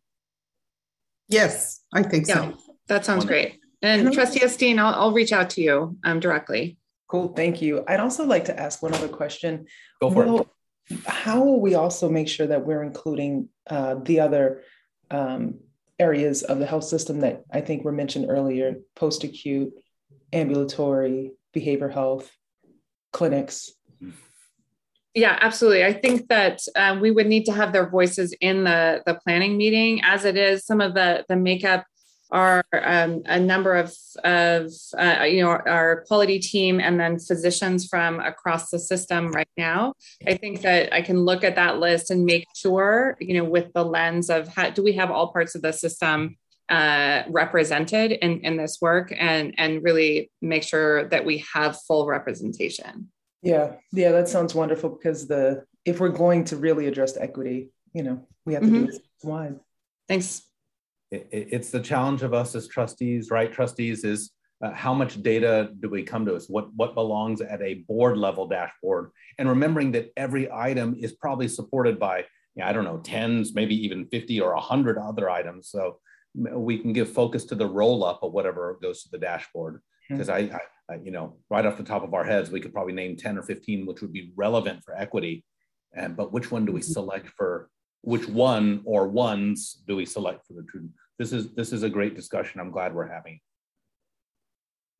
Yes, 1.28 1.80
I 1.92 2.02
think 2.02 2.28
yeah, 2.28 2.34
so. 2.34 2.58
That 2.88 3.04
sounds 3.04 3.24
great. 3.24 3.60
And 3.82 4.12
Trustee 4.12 4.40
Esteen, 4.40 4.78
I'll, 4.78 4.94
I'll 4.94 5.12
reach 5.12 5.32
out 5.32 5.50
to 5.50 5.60
you 5.60 5.96
um, 6.04 6.20
directly. 6.20 6.78
Cool, 7.08 7.28
thank 7.28 7.60
you. 7.60 7.84
I'd 7.86 8.00
also 8.00 8.24
like 8.24 8.46
to 8.46 8.58
ask 8.58 8.82
one 8.82 8.94
other 8.94 9.08
question. 9.08 9.66
Go 10.00 10.10
for 10.10 10.24
will, 10.24 10.40
it 10.40 10.48
how 11.06 11.42
will 11.42 11.60
we 11.60 11.74
also 11.74 12.08
make 12.08 12.28
sure 12.28 12.46
that 12.46 12.64
we're 12.64 12.82
including 12.82 13.48
uh, 13.68 13.96
the 14.02 14.20
other 14.20 14.62
um, 15.10 15.60
areas 15.98 16.42
of 16.42 16.58
the 16.58 16.66
health 16.66 16.84
system 16.84 17.20
that 17.20 17.44
I 17.52 17.60
think 17.60 17.84
were 17.84 17.92
mentioned 17.92 18.26
earlier 18.28 18.76
post 18.94 19.24
acute, 19.24 19.72
ambulatory, 20.35 21.32
behavior 21.52 21.89
health, 21.89 22.31
clinics? 23.12 23.73
Yeah, 25.15 25.39
absolutely. 25.40 25.85
I 25.85 25.93
think 25.93 26.28
that 26.28 26.61
um, 26.74 27.01
we 27.01 27.12
would 27.12 27.28
need 27.28 27.44
to 27.47 27.52
have 27.52 27.73
their 27.73 27.89
voices 27.89 28.35
in 28.40 28.65
the 28.65 29.02
the 29.06 29.15
planning 29.15 29.56
meeting. 29.56 30.01
As 30.02 30.24
it 30.24 30.36
is, 30.36 30.66
some 30.66 30.81
of 30.81 30.94
the 30.94 31.24
the 31.28 31.36
makeup 31.36 31.86
are 32.35 32.65
um, 32.82 33.23
a 33.27 33.39
number 33.39 33.77
of, 33.77 33.94
of 34.24 34.73
uh, 34.98 35.23
you 35.23 35.40
know, 35.40 35.51
our 35.51 36.05
quality 36.09 36.40
team 36.40 36.81
and 36.81 36.98
then 36.98 37.16
physicians 37.16 37.86
from 37.86 38.19
across 38.19 38.70
the 38.70 38.78
system 38.78 39.31
right 39.31 39.48
now. 39.56 39.94
I 40.27 40.35
think 40.35 40.62
that 40.62 40.93
I 40.93 41.01
can 41.02 41.20
look 41.20 41.44
at 41.44 41.55
that 41.55 41.78
list 41.78 42.11
and 42.11 42.24
make 42.24 42.47
sure, 42.56 43.16
you 43.20 43.35
know, 43.35 43.44
with 43.44 43.73
the 43.73 43.85
lens 43.85 44.31
of 44.31 44.48
how, 44.48 44.70
do 44.70 44.82
we 44.82 44.94
have 44.94 45.12
all 45.12 45.32
parts 45.32 45.55
of 45.55 45.62
the 45.62 45.73
system 45.73 46.36
uh, 46.69 47.23
represented 47.28 48.12
in, 48.12 48.41
in 48.41 48.57
this 48.57 48.78
work 48.81 49.12
and, 49.16 49.55
and 49.59 49.82
really 49.82 50.31
make 50.41 50.62
sure 50.62 51.09
that 51.09 51.24
we 51.24 51.45
have 51.53 51.78
full 51.86 52.07
representation. 52.07 53.11
Yeah, 53.43 53.74
yeah, 53.93 54.12
that 54.12 54.28
sounds 54.28 54.55
wonderful 54.55 54.91
because 54.91 55.27
the 55.27 55.65
if 55.85 56.01
we're 56.01 56.09
going 56.09 56.45
to 56.45 56.57
really 56.57 56.86
address 56.86 57.16
equity, 57.19 57.69
you 57.93 58.03
know, 58.03 58.27
we 58.47 58.55
have 58.55 58.62
to 58.62 58.69
mm-hmm. 58.69 58.86
do 58.86 58.93
it 58.93 59.03
wide. 59.23 59.61
Thanks 60.09 60.43
it, 61.15 61.28
it's 61.51 61.70
the 61.70 61.81
challenge 61.81 62.23
of 62.23 62.35
us 62.35 62.55
as 62.55 62.69
trustees, 62.69 63.31
right? 63.31 63.53
Trustees 63.53 64.05
is 64.05 64.31
uh, 64.62 64.73
how 64.73 64.95
much 64.95 65.23
data 65.23 65.70
do 65.81 65.89
we 65.89 66.03
come 66.03 66.24
to 66.27 66.35
us? 66.35 66.49
What, 66.49 66.74
what 66.74 66.95
belongs 66.95 67.41
at 67.41 67.61
a 67.62 67.85
board 67.86 68.16
level 68.16 68.47
dashboard? 68.47 69.11
And 69.39 69.49
remembering 69.49 69.93
that 69.93 70.12
every 70.16 70.51
item 70.51 70.97
is 70.99 71.12
probably 71.12 71.49
supported 71.49 71.99
by, 71.99 72.24
I 72.62 72.73
don't 72.73 72.85
know, 72.85 72.99
tens, 72.99 73.55
maybe 73.55 73.74
even 73.85 74.07
50 74.07 74.41
or 74.41 74.55
100 74.55 74.99
other 74.99 75.28
items. 75.28 75.69
So 75.69 75.99
we 76.35 76.78
can 76.78 76.93
give 76.93 77.11
focus 77.11 77.44
to 77.47 77.55
the 77.55 77.66
roll 77.66 78.05
up 78.05 78.23
of 78.23 78.32
whatever 78.32 78.78
goes 78.82 79.02
to 79.02 79.11
the 79.11 79.19
dashboard. 79.19 79.81
Because 80.09 80.28
I, 80.28 80.39
I, 80.39 80.61
I, 80.90 80.94
you 81.02 81.11
know, 81.11 81.36
right 81.48 81.65
off 81.65 81.78
the 81.78 81.82
top 81.82 82.02
of 82.02 82.12
our 82.12 82.24
heads, 82.24 82.51
we 82.51 82.61
could 82.61 82.74
probably 82.74 82.93
name 82.93 83.16
10 83.16 83.39
or 83.39 83.43
15 83.43 83.86
which 83.86 84.02
would 84.02 84.12
be 84.12 84.32
relevant 84.36 84.82
for 84.85 84.97
equity. 84.97 85.44
And 85.94 86.16
but 86.16 86.32
which 86.32 86.51
one 86.51 86.65
do 86.66 86.73
we 86.73 86.81
mm-hmm. 86.81 86.93
select 86.93 87.28
for? 87.28 87.70
Which 88.02 88.28
one 88.28 88.82
or 88.85 89.09
ones 89.09 89.82
do 89.86 89.97
we 89.97 90.05
select 90.05 90.47
for 90.47 90.55
the 90.55 90.66
student? 90.69 90.93
This 91.19 91.32
is 91.32 91.55
this 91.55 91.73
is 91.73 91.85
a 91.85 91.89
great 91.89 92.15
discussion. 92.15 92.61
I'm 92.61 92.70
glad 92.70 92.94
we're 92.94 93.09
having. 93.09 93.40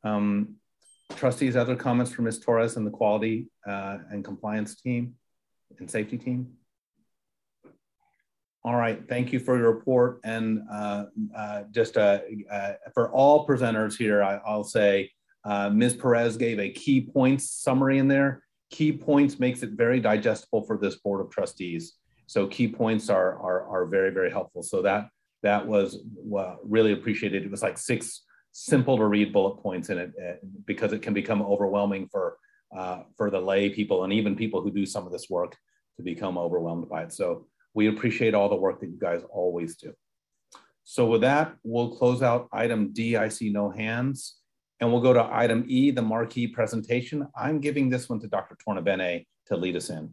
Um, 0.05 0.57
trustees, 1.17 1.57
other 1.57 1.77
comments 1.77 2.13
from 2.13 2.25
Ms. 2.25 2.41
Torres 2.41 2.77
and 2.77 2.87
the 2.87 2.91
quality 2.91 3.49
uh, 3.67 3.99
and 4.11 4.25
compliance 4.25 4.75
team 4.81 5.15
and 5.79 5.91
safety 5.91 6.19
team? 6.19 6.53
All 8.67 8.77
right, 8.77 9.07
thank 9.07 9.31
you 9.31 9.41
for 9.41 9.59
your 9.59 9.71
report. 9.71 10.21
And 10.25 10.63
uh, 10.73 11.05
uh, 11.37 11.65
just 11.71 11.99
uh, 11.99 12.21
uh 12.51 12.73
for 12.95 13.13
all 13.13 13.47
presenters 13.47 13.95
here, 13.95 14.23
I, 14.23 14.41
will 14.57 14.65
say 14.65 15.11
uh, 15.45 15.69
Ms. 15.69 15.95
Perez 15.95 16.39
gave 16.39 16.59
a 16.59 16.71
key 16.71 17.03
points 17.03 17.51
summary 17.51 17.99
in 17.99 18.09
there. 18.09 18.43
Key 18.71 18.93
points 18.93 19.39
makes 19.39 19.63
it 19.63 19.73
very 19.73 20.01
digestible 20.01 20.63
for 20.63 20.79
this 20.79 20.97
board 20.97 21.21
of 21.21 21.31
trustees. 21.31 21.95
So 22.27 22.47
key 22.47 22.67
points 22.69 23.11
are, 23.11 23.39
are, 23.39 23.69
are 23.69 23.85
very, 23.85 24.11
very 24.11 24.31
helpful. 24.31 24.63
So 24.63 24.81
that, 24.81 25.09
that 25.43 25.67
was 25.67 25.99
really 26.65 26.93
appreciated. 26.93 27.45
It 27.45 27.51
was 27.51 27.63
like 27.63 27.77
six 27.77 28.23
simple 28.53 28.97
to 28.97 29.05
read 29.05 29.31
bullet 29.31 29.57
points 29.63 29.91
in 29.91 29.99
it 29.99 30.13
uh, 30.19 30.37
because 30.65 30.95
it 30.95 31.03
can 31.03 31.13
become 31.13 31.43
overwhelming 31.43 32.09
for 32.11 32.39
for 33.17 33.31
the 33.31 33.39
lay 33.39 33.69
people 33.69 34.03
and 34.03 34.13
even 34.13 34.35
people 34.35 34.61
who 34.61 34.71
do 34.71 34.85
some 34.85 35.07
of 35.07 35.13
this 35.13 35.31
work 35.31 35.57
to 35.97 36.03
become 36.03 36.37
overwhelmed 36.37 36.89
by 36.89 37.05
it. 37.05 37.13
So 37.13 37.47
we 37.75 37.89
appreciate 37.89 38.35
all 38.35 38.49
the 38.49 38.57
work 38.57 38.81
that 38.81 38.89
you 38.89 38.99
guys 38.99 39.23
always 39.31 39.77
do. 39.77 39.93
So 40.85 41.07
with 41.07 41.23
that, 41.23 41.57
we'll 41.63 41.97
close 41.97 42.23
out 42.23 42.49
item 42.53 42.93
D. 42.93 43.17
I 43.17 43.29
see 43.29 43.51
no 43.51 43.71
hands. 43.71 44.37
And 44.81 44.91
we'll 44.91 45.01
go 45.01 45.13
to 45.13 45.29
item 45.33 45.65
E, 45.67 45.91
the 45.91 46.03
marquee 46.03 46.47
presentation. 46.47 47.27
I'm 47.37 47.61
giving 47.61 47.89
this 47.89 48.09
one 48.09 48.21
to 48.21 48.29
Dr. 48.29 48.57
Tornabene 48.57 49.25
to 49.47 49.57
lead 49.57 49.77
us 49.77 49.89
in. 49.89 50.13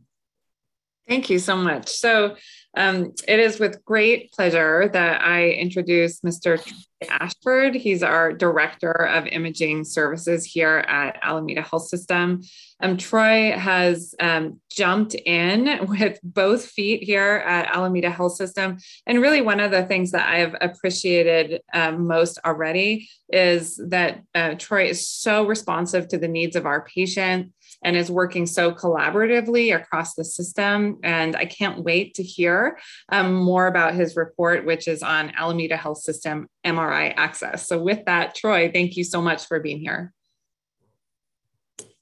Thank 1.08 1.30
you 1.30 1.40
so 1.40 1.58
much. 1.58 1.90
So 1.90 2.36
um, 2.78 3.14
it 3.28 3.40
is 3.40 3.60
with 3.60 3.84
great 3.84 4.32
pleasure 4.32 4.90
that 4.94 5.22
I 5.22 5.50
introduce 5.50 6.22
Mr. 6.22 6.62
Ashford. 7.10 7.76
He's 7.76 8.04
our 8.04 8.32
Director 8.32 8.92
of 8.92 9.28
Imaging 9.28 9.84
Services 9.84 10.46
here 10.46 10.86
at 10.88 11.20
Alameda 11.22 11.64
Health 11.64 11.88
System. 11.88 12.42
Um, 12.80 12.96
Troy 12.96 13.52
has 13.58 14.16
um, 14.20 14.62
jumped 14.70 15.16
in 15.16 15.86
with 15.90 16.20
both 16.24 16.66
feet 16.66 17.04
here 17.04 17.44
at 17.46 17.76
Alameda 17.76 18.10
Health 18.10 18.36
System. 18.36 18.78
And 19.06 19.22
really, 19.22 19.42
one 19.42 19.60
of 19.60 19.72
the 19.72 19.84
things 19.84 20.12
that 20.12 20.30
I've 20.30 20.56
appreciated 20.62 21.62
um, 21.74 22.08
most 22.08 22.40
already 22.46 23.10
is 23.30 23.82
that 23.90 24.22
uh, 24.34 24.56
Troy 24.58 24.86
is 24.90 25.10
so 25.10 25.46
responsive 25.46 26.08
to 26.10 26.18
the 26.18 26.28
needs 26.28 26.56
of 26.56 26.66
our 26.66 26.86
patient 26.86 27.52
and 27.84 27.96
is 27.96 28.12
working 28.12 28.46
so 28.46 28.72
collaboratively 28.72 29.76
across 29.76 30.16
the 30.16 30.24
system. 30.24 31.00
And 31.04 31.36
I 31.36 31.46
can't 31.46 31.84
wait 31.84 32.14
to 32.16 32.24
hear 32.24 32.80
um, 33.10 33.34
more 33.34 33.68
about 33.68 33.94
his 33.94 34.16
report, 34.16 34.66
which 34.66 34.88
is 34.88 35.04
on 35.04 35.32
Alameda 35.36 35.78
Health 35.78 36.00
System 36.00 36.48
MRI 36.66 37.14
access. 37.16 37.68
So, 37.68 37.82
with 37.82 38.06
that, 38.06 38.36
Troy, 38.36 38.72
thank 38.72 38.98
you 38.98 39.04
so 39.04 39.22
much 39.22 39.46
for 39.46 39.60
being 39.60 39.80
here. 39.80 40.14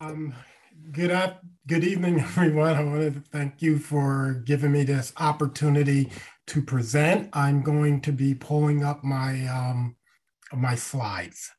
Um, 0.02 0.34
good 0.92 1.12
up, 1.12 1.42
good 1.68 1.84
evening, 1.84 2.20
everyone. 2.20 2.76
I 2.76 2.84
want 2.84 3.14
to 3.14 3.24
thank 3.32 3.62
you 3.62 3.80
for 3.80 4.42
giving 4.46 4.72
me 4.72 4.84
this 4.84 5.14
opportunity 5.18 6.10
to 6.48 6.62
present. 6.62 7.30
I'm 7.34 7.62
going 7.62 8.02
to 8.02 8.12
be 8.12 8.34
pulling 8.34 8.84
up 8.84 9.04
my 9.04 9.46
um, 9.48 9.96
my 10.54 10.76
slides. 10.76 11.52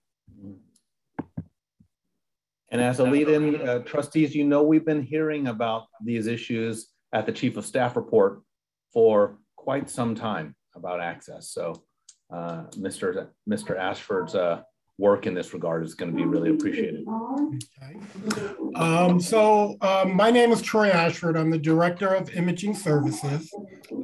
And 2.70 2.80
as 2.80 3.01
a 3.01 3.05
lead-in, 3.05 3.68
uh, 3.68 3.80
trustees, 3.80 4.34
you 4.34 4.44
know 4.44 4.62
we've 4.62 4.84
been 4.84 5.02
hearing 5.02 5.48
about 5.48 5.86
these 6.05 6.26
issues 6.26 6.88
at 7.12 7.26
the 7.26 7.32
Chief 7.32 7.56
of 7.56 7.66
Staff 7.66 7.97
report 7.97 8.42
for 8.92 9.38
quite 9.56 9.90
some 9.90 10.14
time 10.14 10.55
about 10.74 11.01
access. 11.01 11.51
So 11.51 11.82
uh, 12.32 12.64
Mr. 12.76 13.28
Mr. 13.48 13.76
Ashford's 13.76 14.34
uh, 14.36 14.62
work 14.98 15.26
in 15.26 15.34
this 15.34 15.52
regard 15.52 15.82
is 15.82 15.94
going 15.94 16.10
to 16.10 16.16
be 16.16 16.24
really 16.24 16.51
appreciated. 16.51 17.05
Okay. 17.09 17.98
Um, 18.76 19.18
so 19.18 19.76
um, 19.80 20.14
my 20.14 20.30
name 20.30 20.52
is 20.52 20.62
Troy 20.62 20.90
Ashford. 20.90 21.36
I'm 21.36 21.51
the 21.51 21.59
Director 21.59 22.14
of 22.14 22.30
Imaging 22.36 22.74
Services. 22.74 23.52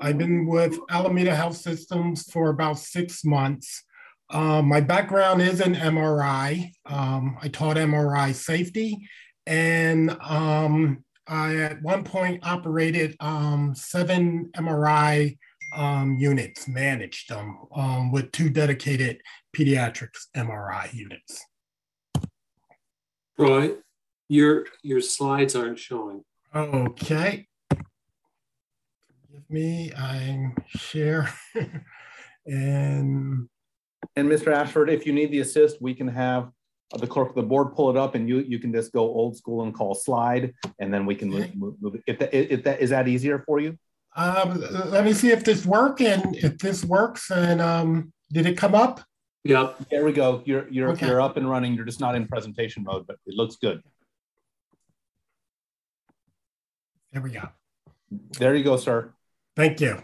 I've 0.01 0.19
been 0.19 0.47
with 0.47 0.77
Alameda 0.91 1.37
Health 1.37 1.57
Systems 1.57 2.25
for 2.33 2.49
about 2.49 2.79
six 2.79 3.25
months. 3.25 3.85
Um, 4.31 4.69
my 4.69 4.81
background 4.81 5.41
is 5.41 5.61
in 5.61 5.75
MRI. 5.75 6.71
Um, 6.85 7.39
I 7.41 7.49
taught 7.49 7.77
MRI 7.77 8.35
safety, 8.35 9.09
and 9.47 10.11
um, 10.21 11.05
I 11.29 11.57
at 11.57 11.83
one 11.83 12.03
point 12.03 12.47
operated 12.47 13.17
um, 13.21 13.75
seven 13.75 14.51
MRI 14.57 15.37
um, 15.75 16.17
units, 16.19 16.67
managed 16.67 17.29
them 17.31 17.59
um, 17.75 18.11
with 18.11 18.33
two 18.33 18.49
dedicated 18.51 19.21
pediatrics 19.57 20.27
MRI 20.37 20.93
units. 20.93 21.45
Roy, 23.39 23.75
your 24.29 24.67
your 24.83 25.01
slides 25.01 25.55
aren't 25.55 25.79
showing. 25.79 26.25
Okay. 26.55 27.47
Give 29.31 29.51
me, 29.51 29.93
I'm 29.93 30.55
share 30.69 31.33
and 32.47 33.49
and 34.15 34.29
Mr. 34.29 34.53
Ashford, 34.53 34.91
if 34.91 35.07
you 35.07 35.13
need 35.13 35.31
the 35.31 35.41
assist, 35.41 35.81
we 35.83 35.95
can 35.95 36.09
have 36.09 36.51
the 36.99 37.07
clerk 37.07 37.31
of 37.31 37.35
the 37.35 37.43
board 37.43 37.75
pull 37.75 37.91
it 37.91 37.97
up 37.97 38.15
and 38.15 38.29
you 38.29 38.39
you 38.41 38.59
can 38.59 38.73
just 38.73 38.93
go 38.93 39.01
old 39.01 39.37
school 39.37 39.65
and 39.65 39.75
call 39.75 39.95
slide 39.95 40.55
and 40.79 40.95
then 40.95 41.05
we 41.05 41.17
can 41.17 41.29
move, 41.29 41.55
move, 41.57 41.75
move 41.81 41.95
it. 41.97 42.03
If 42.07 42.19
that, 42.21 42.33
if 42.35 42.63
that 42.65 42.81
is 42.81 42.91
that 42.91 43.09
easier 43.09 43.41
for 43.41 43.59
you? 43.59 43.77
Um, 44.15 44.65
let 44.87 45.05
me 45.05 45.13
see 45.13 45.31
if 45.31 45.45
this 45.45 45.67
works 45.67 46.01
and 46.01 46.37
if 46.37 46.59
this 46.59 46.85
works 46.85 47.31
and 47.31 47.61
um, 47.61 48.13
did 48.33 48.47
it 48.47 48.57
come 48.57 48.75
up? 48.75 49.01
Yep. 49.45 49.89
There 49.91 50.05
we 50.05 50.13
go. 50.13 50.43
You're 50.45 50.69
you're 50.71 50.91
okay. 50.91 51.07
you're 51.07 51.21
up 51.21 51.37
and 51.37 51.49
running. 51.49 51.75
You're 51.75 51.85
just 51.85 52.01
not 52.01 52.15
in 52.15 52.27
presentation 52.27 52.85
mode, 52.85 53.07
but 53.07 53.17
it 53.27 53.35
looks 53.35 53.57
good. 53.57 53.83
There 57.13 57.23
we 57.23 57.31
go. 57.31 57.49
There 58.39 58.55
you 58.55 58.65
go, 58.65 58.77
sir. 58.77 59.13
Thank 59.57 59.81
you 59.81 60.03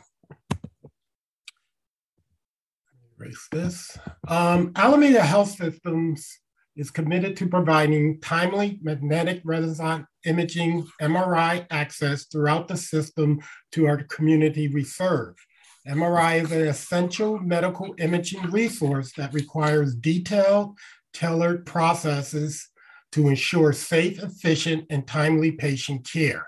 erase 3.23 3.49
this. 3.51 3.99
Um, 4.28 4.73
Alameda 4.77 5.23
Health 5.23 5.51
Systems 5.51 6.39
is 6.77 6.90
committed 6.90 7.36
to 7.36 7.49
providing 7.49 8.20
timely 8.20 8.78
magnetic 8.82 9.43
resonance 9.44 10.07
imaging 10.24 10.86
MRI 11.01 11.66
access 11.70 12.27
throughout 12.27 12.69
the 12.69 12.77
system 12.77 13.40
to 13.73 13.86
our 13.86 14.03
community 14.05 14.69
we 14.69 14.85
serve. 14.85 15.35
MRI 15.86 16.43
is 16.44 16.53
an 16.53 16.69
essential 16.69 17.39
medical 17.40 17.94
imaging 17.99 18.43
resource 18.51 19.12
that 19.16 19.35
requires 19.35 19.94
detailed, 19.97 20.78
tailored 21.12 21.66
processes 21.66 22.69
to 23.11 23.28
ensure 23.28 23.73
safe, 23.73 24.23
efficient, 24.23 24.86
and 24.89 25.07
timely 25.07 25.53
patient 25.53 26.09
care. 26.11 26.47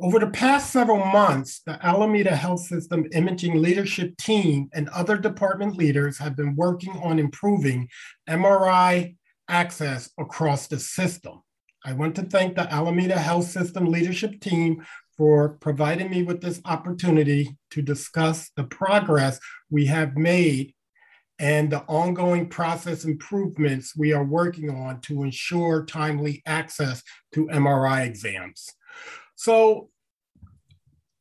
Over 0.00 0.18
the 0.18 0.26
past 0.26 0.72
several 0.72 0.98
months, 0.98 1.60
the 1.64 1.78
Alameda 1.86 2.34
Health 2.34 2.60
System 2.62 3.06
imaging 3.12 3.62
leadership 3.62 4.16
team 4.16 4.68
and 4.74 4.88
other 4.88 5.16
department 5.16 5.76
leaders 5.76 6.18
have 6.18 6.34
been 6.34 6.56
working 6.56 6.90
on 7.00 7.20
improving 7.20 7.88
MRI 8.28 9.14
access 9.48 10.10
across 10.18 10.66
the 10.66 10.80
system. 10.80 11.42
I 11.84 11.92
want 11.92 12.16
to 12.16 12.22
thank 12.22 12.56
the 12.56 12.72
Alameda 12.72 13.16
Health 13.16 13.44
System 13.44 13.86
leadership 13.86 14.40
team 14.40 14.84
for 15.16 15.50
providing 15.60 16.10
me 16.10 16.24
with 16.24 16.40
this 16.40 16.60
opportunity 16.64 17.56
to 17.70 17.80
discuss 17.80 18.50
the 18.56 18.64
progress 18.64 19.38
we 19.70 19.86
have 19.86 20.16
made 20.16 20.74
and 21.38 21.70
the 21.70 21.82
ongoing 21.82 22.48
process 22.48 23.04
improvements 23.04 23.96
we 23.96 24.12
are 24.12 24.24
working 24.24 24.70
on 24.70 25.00
to 25.02 25.22
ensure 25.22 25.84
timely 25.84 26.42
access 26.46 27.00
to 27.32 27.46
MRI 27.46 28.04
exams. 28.04 28.68
So 29.36 29.90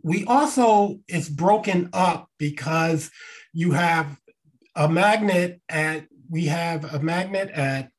we 0.03 0.25
also, 0.25 0.99
it's 1.07 1.29
broken 1.29 1.89
up 1.93 2.27
because 2.39 3.11
you 3.53 3.71
have 3.71 4.17
a 4.75 4.89
magnet 4.89 5.61
at, 5.69 6.05
we 6.29 6.45
have 6.45 6.93
a 6.93 6.99
magnet 6.99 7.49
at 7.49 7.89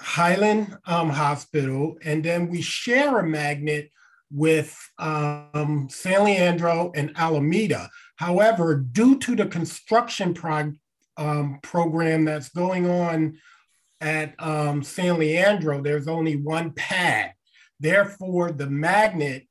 Highland 0.00 0.76
um, 0.86 1.10
Hospital, 1.10 1.96
and 2.04 2.24
then 2.24 2.48
we 2.48 2.60
share 2.60 3.18
a 3.18 3.26
magnet 3.26 3.90
with 4.30 4.76
um, 4.98 5.88
San 5.90 6.24
Leandro 6.24 6.92
and 6.94 7.12
Alameda. 7.16 7.88
However, 8.16 8.74
due 8.76 9.18
to 9.20 9.36
the 9.36 9.46
construction 9.46 10.34
prog- 10.34 10.76
um, 11.16 11.60
program 11.62 12.24
that's 12.24 12.48
going 12.48 12.88
on 12.90 13.38
at 14.00 14.34
um, 14.40 14.82
San 14.82 15.18
Leandro, 15.18 15.80
there's 15.80 16.08
only 16.08 16.36
one 16.36 16.72
pad. 16.72 17.32
Therefore, 17.78 18.50
the 18.50 18.68
magnet 18.68 19.46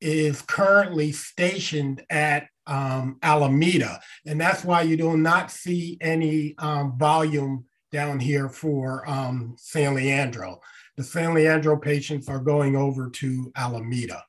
is 0.00 0.42
currently 0.42 1.12
stationed 1.12 2.04
at 2.10 2.48
um, 2.66 3.18
Alameda. 3.22 4.00
And 4.26 4.40
that's 4.40 4.64
why 4.64 4.82
you 4.82 4.96
do 4.96 5.16
not 5.16 5.50
see 5.50 5.98
any 6.00 6.54
um, 6.58 6.98
volume 6.98 7.64
down 7.92 8.18
here 8.18 8.48
for 8.48 9.08
um, 9.08 9.54
San 9.58 9.94
Leandro. 9.94 10.60
The 10.96 11.04
San 11.04 11.34
Leandro 11.34 11.76
patients 11.76 12.28
are 12.28 12.40
going 12.40 12.76
over 12.76 13.10
to 13.10 13.52
Alameda. 13.56 14.24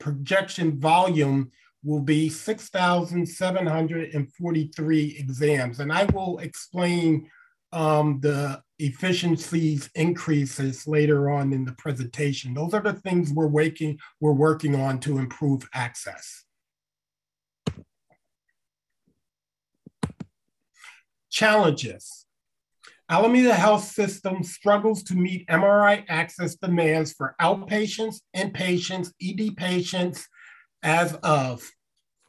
projection 0.00 0.78
volume 0.78 1.50
will 1.82 2.02
be 2.02 2.28
6,743 2.28 5.16
exams. 5.18 5.80
And 5.80 5.90
I 5.90 6.04
will 6.04 6.40
explain 6.40 7.30
um, 7.72 8.20
the 8.20 8.60
efficiencies 8.78 9.88
increases 9.94 10.86
later 10.86 11.30
on 11.30 11.54
in 11.54 11.64
the 11.64 11.72
presentation. 11.72 12.52
Those 12.52 12.74
are 12.74 12.82
the 12.82 12.92
things 12.92 13.32
we're, 13.32 13.46
waking, 13.46 13.98
we're 14.20 14.32
working 14.32 14.74
on 14.74 15.00
to 15.00 15.16
improve 15.16 15.66
access. 15.72 16.44
Challenges. 21.30 22.26
Alameda 23.08 23.54
Health 23.54 23.84
System 23.84 24.44
struggles 24.44 25.02
to 25.04 25.14
meet 25.16 25.48
MRI 25.48 26.04
access 26.08 26.54
demands 26.54 27.12
for 27.12 27.34
outpatients, 27.40 28.20
inpatients, 28.36 29.12
ED 29.20 29.56
patients 29.56 30.28
as 30.82 31.14
of, 31.22 31.68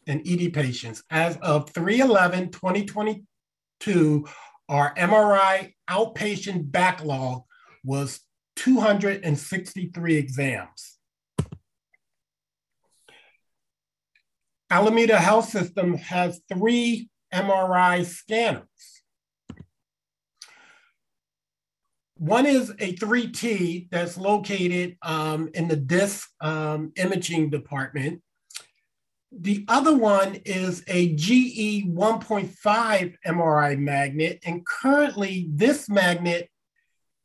and 0.08 0.26
ED 0.28 0.54
patients. 0.54 1.04
As 1.12 1.38
of 1.38 1.70
311 1.70 2.50
2022, 2.50 4.28
our 4.70 4.96
MRI 4.96 5.74
outpatient 5.90 6.72
backlog 6.72 7.44
was 7.84 8.22
263 8.56 10.16
exams. 10.16 10.98
Alameda 14.72 15.20
Health 15.20 15.50
System 15.50 15.96
has 15.96 16.42
three 16.52 17.10
MRI 17.34 18.06
scanners. 18.06 18.66
One 22.22 22.46
is 22.46 22.70
a 22.78 22.94
3T 22.98 23.90
that's 23.90 24.16
located 24.16 24.96
um, 25.02 25.50
in 25.56 25.68
the 25.68 25.76
disc 25.76 26.30
um, 26.40 26.92
imaging 26.96 27.50
department. 27.50 28.22
The 29.32 29.66
other 29.68 29.98
one 29.98 30.36
is 30.46 30.84
a 30.88 31.16
GE 31.16 31.88
1.5 31.88 33.16
MRI 33.26 33.80
magnet, 33.80 34.40
and 34.46 34.64
currently 34.64 35.48
this 35.50 35.90
magnet 35.90 36.48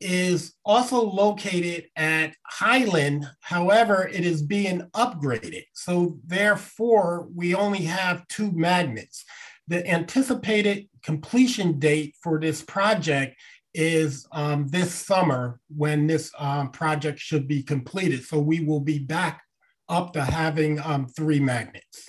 is 0.01 0.55
also 0.65 1.03
located 1.03 1.89
at 1.95 2.35
Highland. 2.47 3.27
However, 3.41 4.09
it 4.11 4.25
is 4.25 4.41
being 4.41 4.81
upgraded. 4.95 5.65
So 5.75 6.19
therefore, 6.25 7.29
we 7.35 7.55
only 7.55 7.83
have 7.83 8.27
two 8.29 8.51
magnets. 8.51 9.27
The 9.69 9.87
anticipated 9.87 10.89
completion 11.03 11.79
date 11.79 12.15
for 12.23 12.41
this 12.41 12.63
project 12.63 13.37
is 13.77 14.27
um, 14.33 14.67
this 14.69 14.93
summer 14.93 15.61
when 15.77 16.07
this 16.07 16.33
um, 16.39 16.71
project 16.71 17.19
should 17.19 17.47
be 17.47 17.63
completed. 17.63 18.25
So 18.25 18.39
we 18.39 18.61
will 18.61 18.81
be 18.81 18.99
back 18.99 19.43
up 19.89 20.15
to 20.15 20.25
having 20.25 20.81
um, 20.81 21.07
three 21.07 21.39
magnets. 21.39 22.09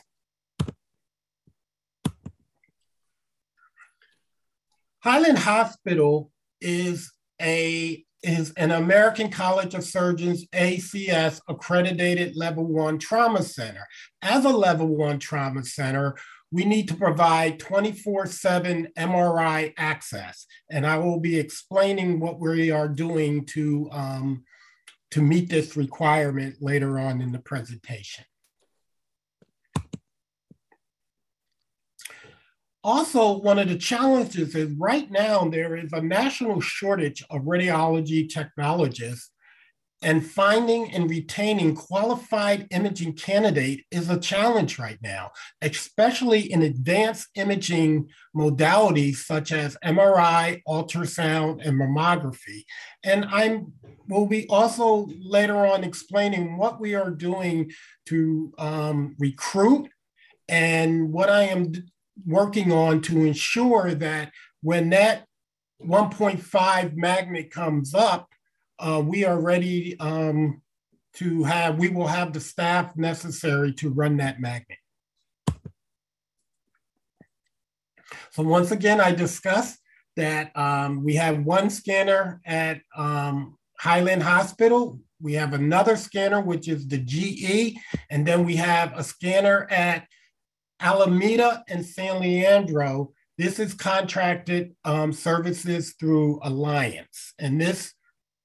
Highland 5.03 5.39
Hospital 5.39 6.31
is 6.61 7.11
a 7.41 8.03
is 8.23 8.52
an 8.57 8.72
American 8.72 9.30
College 9.30 9.76
of 9.76 9.84
Surgeons 9.84 10.45
ACS 10.53 11.39
accredited 11.48 12.35
level 12.35 12.65
one 12.65 12.98
trauma 12.98 13.44
center. 13.44 13.85
As 14.22 14.44
a 14.44 14.49
level 14.49 14.88
one 14.88 15.19
trauma 15.19 15.64
center, 15.64 16.18
we 16.51 16.63
need 16.63 16.87
to 16.87 16.95
provide 16.95 17.59
24 17.59 18.27
7 18.27 18.87
MRI 18.97 19.73
access. 19.77 20.45
And 20.69 20.85
I 20.85 20.97
will 20.97 21.19
be 21.19 21.37
explaining 21.37 22.19
what 22.19 22.39
we 22.39 22.71
are 22.71 22.87
doing 22.87 23.45
to, 23.47 23.89
um, 23.91 24.43
to 25.11 25.21
meet 25.21 25.49
this 25.49 25.75
requirement 25.75 26.57
later 26.61 26.99
on 26.99 27.21
in 27.21 27.31
the 27.31 27.39
presentation. 27.39 28.25
Also, 32.83 33.39
one 33.39 33.59
of 33.59 33.67
the 33.67 33.77
challenges 33.77 34.55
is 34.55 34.71
right 34.77 35.11
now 35.11 35.49
there 35.49 35.75
is 35.75 35.91
a 35.91 36.01
national 36.01 36.61
shortage 36.61 37.21
of 37.29 37.41
radiology 37.41 38.29
technologists 38.29 39.31
and 40.01 40.25
finding 40.25 40.91
and 40.91 41.09
retaining 41.09 41.75
qualified 41.75 42.67
imaging 42.71 43.13
candidate 43.13 43.83
is 43.89 44.09
a 44.09 44.19
challenge 44.19 44.77
right 44.77 44.99
now, 45.01 45.31
especially 45.61 46.51
in 46.51 46.61
advanced 46.61 47.29
imaging 47.35 48.07
modalities 48.35 49.17
such 49.17 49.51
as 49.51 49.77
MRI, 49.83 50.61
ultrasound, 50.67 51.65
and 51.65 51.79
mammography. 51.79 52.63
And 53.03 53.25
I'm 53.25 53.73
will 54.07 54.27
be 54.27 54.47
also 54.47 55.07
later 55.19 55.65
on 55.65 55.83
explaining 55.83 56.57
what 56.57 56.79
we 56.79 56.95
are 56.95 57.11
doing 57.11 57.71
to 58.05 58.53
um, 58.57 59.15
recruit 59.19 59.89
and 60.47 61.11
what 61.11 61.29
I 61.29 61.43
am 61.43 61.73
working 62.25 62.71
on 62.71 63.01
to 63.01 63.25
ensure 63.25 63.93
that 63.95 64.31
when 64.61 64.89
that 64.91 65.25
1.5 65.83 66.95
magnet 66.95 67.51
comes 67.51 67.93
up, 67.93 68.29
uh, 68.79 69.01
we 69.05 69.25
are 69.25 69.39
ready 69.39 69.99
um, 69.99 70.61
to 71.15 71.43
have, 71.43 71.77
we 71.77 71.89
will 71.89 72.07
have 72.07 72.33
the 72.33 72.39
staff 72.39 72.95
necessary 72.95 73.73
to 73.73 73.89
run 73.89 74.17
that 74.17 74.39
magnet. 74.39 74.77
So 78.31 78.43
once 78.43 78.71
again, 78.71 79.01
I 79.01 79.11
discussed 79.11 79.79
that 80.15 80.55
um, 80.55 81.03
we 81.03 81.15
have 81.15 81.43
one 81.43 81.69
scanner 81.69 82.39
at 82.45 82.81
um, 82.95 83.57
Highland 83.79 84.23
Hospital. 84.23 84.99
We 85.19 85.33
have 85.33 85.53
another 85.53 85.95
scanner, 85.95 86.41
which 86.41 86.67
is 86.67 86.87
the 86.87 86.99
GE, 86.99 87.79
and 88.11 88.27
then 88.27 88.45
we 88.45 88.55
have 88.57 88.93
a 88.95 89.03
scanner 89.03 89.67
at 89.71 90.07
Alameda 90.79 91.63
and 91.67 91.83
San 91.83 92.19
Leandro. 92.19 93.11
This 93.37 93.59
is 93.59 93.73
contracted 93.73 94.75
um, 94.85 95.13
services 95.13 95.95
through 95.99 96.39
Alliance. 96.43 97.33
And 97.39 97.59
this 97.59 97.93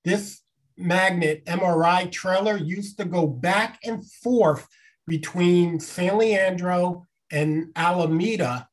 this 0.05 0.41
magnet 0.77 1.45
MRI 1.47 2.11
trailer 2.11 2.57
used 2.57 2.99
to 2.99 3.05
go 3.05 3.27
back 3.27 3.79
and 3.85 4.05
forth 4.23 4.67
between 5.07 5.81
San 5.81 6.19
Leandro 6.19 7.07
and 7.31 7.73
Alameda. 7.77 8.69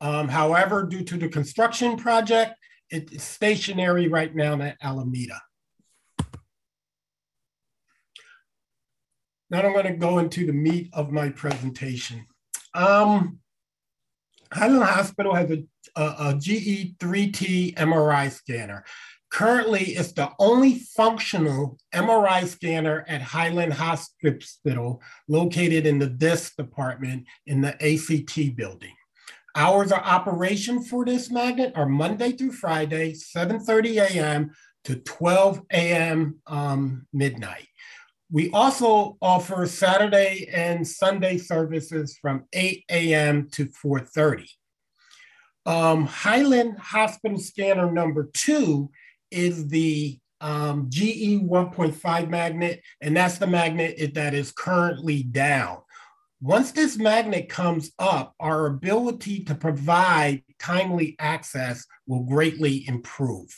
Um, 0.00 0.28
however, 0.28 0.84
due 0.84 1.04
to 1.04 1.16
the 1.16 1.28
construction 1.28 1.96
project, 1.96 2.54
it's 2.90 3.24
stationary 3.24 4.08
right 4.08 4.34
now 4.34 4.60
at 4.60 4.76
Alameda. 4.82 5.40
Now 9.50 9.62
I'm 9.62 9.72
going 9.72 9.86
to 9.86 9.96
go 9.96 10.18
into 10.18 10.46
the 10.46 10.52
meat 10.52 10.90
of 10.92 11.10
my 11.10 11.28
presentation. 11.28 12.26
Um, 12.74 13.38
Highland 14.52 14.84
Hospital 14.84 15.34
has 15.34 15.50
a, 15.50 15.64
a, 15.96 16.02
a 16.02 16.34
GE3T 16.34 17.74
MRI 17.74 18.30
scanner. 18.30 18.84
Currently, 19.34 19.96
it's 19.96 20.12
the 20.12 20.30
only 20.38 20.78
functional 20.78 21.76
MRI 21.92 22.46
scanner 22.46 23.04
at 23.08 23.20
Highland 23.20 23.72
Hospital 23.72 25.02
located 25.26 25.86
in 25.86 25.98
the 25.98 26.06
disc 26.06 26.54
department 26.56 27.26
in 27.44 27.60
the 27.60 27.74
ACT 27.82 28.54
building. 28.54 28.94
Hours 29.56 29.90
of 29.90 29.98
operation 29.98 30.84
for 30.84 31.04
this 31.04 31.32
magnet 31.32 31.72
are 31.74 31.88
Monday 31.88 32.30
through 32.30 32.52
Friday, 32.52 33.14
7.30 33.14 34.02
a.m. 34.02 34.52
to 34.84 35.00
12 35.00 35.62
a.m. 35.72 36.36
Um, 36.46 37.08
midnight. 37.12 37.66
We 38.30 38.52
also 38.52 39.18
offer 39.20 39.66
Saturday 39.66 40.48
and 40.54 40.86
Sunday 40.86 41.38
services 41.38 42.16
from 42.22 42.44
8 42.52 42.84
a.m. 42.88 43.48
to 43.50 43.66
4.30. 43.66 44.48
Um, 45.66 46.06
Highland 46.06 46.78
Hospital 46.78 47.40
scanner 47.40 47.90
number 47.90 48.30
two 48.32 48.90
is 49.34 49.68
the 49.68 50.18
um, 50.40 50.86
GE 50.90 51.40
1.5 51.42 52.28
magnet, 52.28 52.82
and 53.00 53.16
that's 53.16 53.38
the 53.38 53.46
magnet 53.46 54.14
that 54.14 54.34
is 54.34 54.52
currently 54.52 55.22
down. 55.22 55.78
Once 56.40 56.72
this 56.72 56.98
magnet 56.98 57.48
comes 57.48 57.92
up, 57.98 58.34
our 58.38 58.66
ability 58.66 59.44
to 59.44 59.54
provide 59.54 60.42
timely 60.58 61.16
access 61.18 61.86
will 62.06 62.24
greatly 62.24 62.86
improve. 62.86 63.48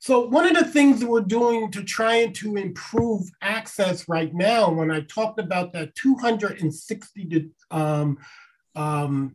So 0.00 0.26
one 0.26 0.46
of 0.46 0.54
the 0.54 0.70
things 0.70 1.00
that 1.00 1.08
we're 1.08 1.20
doing 1.20 1.70
to 1.72 1.82
try 1.82 2.16
and 2.16 2.34
to 2.36 2.56
improve 2.56 3.22
access 3.42 4.08
right 4.08 4.34
now, 4.34 4.70
when 4.70 4.90
I 4.90 5.00
talked 5.02 5.38
about 5.38 5.72
that 5.74 5.94
260 5.94 7.50
um, 7.70 8.18
um, 8.74 9.34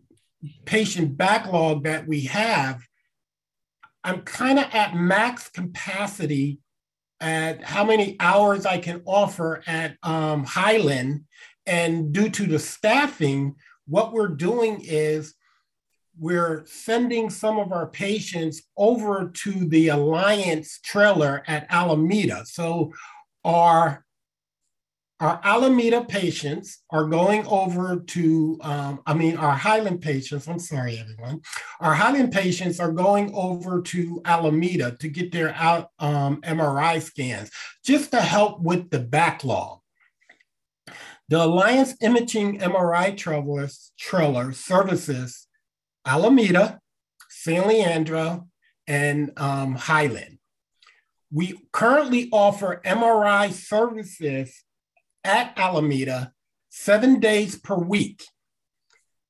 patient 0.65 1.17
backlog 1.17 1.83
that 1.83 2.07
we 2.07 2.21
have, 2.21 2.81
I'm 4.03 4.21
kind 4.21 4.59
of 4.59 4.65
at 4.73 4.95
max 4.95 5.49
capacity 5.49 6.59
at 7.19 7.63
how 7.63 7.83
many 7.83 8.15
hours 8.19 8.65
I 8.65 8.77
can 8.77 9.01
offer 9.05 9.63
at 9.65 9.97
um, 10.03 10.43
Highland. 10.43 11.25
And 11.65 12.13
due 12.13 12.29
to 12.29 12.45
the 12.45 12.59
staffing, 12.59 13.55
what 13.87 14.13
we're 14.13 14.27
doing 14.27 14.81
is 14.83 15.33
we're 16.17 16.65
sending 16.65 17.29
some 17.29 17.57
of 17.57 17.71
our 17.71 17.87
patients 17.87 18.61
over 18.77 19.31
to 19.33 19.51
the 19.67 19.89
Alliance 19.89 20.79
trailer 20.83 21.43
at 21.47 21.65
Alameda. 21.69 22.45
So 22.45 22.93
our 23.43 24.04
our 25.19 25.39
Alameda 25.43 26.03
patients 26.03 26.83
are 26.89 27.05
going 27.05 27.45
over 27.47 27.99
to, 27.99 28.59
um, 28.61 29.01
I 29.05 29.13
mean, 29.13 29.37
our 29.37 29.53
Highland 29.53 30.01
patients, 30.01 30.47
I'm 30.47 30.59
sorry, 30.59 30.97
everyone. 30.97 31.41
Our 31.79 31.93
Highland 31.93 32.33
patients 32.33 32.81
are 32.81 32.91
going 32.91 33.33
over 33.33 33.81
to 33.81 34.21
Alameda 34.25 34.97
to 34.99 35.07
get 35.07 35.31
their 35.31 35.55
um, 35.99 36.41
MRI 36.41 37.01
scans 37.01 37.49
just 37.85 38.11
to 38.11 38.19
help 38.19 38.59
with 38.59 38.89
the 38.89 38.99
backlog. 38.99 39.79
The 41.29 41.43
Alliance 41.43 41.95
Imaging 42.01 42.59
MRI 42.59 43.15
travelers, 43.15 43.93
trailer 43.97 44.51
services 44.51 45.47
Alameda, 46.05 46.79
San 47.29 47.67
Leandro, 47.67 48.47
and 48.85 49.31
um, 49.37 49.75
Highland. 49.75 50.37
We 51.31 51.59
currently 51.71 52.29
offer 52.31 52.81
MRI 52.85 53.51
services 53.51 54.64
at 55.25 55.57
Alameda 55.57 56.31
seven 56.69 57.19
days 57.19 57.57
per 57.57 57.75
week. 57.75 58.23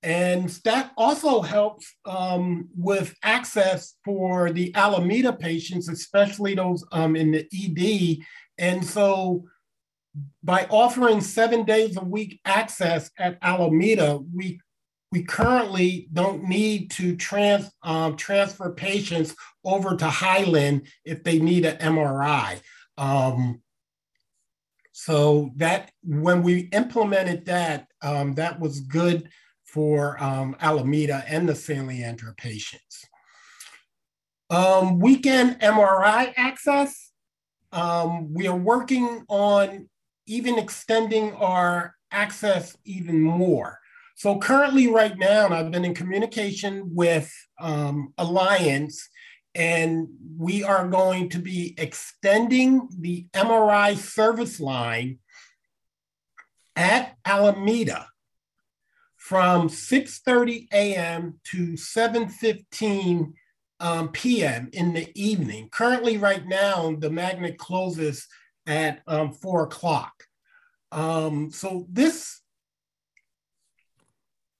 And 0.04 0.50
that 0.66 0.92
also 0.98 1.42
helps 1.42 1.92
um, 2.06 2.70
with 2.78 3.16
access 3.24 3.96
for 4.06 4.52
the 4.52 4.76
Alameda 4.76 5.34
patients, 5.34 5.90
especially 5.90 6.54
those 6.54 6.86
um, 6.92 7.16
in 7.16 7.32
the 7.32 7.48
ED. 7.52 8.24
And 8.60 8.86
so 8.86 9.46
by 10.44 10.68
offering 10.70 11.22
seven 11.22 11.64
days 11.64 11.98
a 11.98 12.04
week 12.04 12.40
access 12.46 13.10
at 13.18 13.40
Alameda, 13.42 14.20
we 14.34 14.60
we 15.12 15.24
currently 15.24 16.10
don't 16.12 16.44
need 16.44 16.92
to 16.92 17.16
trans, 17.16 17.72
um, 17.84 18.18
transfer 18.18 18.74
patients 18.74 19.34
over 19.64 19.96
to 19.96 20.06
Highland 20.06 20.88
if 21.06 21.24
they 21.24 21.40
need 21.40 21.64
an 21.64 21.78
MRI. 21.78 22.60
Um, 22.98 23.62
so 24.98 25.52
that 25.58 25.92
when 26.04 26.42
we 26.42 26.70
implemented 26.72 27.46
that, 27.48 27.86
um, 28.02 28.34
that 28.36 28.62
was 28.62 28.80
good 28.80 29.28
for 29.66 30.18
um, 30.24 30.56
Alameda 30.62 31.22
and 31.28 31.50
the 31.50 31.54
San 31.54 31.86
Leandro 31.86 32.32
patients. 32.38 33.04
Um, 34.50 35.00
weekend 35.00 35.60
MRI 35.60 36.32
access. 36.38 37.12
Um, 37.74 38.34
we 38.34 38.48
are 38.48 38.56
working 38.56 39.26
on 39.28 39.90
even 40.28 40.58
extending 40.58 41.34
our 41.34 41.94
access 42.14 42.78
even 42.86 43.22
more. 43.22 43.78
So 44.16 44.40
currently 44.40 44.88
right 44.88 45.18
now, 45.18 45.50
I've 45.50 45.72
been 45.72 45.84
in 45.84 45.94
communication 45.94 46.96
with 46.96 47.30
um, 47.60 48.14
Alliance 48.18 49.10
and 49.56 50.10
we 50.38 50.64
are 50.64 50.88
going 50.88 51.30
to 51.30 51.40
be 51.40 51.74
extending 51.78 52.90
the 53.00 53.26
MRI 53.34 53.96
service 53.96 54.60
line 54.60 55.20
at 56.76 57.16
Alameda 57.24 58.08
from 59.16 59.70
6.30 59.70 60.68
a.m. 60.74 61.40
to 61.46 61.74
7.15 61.74 63.34
um, 63.80 64.10
p.m. 64.10 64.70
in 64.74 64.94
the 64.94 65.10
evening. 65.16 65.70
Currently, 65.72 66.18
right 66.18 66.46
now, 66.46 66.96
the 67.00 67.10
magnet 67.10 67.58
closes 67.58 68.28
at 68.68 69.02
um, 69.08 69.32
4 69.32 69.64
o'clock. 69.64 70.14
Um, 70.92 71.50
so 71.52 71.88
this 71.90 72.42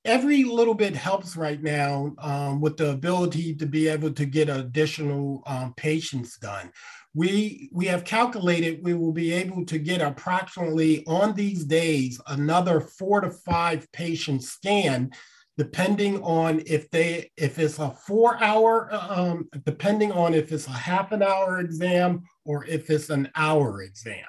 every 0.06 0.44
little 0.44 0.76
bit 0.76 0.96
helps 0.96 1.36
right 1.36 1.62
now 1.62 2.14
um, 2.20 2.62
with 2.62 2.78
the 2.78 2.92
ability 2.92 3.56
to 3.56 3.66
be 3.66 3.88
able 3.88 4.12
to 4.12 4.26
get 4.26 4.48
additional 4.48 5.44
um, 5.48 5.74
patients 5.76 6.38
done. 6.38 6.72
We, 7.14 7.70
we 7.74 7.86
have 7.88 8.04
calculated 8.04 8.84
we 8.84 8.94
will 8.94 9.14
be 9.14 9.34
able 9.34 9.66
to 9.66 9.80
get 9.80 10.02
approximately 10.02 11.06
on 11.08 11.34
these 11.34 11.66
days 11.66 12.22
another 12.28 12.80
four 12.80 13.22
to 13.22 13.32
five 13.32 13.92
patients 13.92 14.50
scanned 14.50 15.14
depending 15.58 16.22
on 16.22 16.62
if 16.66 16.90
they 16.90 17.32
if 17.38 17.58
it's 17.58 17.80
a 17.80 17.90
four 17.90 18.42
hour 18.44 18.90
um, 18.92 19.48
depending 19.66 20.12
on 20.12 20.34
if 20.34 20.52
it's 20.52 20.68
a 20.68 20.72
half 20.72 21.14
an 21.14 21.24
hour 21.24 21.60
exam 21.60 22.24
or 22.44 22.66
if 22.66 22.90
it's 22.90 23.10
an 23.10 23.30
hour 23.36 23.82
exam 23.82 24.26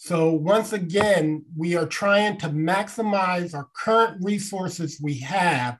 so 0.00 0.30
once 0.30 0.72
again, 0.72 1.44
we 1.56 1.76
are 1.76 1.84
trying 1.84 2.38
to 2.38 2.48
maximize 2.50 3.52
our 3.52 3.66
current 3.74 4.18
resources 4.22 5.00
we 5.02 5.18
have 5.18 5.76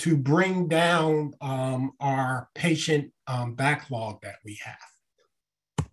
to 0.00 0.14
bring 0.14 0.68
down 0.68 1.32
um, 1.40 1.92
our 1.98 2.50
patient 2.54 3.14
um, 3.26 3.54
backlog 3.54 4.20
that 4.20 4.36
we 4.44 4.60
have. 4.62 5.88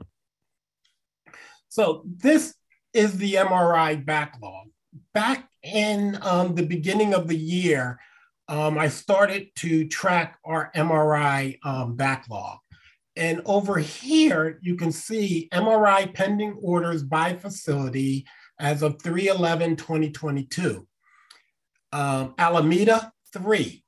So 1.69 2.03
this 2.05 2.53
is 2.93 3.17
the 3.17 3.35
MRI 3.35 4.05
backlog. 4.05 4.67
Back 5.13 5.47
in 5.63 6.19
um, 6.21 6.55
the 6.55 6.65
beginning 6.65 7.13
of 7.13 7.29
the 7.29 7.37
year, 7.37 7.97
um, 8.49 8.77
I 8.77 8.89
started 8.89 9.47
to 9.59 9.87
track 9.87 10.37
our 10.43 10.69
MRI 10.75 11.59
um, 11.63 11.95
backlog. 11.95 12.59
And 13.15 13.41
over 13.45 13.77
here, 13.77 14.59
you 14.61 14.75
can 14.75 14.91
see 14.91 15.47
MRI 15.53 16.13
pending 16.13 16.57
orders 16.61 17.03
by 17.03 17.33
facility 17.33 18.25
as 18.59 18.81
of 18.81 19.01
3 19.01 19.27
11 19.27 19.75
2022. 19.75 20.87
Um, 21.91 22.33
Alameda, 22.37 23.13
three. 23.31 23.83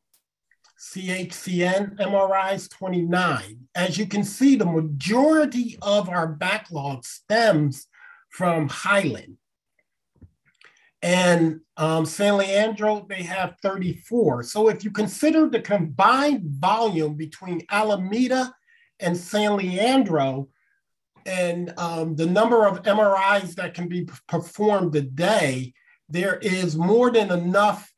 CHCN 0.80 1.98
MRIs, 1.98 2.70
29. 2.70 3.60
As 3.74 3.98
you 3.98 4.06
can 4.06 4.24
see, 4.24 4.56
the 4.56 4.66
majority 4.66 5.78
of 5.82 6.10
our 6.10 6.28
backlog 6.28 7.04
stems 7.04 7.88
from 8.30 8.70
Highland. 8.70 9.38
And 11.02 11.62
um, 11.78 12.06
San 12.06 12.38
Leandro, 12.38 13.06
they 13.08 13.24
have 13.24 13.56
34. 13.62 14.44
So 14.44 14.70
if 14.70 14.84
you 14.84 14.92
consider 14.92 15.50
the 15.50 15.62
combined 15.62 16.44
volume 16.44 17.16
between 17.16 17.66
Alameda 17.72 18.55
and 19.00 19.18
San 19.18 19.58
Leandro, 19.58 20.50
and 21.26 21.74
um, 21.78 22.16
the 22.16 22.26
number 22.26 22.68
of 22.68 22.84
MRIs 22.84 23.56
that 23.56 23.74
can 23.74 23.88
be 23.88 24.08
performed 24.28 24.96
a 24.96 25.02
day, 25.02 25.74
there 26.08 26.38
is 26.38 26.76
more 26.76 27.12
than 27.12 27.32
enough 27.32 27.92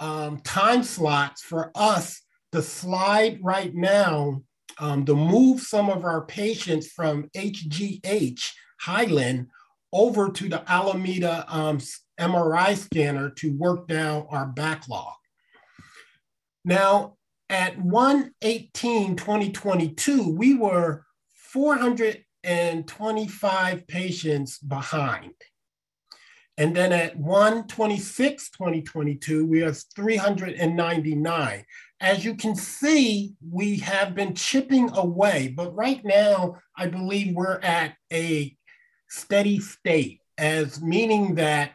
um, 0.00 0.40
time 0.40 0.82
slots 0.82 1.42
for 1.42 1.70
us 1.74 2.22
to 2.52 2.62
slide 2.62 3.38
right 3.42 3.74
now 3.74 4.42
um, 4.78 5.04
to 5.04 5.14
move 5.14 5.60
some 5.60 5.88
of 5.88 6.04
our 6.04 6.24
patients 6.24 6.88
from 6.88 7.28
HGH 7.36 8.50
Highland 8.80 9.48
over 9.92 10.30
to 10.30 10.48
the 10.48 10.68
Alameda 10.70 11.44
um, 11.48 11.78
MRI 12.18 12.76
scanner 12.76 13.30
to 13.30 13.56
work 13.56 13.86
down 13.86 14.26
our 14.30 14.46
backlog. 14.46 15.14
Now, 16.64 17.16
at 17.50 17.78
118 17.78 19.16
2022, 19.16 20.34
we 20.34 20.54
were 20.54 21.04
425 21.34 23.86
patients 23.88 24.58
behind. 24.58 25.34
And 26.56 26.74
then 26.76 26.92
at 26.92 27.16
126 27.16 28.50
2022, 28.50 29.46
we 29.46 29.62
are 29.62 29.72
399. 29.72 31.64
As 32.00 32.24
you 32.24 32.36
can 32.36 32.54
see, 32.54 33.34
we 33.50 33.78
have 33.78 34.14
been 34.14 34.34
chipping 34.34 34.96
away, 34.96 35.52
but 35.56 35.74
right 35.74 36.04
now, 36.04 36.60
I 36.76 36.86
believe 36.86 37.34
we're 37.34 37.58
at 37.60 37.94
a 38.12 38.56
steady 39.08 39.58
state, 39.58 40.20
as 40.38 40.80
meaning 40.80 41.34
that 41.34 41.72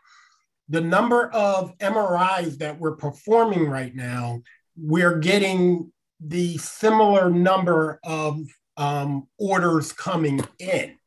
the 0.70 0.80
number 0.82 1.30
of 1.30 1.78
MRIs 1.80 2.60
that 2.60 2.80
we're 2.80 2.96
performing 2.96 3.68
right 3.68 3.94
now, 3.94 4.42
we're 4.78 5.20
getting 5.20 5.92
the 6.20 6.58
similar 6.58 7.30
number 7.30 8.00
of 8.04 8.42
um, 8.78 9.28
orders 9.38 9.92
coming 9.92 10.42
in. 10.60 10.98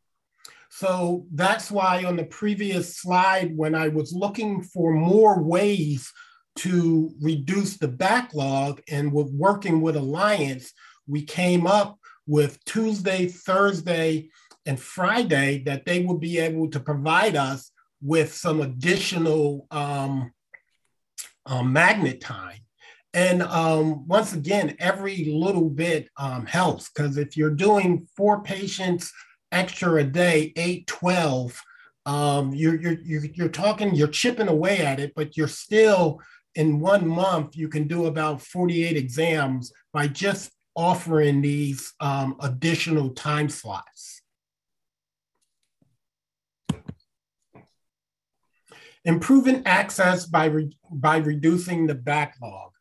So 0.71 1.27
that's 1.33 1.71
why 1.71 2.05
on 2.05 2.17
the 2.17 2.25
previous 2.25 2.99
slide, 2.99 3.57
when 3.57 3.75
I 3.75 3.89
was 3.89 4.13
looking 4.13 4.63
for 4.63 4.93
more 4.93 5.43
ways 5.43 6.13
to 6.57 7.13
reduce 7.21 7.77
the 7.77 7.89
backlog 7.89 8.81
and 8.89 9.13
with 9.13 9.31
working 9.33 9.81
with 9.81 9.97
Alliance, 9.97 10.73
we 11.07 11.23
came 11.23 11.67
up 11.67 11.99
with 12.27 12.63
Tuesday, 12.65 13.27
Thursday, 13.27 14.31
and 14.67 14.79
Friday 14.79 15.63
that 15.65 15.87
they 15.87 16.05
would 16.05 16.21
be 16.21 16.39
able 16.39 16.71
to 16.71 16.81
provide 16.81 17.37
us 17.37 17.73
with 18.03 18.35
some 18.35 18.61
additional 18.61 19.67
um, 19.71 20.33
um, 21.47 21.73
magnet 21.73 22.21
time. 22.21 22.61
And 23.15 23.43
um, 23.43 24.07
once 24.07 24.33
again, 24.35 24.77
every 24.79 25.25
little 25.25 25.71
bit 25.71 26.09
um, 26.19 26.45
helps 26.47 26.91
because 26.91 27.17
if 27.17 27.37
you're 27.37 27.51
doing 27.51 28.07
four 28.17 28.43
patients 28.43 29.13
extra 29.51 29.97
a 29.97 30.05
day, 30.05 30.53
eight, 30.57 30.87
12, 30.87 31.61
um, 32.07 32.55
you're, 32.55 32.77
you're, 32.77 33.25
you're, 33.25 33.49
talking, 33.49 33.95
you're 33.95 34.09
chipping 34.09 34.49
away 34.49 34.79
at 34.81 35.01
it, 35.01 35.13
but 35.17 35.37
you're 35.37 35.49
still 35.49 36.21
in 36.55 36.81
one 36.81 37.07
month, 37.07 37.57
you 37.57 37.69
can 37.69 37.87
do 37.87 38.07
about 38.07 38.43
48 38.43 38.97
exams 38.97 39.73
by 39.93 40.09
just 40.09 40.51
offering 40.75 41.41
these 41.41 41.93
um, 42.01 42.37
additional 42.41 43.11
time 43.11 43.49
slots. 43.49 44.23
Improving 49.05 49.63
access 49.67 50.27
by, 50.27 50.47
re 50.47 50.77
by 50.91 51.19
reducing 51.19 51.87
the 51.87 51.95
backlog, 51.95 52.73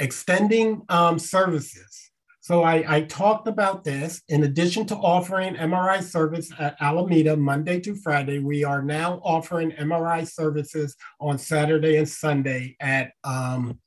extending 0.00 0.82
um, 0.88 1.18
services. 1.18 2.10
So 2.40 2.62
I, 2.62 2.96
I, 2.96 3.00
talked 3.02 3.46
about 3.46 3.84
this. 3.84 4.22
In 4.28 4.42
addition 4.42 4.86
to 4.86 4.96
offering 4.96 5.54
MRI 5.54 6.02
service 6.02 6.50
at 6.58 6.74
Alameda 6.80 7.36
Monday 7.36 7.78
to 7.80 7.94
Friday, 7.94 8.38
we 8.38 8.64
are 8.64 8.82
now 8.82 9.20
offering 9.22 9.70
MRI 9.72 10.26
services 10.26 10.96
on 11.20 11.38
Saturday 11.38 11.98
and 11.98 12.08
Sunday 12.08 12.76
at 12.80 13.12
um, 13.22 13.78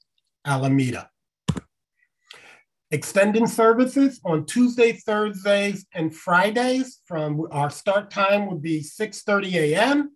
Alameda. 0.45 1.09
Extending 2.91 3.47
services 3.47 4.21
on 4.23 4.45
Tuesday, 4.45 4.93
Thursdays, 4.93 5.87
and 5.93 6.15
Fridays 6.15 6.99
from 7.05 7.47
our 7.51 7.71
start 7.71 8.11
time 8.11 8.45
would 8.45 8.61
be 8.61 8.81
6.30 8.81 9.53
a.m 9.53 10.11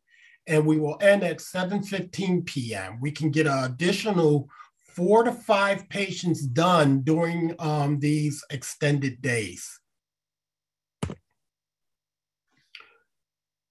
and 0.47 0.65
we 0.65 0.79
will 0.79 0.97
end 1.01 1.23
at 1.23 1.39
7.15 1.39 2.45
p.m. 2.45 2.99
We 3.01 3.11
can 3.11 3.31
get 3.31 3.47
an 3.47 3.65
additional 3.65 4.49
four 4.97 5.23
to 5.23 5.31
five 5.31 5.87
patients 5.87 6.41
done 6.41 7.01
during 7.01 7.55
um, 7.59 7.99
these 7.99 8.43
extended 8.49 9.21
days. 9.21 9.79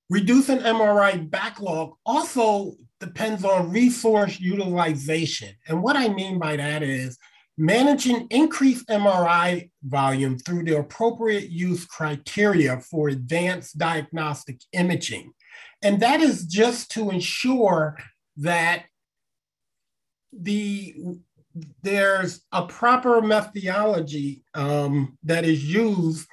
Reducing 0.08 0.58
MRI 0.58 1.28
backlog 1.28 1.94
also 2.06 2.74
depends 3.00 3.44
on 3.44 3.72
resource 3.72 4.38
utilization. 4.38 5.52
And 5.66 5.82
what 5.82 5.96
I 5.96 6.08
mean 6.08 6.38
by 6.38 6.56
that 6.56 6.84
is 6.84 7.18
managing 7.58 8.28
increased 8.30 8.86
MRI 8.86 9.68
volume 9.82 10.38
through 10.38 10.62
the 10.62 10.78
appropriate 10.78 11.50
use 11.50 11.84
criteria 11.84 12.78
for 12.78 13.08
advanced 13.08 13.76
diagnostic 13.76 14.60
imaging 14.72 15.32
and 15.82 16.00
that 16.00 16.20
is 16.20 16.44
just 16.44 16.90
to 16.92 17.10
ensure 17.10 17.96
that 18.38 18.84
the 20.40 20.94
there's 21.82 22.42
a 22.52 22.66
proper 22.66 23.22
methodology 23.22 24.44
um, 24.54 25.16
that 25.22 25.44
is 25.44 25.64
used 25.64 26.28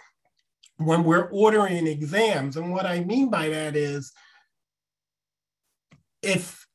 when 0.78 1.04
we're 1.04 1.30
ordering 1.30 1.88
exams. 1.88 2.58
And 2.58 2.72
what 2.72 2.86
I 2.86 3.02
mean 3.02 3.30
by 3.30 3.50
that 3.50 3.76
is 3.76 4.12
if 6.22 6.66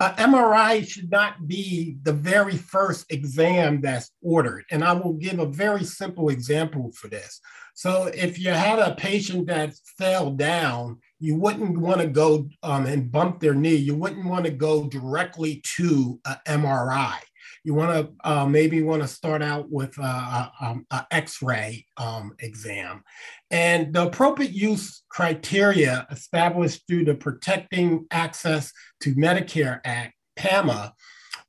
an 0.00 0.14
MRI 0.16 0.86
should 0.86 1.10
not 1.10 1.46
be 1.46 1.96
the 2.02 2.12
very 2.12 2.56
first 2.56 3.10
exam 3.10 3.80
that's 3.80 4.10
ordered. 4.20 4.64
And 4.70 4.84
I 4.84 4.92
will 4.92 5.14
give 5.14 5.38
a 5.38 5.46
very 5.46 5.84
simple 5.84 6.28
example 6.28 6.92
for 6.92 7.08
this. 7.08 7.40
So 7.74 8.10
if 8.14 8.38
you 8.38 8.50
had 8.50 8.78
a 8.78 8.94
patient 8.94 9.46
that 9.46 9.74
fell 9.98 10.32
down 10.32 10.98
you 11.18 11.36
wouldn't 11.36 11.78
want 11.78 12.00
to 12.00 12.06
go 12.06 12.48
um, 12.62 12.86
and 12.86 13.10
bump 13.10 13.40
their 13.40 13.54
knee. 13.54 13.76
You 13.76 13.96
wouldn't 13.96 14.26
want 14.26 14.44
to 14.44 14.50
go 14.50 14.88
directly 14.88 15.62
to 15.76 16.20
an 16.24 16.36
MRI. 16.46 17.16
You 17.64 17.74
want 17.74 17.90
to 17.90 18.28
uh, 18.28 18.46
maybe 18.46 18.82
want 18.82 19.02
to 19.02 19.08
start 19.08 19.42
out 19.42 19.70
with 19.70 19.96
an 19.98 20.50
um, 20.60 20.86
X-ray 21.10 21.84
um, 21.96 22.32
exam. 22.38 23.02
And 23.50 23.92
the 23.92 24.06
appropriate 24.06 24.52
use 24.52 25.02
criteria 25.08 26.06
established 26.10 26.82
through 26.86 27.06
the 27.06 27.14
Protecting 27.14 28.06
Access 28.10 28.72
to 29.00 29.14
Medicare 29.14 29.80
Act, 29.84 30.14
PAMA, 30.36 30.94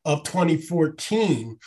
of 0.05 0.23
2014 0.23 1.57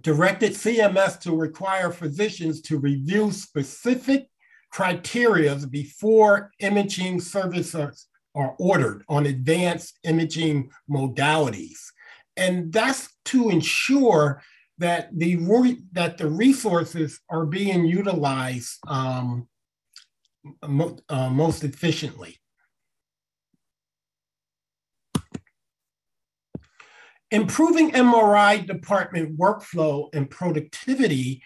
directed 0.00 0.52
CMS 0.52 1.20
to 1.20 1.36
require 1.36 1.90
physicians 1.90 2.62
to 2.62 2.78
review 2.78 3.30
specific 3.32 4.28
criteria 4.70 5.54
before 5.70 6.52
imaging 6.60 7.20
services 7.20 8.06
are 8.34 8.54
ordered 8.58 9.04
on 9.08 9.26
advanced 9.26 9.98
imaging 10.04 10.70
modalities. 10.88 11.78
And 12.36 12.72
that's 12.72 13.08
to 13.26 13.50
ensure 13.50 14.42
that 14.78 15.10
the, 15.12 15.36
that 15.92 16.16
the 16.16 16.28
resources 16.28 17.20
are 17.28 17.44
being 17.44 17.84
utilized 17.84 18.78
um, 18.88 19.48
mo 20.66 20.96
uh, 21.08 21.28
most 21.28 21.64
efficiently. 21.64 22.36
Improving 27.30 27.92
MRI 27.92 28.66
department 28.66 29.38
workflow 29.38 30.08
and 30.14 30.28
productivity 30.30 31.42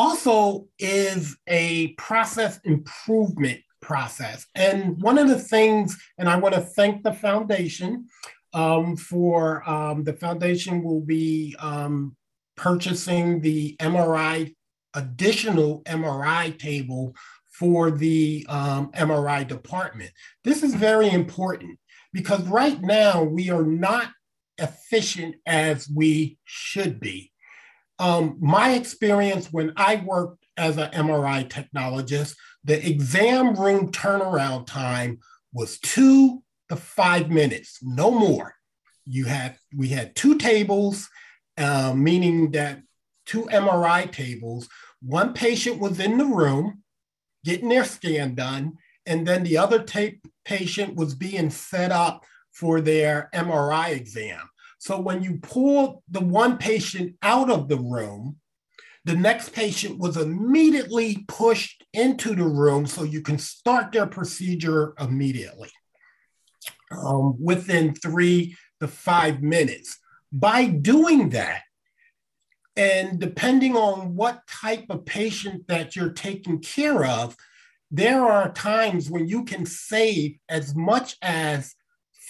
also 0.00 0.66
is 0.78 1.36
a 1.46 1.88
process 1.98 2.58
improvement 2.64 3.60
process. 3.82 4.46
And 4.54 5.00
one 5.02 5.18
of 5.18 5.28
the 5.28 5.38
things, 5.38 6.02
and 6.16 6.26
I 6.26 6.36
want 6.36 6.54
to 6.54 6.62
thank 6.62 7.02
the 7.02 7.12
foundation 7.12 8.06
um, 8.54 8.96
for 8.96 9.68
um, 9.68 10.04
the 10.04 10.14
foundation 10.14 10.82
will 10.82 11.02
be 11.02 11.54
um, 11.58 12.16
purchasing 12.56 13.42
the 13.42 13.76
MRI, 13.78 14.54
additional 14.94 15.82
MRI 15.82 16.58
table 16.58 17.14
for 17.58 17.90
the 17.90 18.46
MRI 18.48 19.40
um, 19.42 19.46
department. 19.46 20.12
This 20.44 20.62
is 20.62 20.74
very 20.74 21.10
important 21.10 21.78
because 22.14 22.42
right 22.48 22.80
now 22.80 23.22
we 23.22 23.50
are 23.50 23.66
not 23.66 24.08
efficient 24.56 25.36
as 25.44 25.90
we 25.94 26.38
should 26.44 27.00
be. 27.00 27.29
Um, 28.00 28.38
my 28.40 28.72
experience 28.72 29.52
when 29.52 29.74
I 29.76 29.96
worked 29.96 30.46
as 30.56 30.78
an 30.78 30.90
MRI 30.90 31.46
technologist, 31.48 32.34
the 32.64 32.84
exam 32.84 33.54
room 33.54 33.92
turnaround 33.92 34.66
time 34.66 35.18
was 35.52 35.78
two 35.78 36.42
to 36.70 36.76
five 36.76 37.30
minutes, 37.30 37.78
no 37.82 38.10
more. 38.10 38.54
You 39.06 39.26
had 39.26 39.56
we 39.76 39.88
had 39.88 40.16
two 40.16 40.38
tables, 40.38 41.08
uh, 41.58 41.92
meaning 41.94 42.52
that 42.52 42.80
two 43.26 43.42
MRI 43.52 44.10
tables. 44.10 44.68
One 45.02 45.34
patient 45.34 45.78
was 45.78 46.00
in 46.00 46.16
the 46.16 46.24
room 46.24 46.82
getting 47.44 47.68
their 47.68 47.84
scan 47.84 48.34
done, 48.34 48.78
and 49.04 49.26
then 49.26 49.44
the 49.44 49.58
other 49.58 49.82
tape 49.82 50.26
patient 50.46 50.94
was 50.94 51.14
being 51.14 51.50
set 51.50 51.92
up 51.92 52.24
for 52.52 52.80
their 52.80 53.28
MRI 53.34 53.90
exam. 53.90 54.49
So 54.80 54.98
when 54.98 55.22
you 55.22 55.38
pull 55.42 56.02
the 56.10 56.20
one 56.20 56.56
patient 56.56 57.16
out 57.22 57.50
of 57.50 57.68
the 57.68 57.76
room, 57.76 58.38
the 59.04 59.14
next 59.14 59.52
patient 59.52 59.98
was 59.98 60.16
immediately 60.16 61.24
pushed 61.28 61.84
into 61.92 62.34
the 62.34 62.44
room 62.44 62.86
so 62.86 63.02
you 63.02 63.20
can 63.20 63.38
start 63.38 63.92
their 63.92 64.06
procedure 64.06 64.94
immediately 64.98 65.70
um, 66.90 67.36
within 67.38 67.94
three 67.94 68.56
to 68.80 68.88
five 68.88 69.42
minutes. 69.42 69.98
By 70.32 70.64
doing 70.66 71.28
that, 71.30 71.62
And 72.76 73.20
depending 73.20 73.76
on 73.76 74.16
what 74.16 74.46
type 74.46 74.86
of 74.88 75.04
patient 75.04 75.66
that 75.68 75.94
you're 75.94 76.14
taking 76.14 76.60
care 76.60 77.04
of, 77.04 77.36
there 77.90 78.24
are 78.24 78.52
times 78.52 79.10
when 79.10 79.28
you 79.28 79.44
can 79.44 79.66
save 79.66 80.38
as 80.48 80.74
much 80.74 81.16
as 81.20 81.74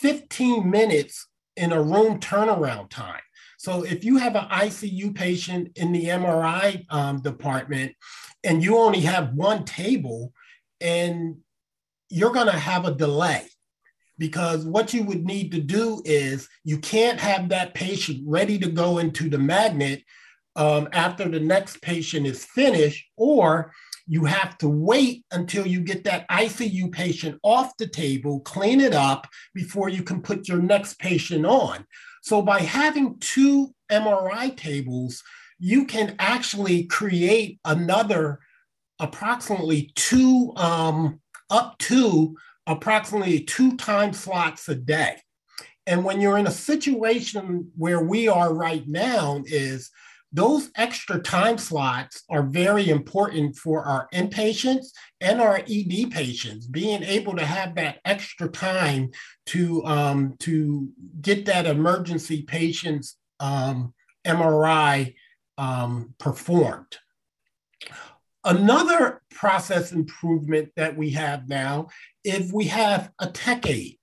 15 0.00 0.68
minutes 0.68 1.28
in 1.60 1.72
a 1.72 1.82
room 1.82 2.18
turnaround 2.18 2.88
time. 2.88 3.20
So 3.58 3.84
if 3.84 4.02
you 4.02 4.16
have 4.16 4.34
an 4.34 4.48
ICU 4.48 5.14
patient 5.14 5.72
in 5.76 5.92
the 5.92 6.06
MRI 6.06 6.86
um, 6.88 7.20
department 7.20 7.92
and 8.42 8.64
you 8.64 8.78
only 8.78 9.00
have 9.00 9.34
one 9.34 9.66
table, 9.66 10.32
and 10.80 11.36
you're 12.08 12.32
going 12.32 12.46
to 12.46 12.52
have 12.52 12.86
a 12.86 12.94
delay 12.94 13.46
because 14.16 14.64
what 14.64 14.94
you 14.94 15.04
would 15.04 15.26
need 15.26 15.52
to 15.52 15.60
do 15.60 16.00
is 16.06 16.48
you 16.64 16.78
can't 16.78 17.20
have 17.20 17.50
that 17.50 17.74
patient 17.74 18.22
ready 18.26 18.58
to 18.58 18.70
go 18.70 18.96
into 18.96 19.28
the 19.28 19.38
magnet 19.38 20.02
um, 20.56 20.88
after 20.94 21.28
the 21.28 21.40
next 21.40 21.82
patient 21.82 22.26
is 22.26 22.44
finished, 22.44 23.04
or 23.16 23.72
you 24.06 24.24
have 24.24 24.58
to 24.58 24.68
wait 24.68 25.24
until 25.30 25.66
you 25.66 25.80
get 25.80 26.04
that 26.04 26.28
ICU 26.28 26.90
patient 26.92 27.38
off 27.42 27.76
the 27.76 27.86
table, 27.86 28.40
clean 28.40 28.80
it 28.80 28.94
up 28.94 29.26
before 29.54 29.88
you 29.88 30.02
can 30.02 30.22
put 30.22 30.48
your 30.48 30.60
next 30.60 30.98
patient 30.98 31.46
on. 31.46 31.86
So 32.22 32.42
by 32.42 32.60
having 32.60 33.18
two 33.18 33.74
MRI 33.90 34.56
tables, 34.56 35.22
you 35.58 35.84
can 35.84 36.16
actually 36.18 36.84
create 36.84 37.60
another 37.64 38.40
approximately 38.98 39.92
two, 39.94 40.52
um, 40.56 41.20
up 41.48 41.76
to 41.78 42.36
approximately 42.66 43.40
two 43.40 43.76
time 43.76 44.12
slots 44.12 44.68
a 44.68 44.74
day. 44.74 45.16
And 45.86 46.04
when 46.04 46.20
you're 46.20 46.38
in 46.38 46.46
a 46.46 46.52
situation 46.52 47.72
where 47.76 48.02
we 48.02 48.28
are 48.28 48.54
right 48.54 48.86
now 48.86 49.42
is 49.46 49.90
those 50.32 50.70
extra 50.76 51.20
time 51.20 51.58
slots 51.58 52.22
are 52.30 52.44
very 52.44 52.88
important 52.88 53.56
for 53.56 53.84
our 53.84 54.08
inpatients 54.14 54.86
and 55.20 55.40
our 55.40 55.58
ED 55.68 56.10
patients, 56.10 56.66
being 56.66 57.02
able 57.02 57.34
to 57.34 57.44
have 57.44 57.74
that 57.74 57.98
extra 58.04 58.48
time 58.48 59.10
to, 59.46 59.84
um, 59.84 60.36
to 60.38 60.88
get 61.20 61.46
that 61.46 61.66
emergency 61.66 62.42
patient's 62.42 63.16
um, 63.40 63.92
MRI 64.24 65.14
um, 65.58 66.14
performed. 66.18 66.98
Another 68.44 69.20
process 69.30 69.92
improvement 69.92 70.70
that 70.76 70.96
we 70.96 71.10
have 71.10 71.48
now 71.48 71.88
is 72.24 72.52
we 72.52 72.66
have 72.66 73.10
a 73.18 73.26
tech 73.26 73.66
aid. 73.66 73.98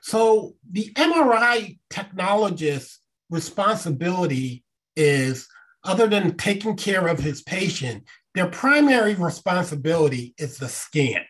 So 0.00 0.54
the 0.70 0.92
MRI 0.94 1.78
technologist's 1.90 3.00
responsibility 3.28 4.64
is 4.94 5.48
other 5.86 6.06
than 6.06 6.36
taking 6.36 6.76
care 6.76 7.06
of 7.06 7.18
his 7.18 7.42
patient, 7.42 8.04
their 8.34 8.48
primary 8.48 9.14
responsibility 9.14 10.34
is 10.38 10.58
the 10.58 10.68
scan. 10.68 11.22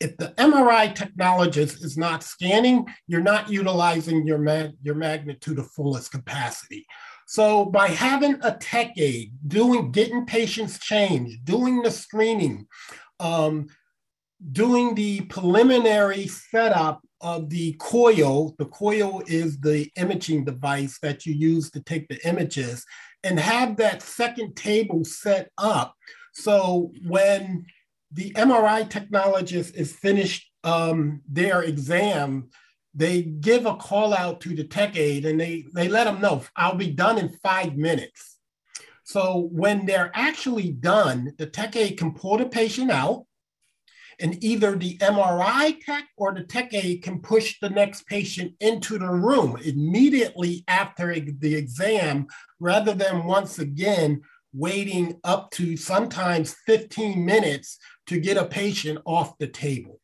If 0.00 0.16
the 0.16 0.34
MRI 0.38 0.94
technologist 0.94 1.82
is 1.82 1.96
not 1.96 2.22
scanning, 2.22 2.86
you're 3.06 3.20
not 3.22 3.50
utilizing 3.50 4.26
your, 4.26 4.38
mag- 4.38 4.76
your 4.82 4.94
magnet 4.94 5.40
to 5.42 5.54
fullest 5.62 6.12
capacity. 6.12 6.86
So 7.26 7.64
by 7.64 7.88
having 7.88 8.38
a 8.42 8.56
tech 8.56 8.92
aid, 8.96 9.32
doing 9.46 9.90
getting 9.90 10.26
patients 10.26 10.78
changed, 10.78 11.44
doing 11.44 11.82
the 11.82 11.90
screening, 11.90 12.66
um, 13.18 13.66
doing 14.52 14.94
the 14.94 15.22
preliminary 15.22 16.28
setup 16.28 17.00
of 17.20 17.50
the 17.50 17.72
coil, 17.80 18.54
the 18.58 18.66
coil 18.66 19.22
is 19.26 19.58
the 19.60 19.90
imaging 19.96 20.44
device 20.44 20.98
that 21.00 21.26
you 21.26 21.34
use 21.34 21.70
to 21.70 21.80
take 21.80 22.06
the 22.08 22.24
images, 22.28 22.84
and 23.26 23.40
have 23.40 23.76
that 23.76 24.02
second 24.02 24.54
table 24.54 25.04
set 25.04 25.50
up. 25.58 25.94
So 26.32 26.92
when 27.06 27.66
the 28.12 28.30
MRI 28.32 28.88
technologist 28.88 29.74
is 29.74 29.92
finished 29.92 30.48
um, 30.62 31.22
their 31.28 31.62
exam, 31.62 32.50
they 32.94 33.22
give 33.22 33.66
a 33.66 33.74
call 33.74 34.14
out 34.14 34.40
to 34.42 34.54
the 34.54 34.64
tech 34.64 34.96
aid 34.96 35.26
and 35.26 35.40
they, 35.40 35.64
they 35.74 35.88
let 35.88 36.04
them 36.04 36.20
know, 36.20 36.44
I'll 36.54 36.76
be 36.76 36.92
done 36.92 37.18
in 37.18 37.28
five 37.42 37.76
minutes. 37.76 38.38
So 39.02 39.48
when 39.52 39.86
they're 39.86 40.12
actually 40.14 40.70
done, 40.70 41.32
the 41.36 41.46
tech 41.46 41.74
aid 41.74 41.98
can 41.98 42.14
pull 42.14 42.38
the 42.38 42.46
patient 42.46 42.90
out 42.90 43.25
and 44.18 44.42
either 44.42 44.76
the 44.76 44.96
MRI 44.98 45.78
tech 45.84 46.04
or 46.16 46.32
the 46.32 46.44
tech 46.44 46.72
aid 46.72 47.02
can 47.02 47.20
push 47.20 47.58
the 47.60 47.70
next 47.70 48.06
patient 48.06 48.54
into 48.60 48.98
the 48.98 49.10
room 49.10 49.58
immediately 49.64 50.64
after 50.68 51.14
the 51.18 51.54
exam, 51.54 52.26
rather 52.58 52.94
than 52.94 53.24
once 53.24 53.58
again 53.58 54.22
waiting 54.52 55.18
up 55.22 55.50
to 55.50 55.76
sometimes 55.76 56.56
15 56.66 57.24
minutes 57.24 57.78
to 58.06 58.18
get 58.18 58.38
a 58.38 58.46
patient 58.46 58.98
off 59.04 59.36
the 59.38 59.46
table. 59.46 60.00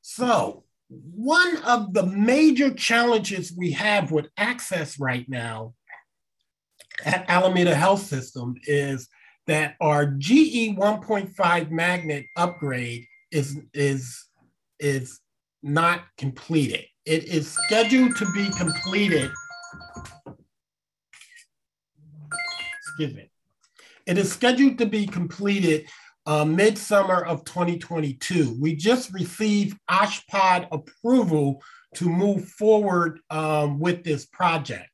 So, 0.00 0.64
one 0.88 1.58
of 1.58 1.92
the 1.92 2.06
major 2.06 2.72
challenges 2.72 3.52
we 3.54 3.72
have 3.72 4.10
with 4.10 4.28
access 4.38 4.98
right 4.98 5.28
now 5.28 5.74
at 7.04 7.24
Alameda 7.28 7.74
Health 7.74 8.02
System 8.02 8.54
is 8.64 9.08
that 9.46 9.76
our 9.80 10.06
GE 10.06 10.76
1.5 10.76 11.70
magnet 11.70 12.26
upgrade 12.36 13.06
is, 13.30 13.58
is, 13.72 14.26
is 14.78 15.20
not 15.62 16.02
completed. 16.16 16.84
It 17.06 17.24
is 17.24 17.50
scheduled 17.50 18.16
to 18.16 18.30
be 18.32 18.50
completed. 18.50 19.30
Excuse 22.80 23.14
me. 23.14 23.30
It 24.06 24.18
is 24.18 24.32
scheduled 24.32 24.78
to 24.78 24.86
be 24.86 25.06
completed 25.06 25.86
uh, 26.26 26.44
midsummer 26.44 27.24
of 27.24 27.44
2022. 27.44 28.58
We 28.60 28.76
just 28.76 29.12
received 29.14 29.78
OSHPD 29.90 30.68
approval 30.72 31.62
to 31.94 32.08
move 32.08 32.46
forward 32.48 33.20
um, 33.30 33.78
with 33.78 34.04
this 34.04 34.26
project. 34.26 34.90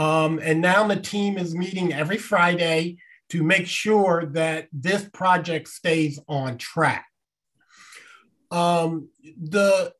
Um, 0.00 0.40
and 0.42 0.62
now 0.62 0.86
the 0.86 0.96
team 0.96 1.36
is 1.36 1.54
meeting 1.54 1.92
every 1.92 2.16
Friday 2.16 2.96
to 3.28 3.42
make 3.42 3.66
sure 3.66 4.24
that 4.32 4.68
this 4.72 5.06
project 5.12 5.68
stays 5.68 6.18
on 6.26 6.56
track. 6.56 7.04
Um, 8.50 9.10
the, 9.22 9.92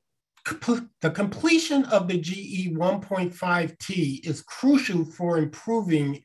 the 1.02 1.10
completion 1.10 1.84
of 1.84 2.08
the 2.08 2.16
GE 2.16 2.70
1.5T 2.70 4.26
is 4.26 4.40
crucial 4.40 5.04
for 5.04 5.36
improving 5.36 6.22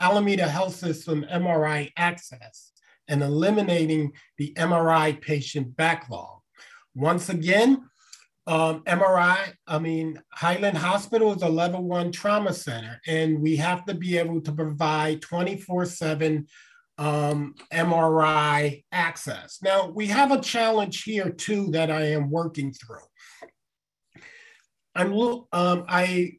Alameda 0.00 0.48
Health 0.48 0.76
System 0.76 1.26
MRI 1.30 1.92
access 1.98 2.72
and 3.08 3.22
eliminating 3.22 4.12
the 4.38 4.54
MRI 4.54 5.20
patient 5.20 5.76
backlog. 5.76 6.40
Once 6.94 7.28
again, 7.28 7.90
um, 8.48 8.82
MRI, 8.84 9.52
I 9.66 9.78
mean, 9.78 10.22
Highland 10.32 10.78
Hospital 10.78 11.34
is 11.34 11.42
a 11.42 11.48
level 11.48 11.82
one 11.84 12.10
trauma 12.10 12.54
center, 12.54 12.98
and 13.06 13.42
we 13.42 13.56
have 13.56 13.84
to 13.84 13.94
be 13.94 14.16
able 14.16 14.40
to 14.40 14.52
provide 14.52 15.20
24 15.20 15.84
7 15.84 16.46
um, 16.96 17.54
MRI 17.70 18.84
access. 18.90 19.58
Now, 19.62 19.90
we 19.90 20.06
have 20.06 20.32
a 20.32 20.40
challenge 20.40 21.02
here 21.02 21.28
too 21.28 21.68
that 21.72 21.90
I 21.90 22.06
am 22.12 22.30
working 22.30 22.72
through. 22.72 23.04
I'm 24.94 25.12
um, 25.12 25.84
I 25.86 26.38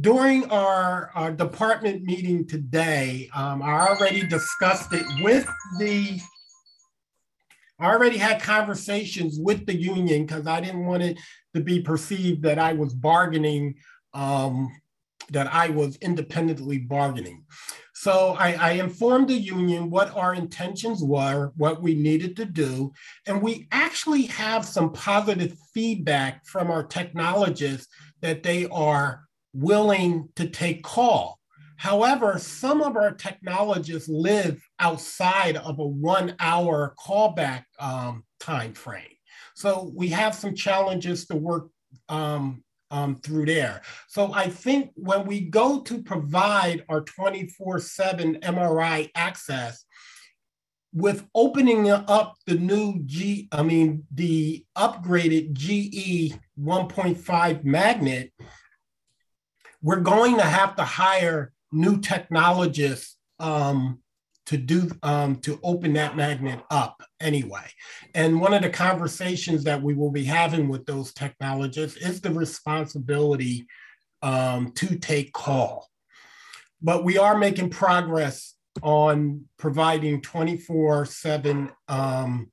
during 0.00 0.44
our, 0.50 1.10
our 1.14 1.32
department 1.32 2.02
meeting 2.02 2.46
today, 2.46 3.28
um, 3.34 3.62
I 3.62 3.88
already 3.88 4.26
discussed 4.26 4.92
it 4.92 5.06
with 5.24 5.50
the 5.78 6.20
I 7.80 7.86
already 7.86 8.18
had 8.18 8.42
conversations 8.42 9.38
with 9.40 9.66
the 9.66 9.74
union 9.74 10.26
because 10.26 10.46
I 10.46 10.60
didn't 10.60 10.86
want 10.86 11.02
it 11.02 11.18
to 11.54 11.60
be 11.60 11.80
perceived 11.80 12.42
that 12.42 12.58
I 12.58 12.74
was 12.74 12.94
bargaining, 12.94 13.76
um, 14.14 14.70
that 15.30 15.52
I 15.52 15.68
was 15.70 15.96
independently 15.96 16.78
bargaining. 16.78 17.44
So 17.94 18.34
I, 18.38 18.52
I, 18.52 18.70
informed 18.72 19.28
the 19.28 19.34
union 19.34 19.90
what 19.90 20.16
our 20.16 20.34
intentions 20.34 21.02
were, 21.02 21.52
what 21.56 21.82
we 21.82 21.94
needed 21.94 22.34
to 22.36 22.46
do, 22.46 22.92
and 23.26 23.42
we 23.42 23.68
actually 23.72 24.22
have 24.22 24.64
some 24.64 24.92
positive 24.92 25.54
feedback 25.74 26.46
from 26.46 26.70
our 26.70 26.82
technologists 26.82 27.88
that 28.22 28.42
they 28.42 28.66
are 28.68 29.24
willing 29.52 30.30
to 30.36 30.48
take 30.48 30.82
call. 30.82 31.39
However, 31.80 32.38
some 32.38 32.82
of 32.82 32.94
our 32.94 33.10
technologists 33.10 34.06
live 34.06 34.62
outside 34.80 35.56
of 35.56 35.78
a 35.78 35.86
one 35.86 36.36
hour 36.38 36.94
callback 37.02 37.64
um, 37.78 38.24
time 38.38 38.74
frame. 38.74 39.16
So 39.54 39.90
we 39.96 40.08
have 40.08 40.34
some 40.34 40.54
challenges 40.54 41.24
to 41.28 41.36
work 41.36 41.68
um, 42.10 42.62
um, 42.90 43.16
through 43.16 43.46
there. 43.46 43.80
So 44.08 44.30
I 44.34 44.50
think 44.50 44.90
when 44.94 45.24
we 45.24 45.40
go 45.40 45.80
to 45.80 46.02
provide 46.02 46.84
our 46.90 47.00
24 47.00 47.80
7 47.80 48.40
MRI 48.40 49.08
access, 49.14 49.82
with 50.92 51.26
opening 51.34 51.88
up 51.88 52.34
the 52.46 52.56
new 52.56 53.00
G, 53.06 53.48
I 53.52 53.62
mean, 53.62 54.04
the 54.14 54.66
upgraded 54.76 55.54
GE 55.54 56.34
1.5 56.60 57.64
magnet, 57.64 58.34
we're 59.80 60.00
going 60.00 60.36
to 60.36 60.44
have 60.44 60.76
to 60.76 60.84
hire 60.84 61.54
new 61.72 62.00
technologists 62.00 63.16
um, 63.38 64.00
to 64.46 64.56
do 64.56 64.90
um, 65.02 65.36
to 65.36 65.60
open 65.62 65.92
that 65.92 66.16
magnet 66.16 66.60
up 66.70 67.02
anyway. 67.20 67.66
And 68.14 68.40
one 68.40 68.52
of 68.52 68.62
the 68.62 68.70
conversations 68.70 69.64
that 69.64 69.80
we 69.80 69.94
will 69.94 70.10
be 70.10 70.24
having 70.24 70.68
with 70.68 70.86
those 70.86 71.12
technologists 71.14 71.96
is 71.96 72.20
the 72.20 72.32
responsibility 72.32 73.66
um, 74.22 74.72
to 74.72 74.98
take 74.98 75.32
call. 75.32 75.88
But 76.82 77.04
we 77.04 77.18
are 77.18 77.38
making 77.38 77.70
progress 77.70 78.54
on 78.82 79.44
providing 79.58 80.20
24 80.22 81.04
7 81.04 81.70
um, 81.88 82.50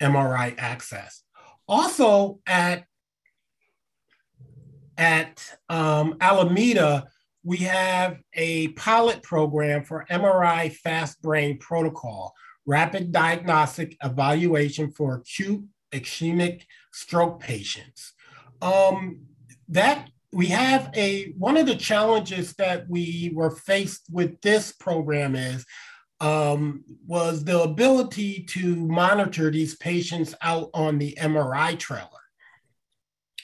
MRI 0.00 0.54
access. 0.58 1.22
Also 1.66 2.40
at 2.46 2.84
at 4.98 5.56
um, 5.68 6.16
Alameda, 6.20 7.08
we 7.44 7.58
have 7.58 8.20
a 8.34 8.68
pilot 8.68 9.22
program 9.22 9.84
for 9.84 10.06
MRI 10.10 10.72
fast 10.72 11.20
brain 11.22 11.58
protocol, 11.58 12.34
rapid 12.66 13.12
diagnostic 13.12 13.96
evaluation 14.02 14.90
for 14.92 15.16
acute 15.16 15.64
ischemic 15.92 16.62
stroke 16.92 17.40
patients. 17.40 18.12
Um, 18.60 19.22
that 19.68 20.08
we 20.32 20.46
have 20.46 20.90
a 20.94 21.32
one 21.36 21.56
of 21.56 21.66
the 21.66 21.74
challenges 21.74 22.54
that 22.54 22.88
we 22.88 23.32
were 23.34 23.50
faced 23.50 24.06
with 24.10 24.40
this 24.40 24.72
program 24.72 25.34
is 25.34 25.64
um, 26.20 26.84
was 27.06 27.44
the 27.44 27.60
ability 27.60 28.44
to 28.50 28.76
monitor 28.76 29.50
these 29.50 29.74
patients 29.76 30.34
out 30.40 30.70
on 30.72 30.98
the 30.98 31.18
MRI 31.20 31.76
trailer. 31.76 32.08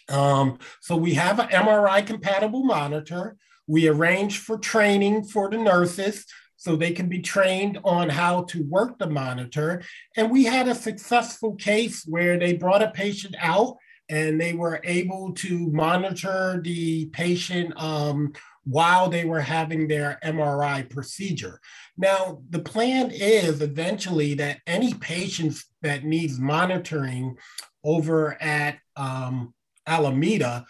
Um, 0.09 0.59
so 0.81 0.97
we 0.97 1.15
have 1.15 1.41
an 1.41 1.49
MRI 1.49 2.07
compatible 2.07 2.63
monitor. 2.63 3.37
We 3.69 3.87
arrange 3.87 4.39
for 4.39 4.59
training 4.59 5.25
for 5.25 5.49
the 5.49 5.59
nurses 5.59 6.27
so 6.57 6.75
they 6.75 6.91
can 6.91 7.09
be 7.09 7.21
trained 7.21 7.79
on 7.85 8.09
how 8.09 8.43
to 8.45 8.65
work 8.65 8.99
the 8.99 9.09
monitor. 9.09 9.83
And 10.17 10.29
we 10.31 10.45
had 10.45 10.67
a 10.67 10.75
successful 10.75 11.55
case 11.55 12.05
where 12.05 12.37
they 12.37 12.55
brought 12.55 12.83
a 12.83 12.91
patient 12.91 13.37
out 13.39 13.77
and 14.09 14.41
they 14.41 14.55
were 14.55 14.81
able 14.83 15.33
to 15.35 15.71
monitor 15.71 16.61
the 16.65 17.07
patient 17.11 17.81
um, 17.81 18.33
while 18.65 19.09
they 19.09 19.25
were 19.25 19.41
having 19.41 19.87
their 19.87 20.19
MRI 20.25 20.89
procedure. 20.91 21.61
Now, 21.97 22.43
the 22.51 22.59
plan 22.59 23.11
is 23.11 23.61
eventually 23.61 24.35
that 24.35 24.61
any 24.67 24.95
patients 24.95 25.67
that 25.83 26.05
needs 26.05 26.39
monitoring 26.39 27.37
over 27.85 28.41
at 28.43 28.79
um, 28.97 29.55
Alameda, 29.87 30.67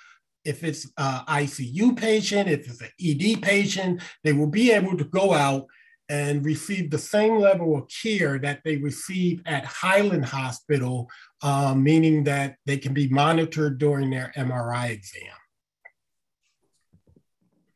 if 0.48 0.64
it's 0.64 0.86
an 0.96 1.20
ICU 1.28 1.94
patient, 1.94 2.48
if 2.48 2.66
it's 2.66 2.80
an 2.80 2.88
ED 2.98 3.42
patient, 3.42 4.00
they 4.24 4.32
will 4.32 4.46
be 4.46 4.72
able 4.72 4.96
to 4.96 5.04
go 5.04 5.34
out 5.34 5.66
and 6.08 6.42
receive 6.42 6.90
the 6.90 6.98
same 6.98 7.38
level 7.38 7.76
of 7.76 7.86
care 7.88 8.38
that 8.38 8.60
they 8.64 8.76
receive 8.78 9.42
at 9.44 9.66
Highland 9.66 10.24
Hospital, 10.24 11.06
um, 11.42 11.82
meaning 11.82 12.24
that 12.24 12.56
they 12.64 12.78
can 12.78 12.94
be 12.94 13.08
monitored 13.08 13.76
during 13.76 14.08
their 14.08 14.32
MRI 14.38 14.90
exam. 14.90 15.36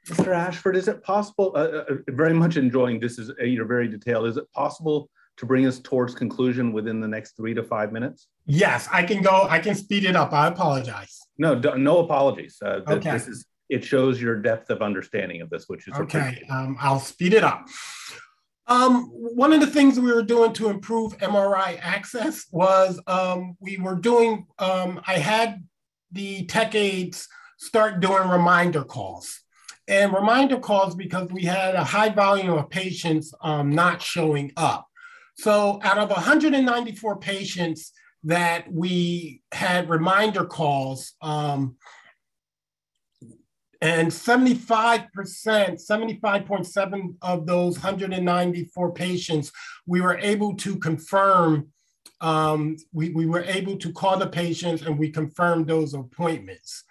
Mr. 0.08 0.34
Ashford, 0.34 0.74
is 0.74 0.88
it 0.88 1.02
possible, 1.02 1.52
uh, 1.54 1.84
uh, 1.90 1.96
very 2.08 2.32
much 2.32 2.56
enjoying 2.56 2.98
this 2.98 3.18
is 3.18 3.30
uh, 3.30 3.44
you're 3.44 3.66
very 3.66 3.86
detailed, 3.86 4.26
is 4.26 4.38
it 4.38 4.50
possible 4.52 5.10
to 5.42 5.46
bring 5.46 5.66
us 5.66 5.80
towards 5.80 6.14
conclusion 6.14 6.72
within 6.72 7.00
the 7.00 7.08
next 7.08 7.36
three 7.36 7.52
to 7.52 7.64
five 7.64 7.92
minutes? 7.92 8.28
Yes, 8.46 8.88
I 8.92 9.02
can 9.02 9.22
go. 9.22 9.48
I 9.50 9.58
can 9.58 9.74
speed 9.74 10.04
it 10.04 10.14
up. 10.14 10.32
I 10.32 10.46
apologize. 10.46 11.18
No, 11.36 11.54
no 11.58 11.98
apologies. 11.98 12.58
Uh, 12.64 12.80
Okay. 12.88 13.10
This 13.10 13.26
is 13.26 13.44
it 13.68 13.84
shows 13.84 14.20
your 14.20 14.36
depth 14.36 14.70
of 14.70 14.82
understanding 14.82 15.40
of 15.40 15.50
this, 15.50 15.64
which 15.66 15.88
is 15.88 15.94
Okay, 15.94 16.42
um, 16.50 16.76
I'll 16.78 17.00
speed 17.00 17.32
it 17.32 17.42
up. 17.42 17.66
Um, 18.66 19.06
one 19.06 19.52
of 19.52 19.60
the 19.60 19.66
things 19.66 19.98
we 19.98 20.12
were 20.12 20.22
doing 20.22 20.52
to 20.54 20.68
improve 20.68 21.16
MRI 21.18 21.78
access 21.80 22.46
was 22.52 23.00
um, 23.06 23.56
we 23.60 23.78
were 23.78 23.96
doing, 23.96 24.46
um, 24.58 25.00
I 25.06 25.14
had 25.14 25.64
the 26.12 26.44
tech 26.46 26.74
aides 26.74 27.26
start 27.58 28.00
doing 28.00 28.28
reminder 28.28 28.84
calls. 28.84 29.40
And 29.88 30.12
reminder 30.12 30.58
calls 30.60 30.94
because 30.94 31.28
we 31.30 31.44
had 31.44 31.74
a 31.74 31.82
high 31.82 32.10
volume 32.10 32.50
of 32.50 32.68
patients 32.70 33.34
um, 33.42 33.70
not 33.70 34.02
showing 34.02 34.52
up. 34.56 34.86
So 35.34 35.80
out 35.82 35.98
of 35.98 36.10
194 36.10 37.18
patients 37.18 37.92
that 38.24 38.72
we 38.72 39.42
had 39.52 39.88
reminder 39.88 40.44
calls, 40.44 41.14
um, 41.20 41.76
and 43.82 44.08
75%, 44.08 45.08
75.7 45.10 47.14
of 47.20 47.46
those 47.46 47.74
194 47.74 48.92
patients, 48.92 49.52
we 49.86 50.00
were 50.00 50.16
able 50.18 50.54
to 50.58 50.76
confirm, 50.76 51.66
um, 52.20 52.76
we, 52.92 53.08
we 53.08 53.26
were 53.26 53.42
able 53.42 53.76
to 53.78 53.92
call 53.92 54.16
the 54.16 54.28
patients 54.28 54.82
and 54.82 54.96
we 54.96 55.10
confirmed 55.10 55.66
those 55.66 55.94
appointments. 55.94 56.84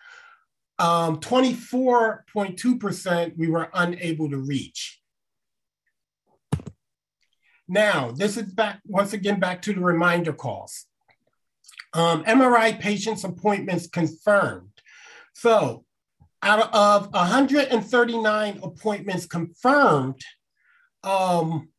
Um, 0.80 1.22
24.2% 1.22 3.38
we 3.38 3.48
were 3.48 3.70
unable 3.74 4.30
to 4.30 4.38
reach. 4.38 5.01
Now, 7.72 8.12
this 8.12 8.36
is 8.36 8.52
back, 8.52 8.82
once 8.86 9.14
again, 9.14 9.40
back 9.40 9.62
to 9.62 9.74
the 9.74 9.80
reminder 9.80 10.34
calls. 10.34 10.88
Um, 11.94 12.26
MRI 12.26 12.78
patients' 12.78 13.24
appointments 13.24 13.88
confirmed. 13.88 14.74
So 15.34 15.86
out 16.44 16.70
of 16.74 17.14
139 17.14 18.60
appointments 18.62 19.26
confirmed, 19.26 20.20
um, 21.06 21.70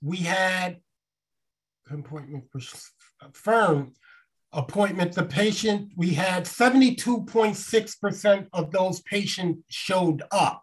we 0.00 0.16
had 0.16 0.78
appointment 1.90 2.44
confirmed 3.20 3.92
appointment. 4.50 5.12
The 5.12 5.24
patient, 5.24 5.92
we 5.94 6.14
had 6.14 6.44
72.6% 6.44 8.46
of 8.54 8.70
those 8.70 9.02
patients 9.02 9.62
showed 9.68 10.22
up. 10.32 10.62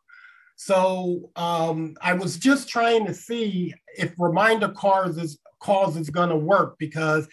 So 0.57 1.29
um, 1.35 1.95
I 2.01 2.13
was 2.13 2.37
just 2.37 2.67
trying 2.67 3.05
to 3.05 3.13
see 3.13 3.73
if 3.95 4.13
reminder 4.17 4.69
calls 4.69 5.17
is 5.17 5.39
is 5.97 6.09
going 6.09 6.29
to 6.29 6.35
work 6.35 6.77
because 6.77 7.27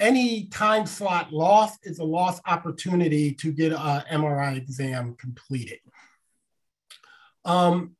any 0.00 0.46
time 0.46 0.86
slot 0.86 1.32
lost 1.32 1.80
is 1.82 1.98
a 1.98 2.04
lost 2.04 2.42
opportunity 2.46 3.32
to 3.34 3.52
get 3.52 3.72
an 3.72 4.02
MRI 4.10 4.56
exam 4.56 5.16
completed. 5.18 5.78
Um, 7.44 7.96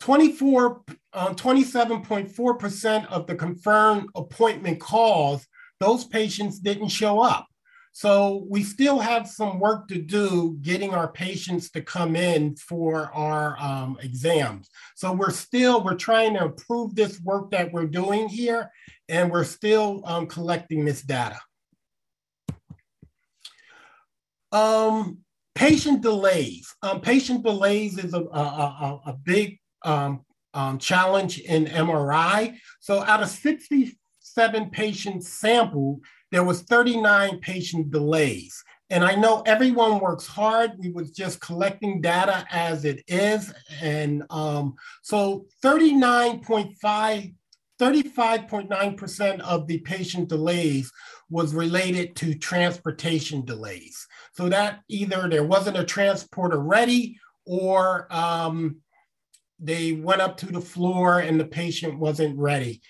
24, 0.00 0.82
uh, 1.12 1.34
27.4% 1.34 3.06
of 3.06 3.26
the 3.26 3.34
confirmed 3.34 4.08
appointment 4.14 4.78
calls, 4.78 5.46
those 5.80 6.04
patients 6.04 6.58
didn't 6.60 6.88
show 6.88 7.20
up. 7.20 7.46
So 7.96 8.44
we 8.50 8.62
still 8.62 8.98
have 8.98 9.26
some 9.26 9.58
work 9.58 9.88
to 9.88 9.96
do 9.96 10.58
getting 10.60 10.92
our 10.92 11.08
patients 11.08 11.70
to 11.70 11.80
come 11.80 12.14
in 12.14 12.54
for 12.56 13.10
our 13.14 13.58
um, 13.58 13.96
exams. 14.02 14.68
So 14.96 15.12
we're 15.12 15.30
still, 15.30 15.82
we're 15.82 15.94
trying 15.94 16.34
to 16.34 16.44
improve 16.44 16.94
this 16.94 17.18
work 17.22 17.52
that 17.52 17.72
we're 17.72 17.86
doing 17.86 18.28
here, 18.28 18.70
and 19.08 19.30
we're 19.30 19.44
still 19.44 20.02
um, 20.04 20.26
collecting 20.26 20.84
this 20.84 21.00
data. 21.00 21.40
Um, 24.52 25.20
patient 25.54 26.02
delays. 26.02 26.74
Um, 26.82 27.00
patient 27.00 27.44
delays 27.44 27.96
is 27.96 28.12
a, 28.12 28.20
a, 28.20 28.42
a, 28.42 29.00
a 29.06 29.12
big 29.24 29.58
um, 29.86 30.20
um, 30.52 30.76
challenge 30.76 31.38
in 31.38 31.64
MRI. 31.64 32.58
So 32.78 33.02
out 33.02 33.22
of 33.22 33.30
67 33.30 34.68
patients 34.68 35.32
sampled, 35.32 36.02
there 36.32 36.44
was 36.44 36.62
39 36.62 37.38
patient 37.40 37.90
delays. 37.90 38.62
And 38.88 39.04
I 39.04 39.16
know 39.16 39.42
everyone 39.46 39.98
works 39.98 40.26
hard. 40.26 40.72
We 40.78 40.90
was 40.90 41.10
just 41.10 41.40
collecting 41.40 42.00
data 42.00 42.46
as 42.50 42.84
it 42.84 43.02
is. 43.08 43.52
And 43.80 44.22
um, 44.30 44.74
so 45.02 45.46
39.5, 45.64 47.34
35.9% 47.80 49.40
of 49.40 49.66
the 49.66 49.78
patient 49.78 50.28
delays 50.28 50.92
was 51.28 51.52
related 51.52 52.14
to 52.16 52.34
transportation 52.34 53.44
delays. 53.44 54.06
So 54.34 54.48
that 54.48 54.80
either 54.88 55.28
there 55.28 55.44
wasn't 55.44 55.78
a 55.78 55.84
transporter 55.84 56.58
ready 56.58 57.18
or 57.44 58.06
um, 58.14 58.76
they 59.58 59.92
went 59.92 60.20
up 60.20 60.36
to 60.38 60.46
the 60.46 60.60
floor 60.60 61.18
and 61.18 61.40
the 61.40 61.44
patient 61.44 61.98
wasn't 61.98 62.38
ready. 62.38 62.80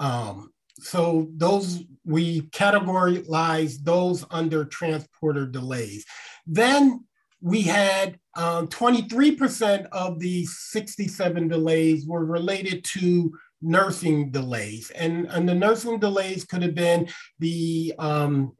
Um, 0.00 0.50
so 0.78 1.28
those 1.36 1.84
we 2.04 2.42
categorize 2.42 3.82
those 3.82 4.24
under 4.30 4.64
transporter 4.64 5.46
delays. 5.46 6.04
Then 6.46 7.04
we 7.40 7.62
had 7.62 8.18
um, 8.36 8.68
23% 8.68 9.86
of 9.92 10.20
the 10.20 10.44
67 10.46 11.48
delays 11.48 12.06
were 12.06 12.24
related 12.24 12.84
to 12.84 13.36
nursing 13.60 14.30
delays. 14.30 14.90
And, 14.90 15.26
and 15.26 15.48
the 15.48 15.54
nursing 15.54 15.98
delays 15.98 16.44
could 16.44 16.62
have 16.62 16.74
been 16.74 17.08
the 17.38 17.94
um, 17.98 18.52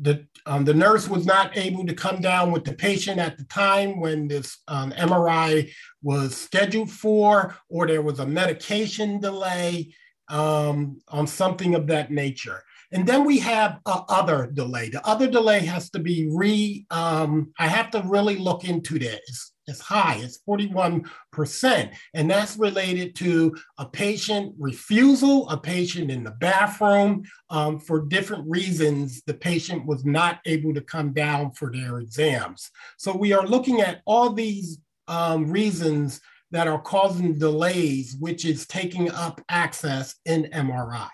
the 0.00 0.26
um, 0.46 0.64
the 0.64 0.72
nurse 0.72 1.06
was 1.06 1.26
not 1.26 1.54
able 1.56 1.84
to 1.86 1.94
come 1.94 2.20
down 2.22 2.50
with 2.50 2.64
the 2.64 2.72
patient 2.72 3.20
at 3.20 3.36
the 3.36 3.44
time 3.44 4.00
when 4.00 4.26
this 4.26 4.58
um, 4.66 4.90
MRI 4.92 5.70
was 6.02 6.34
scheduled 6.34 6.90
for, 6.90 7.54
or 7.68 7.86
there 7.86 8.00
was 8.00 8.18
a 8.18 8.26
medication 8.26 9.20
delay 9.20 9.94
um, 10.32 11.00
on 11.08 11.26
something 11.26 11.76
of 11.76 11.86
that 11.86 12.10
nature. 12.10 12.64
And 12.90 13.06
then 13.06 13.24
we 13.24 13.38
have 13.38 13.78
a 13.86 14.02
other 14.08 14.50
delay. 14.52 14.88
The 14.88 15.06
other 15.06 15.26
delay 15.26 15.60
has 15.60 15.88
to 15.90 15.98
be 15.98 16.28
re, 16.30 16.84
um, 16.90 17.52
I 17.58 17.68
have 17.68 17.90
to 17.92 18.02
really 18.04 18.36
look 18.36 18.64
into 18.64 18.98
this. 18.98 19.52
It's 19.66 19.80
high, 19.80 20.16
it's 20.16 20.40
41%. 20.48 21.92
And 22.14 22.30
that's 22.30 22.56
related 22.56 23.14
to 23.16 23.56
a 23.78 23.86
patient 23.86 24.54
refusal, 24.58 25.48
a 25.48 25.56
patient 25.56 26.10
in 26.10 26.24
the 26.24 26.32
bathroom. 26.32 27.22
Um, 27.48 27.78
for 27.78 28.00
different 28.00 28.44
reasons, 28.46 29.22
the 29.26 29.34
patient 29.34 29.86
was 29.86 30.04
not 30.04 30.40
able 30.46 30.74
to 30.74 30.80
come 30.80 31.12
down 31.12 31.52
for 31.52 31.70
their 31.72 32.00
exams. 32.00 32.70
So 32.98 33.16
we 33.16 33.32
are 33.32 33.46
looking 33.46 33.80
at 33.80 34.02
all 34.04 34.32
these 34.32 34.78
um, 35.08 35.46
reasons 35.46 36.20
that 36.52 36.68
are 36.68 36.80
causing 36.80 37.38
delays, 37.38 38.16
which 38.20 38.44
is 38.44 38.66
taking 38.66 39.10
up 39.10 39.40
access 39.48 40.14
in 40.26 40.44
MRI. 40.52 41.08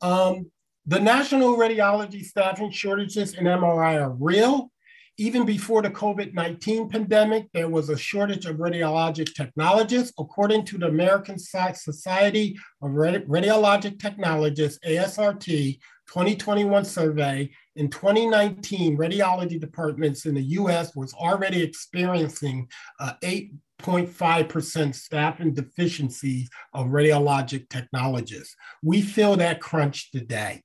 Um, 0.00 0.50
the 0.86 1.00
national 1.00 1.56
radiology 1.56 2.24
staffing 2.24 2.70
shortages 2.70 3.34
in 3.34 3.44
MRI 3.44 4.00
are 4.00 4.12
real. 4.12 4.70
Even 5.16 5.46
before 5.46 5.80
the 5.80 5.90
COVID 5.90 6.34
19 6.34 6.88
pandemic, 6.88 7.48
there 7.52 7.68
was 7.68 7.88
a 7.88 7.96
shortage 7.96 8.46
of 8.46 8.56
radiologic 8.56 9.34
technologists. 9.34 10.12
According 10.18 10.64
to 10.66 10.78
the 10.78 10.88
American 10.88 11.38
Society 11.38 12.58
of 12.82 12.90
Radiologic 12.90 13.98
Technologists, 14.00 14.78
ASRT 14.86 15.78
2021 16.08 16.84
survey, 16.84 17.50
in 17.76 17.90
2019, 17.90 18.96
radiology 18.96 19.60
departments 19.60 20.26
in 20.26 20.34
the 20.34 20.42
US 20.42 20.94
was 20.94 21.12
already 21.14 21.62
experiencing 21.62 22.68
uh, 23.00 23.14
8.5% 23.22 24.94
staffing 24.94 25.54
deficiencies 25.54 26.48
of 26.72 26.88
radiologic 26.88 27.68
technologists. 27.68 28.54
We 28.82 29.02
feel 29.02 29.36
that 29.36 29.60
crunch 29.60 30.10
today. 30.12 30.62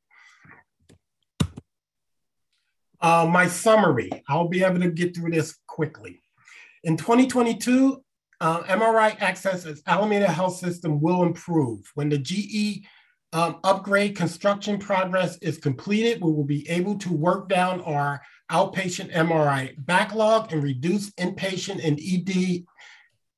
Uh, 3.02 3.28
my 3.32 3.48
summary, 3.48 4.11
I'll 4.28 4.49
be 4.49 4.64
able 4.64 4.82
to 4.82 4.91
get 4.91 5.16
through 5.16 5.32
this 5.32 5.57
quickly. 5.68 6.22
In 6.84 6.98
2022, 6.98 8.03
uh, 8.41 8.64
MRI 8.64 9.20
access 9.22 9.66
at 9.66 9.78
Alameda 9.88 10.28
Health 10.28 10.57
System 10.57 11.02
will 11.02 11.24
improve. 11.24 11.90
When 11.95 12.10
the 12.10 12.18
GE 12.18 12.86
um, 13.31 13.60
upgrade 13.64 14.15
construction 14.15 14.80
progress 14.80 15.38
is 15.38 15.57
completed, 15.57 16.22
we 16.22 16.31
will 16.31 16.45
be 16.45 16.68
able 16.69 16.97
to 16.99 17.14
work 17.14 17.47
down 17.47 17.81
our 17.81 18.22
outpatient 18.51 19.14
MRI 19.14 19.76
backlog 19.77 20.51
and 20.51 20.64
reduce 20.64 21.11
inpatient 21.11 21.85
and 21.85 21.99
ED 21.99 22.65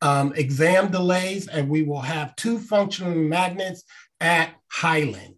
um, 0.02 0.34
exam 0.36 0.92
delays, 0.92 1.48
and 1.48 1.70
we 1.70 1.84
will 1.84 2.02
have 2.02 2.36
two 2.36 2.58
functional 2.58 3.14
magnets 3.14 3.84
at 4.20 4.52
Highland. 4.72 5.36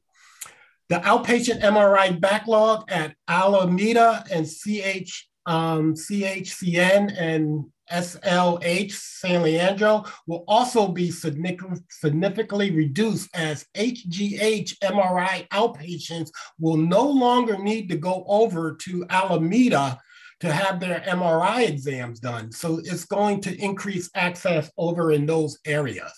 The 0.89 0.95
outpatient 0.97 1.61
MRI 1.61 2.19
backlog 2.19 2.91
at 2.91 3.15
Alameda 3.27 4.23
and 4.31 4.45
CH, 4.45 5.27
um, 5.47 5.95
CHCN 5.95 7.13
and 7.17 7.65
SLH 7.91 8.91
San 8.91 9.43
Leandro 9.43 10.05
will 10.27 10.43
also 10.47 10.87
be 10.87 11.11
significantly 11.11 12.71
reduced 12.71 13.29
as 13.35 13.65
HGH 13.75 14.77
MRI 14.79 15.47
outpatients 15.49 16.29
will 16.59 16.77
no 16.77 17.05
longer 17.07 17.57
need 17.57 17.89
to 17.89 17.97
go 17.97 18.23
over 18.27 18.75
to 18.81 19.05
Alameda 19.09 19.99
to 20.39 20.51
have 20.51 20.79
their 20.79 20.99
MRI 21.01 21.67
exams 21.67 22.19
done. 22.19 22.51
So 22.51 22.79
it's 22.83 23.05
going 23.05 23.41
to 23.41 23.55
increase 23.63 24.09
access 24.15 24.69
over 24.77 25.11
in 25.11 25.25
those 25.25 25.57
areas. 25.65 26.11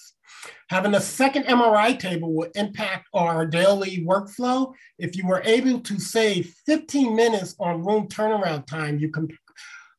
Having 0.70 0.96
a 0.96 1.02
second 1.02 1.44
MRI 1.44 1.98
table 2.00 2.34
will 2.34 2.50
impact 2.56 3.08
our 3.14 3.46
daily 3.46 4.04
workflow. 4.04 4.74
If 4.98 5.16
you 5.16 5.28
were 5.28 5.44
able 5.46 5.80
to 5.82 6.00
save 6.00 6.56
15 6.66 7.16
minutes 7.16 7.56
on 7.60 7.86
room 7.86 8.08
turnaround 8.08 8.66
time, 8.66 8.98
you 8.98 9.12
can 9.12 9.28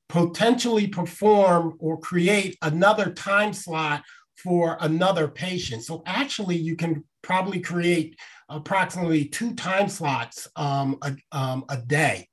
potentially 0.08 0.86
perform 0.86 1.76
or 1.78 1.98
create 1.98 2.56
another 2.62 3.12
time 3.12 3.52
slot 3.52 4.02
for 4.36 4.76
another 4.80 5.28
patient. 5.28 5.82
So 5.82 6.02
actually 6.06 6.56
you 6.56 6.76
can 6.76 7.04
probably 7.22 7.60
create 7.60 8.16
approximately 8.48 9.24
two 9.24 9.54
time 9.54 9.88
slots 9.88 10.46
um, 10.56 10.98
a, 11.02 11.16
um, 11.32 11.64
a 11.68 11.78
day 11.78 12.28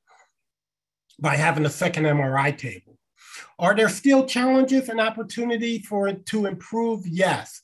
by 1.19 1.35
having 1.35 1.65
a 1.65 1.69
second 1.69 2.05
MRI 2.05 2.55
table. 2.57 2.97
Are 3.57 3.75
there 3.75 3.89
still 3.89 4.25
challenges 4.25 4.89
and 4.89 4.99
opportunity 4.99 5.79
for 5.79 6.07
it 6.07 6.25
to 6.27 6.45
improve? 6.45 7.07
Yes. 7.07 7.61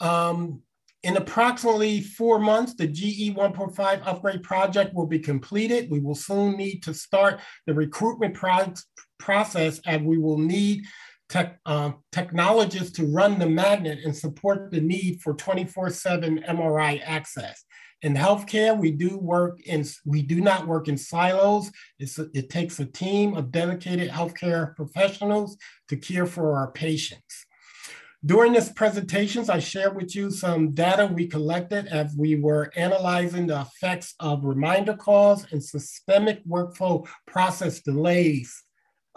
Um, 0.00 0.62
in 1.04 1.16
approximately 1.16 2.00
four 2.00 2.38
months, 2.38 2.74
the 2.74 2.86
GE 2.86 3.34
1.5 3.34 4.02
upgrade 4.04 4.42
project 4.42 4.94
will 4.94 5.06
be 5.06 5.18
completed. 5.18 5.90
We 5.90 6.00
will 6.00 6.16
soon 6.16 6.56
need 6.56 6.82
to 6.84 6.94
start 6.94 7.40
the 7.66 7.74
recruitment 7.74 8.34
pro 8.34 8.72
process 9.18 9.80
and 9.86 10.06
we 10.06 10.18
will 10.18 10.38
need 10.38 10.84
tech, 11.28 11.58
uh, 11.66 11.92
technologists 12.12 12.92
to 12.92 13.06
run 13.06 13.38
the 13.38 13.48
magnet 13.48 13.98
and 14.04 14.16
support 14.16 14.70
the 14.70 14.80
need 14.80 15.20
for 15.20 15.34
24-7 15.34 16.46
MRI 16.48 17.00
access. 17.04 17.64
In 18.02 18.14
healthcare, 18.14 18.78
we 18.78 18.92
do 18.92 19.18
work 19.18 19.60
in, 19.62 19.84
we 20.06 20.22
do 20.22 20.40
not 20.40 20.68
work 20.68 20.86
in 20.86 20.96
silos. 20.96 21.70
It's 21.98 22.16
it 22.18 22.48
takes 22.48 22.78
a 22.78 22.84
team 22.84 23.34
of 23.34 23.50
dedicated 23.50 24.08
healthcare 24.08 24.76
professionals 24.76 25.56
to 25.88 25.96
care 25.96 26.26
for 26.26 26.56
our 26.56 26.70
patients. 26.70 27.44
During 28.24 28.52
this 28.52 28.70
presentations, 28.70 29.50
I 29.50 29.58
shared 29.58 29.96
with 29.96 30.14
you 30.14 30.30
some 30.30 30.74
data 30.74 31.06
we 31.06 31.26
collected 31.26 31.86
as 31.88 32.14
we 32.16 32.36
were 32.36 32.70
analyzing 32.76 33.48
the 33.48 33.62
effects 33.62 34.14
of 34.20 34.44
reminder 34.44 34.94
calls 34.94 35.46
and 35.52 35.62
systemic 35.62 36.44
workflow 36.46 37.06
process 37.26 37.80
delays 37.80 38.64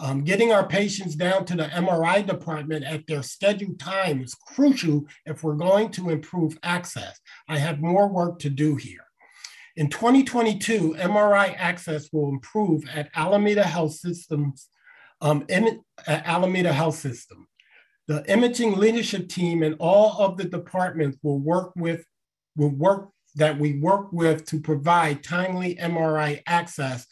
um, 0.02 0.23
getting 0.23 0.52
our 0.52 0.68
patients 0.68 1.15
down 1.15 1.45
to 1.45 1.56
the 1.56 1.65
MRI 1.65 2.26
department 2.26 2.84
at 2.84 3.06
their 3.06 3.22
scheduled 3.22 3.80
time 3.80 4.22
is 4.22 4.34
crucial 4.34 5.06
if 5.28 5.44
we're 5.44 5.53
going 5.53 5.91
to 5.91 6.10
improve 6.10 6.57
access. 6.64 7.19
I 7.48 7.60
have 7.60 7.80
more 7.80 8.10
work 8.10 8.40
to 8.40 8.49
do 8.49 8.76
here. 8.76 9.06
In 9.76 9.90
2022, 9.90 10.95
MRI 10.98 11.56
access 11.56 12.10
will 12.11 12.30
improve 12.30 12.84
at 12.91 13.11
Alameda 13.15 13.64
Health 13.64 13.94
Systems, 13.94 14.69
um, 15.22 15.45
Alameda 16.07 16.73
Health 16.73 16.95
System. 16.95 17.48
The 18.07 18.30
imaging 18.30 18.78
leadership 18.78 19.30
team 19.30 19.61
and 19.61 19.76
all 19.80 20.19
of 20.19 20.36
the 20.36 20.45
departments 20.45 21.19
will 21.22 21.40
work 21.40 21.73
with, 21.76 22.03
will 22.57 22.76
work 22.76 23.10
that 23.36 23.60
we 23.60 23.80
work 23.80 24.11
with 24.11 24.45
to 24.48 24.60
provide 24.60 25.23
timely 25.23 25.76
MRI 25.76 26.41
access 26.48 27.06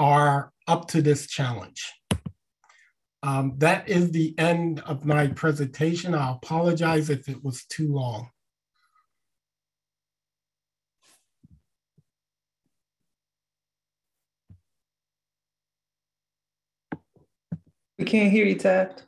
are 0.00 0.52
up 0.66 0.88
to 0.88 1.00
this 1.00 1.28
challenge. 1.28 1.92
Um, 3.22 3.54
that 3.58 3.88
is 3.88 4.12
the 4.12 4.38
end 4.38 4.80
of 4.80 5.04
my 5.04 5.26
presentation. 5.28 6.14
I 6.14 6.32
apologize 6.32 7.10
if 7.10 7.28
it 7.28 7.42
was 7.42 7.64
too 7.64 7.92
long. 7.92 8.30
We 17.98 18.04
can't 18.04 18.30
hear 18.30 18.46
you, 18.46 18.54
Taft. 18.54 19.07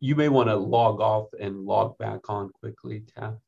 You 0.00 0.16
may 0.16 0.28
want 0.28 0.48
to 0.48 0.56
log 0.56 1.00
off 1.00 1.28
and 1.38 1.64
log 1.64 1.98
back 1.98 2.28
on 2.28 2.50
quickly, 2.50 3.04
Taft. 3.14 3.38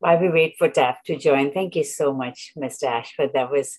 While 0.00 0.20
we 0.20 0.28
wait 0.28 0.54
for 0.58 0.68
Taft 0.68 1.06
to 1.06 1.16
join, 1.16 1.52
thank 1.52 1.74
you 1.74 1.84
so 1.84 2.12
much, 2.12 2.52
Mr. 2.56 2.84
Ashford. 2.84 3.30
That 3.34 3.50
was 3.50 3.78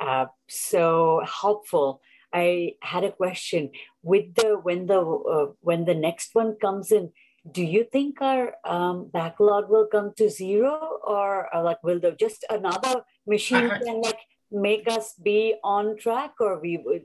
uh, 0.00 0.26
so 0.48 1.22
helpful. 1.24 2.00
I 2.32 2.74
had 2.82 3.04
a 3.04 3.12
question 3.12 3.70
with 4.02 4.34
the 4.34 4.58
when 4.62 4.86
the 4.86 5.00
uh, 5.00 5.52
when 5.60 5.84
the 5.84 5.94
next 5.94 6.34
one 6.34 6.56
comes 6.60 6.92
in. 6.92 7.12
Do 7.50 7.62
you 7.64 7.84
think 7.90 8.22
our 8.22 8.54
um, 8.64 9.10
backlog 9.12 9.68
will 9.68 9.86
come 9.86 10.12
to 10.16 10.30
zero, 10.30 11.00
or, 11.02 11.52
or 11.52 11.62
like 11.62 11.82
will 11.82 11.98
there 11.98 12.12
just 12.14 12.44
another 12.48 13.02
machine 13.26 13.68
I- 13.70 13.78
can 13.78 14.00
like 14.00 14.20
make 14.52 14.86
us 14.86 15.14
be 15.14 15.54
on 15.64 15.96
track, 15.96 16.34
or 16.38 16.60
we 16.60 16.76
would 16.84 17.02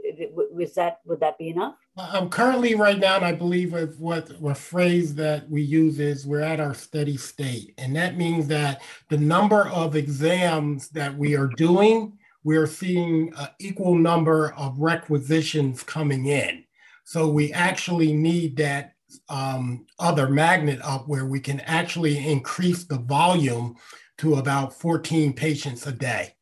was 0.51 0.75
that 0.75 0.99
would 1.05 1.21
that 1.21 1.37
be 1.37 1.49
enough? 1.49 1.75
Um, 1.97 2.29
currently, 2.29 2.75
right 2.75 2.99
now, 2.99 3.15
and 3.15 3.25
I 3.25 3.31
believe 3.31 3.71
with 3.71 3.97
what 3.99 4.29
a 4.45 4.53
phrase 4.53 5.15
that 5.15 5.49
we 5.49 5.61
use 5.61 5.99
is 5.99 6.27
we're 6.27 6.41
at 6.41 6.59
our 6.59 6.75
steady 6.75 7.17
state. 7.17 7.73
And 7.77 7.95
that 7.95 8.17
means 8.17 8.47
that 8.47 8.81
the 9.09 9.17
number 9.17 9.67
of 9.69 9.95
exams 9.95 10.89
that 10.89 11.17
we 11.17 11.35
are 11.35 11.47
doing, 11.47 12.17
we're 12.47 12.65
seeing 12.65 13.33
an 13.37 13.49
equal 13.59 13.93
number 13.93 14.53
of 14.53 14.79
requisitions 14.79 15.83
coming 15.83 16.27
in. 16.27 16.63
So 17.03 17.27
we 17.27 17.51
actually 17.51 18.13
need 18.13 18.55
that 18.55 18.93
um, 19.27 19.85
other 19.99 20.29
magnet 20.29 20.79
up 20.81 21.09
where 21.09 21.25
we 21.25 21.41
can 21.41 21.59
actually 21.59 22.25
increase 22.25 22.85
the 22.85 22.99
volume 22.99 23.75
to 24.19 24.35
about 24.35 24.71
14 24.73 25.33
patients 25.33 25.85
a 25.87 25.91
day. 25.91 26.35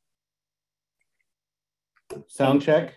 Sound 2.28 2.62
check? 2.62 2.94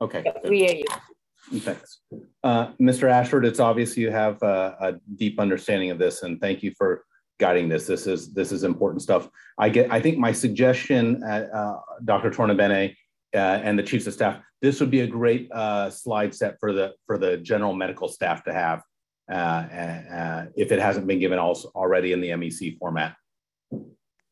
Okay. 0.00 0.24
good. 0.24 0.50
We 0.50 0.64
hear 0.64 0.74
you. 0.74 1.60
Thanks. 1.60 2.00
Uh, 2.42 2.72
Mr. 2.80 3.08
Ashford, 3.08 3.46
it's 3.46 3.60
obvious 3.60 3.96
you 3.96 4.10
have 4.10 4.42
uh, 4.42 4.74
a 4.80 4.94
deep 5.14 5.38
understanding 5.38 5.92
of 5.92 5.98
this, 5.98 6.24
and 6.24 6.40
thank 6.40 6.64
you 6.64 6.72
for 6.76 7.04
guiding 7.38 7.68
this. 7.68 7.86
This 7.86 8.06
is 8.06 8.32
this 8.32 8.52
is 8.52 8.64
important 8.64 9.02
stuff. 9.02 9.28
I 9.58 9.68
get. 9.68 9.90
I 9.90 10.00
think 10.00 10.18
my 10.18 10.32
suggestion, 10.32 11.22
uh, 11.22 11.48
uh, 11.54 11.80
Dr. 12.04 12.30
Tornabene 12.30 12.94
uh, 13.34 13.38
and 13.38 13.78
the 13.78 13.82
chiefs 13.82 14.06
of 14.06 14.14
staff, 14.14 14.40
this 14.60 14.80
would 14.80 14.90
be 14.90 15.00
a 15.00 15.06
great 15.06 15.50
uh, 15.52 15.90
slide 15.90 16.34
set 16.34 16.58
for 16.60 16.72
the 16.72 16.94
for 17.06 17.18
the 17.18 17.36
general 17.38 17.72
medical 17.72 18.08
staff 18.08 18.44
to 18.44 18.52
have, 18.52 18.82
uh, 19.30 19.34
uh, 19.34 20.46
if 20.56 20.72
it 20.72 20.78
hasn't 20.78 21.06
been 21.06 21.18
given 21.18 21.38
also 21.38 21.70
already 21.74 22.12
in 22.12 22.20
the 22.20 22.28
MEC 22.28 22.78
format. 22.78 23.16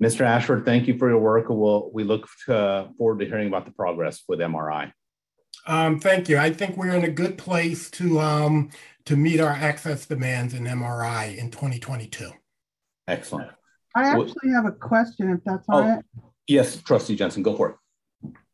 Mr. 0.03 0.23
Ashford, 0.23 0.65
thank 0.65 0.89
you 0.89 0.97
for 0.97 1.11
your 1.11 1.19
work. 1.19 1.47
We'll, 1.51 1.91
we 1.93 2.05
look 2.05 2.27
to, 2.47 2.89
forward 2.97 3.19
to 3.19 3.27
hearing 3.27 3.49
about 3.49 3.67
the 3.67 3.73
progress 3.73 4.23
with 4.27 4.39
MRI. 4.39 4.93
Um, 5.67 6.01
thank 6.01 6.29
you. 6.31 6.39
I 6.39 6.53
think 6.53 6.79
we're 6.79 6.95
in 6.95 7.05
a 7.05 7.11
good 7.11 7.37
place 7.37 7.91
to 7.93 8.19
um, 8.21 8.71
to 9.05 9.17
meet 9.17 9.41
our 9.41 9.53
access 9.53 10.07
demands 10.07 10.55
in 10.55 10.65
MRI 10.65 11.37
in 11.37 11.51
2022. 11.51 12.31
Excellent. 13.11 13.51
I 13.97 14.05
actually 14.09 14.51
have 14.53 14.67
a 14.67 14.73
question, 14.73 15.31
if 15.31 15.41
that's 15.45 15.69
all 15.69 15.79
Oh. 15.79 15.83
right. 15.83 16.05
Yes, 16.47 16.81
Trustee 16.83 17.17
Jensen, 17.17 17.43
go 17.43 17.57
for 17.57 17.71
it. 17.71 17.77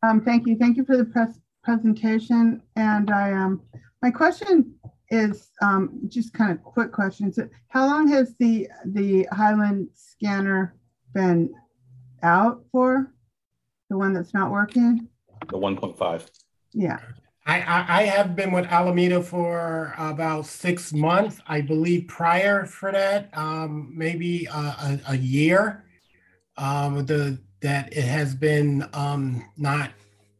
Um, 0.03 0.21
thank 0.21 0.47
you. 0.47 0.57
Thank 0.57 0.77
you 0.77 0.85
for 0.85 0.97
the 0.97 1.05
pres- 1.05 1.39
presentation. 1.63 2.61
And 2.75 3.11
I, 3.11 3.33
um, 3.33 3.61
my 4.01 4.09
question 4.11 4.73
is, 5.09 5.49
um, 5.61 5.99
just 6.07 6.33
kind 6.33 6.51
of 6.51 6.63
quick 6.63 6.91
questions. 6.91 7.39
How 7.69 7.85
long 7.85 8.07
has 8.09 8.35
the, 8.39 8.67
the 8.85 9.27
Highland 9.31 9.89
scanner 9.93 10.75
been 11.13 11.53
out 12.23 12.63
for? 12.71 13.13
The 13.89 13.97
one 13.97 14.13
that's 14.13 14.33
not 14.33 14.51
working? 14.51 15.07
The 15.49 15.57
1.5. 15.57 16.29
Yeah. 16.73 16.99
I, 17.47 18.01
I, 18.01 18.03
have 18.03 18.35
been 18.35 18.51
with 18.51 18.65
Alameda 18.65 19.23
for 19.23 19.93
about 19.97 20.45
six 20.45 20.91
months. 20.91 21.39
I 21.47 21.61
believe 21.61 22.07
prior 22.09 22.65
for 22.65 22.91
that, 22.91 23.29
um, 23.37 23.93
maybe 23.95 24.45
a, 24.47 24.57
a, 24.57 24.99
a 25.09 25.15
year. 25.15 25.85
Um, 26.57 27.05
the 27.05 27.39
that 27.61 27.95
it 27.95 28.03
has 28.03 28.35
been 28.35 28.87
um, 28.93 29.43
not 29.57 29.91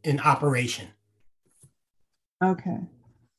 in 0.04 0.20
operation. 0.20 0.88
Okay. 2.44 2.78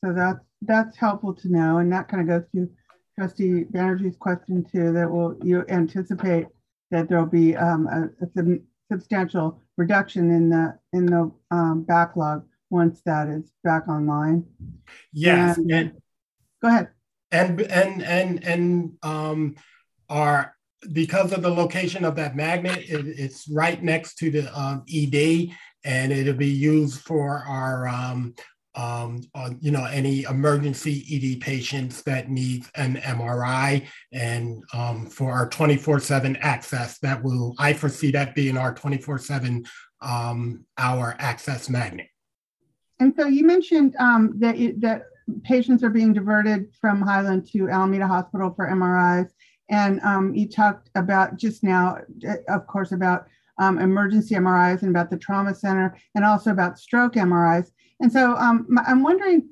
So 0.03 0.13
that's, 0.13 0.39
that's 0.61 0.97
helpful 0.97 1.33
to 1.35 1.49
know. 1.49 1.77
And 1.77 1.91
that 1.91 2.07
kind 2.07 2.21
of 2.21 2.27
goes 2.27 2.49
to 2.55 2.69
trustee 3.17 3.65
Banerjee's 3.71 4.17
question 4.17 4.65
too, 4.69 4.91
that 4.93 5.09
will, 5.09 5.37
you 5.43 5.63
anticipate 5.69 6.47
that 6.91 7.07
there'll 7.07 7.25
be, 7.25 7.55
um, 7.55 7.87
a, 7.87 8.25
a 8.25 8.29
sub- 8.35 8.61
substantial 8.91 9.61
reduction 9.77 10.31
in 10.31 10.49
the, 10.49 10.77
in 10.93 11.05
the, 11.05 11.31
um, 11.51 11.83
backlog 11.83 12.43
once 12.69 13.01
that 13.05 13.27
is 13.27 13.51
back 13.63 13.87
online. 13.87 14.45
Yes, 15.11 15.57
And- 15.57 15.71
and 15.71 15.91
Go 16.61 16.67
ahead. 16.67 16.89
and 17.31 17.61
and 17.61 18.03
and 18.03 18.43
and 18.43 18.91
um, 19.03 19.55
our 20.09 20.53
because 20.93 21.31
of 21.33 21.41
the 21.41 21.49
location 21.49 22.03
of 22.05 22.15
that 22.15 22.35
magnet, 22.35 22.79
it, 22.79 23.05
it's 23.07 23.49
right 23.49 23.81
next 23.83 24.15
to 24.15 24.31
the 24.31 24.59
um, 24.59 24.83
ED, 24.93 25.49
and 25.83 26.11
it'll 26.11 26.33
be 26.33 26.47
used 26.47 27.01
for 27.01 27.43
our 27.47 27.87
um, 27.87 28.33
um, 28.75 29.21
uh, 29.35 29.51
you 29.61 29.71
know 29.71 29.85
any 29.85 30.23
emergency 30.23 31.05
ED 31.13 31.41
patients 31.41 32.01
that 32.03 32.29
need 32.29 32.65
an 32.75 32.95
MRI, 32.97 33.87
and 34.11 34.63
um, 34.73 35.05
for 35.05 35.31
our 35.31 35.49
24/7 35.49 36.37
access. 36.41 36.99
That 36.99 37.23
will 37.23 37.55
I 37.57 37.71
foresee 37.73 38.11
that 38.11 38.35
being 38.35 38.57
our 38.57 38.73
24/7 38.73 39.65
um, 40.01 40.65
hour 40.77 41.15
access 41.19 41.69
magnet. 41.69 42.07
And 42.99 43.13
so 43.17 43.27
you 43.27 43.45
mentioned 43.45 43.95
um, 43.99 44.34
that, 44.39 44.57
it- 44.57 44.81
that 44.81 45.03
patients 45.43 45.84
are 45.84 45.89
being 45.89 46.13
diverted 46.13 46.73
from 46.80 47.01
Highland 47.01 47.47
to 47.51 47.69
Alameda 47.69 48.07
Hospital 48.07 48.51
for 48.55 48.67
MRIs. 48.67 49.30
And 49.69 50.01
um, 50.01 50.34
you 50.34 50.47
talked 50.49 50.89
about 50.95 51.38
just 51.38 51.63
now, 51.63 51.99
uh, 52.27 52.35
of 52.47 52.65
course, 52.67 52.91
about 52.91 53.27
um, 53.59 53.77
emergency 53.77 54.35
MRIs 54.35 54.81
and 54.81 54.89
about 54.89 55.09
the 55.09 55.17
trauma 55.17 55.53
center 55.53 55.95
and 56.15 56.26
also 56.26 56.51
about 56.51 56.80
stroke 56.80 57.13
MRIs. 57.13 57.71
And 57.99 58.11
so 58.11 58.35
um, 58.38 58.67
I'm 58.88 59.03
wondering, 59.03 59.49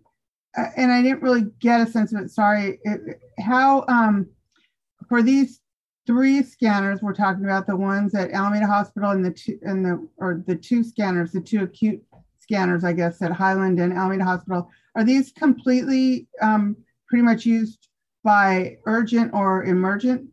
uh, 0.57 0.67
and 0.75 0.91
I 0.91 1.01
didn't 1.01 1.21
really 1.21 1.45
get 1.59 1.81
a 1.81 1.91
sense 1.91 2.13
of 2.13 2.21
it, 2.21 2.31
sorry, 2.31 2.79
it, 2.83 3.19
how 3.39 3.85
um, 3.87 4.27
for 5.07 5.21
these 5.21 5.59
three 6.07 6.41
scanners 6.41 7.01
we're 7.01 7.13
talking 7.13 7.43
about, 7.43 7.67
the 7.67 7.75
ones 7.75 8.15
at 8.15 8.31
Alameda 8.31 8.65
Hospital 8.65 9.11
and 9.11 9.23
the 9.23 9.31
two, 9.31 9.59
and 9.61 9.85
the, 9.85 10.07
or 10.17 10.41
the 10.47 10.55
two 10.55 10.83
scanners, 10.83 11.33
the 11.33 11.41
two 11.41 11.63
acute 11.63 12.01
scanners, 12.47 12.83
I 12.83 12.93
guess, 12.93 13.21
at 13.21 13.31
Highland 13.31 13.79
and 13.79 13.93
Alameda 13.93 14.23
Hospital. 14.23 14.69
Are 14.95 15.03
these 15.03 15.31
completely 15.31 16.27
um, 16.41 16.77
pretty 17.07 17.23
much 17.23 17.45
used 17.45 17.87
by 18.23 18.77
urgent 18.85 19.33
or 19.33 19.65
emergent 19.65 20.29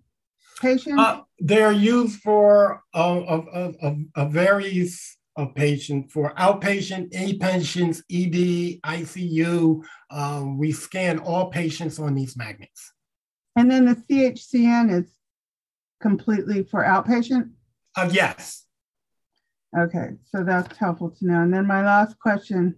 patients? 0.61 1.01
Uh, 1.01 1.20
they're 1.39 1.73
used 1.73 2.20
for 2.20 2.82
a, 2.95 3.01
a, 3.01 3.73
a, 3.82 3.97
a, 4.16 4.28
various 4.28 5.16
of 5.36 5.55
patient 5.55 6.11
for 6.12 6.32
outpatient, 6.35 7.12
inpatients, 7.12 7.99
ED, 8.11 8.81
ICU. 8.82 9.82
Um, 10.11 10.59
we 10.59 10.70
scan 10.70 11.19
all 11.19 11.51
patients 11.51 11.99
on 11.99 12.15
these 12.15 12.36
magnets. 12.36 12.93
and 13.57 13.70
then 13.70 13.85
the 13.85 13.97
CHCN 13.97 14.93
is 14.93 15.11
completely 16.01 16.62
for 16.62 16.85
outpatient? 16.85 17.51
Uh, 17.97 18.09
yes. 18.12 18.64
Okay, 19.77 20.11
so 20.25 20.45
that's 20.45 20.77
helpful 20.77 21.11
to 21.11 21.27
know. 21.27 21.43
And 21.43 21.53
then 21.53 21.67
my 21.67 21.85
last 21.85 22.19
question, 22.19 22.77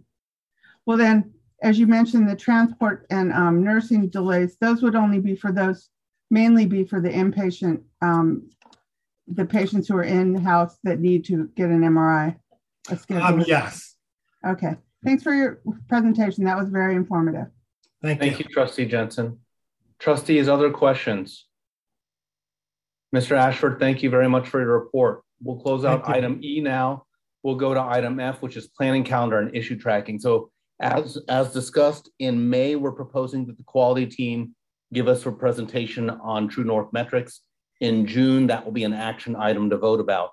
well 0.86 0.96
then, 0.96 1.32
as 1.62 1.78
you 1.78 1.86
mentioned, 1.86 2.28
the 2.28 2.36
transport 2.36 3.06
and 3.10 3.32
um, 3.32 3.62
nursing 3.62 4.08
delays, 4.08 4.56
those 4.60 4.82
would 4.82 4.94
only 4.94 5.20
be 5.20 5.34
for 5.34 5.52
those, 5.52 5.90
mainly 6.30 6.66
be 6.66 6.84
for 6.84 7.00
the 7.00 7.10
inpatient, 7.10 7.82
um, 8.02 8.48
the 9.26 9.44
patients 9.44 9.88
who 9.88 9.96
are 9.96 10.02
in-house 10.02 10.78
that 10.84 11.00
need 11.00 11.24
to 11.26 11.48
get 11.56 11.68
an 11.68 11.80
MRI. 11.80 12.36
a 12.88 13.24
Um, 13.24 13.44
yes. 13.46 13.96
Okay, 14.46 14.76
thanks 15.04 15.22
for 15.22 15.34
your 15.34 15.60
presentation. 15.88 16.44
That 16.44 16.58
was 16.58 16.68
very 16.68 16.94
informative. 16.94 17.46
Thank, 18.02 18.22
you. 18.22 18.28
Thank 18.28 18.38
you, 18.38 18.44
Trustee 18.46 18.86
Jensen. 18.86 19.38
Trustees, 19.98 20.48
other 20.48 20.70
questions? 20.70 21.46
Mr. 23.14 23.36
Ashford, 23.36 23.78
thank 23.80 24.02
you 24.02 24.10
very 24.10 24.28
much 24.28 24.48
for 24.48 24.60
your 24.60 24.78
report. 24.78 25.22
We'll 25.42 25.60
close 25.60 25.84
out 25.84 26.08
item 26.08 26.40
E 26.42 26.60
now. 26.60 27.04
We'll 27.42 27.56
go 27.56 27.74
to 27.74 27.80
item 27.80 28.18
F, 28.18 28.42
which 28.42 28.56
is 28.56 28.66
planning 28.66 29.04
calendar 29.04 29.38
and 29.38 29.54
issue 29.54 29.78
tracking. 29.78 30.18
So 30.18 30.50
as, 30.80 31.18
as 31.28 31.52
discussed 31.52 32.10
in 32.18 32.50
May, 32.50 32.76
we're 32.76 32.92
proposing 32.92 33.46
that 33.46 33.56
the 33.56 33.62
quality 33.64 34.06
team 34.06 34.54
give 34.92 35.08
us 35.08 35.24
a 35.26 35.32
presentation 35.32 36.10
on 36.10 36.48
True 36.48 36.64
North 36.64 36.92
metrics. 36.92 37.42
In 37.80 38.06
June, 38.06 38.46
that 38.46 38.64
will 38.64 38.72
be 38.72 38.84
an 38.84 38.94
action 38.94 39.36
item 39.36 39.70
to 39.70 39.76
vote 39.76 40.00
about. 40.00 40.30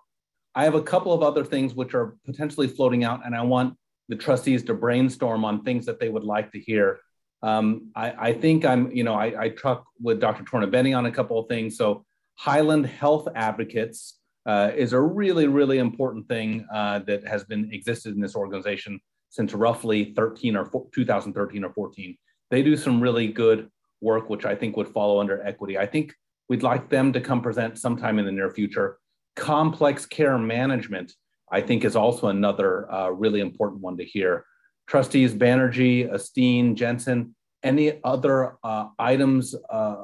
I 0.55 0.63
have 0.63 0.75
a 0.75 0.81
couple 0.81 1.13
of 1.13 1.23
other 1.23 1.43
things 1.43 1.73
which 1.73 1.93
are 1.93 2.15
potentially 2.25 2.67
floating 2.67 3.03
out, 3.03 3.25
and 3.25 3.35
I 3.35 3.41
want 3.41 3.75
the 4.07 4.15
trustees 4.15 4.63
to 4.63 4.73
brainstorm 4.73 5.43
on 5.43 5.63
things 5.63 5.85
that 5.85 5.99
they 5.99 6.09
would 6.09 6.23
like 6.23 6.51
to 6.51 6.59
hear. 6.59 6.99
Um, 7.41 7.91
I, 7.95 8.29
I 8.29 8.33
think 8.33 8.63
I'm, 8.63 8.91
you 8.91 9.03
know, 9.03 9.15
I, 9.15 9.43
I 9.43 9.49
truck 9.49 9.85
with 10.01 10.19
Dr. 10.19 10.43
Tornabene 10.43 10.97
on 10.97 11.05
a 11.05 11.11
couple 11.11 11.39
of 11.39 11.47
things. 11.47 11.77
So 11.77 12.05
Highland 12.35 12.85
Health 12.85 13.27
Advocates 13.35 14.17
uh, 14.45 14.71
is 14.75 14.93
a 14.93 14.99
really, 14.99 15.47
really 15.47 15.77
important 15.77 16.27
thing 16.27 16.65
uh, 16.73 16.99
that 16.99 17.25
has 17.27 17.43
been 17.43 17.71
existed 17.73 18.13
in 18.15 18.21
this 18.21 18.35
organization 18.35 18.99
since 19.29 19.53
roughly 19.53 20.13
13 20.13 20.55
or 20.55 20.69
2013 20.93 21.63
or 21.63 21.73
14. 21.73 22.17
They 22.51 22.61
do 22.61 22.77
some 22.77 23.01
really 23.01 23.27
good 23.27 23.69
work, 24.01 24.29
which 24.29 24.45
I 24.45 24.53
think 24.55 24.77
would 24.77 24.89
follow 24.89 25.19
under 25.19 25.41
equity. 25.45 25.77
I 25.77 25.85
think 25.85 26.13
we'd 26.49 26.63
like 26.63 26.89
them 26.89 27.13
to 27.13 27.21
come 27.21 27.41
present 27.41 27.79
sometime 27.79 28.19
in 28.19 28.25
the 28.25 28.31
near 28.31 28.51
future. 28.51 28.97
Complex 29.35 30.05
care 30.05 30.37
management, 30.37 31.13
I 31.51 31.61
think, 31.61 31.85
is 31.85 31.95
also 31.95 32.27
another 32.27 32.91
uh, 32.93 33.09
really 33.09 33.39
important 33.39 33.81
one 33.81 33.97
to 33.97 34.05
hear. 34.05 34.45
Trustees 34.87 35.33
Banerjee, 35.33 36.11
Esteen, 36.11 36.75
Jensen, 36.75 37.33
any 37.63 37.99
other 38.03 38.57
uh, 38.63 38.89
items 38.99 39.55
uh, 39.69 40.03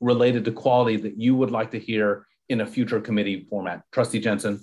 related 0.00 0.44
to 0.44 0.52
quality 0.52 0.98
that 0.98 1.18
you 1.18 1.34
would 1.34 1.50
like 1.50 1.70
to 1.70 1.78
hear 1.78 2.26
in 2.48 2.60
a 2.60 2.66
future 2.66 3.00
committee 3.00 3.46
format? 3.48 3.82
Trustee 3.92 4.20
Jensen. 4.20 4.60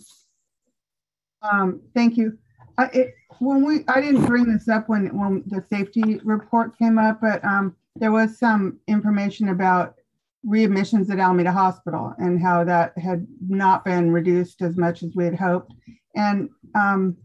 Um, 1.41 1.81
thank 1.93 2.17
you. 2.17 2.37
I, 2.77 2.85
it, 2.93 3.13
when 3.39 3.65
we, 3.65 3.83
I 3.87 4.01
didn't 4.01 4.25
bring 4.25 4.51
this 4.51 4.67
up 4.67 4.89
when 4.89 5.07
when 5.17 5.43
the 5.47 5.63
safety 5.69 6.19
report 6.23 6.77
came 6.77 6.97
up, 6.97 7.19
but 7.21 7.43
um, 7.43 7.75
there 7.95 8.11
was 8.11 8.37
some 8.37 8.79
information 8.87 9.49
about 9.49 9.95
readmissions 10.45 11.09
at 11.09 11.19
Alameda 11.19 11.51
Hospital 11.51 12.13
and 12.17 12.41
how 12.41 12.63
that 12.63 12.97
had 12.97 13.27
not 13.47 13.83
been 13.83 14.11
reduced 14.11 14.61
as 14.61 14.77
much 14.77 15.03
as 15.03 15.11
we 15.15 15.25
had 15.25 15.35
hoped. 15.35 15.73
And 16.15 16.49
um, 16.75 17.17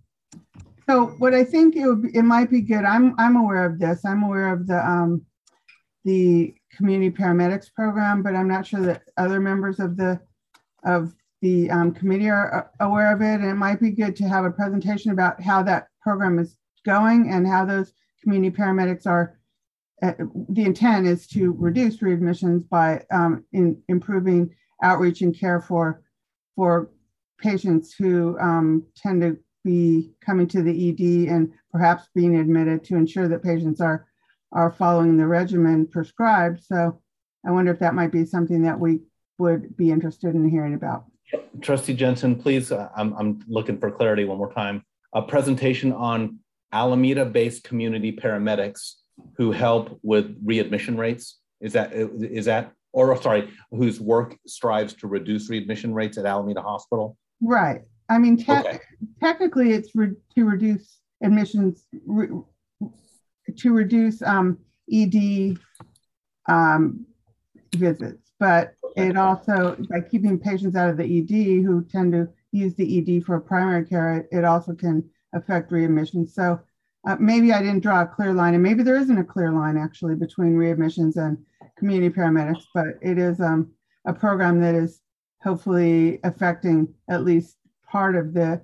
so, 0.88 1.06
what 1.18 1.34
I 1.34 1.44
think 1.44 1.76
it 1.76 1.86
would 1.86 2.14
it 2.14 2.22
might 2.22 2.50
be 2.50 2.60
good. 2.60 2.84
I'm 2.84 3.14
I'm 3.18 3.36
aware 3.36 3.64
of 3.64 3.78
this. 3.78 4.04
I'm 4.04 4.22
aware 4.22 4.52
of 4.52 4.66
the 4.66 4.86
um, 4.86 5.24
the 6.04 6.54
community 6.76 7.10
paramedics 7.10 7.72
program, 7.72 8.22
but 8.22 8.34
I'm 8.34 8.48
not 8.48 8.66
sure 8.66 8.80
that 8.80 9.02
other 9.16 9.40
members 9.40 9.80
of 9.80 9.96
the 9.96 10.20
of 10.84 11.14
the 11.40 11.70
um, 11.70 11.92
committee 11.92 12.30
are 12.30 12.70
aware 12.80 13.14
of 13.14 13.20
it. 13.20 13.40
And 13.40 13.50
it 13.50 13.54
might 13.54 13.80
be 13.80 13.90
good 13.90 14.16
to 14.16 14.24
have 14.24 14.44
a 14.44 14.50
presentation 14.50 15.10
about 15.10 15.42
how 15.42 15.62
that 15.64 15.88
program 16.00 16.38
is 16.38 16.56
going 16.84 17.30
and 17.30 17.46
how 17.46 17.64
those 17.64 17.92
community 18.22 18.54
paramedics 18.56 19.06
are. 19.06 19.38
Uh, 20.02 20.12
the 20.48 20.64
intent 20.64 21.06
is 21.06 21.26
to 21.28 21.52
reduce 21.52 21.98
readmissions 21.98 22.68
by 22.68 23.04
um, 23.10 23.44
in, 23.52 23.80
improving 23.88 24.54
outreach 24.82 25.22
and 25.22 25.38
care 25.38 25.60
for 25.60 26.02
for 26.56 26.90
patients 27.38 27.94
who 27.94 28.38
um, 28.38 28.84
tend 28.96 29.20
to 29.20 29.38
be 29.64 30.12
coming 30.24 30.46
to 30.46 30.62
the 30.62 30.88
ED 30.90 31.28
and 31.30 31.52
perhaps 31.72 32.08
being 32.14 32.36
admitted 32.36 32.84
to 32.84 32.96
ensure 32.96 33.28
that 33.28 33.42
patients 33.42 33.80
are 33.80 34.06
are 34.52 34.70
following 34.70 35.16
the 35.16 35.26
regimen 35.26 35.86
prescribed. 35.86 36.62
So 36.62 37.00
I 37.46 37.50
wonder 37.50 37.72
if 37.72 37.80
that 37.80 37.94
might 37.94 38.12
be 38.12 38.24
something 38.24 38.62
that 38.62 38.78
we 38.78 39.00
would 39.38 39.76
be 39.76 39.90
interested 39.90 40.34
in 40.34 40.48
hearing 40.48 40.74
about. 40.74 41.04
Trustee 41.60 41.94
Jensen, 41.94 42.36
please, 42.36 42.70
uh, 42.70 42.88
I'm, 42.96 43.14
I'm 43.14 43.40
looking 43.48 43.78
for 43.78 43.90
clarity 43.90 44.24
one 44.24 44.38
more 44.38 44.52
time. 44.52 44.84
A 45.14 45.22
presentation 45.22 45.92
on 45.92 46.38
Alameda-based 46.72 47.64
community 47.64 48.12
paramedics 48.12 48.94
who 49.36 49.52
help 49.52 49.98
with 50.02 50.36
readmission 50.44 50.96
rates. 50.96 51.38
Is 51.60 51.72
that, 51.72 51.92
is 51.92 52.44
that, 52.46 52.72
or 52.92 53.20
sorry, 53.22 53.50
whose 53.70 54.00
work 54.00 54.36
strives 54.46 54.92
to 54.94 55.06
reduce 55.06 55.48
readmission 55.48 55.94
rates 55.94 56.18
at 56.18 56.26
Alameda 56.26 56.62
Hospital? 56.62 57.16
Right. 57.40 57.82
I 58.08 58.18
mean, 58.18 58.36
te 58.36 58.52
okay. 58.52 58.80
technically, 59.20 59.72
it's 59.72 59.94
re 59.94 60.10
to 60.34 60.44
reduce 60.44 60.98
admissions, 61.22 61.86
re 62.06 62.28
to 63.56 63.72
reduce 63.72 64.20
um, 64.22 64.58
ED 64.92 65.58
um, 66.48 67.06
visits, 67.74 68.23
but 68.38 68.74
it 68.96 69.16
also, 69.16 69.76
by 69.90 70.00
keeping 70.00 70.38
patients 70.38 70.76
out 70.76 70.90
of 70.90 70.96
the 70.96 71.04
ED 71.04 71.64
who 71.64 71.84
tend 71.84 72.12
to 72.12 72.28
use 72.52 72.74
the 72.74 72.98
ED 72.98 73.24
for 73.24 73.40
primary 73.40 73.84
care, 73.84 74.26
it 74.30 74.44
also 74.44 74.74
can 74.74 75.08
affect 75.34 75.72
readmissions. 75.72 76.30
So 76.30 76.60
uh, 77.06 77.16
maybe 77.18 77.52
I 77.52 77.60
didn't 77.60 77.82
draw 77.82 78.02
a 78.02 78.06
clear 78.06 78.32
line, 78.32 78.54
and 78.54 78.62
maybe 78.62 78.82
there 78.82 78.96
isn't 78.96 79.18
a 79.18 79.24
clear 79.24 79.52
line 79.52 79.76
actually 79.76 80.14
between 80.14 80.54
readmissions 80.54 81.16
and 81.16 81.38
community 81.76 82.14
paramedics, 82.14 82.64
but 82.72 82.86
it 83.02 83.18
is 83.18 83.40
um, 83.40 83.70
a 84.06 84.12
program 84.12 84.60
that 84.60 84.74
is 84.74 85.00
hopefully 85.42 86.20
affecting 86.24 86.88
at 87.10 87.24
least 87.24 87.56
part 87.90 88.16
of 88.16 88.32
the 88.32 88.62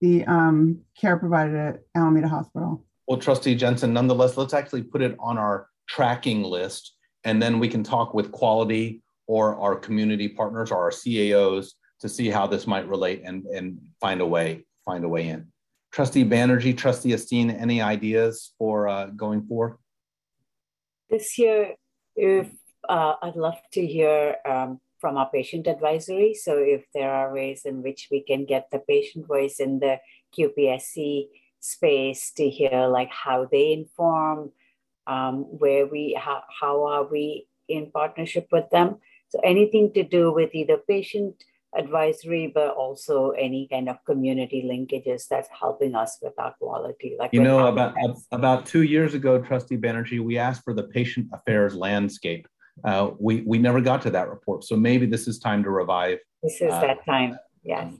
the 0.00 0.24
um, 0.26 0.78
care 0.96 1.16
provided 1.16 1.56
at 1.56 1.80
Alameda 1.96 2.28
Hospital. 2.28 2.84
Well, 3.08 3.18
Trustee 3.18 3.56
Jensen, 3.56 3.92
nonetheless, 3.92 4.36
let's 4.36 4.54
actually 4.54 4.82
put 4.82 5.02
it 5.02 5.16
on 5.18 5.38
our 5.38 5.66
tracking 5.88 6.44
list, 6.44 6.94
and 7.24 7.42
then 7.42 7.58
we 7.58 7.68
can 7.68 7.82
talk 7.82 8.14
with 8.14 8.30
quality 8.30 9.02
or 9.28 9.56
our 9.60 9.76
community 9.76 10.28
partners 10.28 10.72
or 10.72 10.78
our 10.82 10.90
CAOs 10.90 11.74
to 12.00 12.08
see 12.08 12.28
how 12.28 12.46
this 12.46 12.66
might 12.66 12.88
relate 12.88 13.22
and, 13.24 13.44
and 13.46 13.78
find 14.00 14.20
a 14.20 14.26
way 14.26 14.64
find 14.84 15.04
a 15.04 15.08
way 15.08 15.28
in. 15.28 15.46
Trustee 15.92 16.24
Banerjee, 16.24 16.76
Trustee 16.76 17.10
Esteen, 17.10 17.54
any 17.60 17.82
ideas 17.82 18.54
for 18.58 18.88
uh, 18.88 19.06
going 19.06 19.42
forward? 19.46 19.76
This 21.10 21.38
year, 21.38 21.74
if 22.16 22.48
uh, 22.88 23.14
I'd 23.22 23.36
love 23.36 23.60
to 23.72 23.86
hear 23.86 24.36
um, 24.48 24.80
from 24.98 25.16
our 25.16 25.30
patient 25.30 25.66
advisory. 25.66 26.34
So 26.34 26.56
if 26.58 26.84
there 26.94 27.12
are 27.12 27.32
ways 27.32 27.62
in 27.64 27.82
which 27.82 28.08
we 28.10 28.22
can 28.22 28.46
get 28.46 28.68
the 28.70 28.80
patient 28.80 29.26
voice 29.26 29.60
in 29.60 29.78
the 29.78 29.98
QPSC 30.36 31.28
space 31.60 32.32
to 32.36 32.48
hear 32.48 32.86
like 32.86 33.10
how 33.10 33.46
they 33.50 33.72
inform, 33.72 34.52
um, 35.06 35.42
where 35.58 35.86
we 35.86 36.18
how, 36.18 36.42
how 36.60 36.86
are 36.86 37.04
we 37.04 37.46
in 37.68 37.90
partnership 37.90 38.48
with 38.50 38.68
them 38.70 38.96
so 39.28 39.40
anything 39.44 39.92
to 39.94 40.02
do 40.02 40.32
with 40.32 40.54
either 40.54 40.78
patient 40.88 41.34
advisory, 41.76 42.50
but 42.52 42.74
also 42.74 43.30
any 43.30 43.68
kind 43.70 43.88
of 43.88 43.96
community 44.06 44.62
linkages 44.64 45.28
that's 45.28 45.48
helping 45.58 45.94
us 45.94 46.18
with 46.22 46.32
our 46.38 46.54
quality. 46.60 47.16
Like 47.18 47.32
you 47.32 47.42
know, 47.42 47.66
about 47.66 47.94
about 48.32 48.66
two 48.66 48.82
years 48.82 49.14
ago, 49.14 49.40
Trustee 49.40 49.76
Banerjee, 49.76 50.20
we 50.20 50.38
asked 50.38 50.64
for 50.64 50.74
the 50.74 50.84
patient 50.84 51.28
affairs 51.32 51.74
landscape. 51.74 52.46
Uh, 52.84 53.10
we 53.18 53.42
we 53.42 53.58
never 53.58 53.80
got 53.80 54.02
to 54.02 54.10
that 54.10 54.28
report, 54.28 54.64
so 54.64 54.76
maybe 54.76 55.06
this 55.06 55.28
is 55.28 55.38
time 55.38 55.62
to 55.64 55.70
revive. 55.70 56.18
This 56.42 56.60
is 56.60 56.72
uh, 56.72 56.80
that 56.80 57.04
time. 57.04 57.36
Yes. 57.64 57.92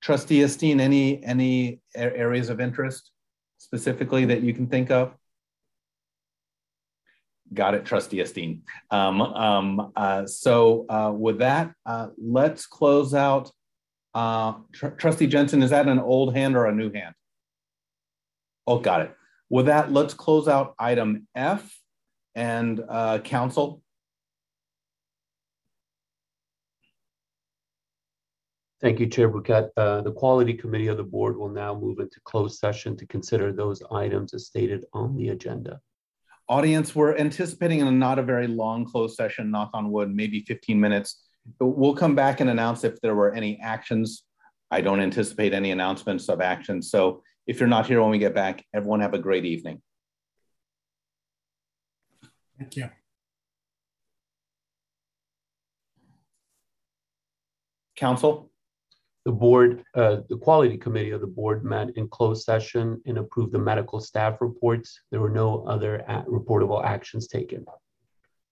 Trustee 0.00 0.40
Esteen, 0.40 0.80
any 0.80 1.22
any 1.24 1.80
areas 1.94 2.48
of 2.48 2.60
interest 2.60 3.10
specifically 3.58 4.24
that 4.24 4.40
you 4.42 4.54
can 4.54 4.66
think 4.66 4.90
of? 4.90 5.12
Got 7.52 7.74
it, 7.74 7.84
Trustee 7.84 8.18
Esteen. 8.18 8.60
Um, 8.90 9.20
um, 9.20 9.92
uh, 9.96 10.24
so 10.26 10.86
uh, 10.88 11.12
with 11.12 11.38
that, 11.38 11.72
uh, 11.84 12.08
let's 12.16 12.66
close 12.66 13.12
out. 13.12 13.50
Uh, 14.14 14.54
Tr 14.72 14.88
Trustee 14.88 15.26
Jensen, 15.26 15.62
is 15.62 15.70
that 15.70 15.88
an 15.88 15.98
old 15.98 16.34
hand 16.34 16.56
or 16.56 16.66
a 16.66 16.74
new 16.74 16.92
hand? 16.92 17.14
Oh, 18.66 18.78
got 18.78 19.02
it. 19.02 19.16
With 19.48 19.66
that, 19.66 19.92
let's 19.92 20.14
close 20.14 20.46
out 20.46 20.74
item 20.78 21.26
F 21.34 21.76
and 22.36 22.80
uh, 22.88 23.18
counsel. 23.18 23.82
Thank 28.80 29.00
you, 29.00 29.08
Chair 29.08 29.28
Bhuket. 29.28 29.70
Uh, 29.76 30.00
the 30.02 30.12
Quality 30.12 30.54
Committee 30.54 30.86
of 30.86 30.96
the 30.96 31.02
Board 31.02 31.36
will 31.36 31.50
now 31.50 31.74
move 31.74 31.98
into 31.98 32.18
closed 32.24 32.58
session 32.58 32.96
to 32.96 33.06
consider 33.06 33.52
those 33.52 33.82
items 33.90 34.32
as 34.34 34.46
stated 34.46 34.84
on 34.92 35.16
the 35.16 35.30
agenda. 35.30 35.80
Audience, 36.50 36.96
we're 36.96 37.16
anticipating 37.16 37.80
a 37.80 37.88
not 37.92 38.18
a 38.18 38.24
very 38.24 38.48
long 38.48 38.84
closed 38.84 39.14
session, 39.14 39.52
knock 39.52 39.70
on 39.72 39.92
wood, 39.92 40.12
maybe 40.12 40.40
15 40.40 40.80
minutes. 40.80 41.22
We'll 41.60 41.94
come 41.94 42.16
back 42.16 42.40
and 42.40 42.50
announce 42.50 42.82
if 42.82 43.00
there 43.00 43.14
were 43.14 43.32
any 43.32 43.60
actions. 43.60 44.24
I 44.68 44.80
don't 44.80 44.98
anticipate 44.98 45.54
any 45.54 45.70
announcements 45.70 46.28
of 46.28 46.40
actions. 46.40 46.90
So 46.90 47.22
if 47.46 47.60
you're 47.60 47.68
not 47.68 47.86
here 47.86 48.00
when 48.02 48.10
we 48.10 48.18
get 48.18 48.34
back, 48.34 48.64
everyone 48.74 48.98
have 48.98 49.14
a 49.14 49.18
great 49.18 49.44
evening. 49.44 49.80
Thank 52.58 52.74
you. 52.74 52.90
Counsel? 57.94 58.49
The 59.24 59.32
board, 59.32 59.84
uh, 59.94 60.18
the 60.28 60.38
quality 60.38 60.78
committee 60.78 61.10
of 61.10 61.20
the 61.20 61.26
board 61.26 61.64
met 61.64 61.90
in 61.96 62.08
closed 62.08 62.44
session 62.44 63.00
and 63.04 63.18
approved 63.18 63.52
the 63.52 63.58
medical 63.58 64.00
staff 64.00 64.40
reports. 64.40 64.98
There 65.10 65.20
were 65.20 65.30
no 65.30 65.64
other 65.66 66.02
reportable 66.26 66.82
actions 66.84 67.28
taken. 67.28 67.66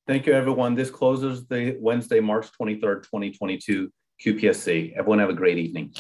Thank 0.07 0.27
you, 0.27 0.32
everyone. 0.32 0.74
This 0.74 0.90
closes 0.90 1.47
the 1.47 1.77
Wednesday, 1.81 2.20
March 2.20 2.49
23rd, 2.61 3.03
2022 3.03 3.90
QPSC. 4.24 4.95
Everyone 4.97 5.19
have 5.19 5.31
a 5.31 5.35
great 5.35 5.59
evening. 5.59 5.93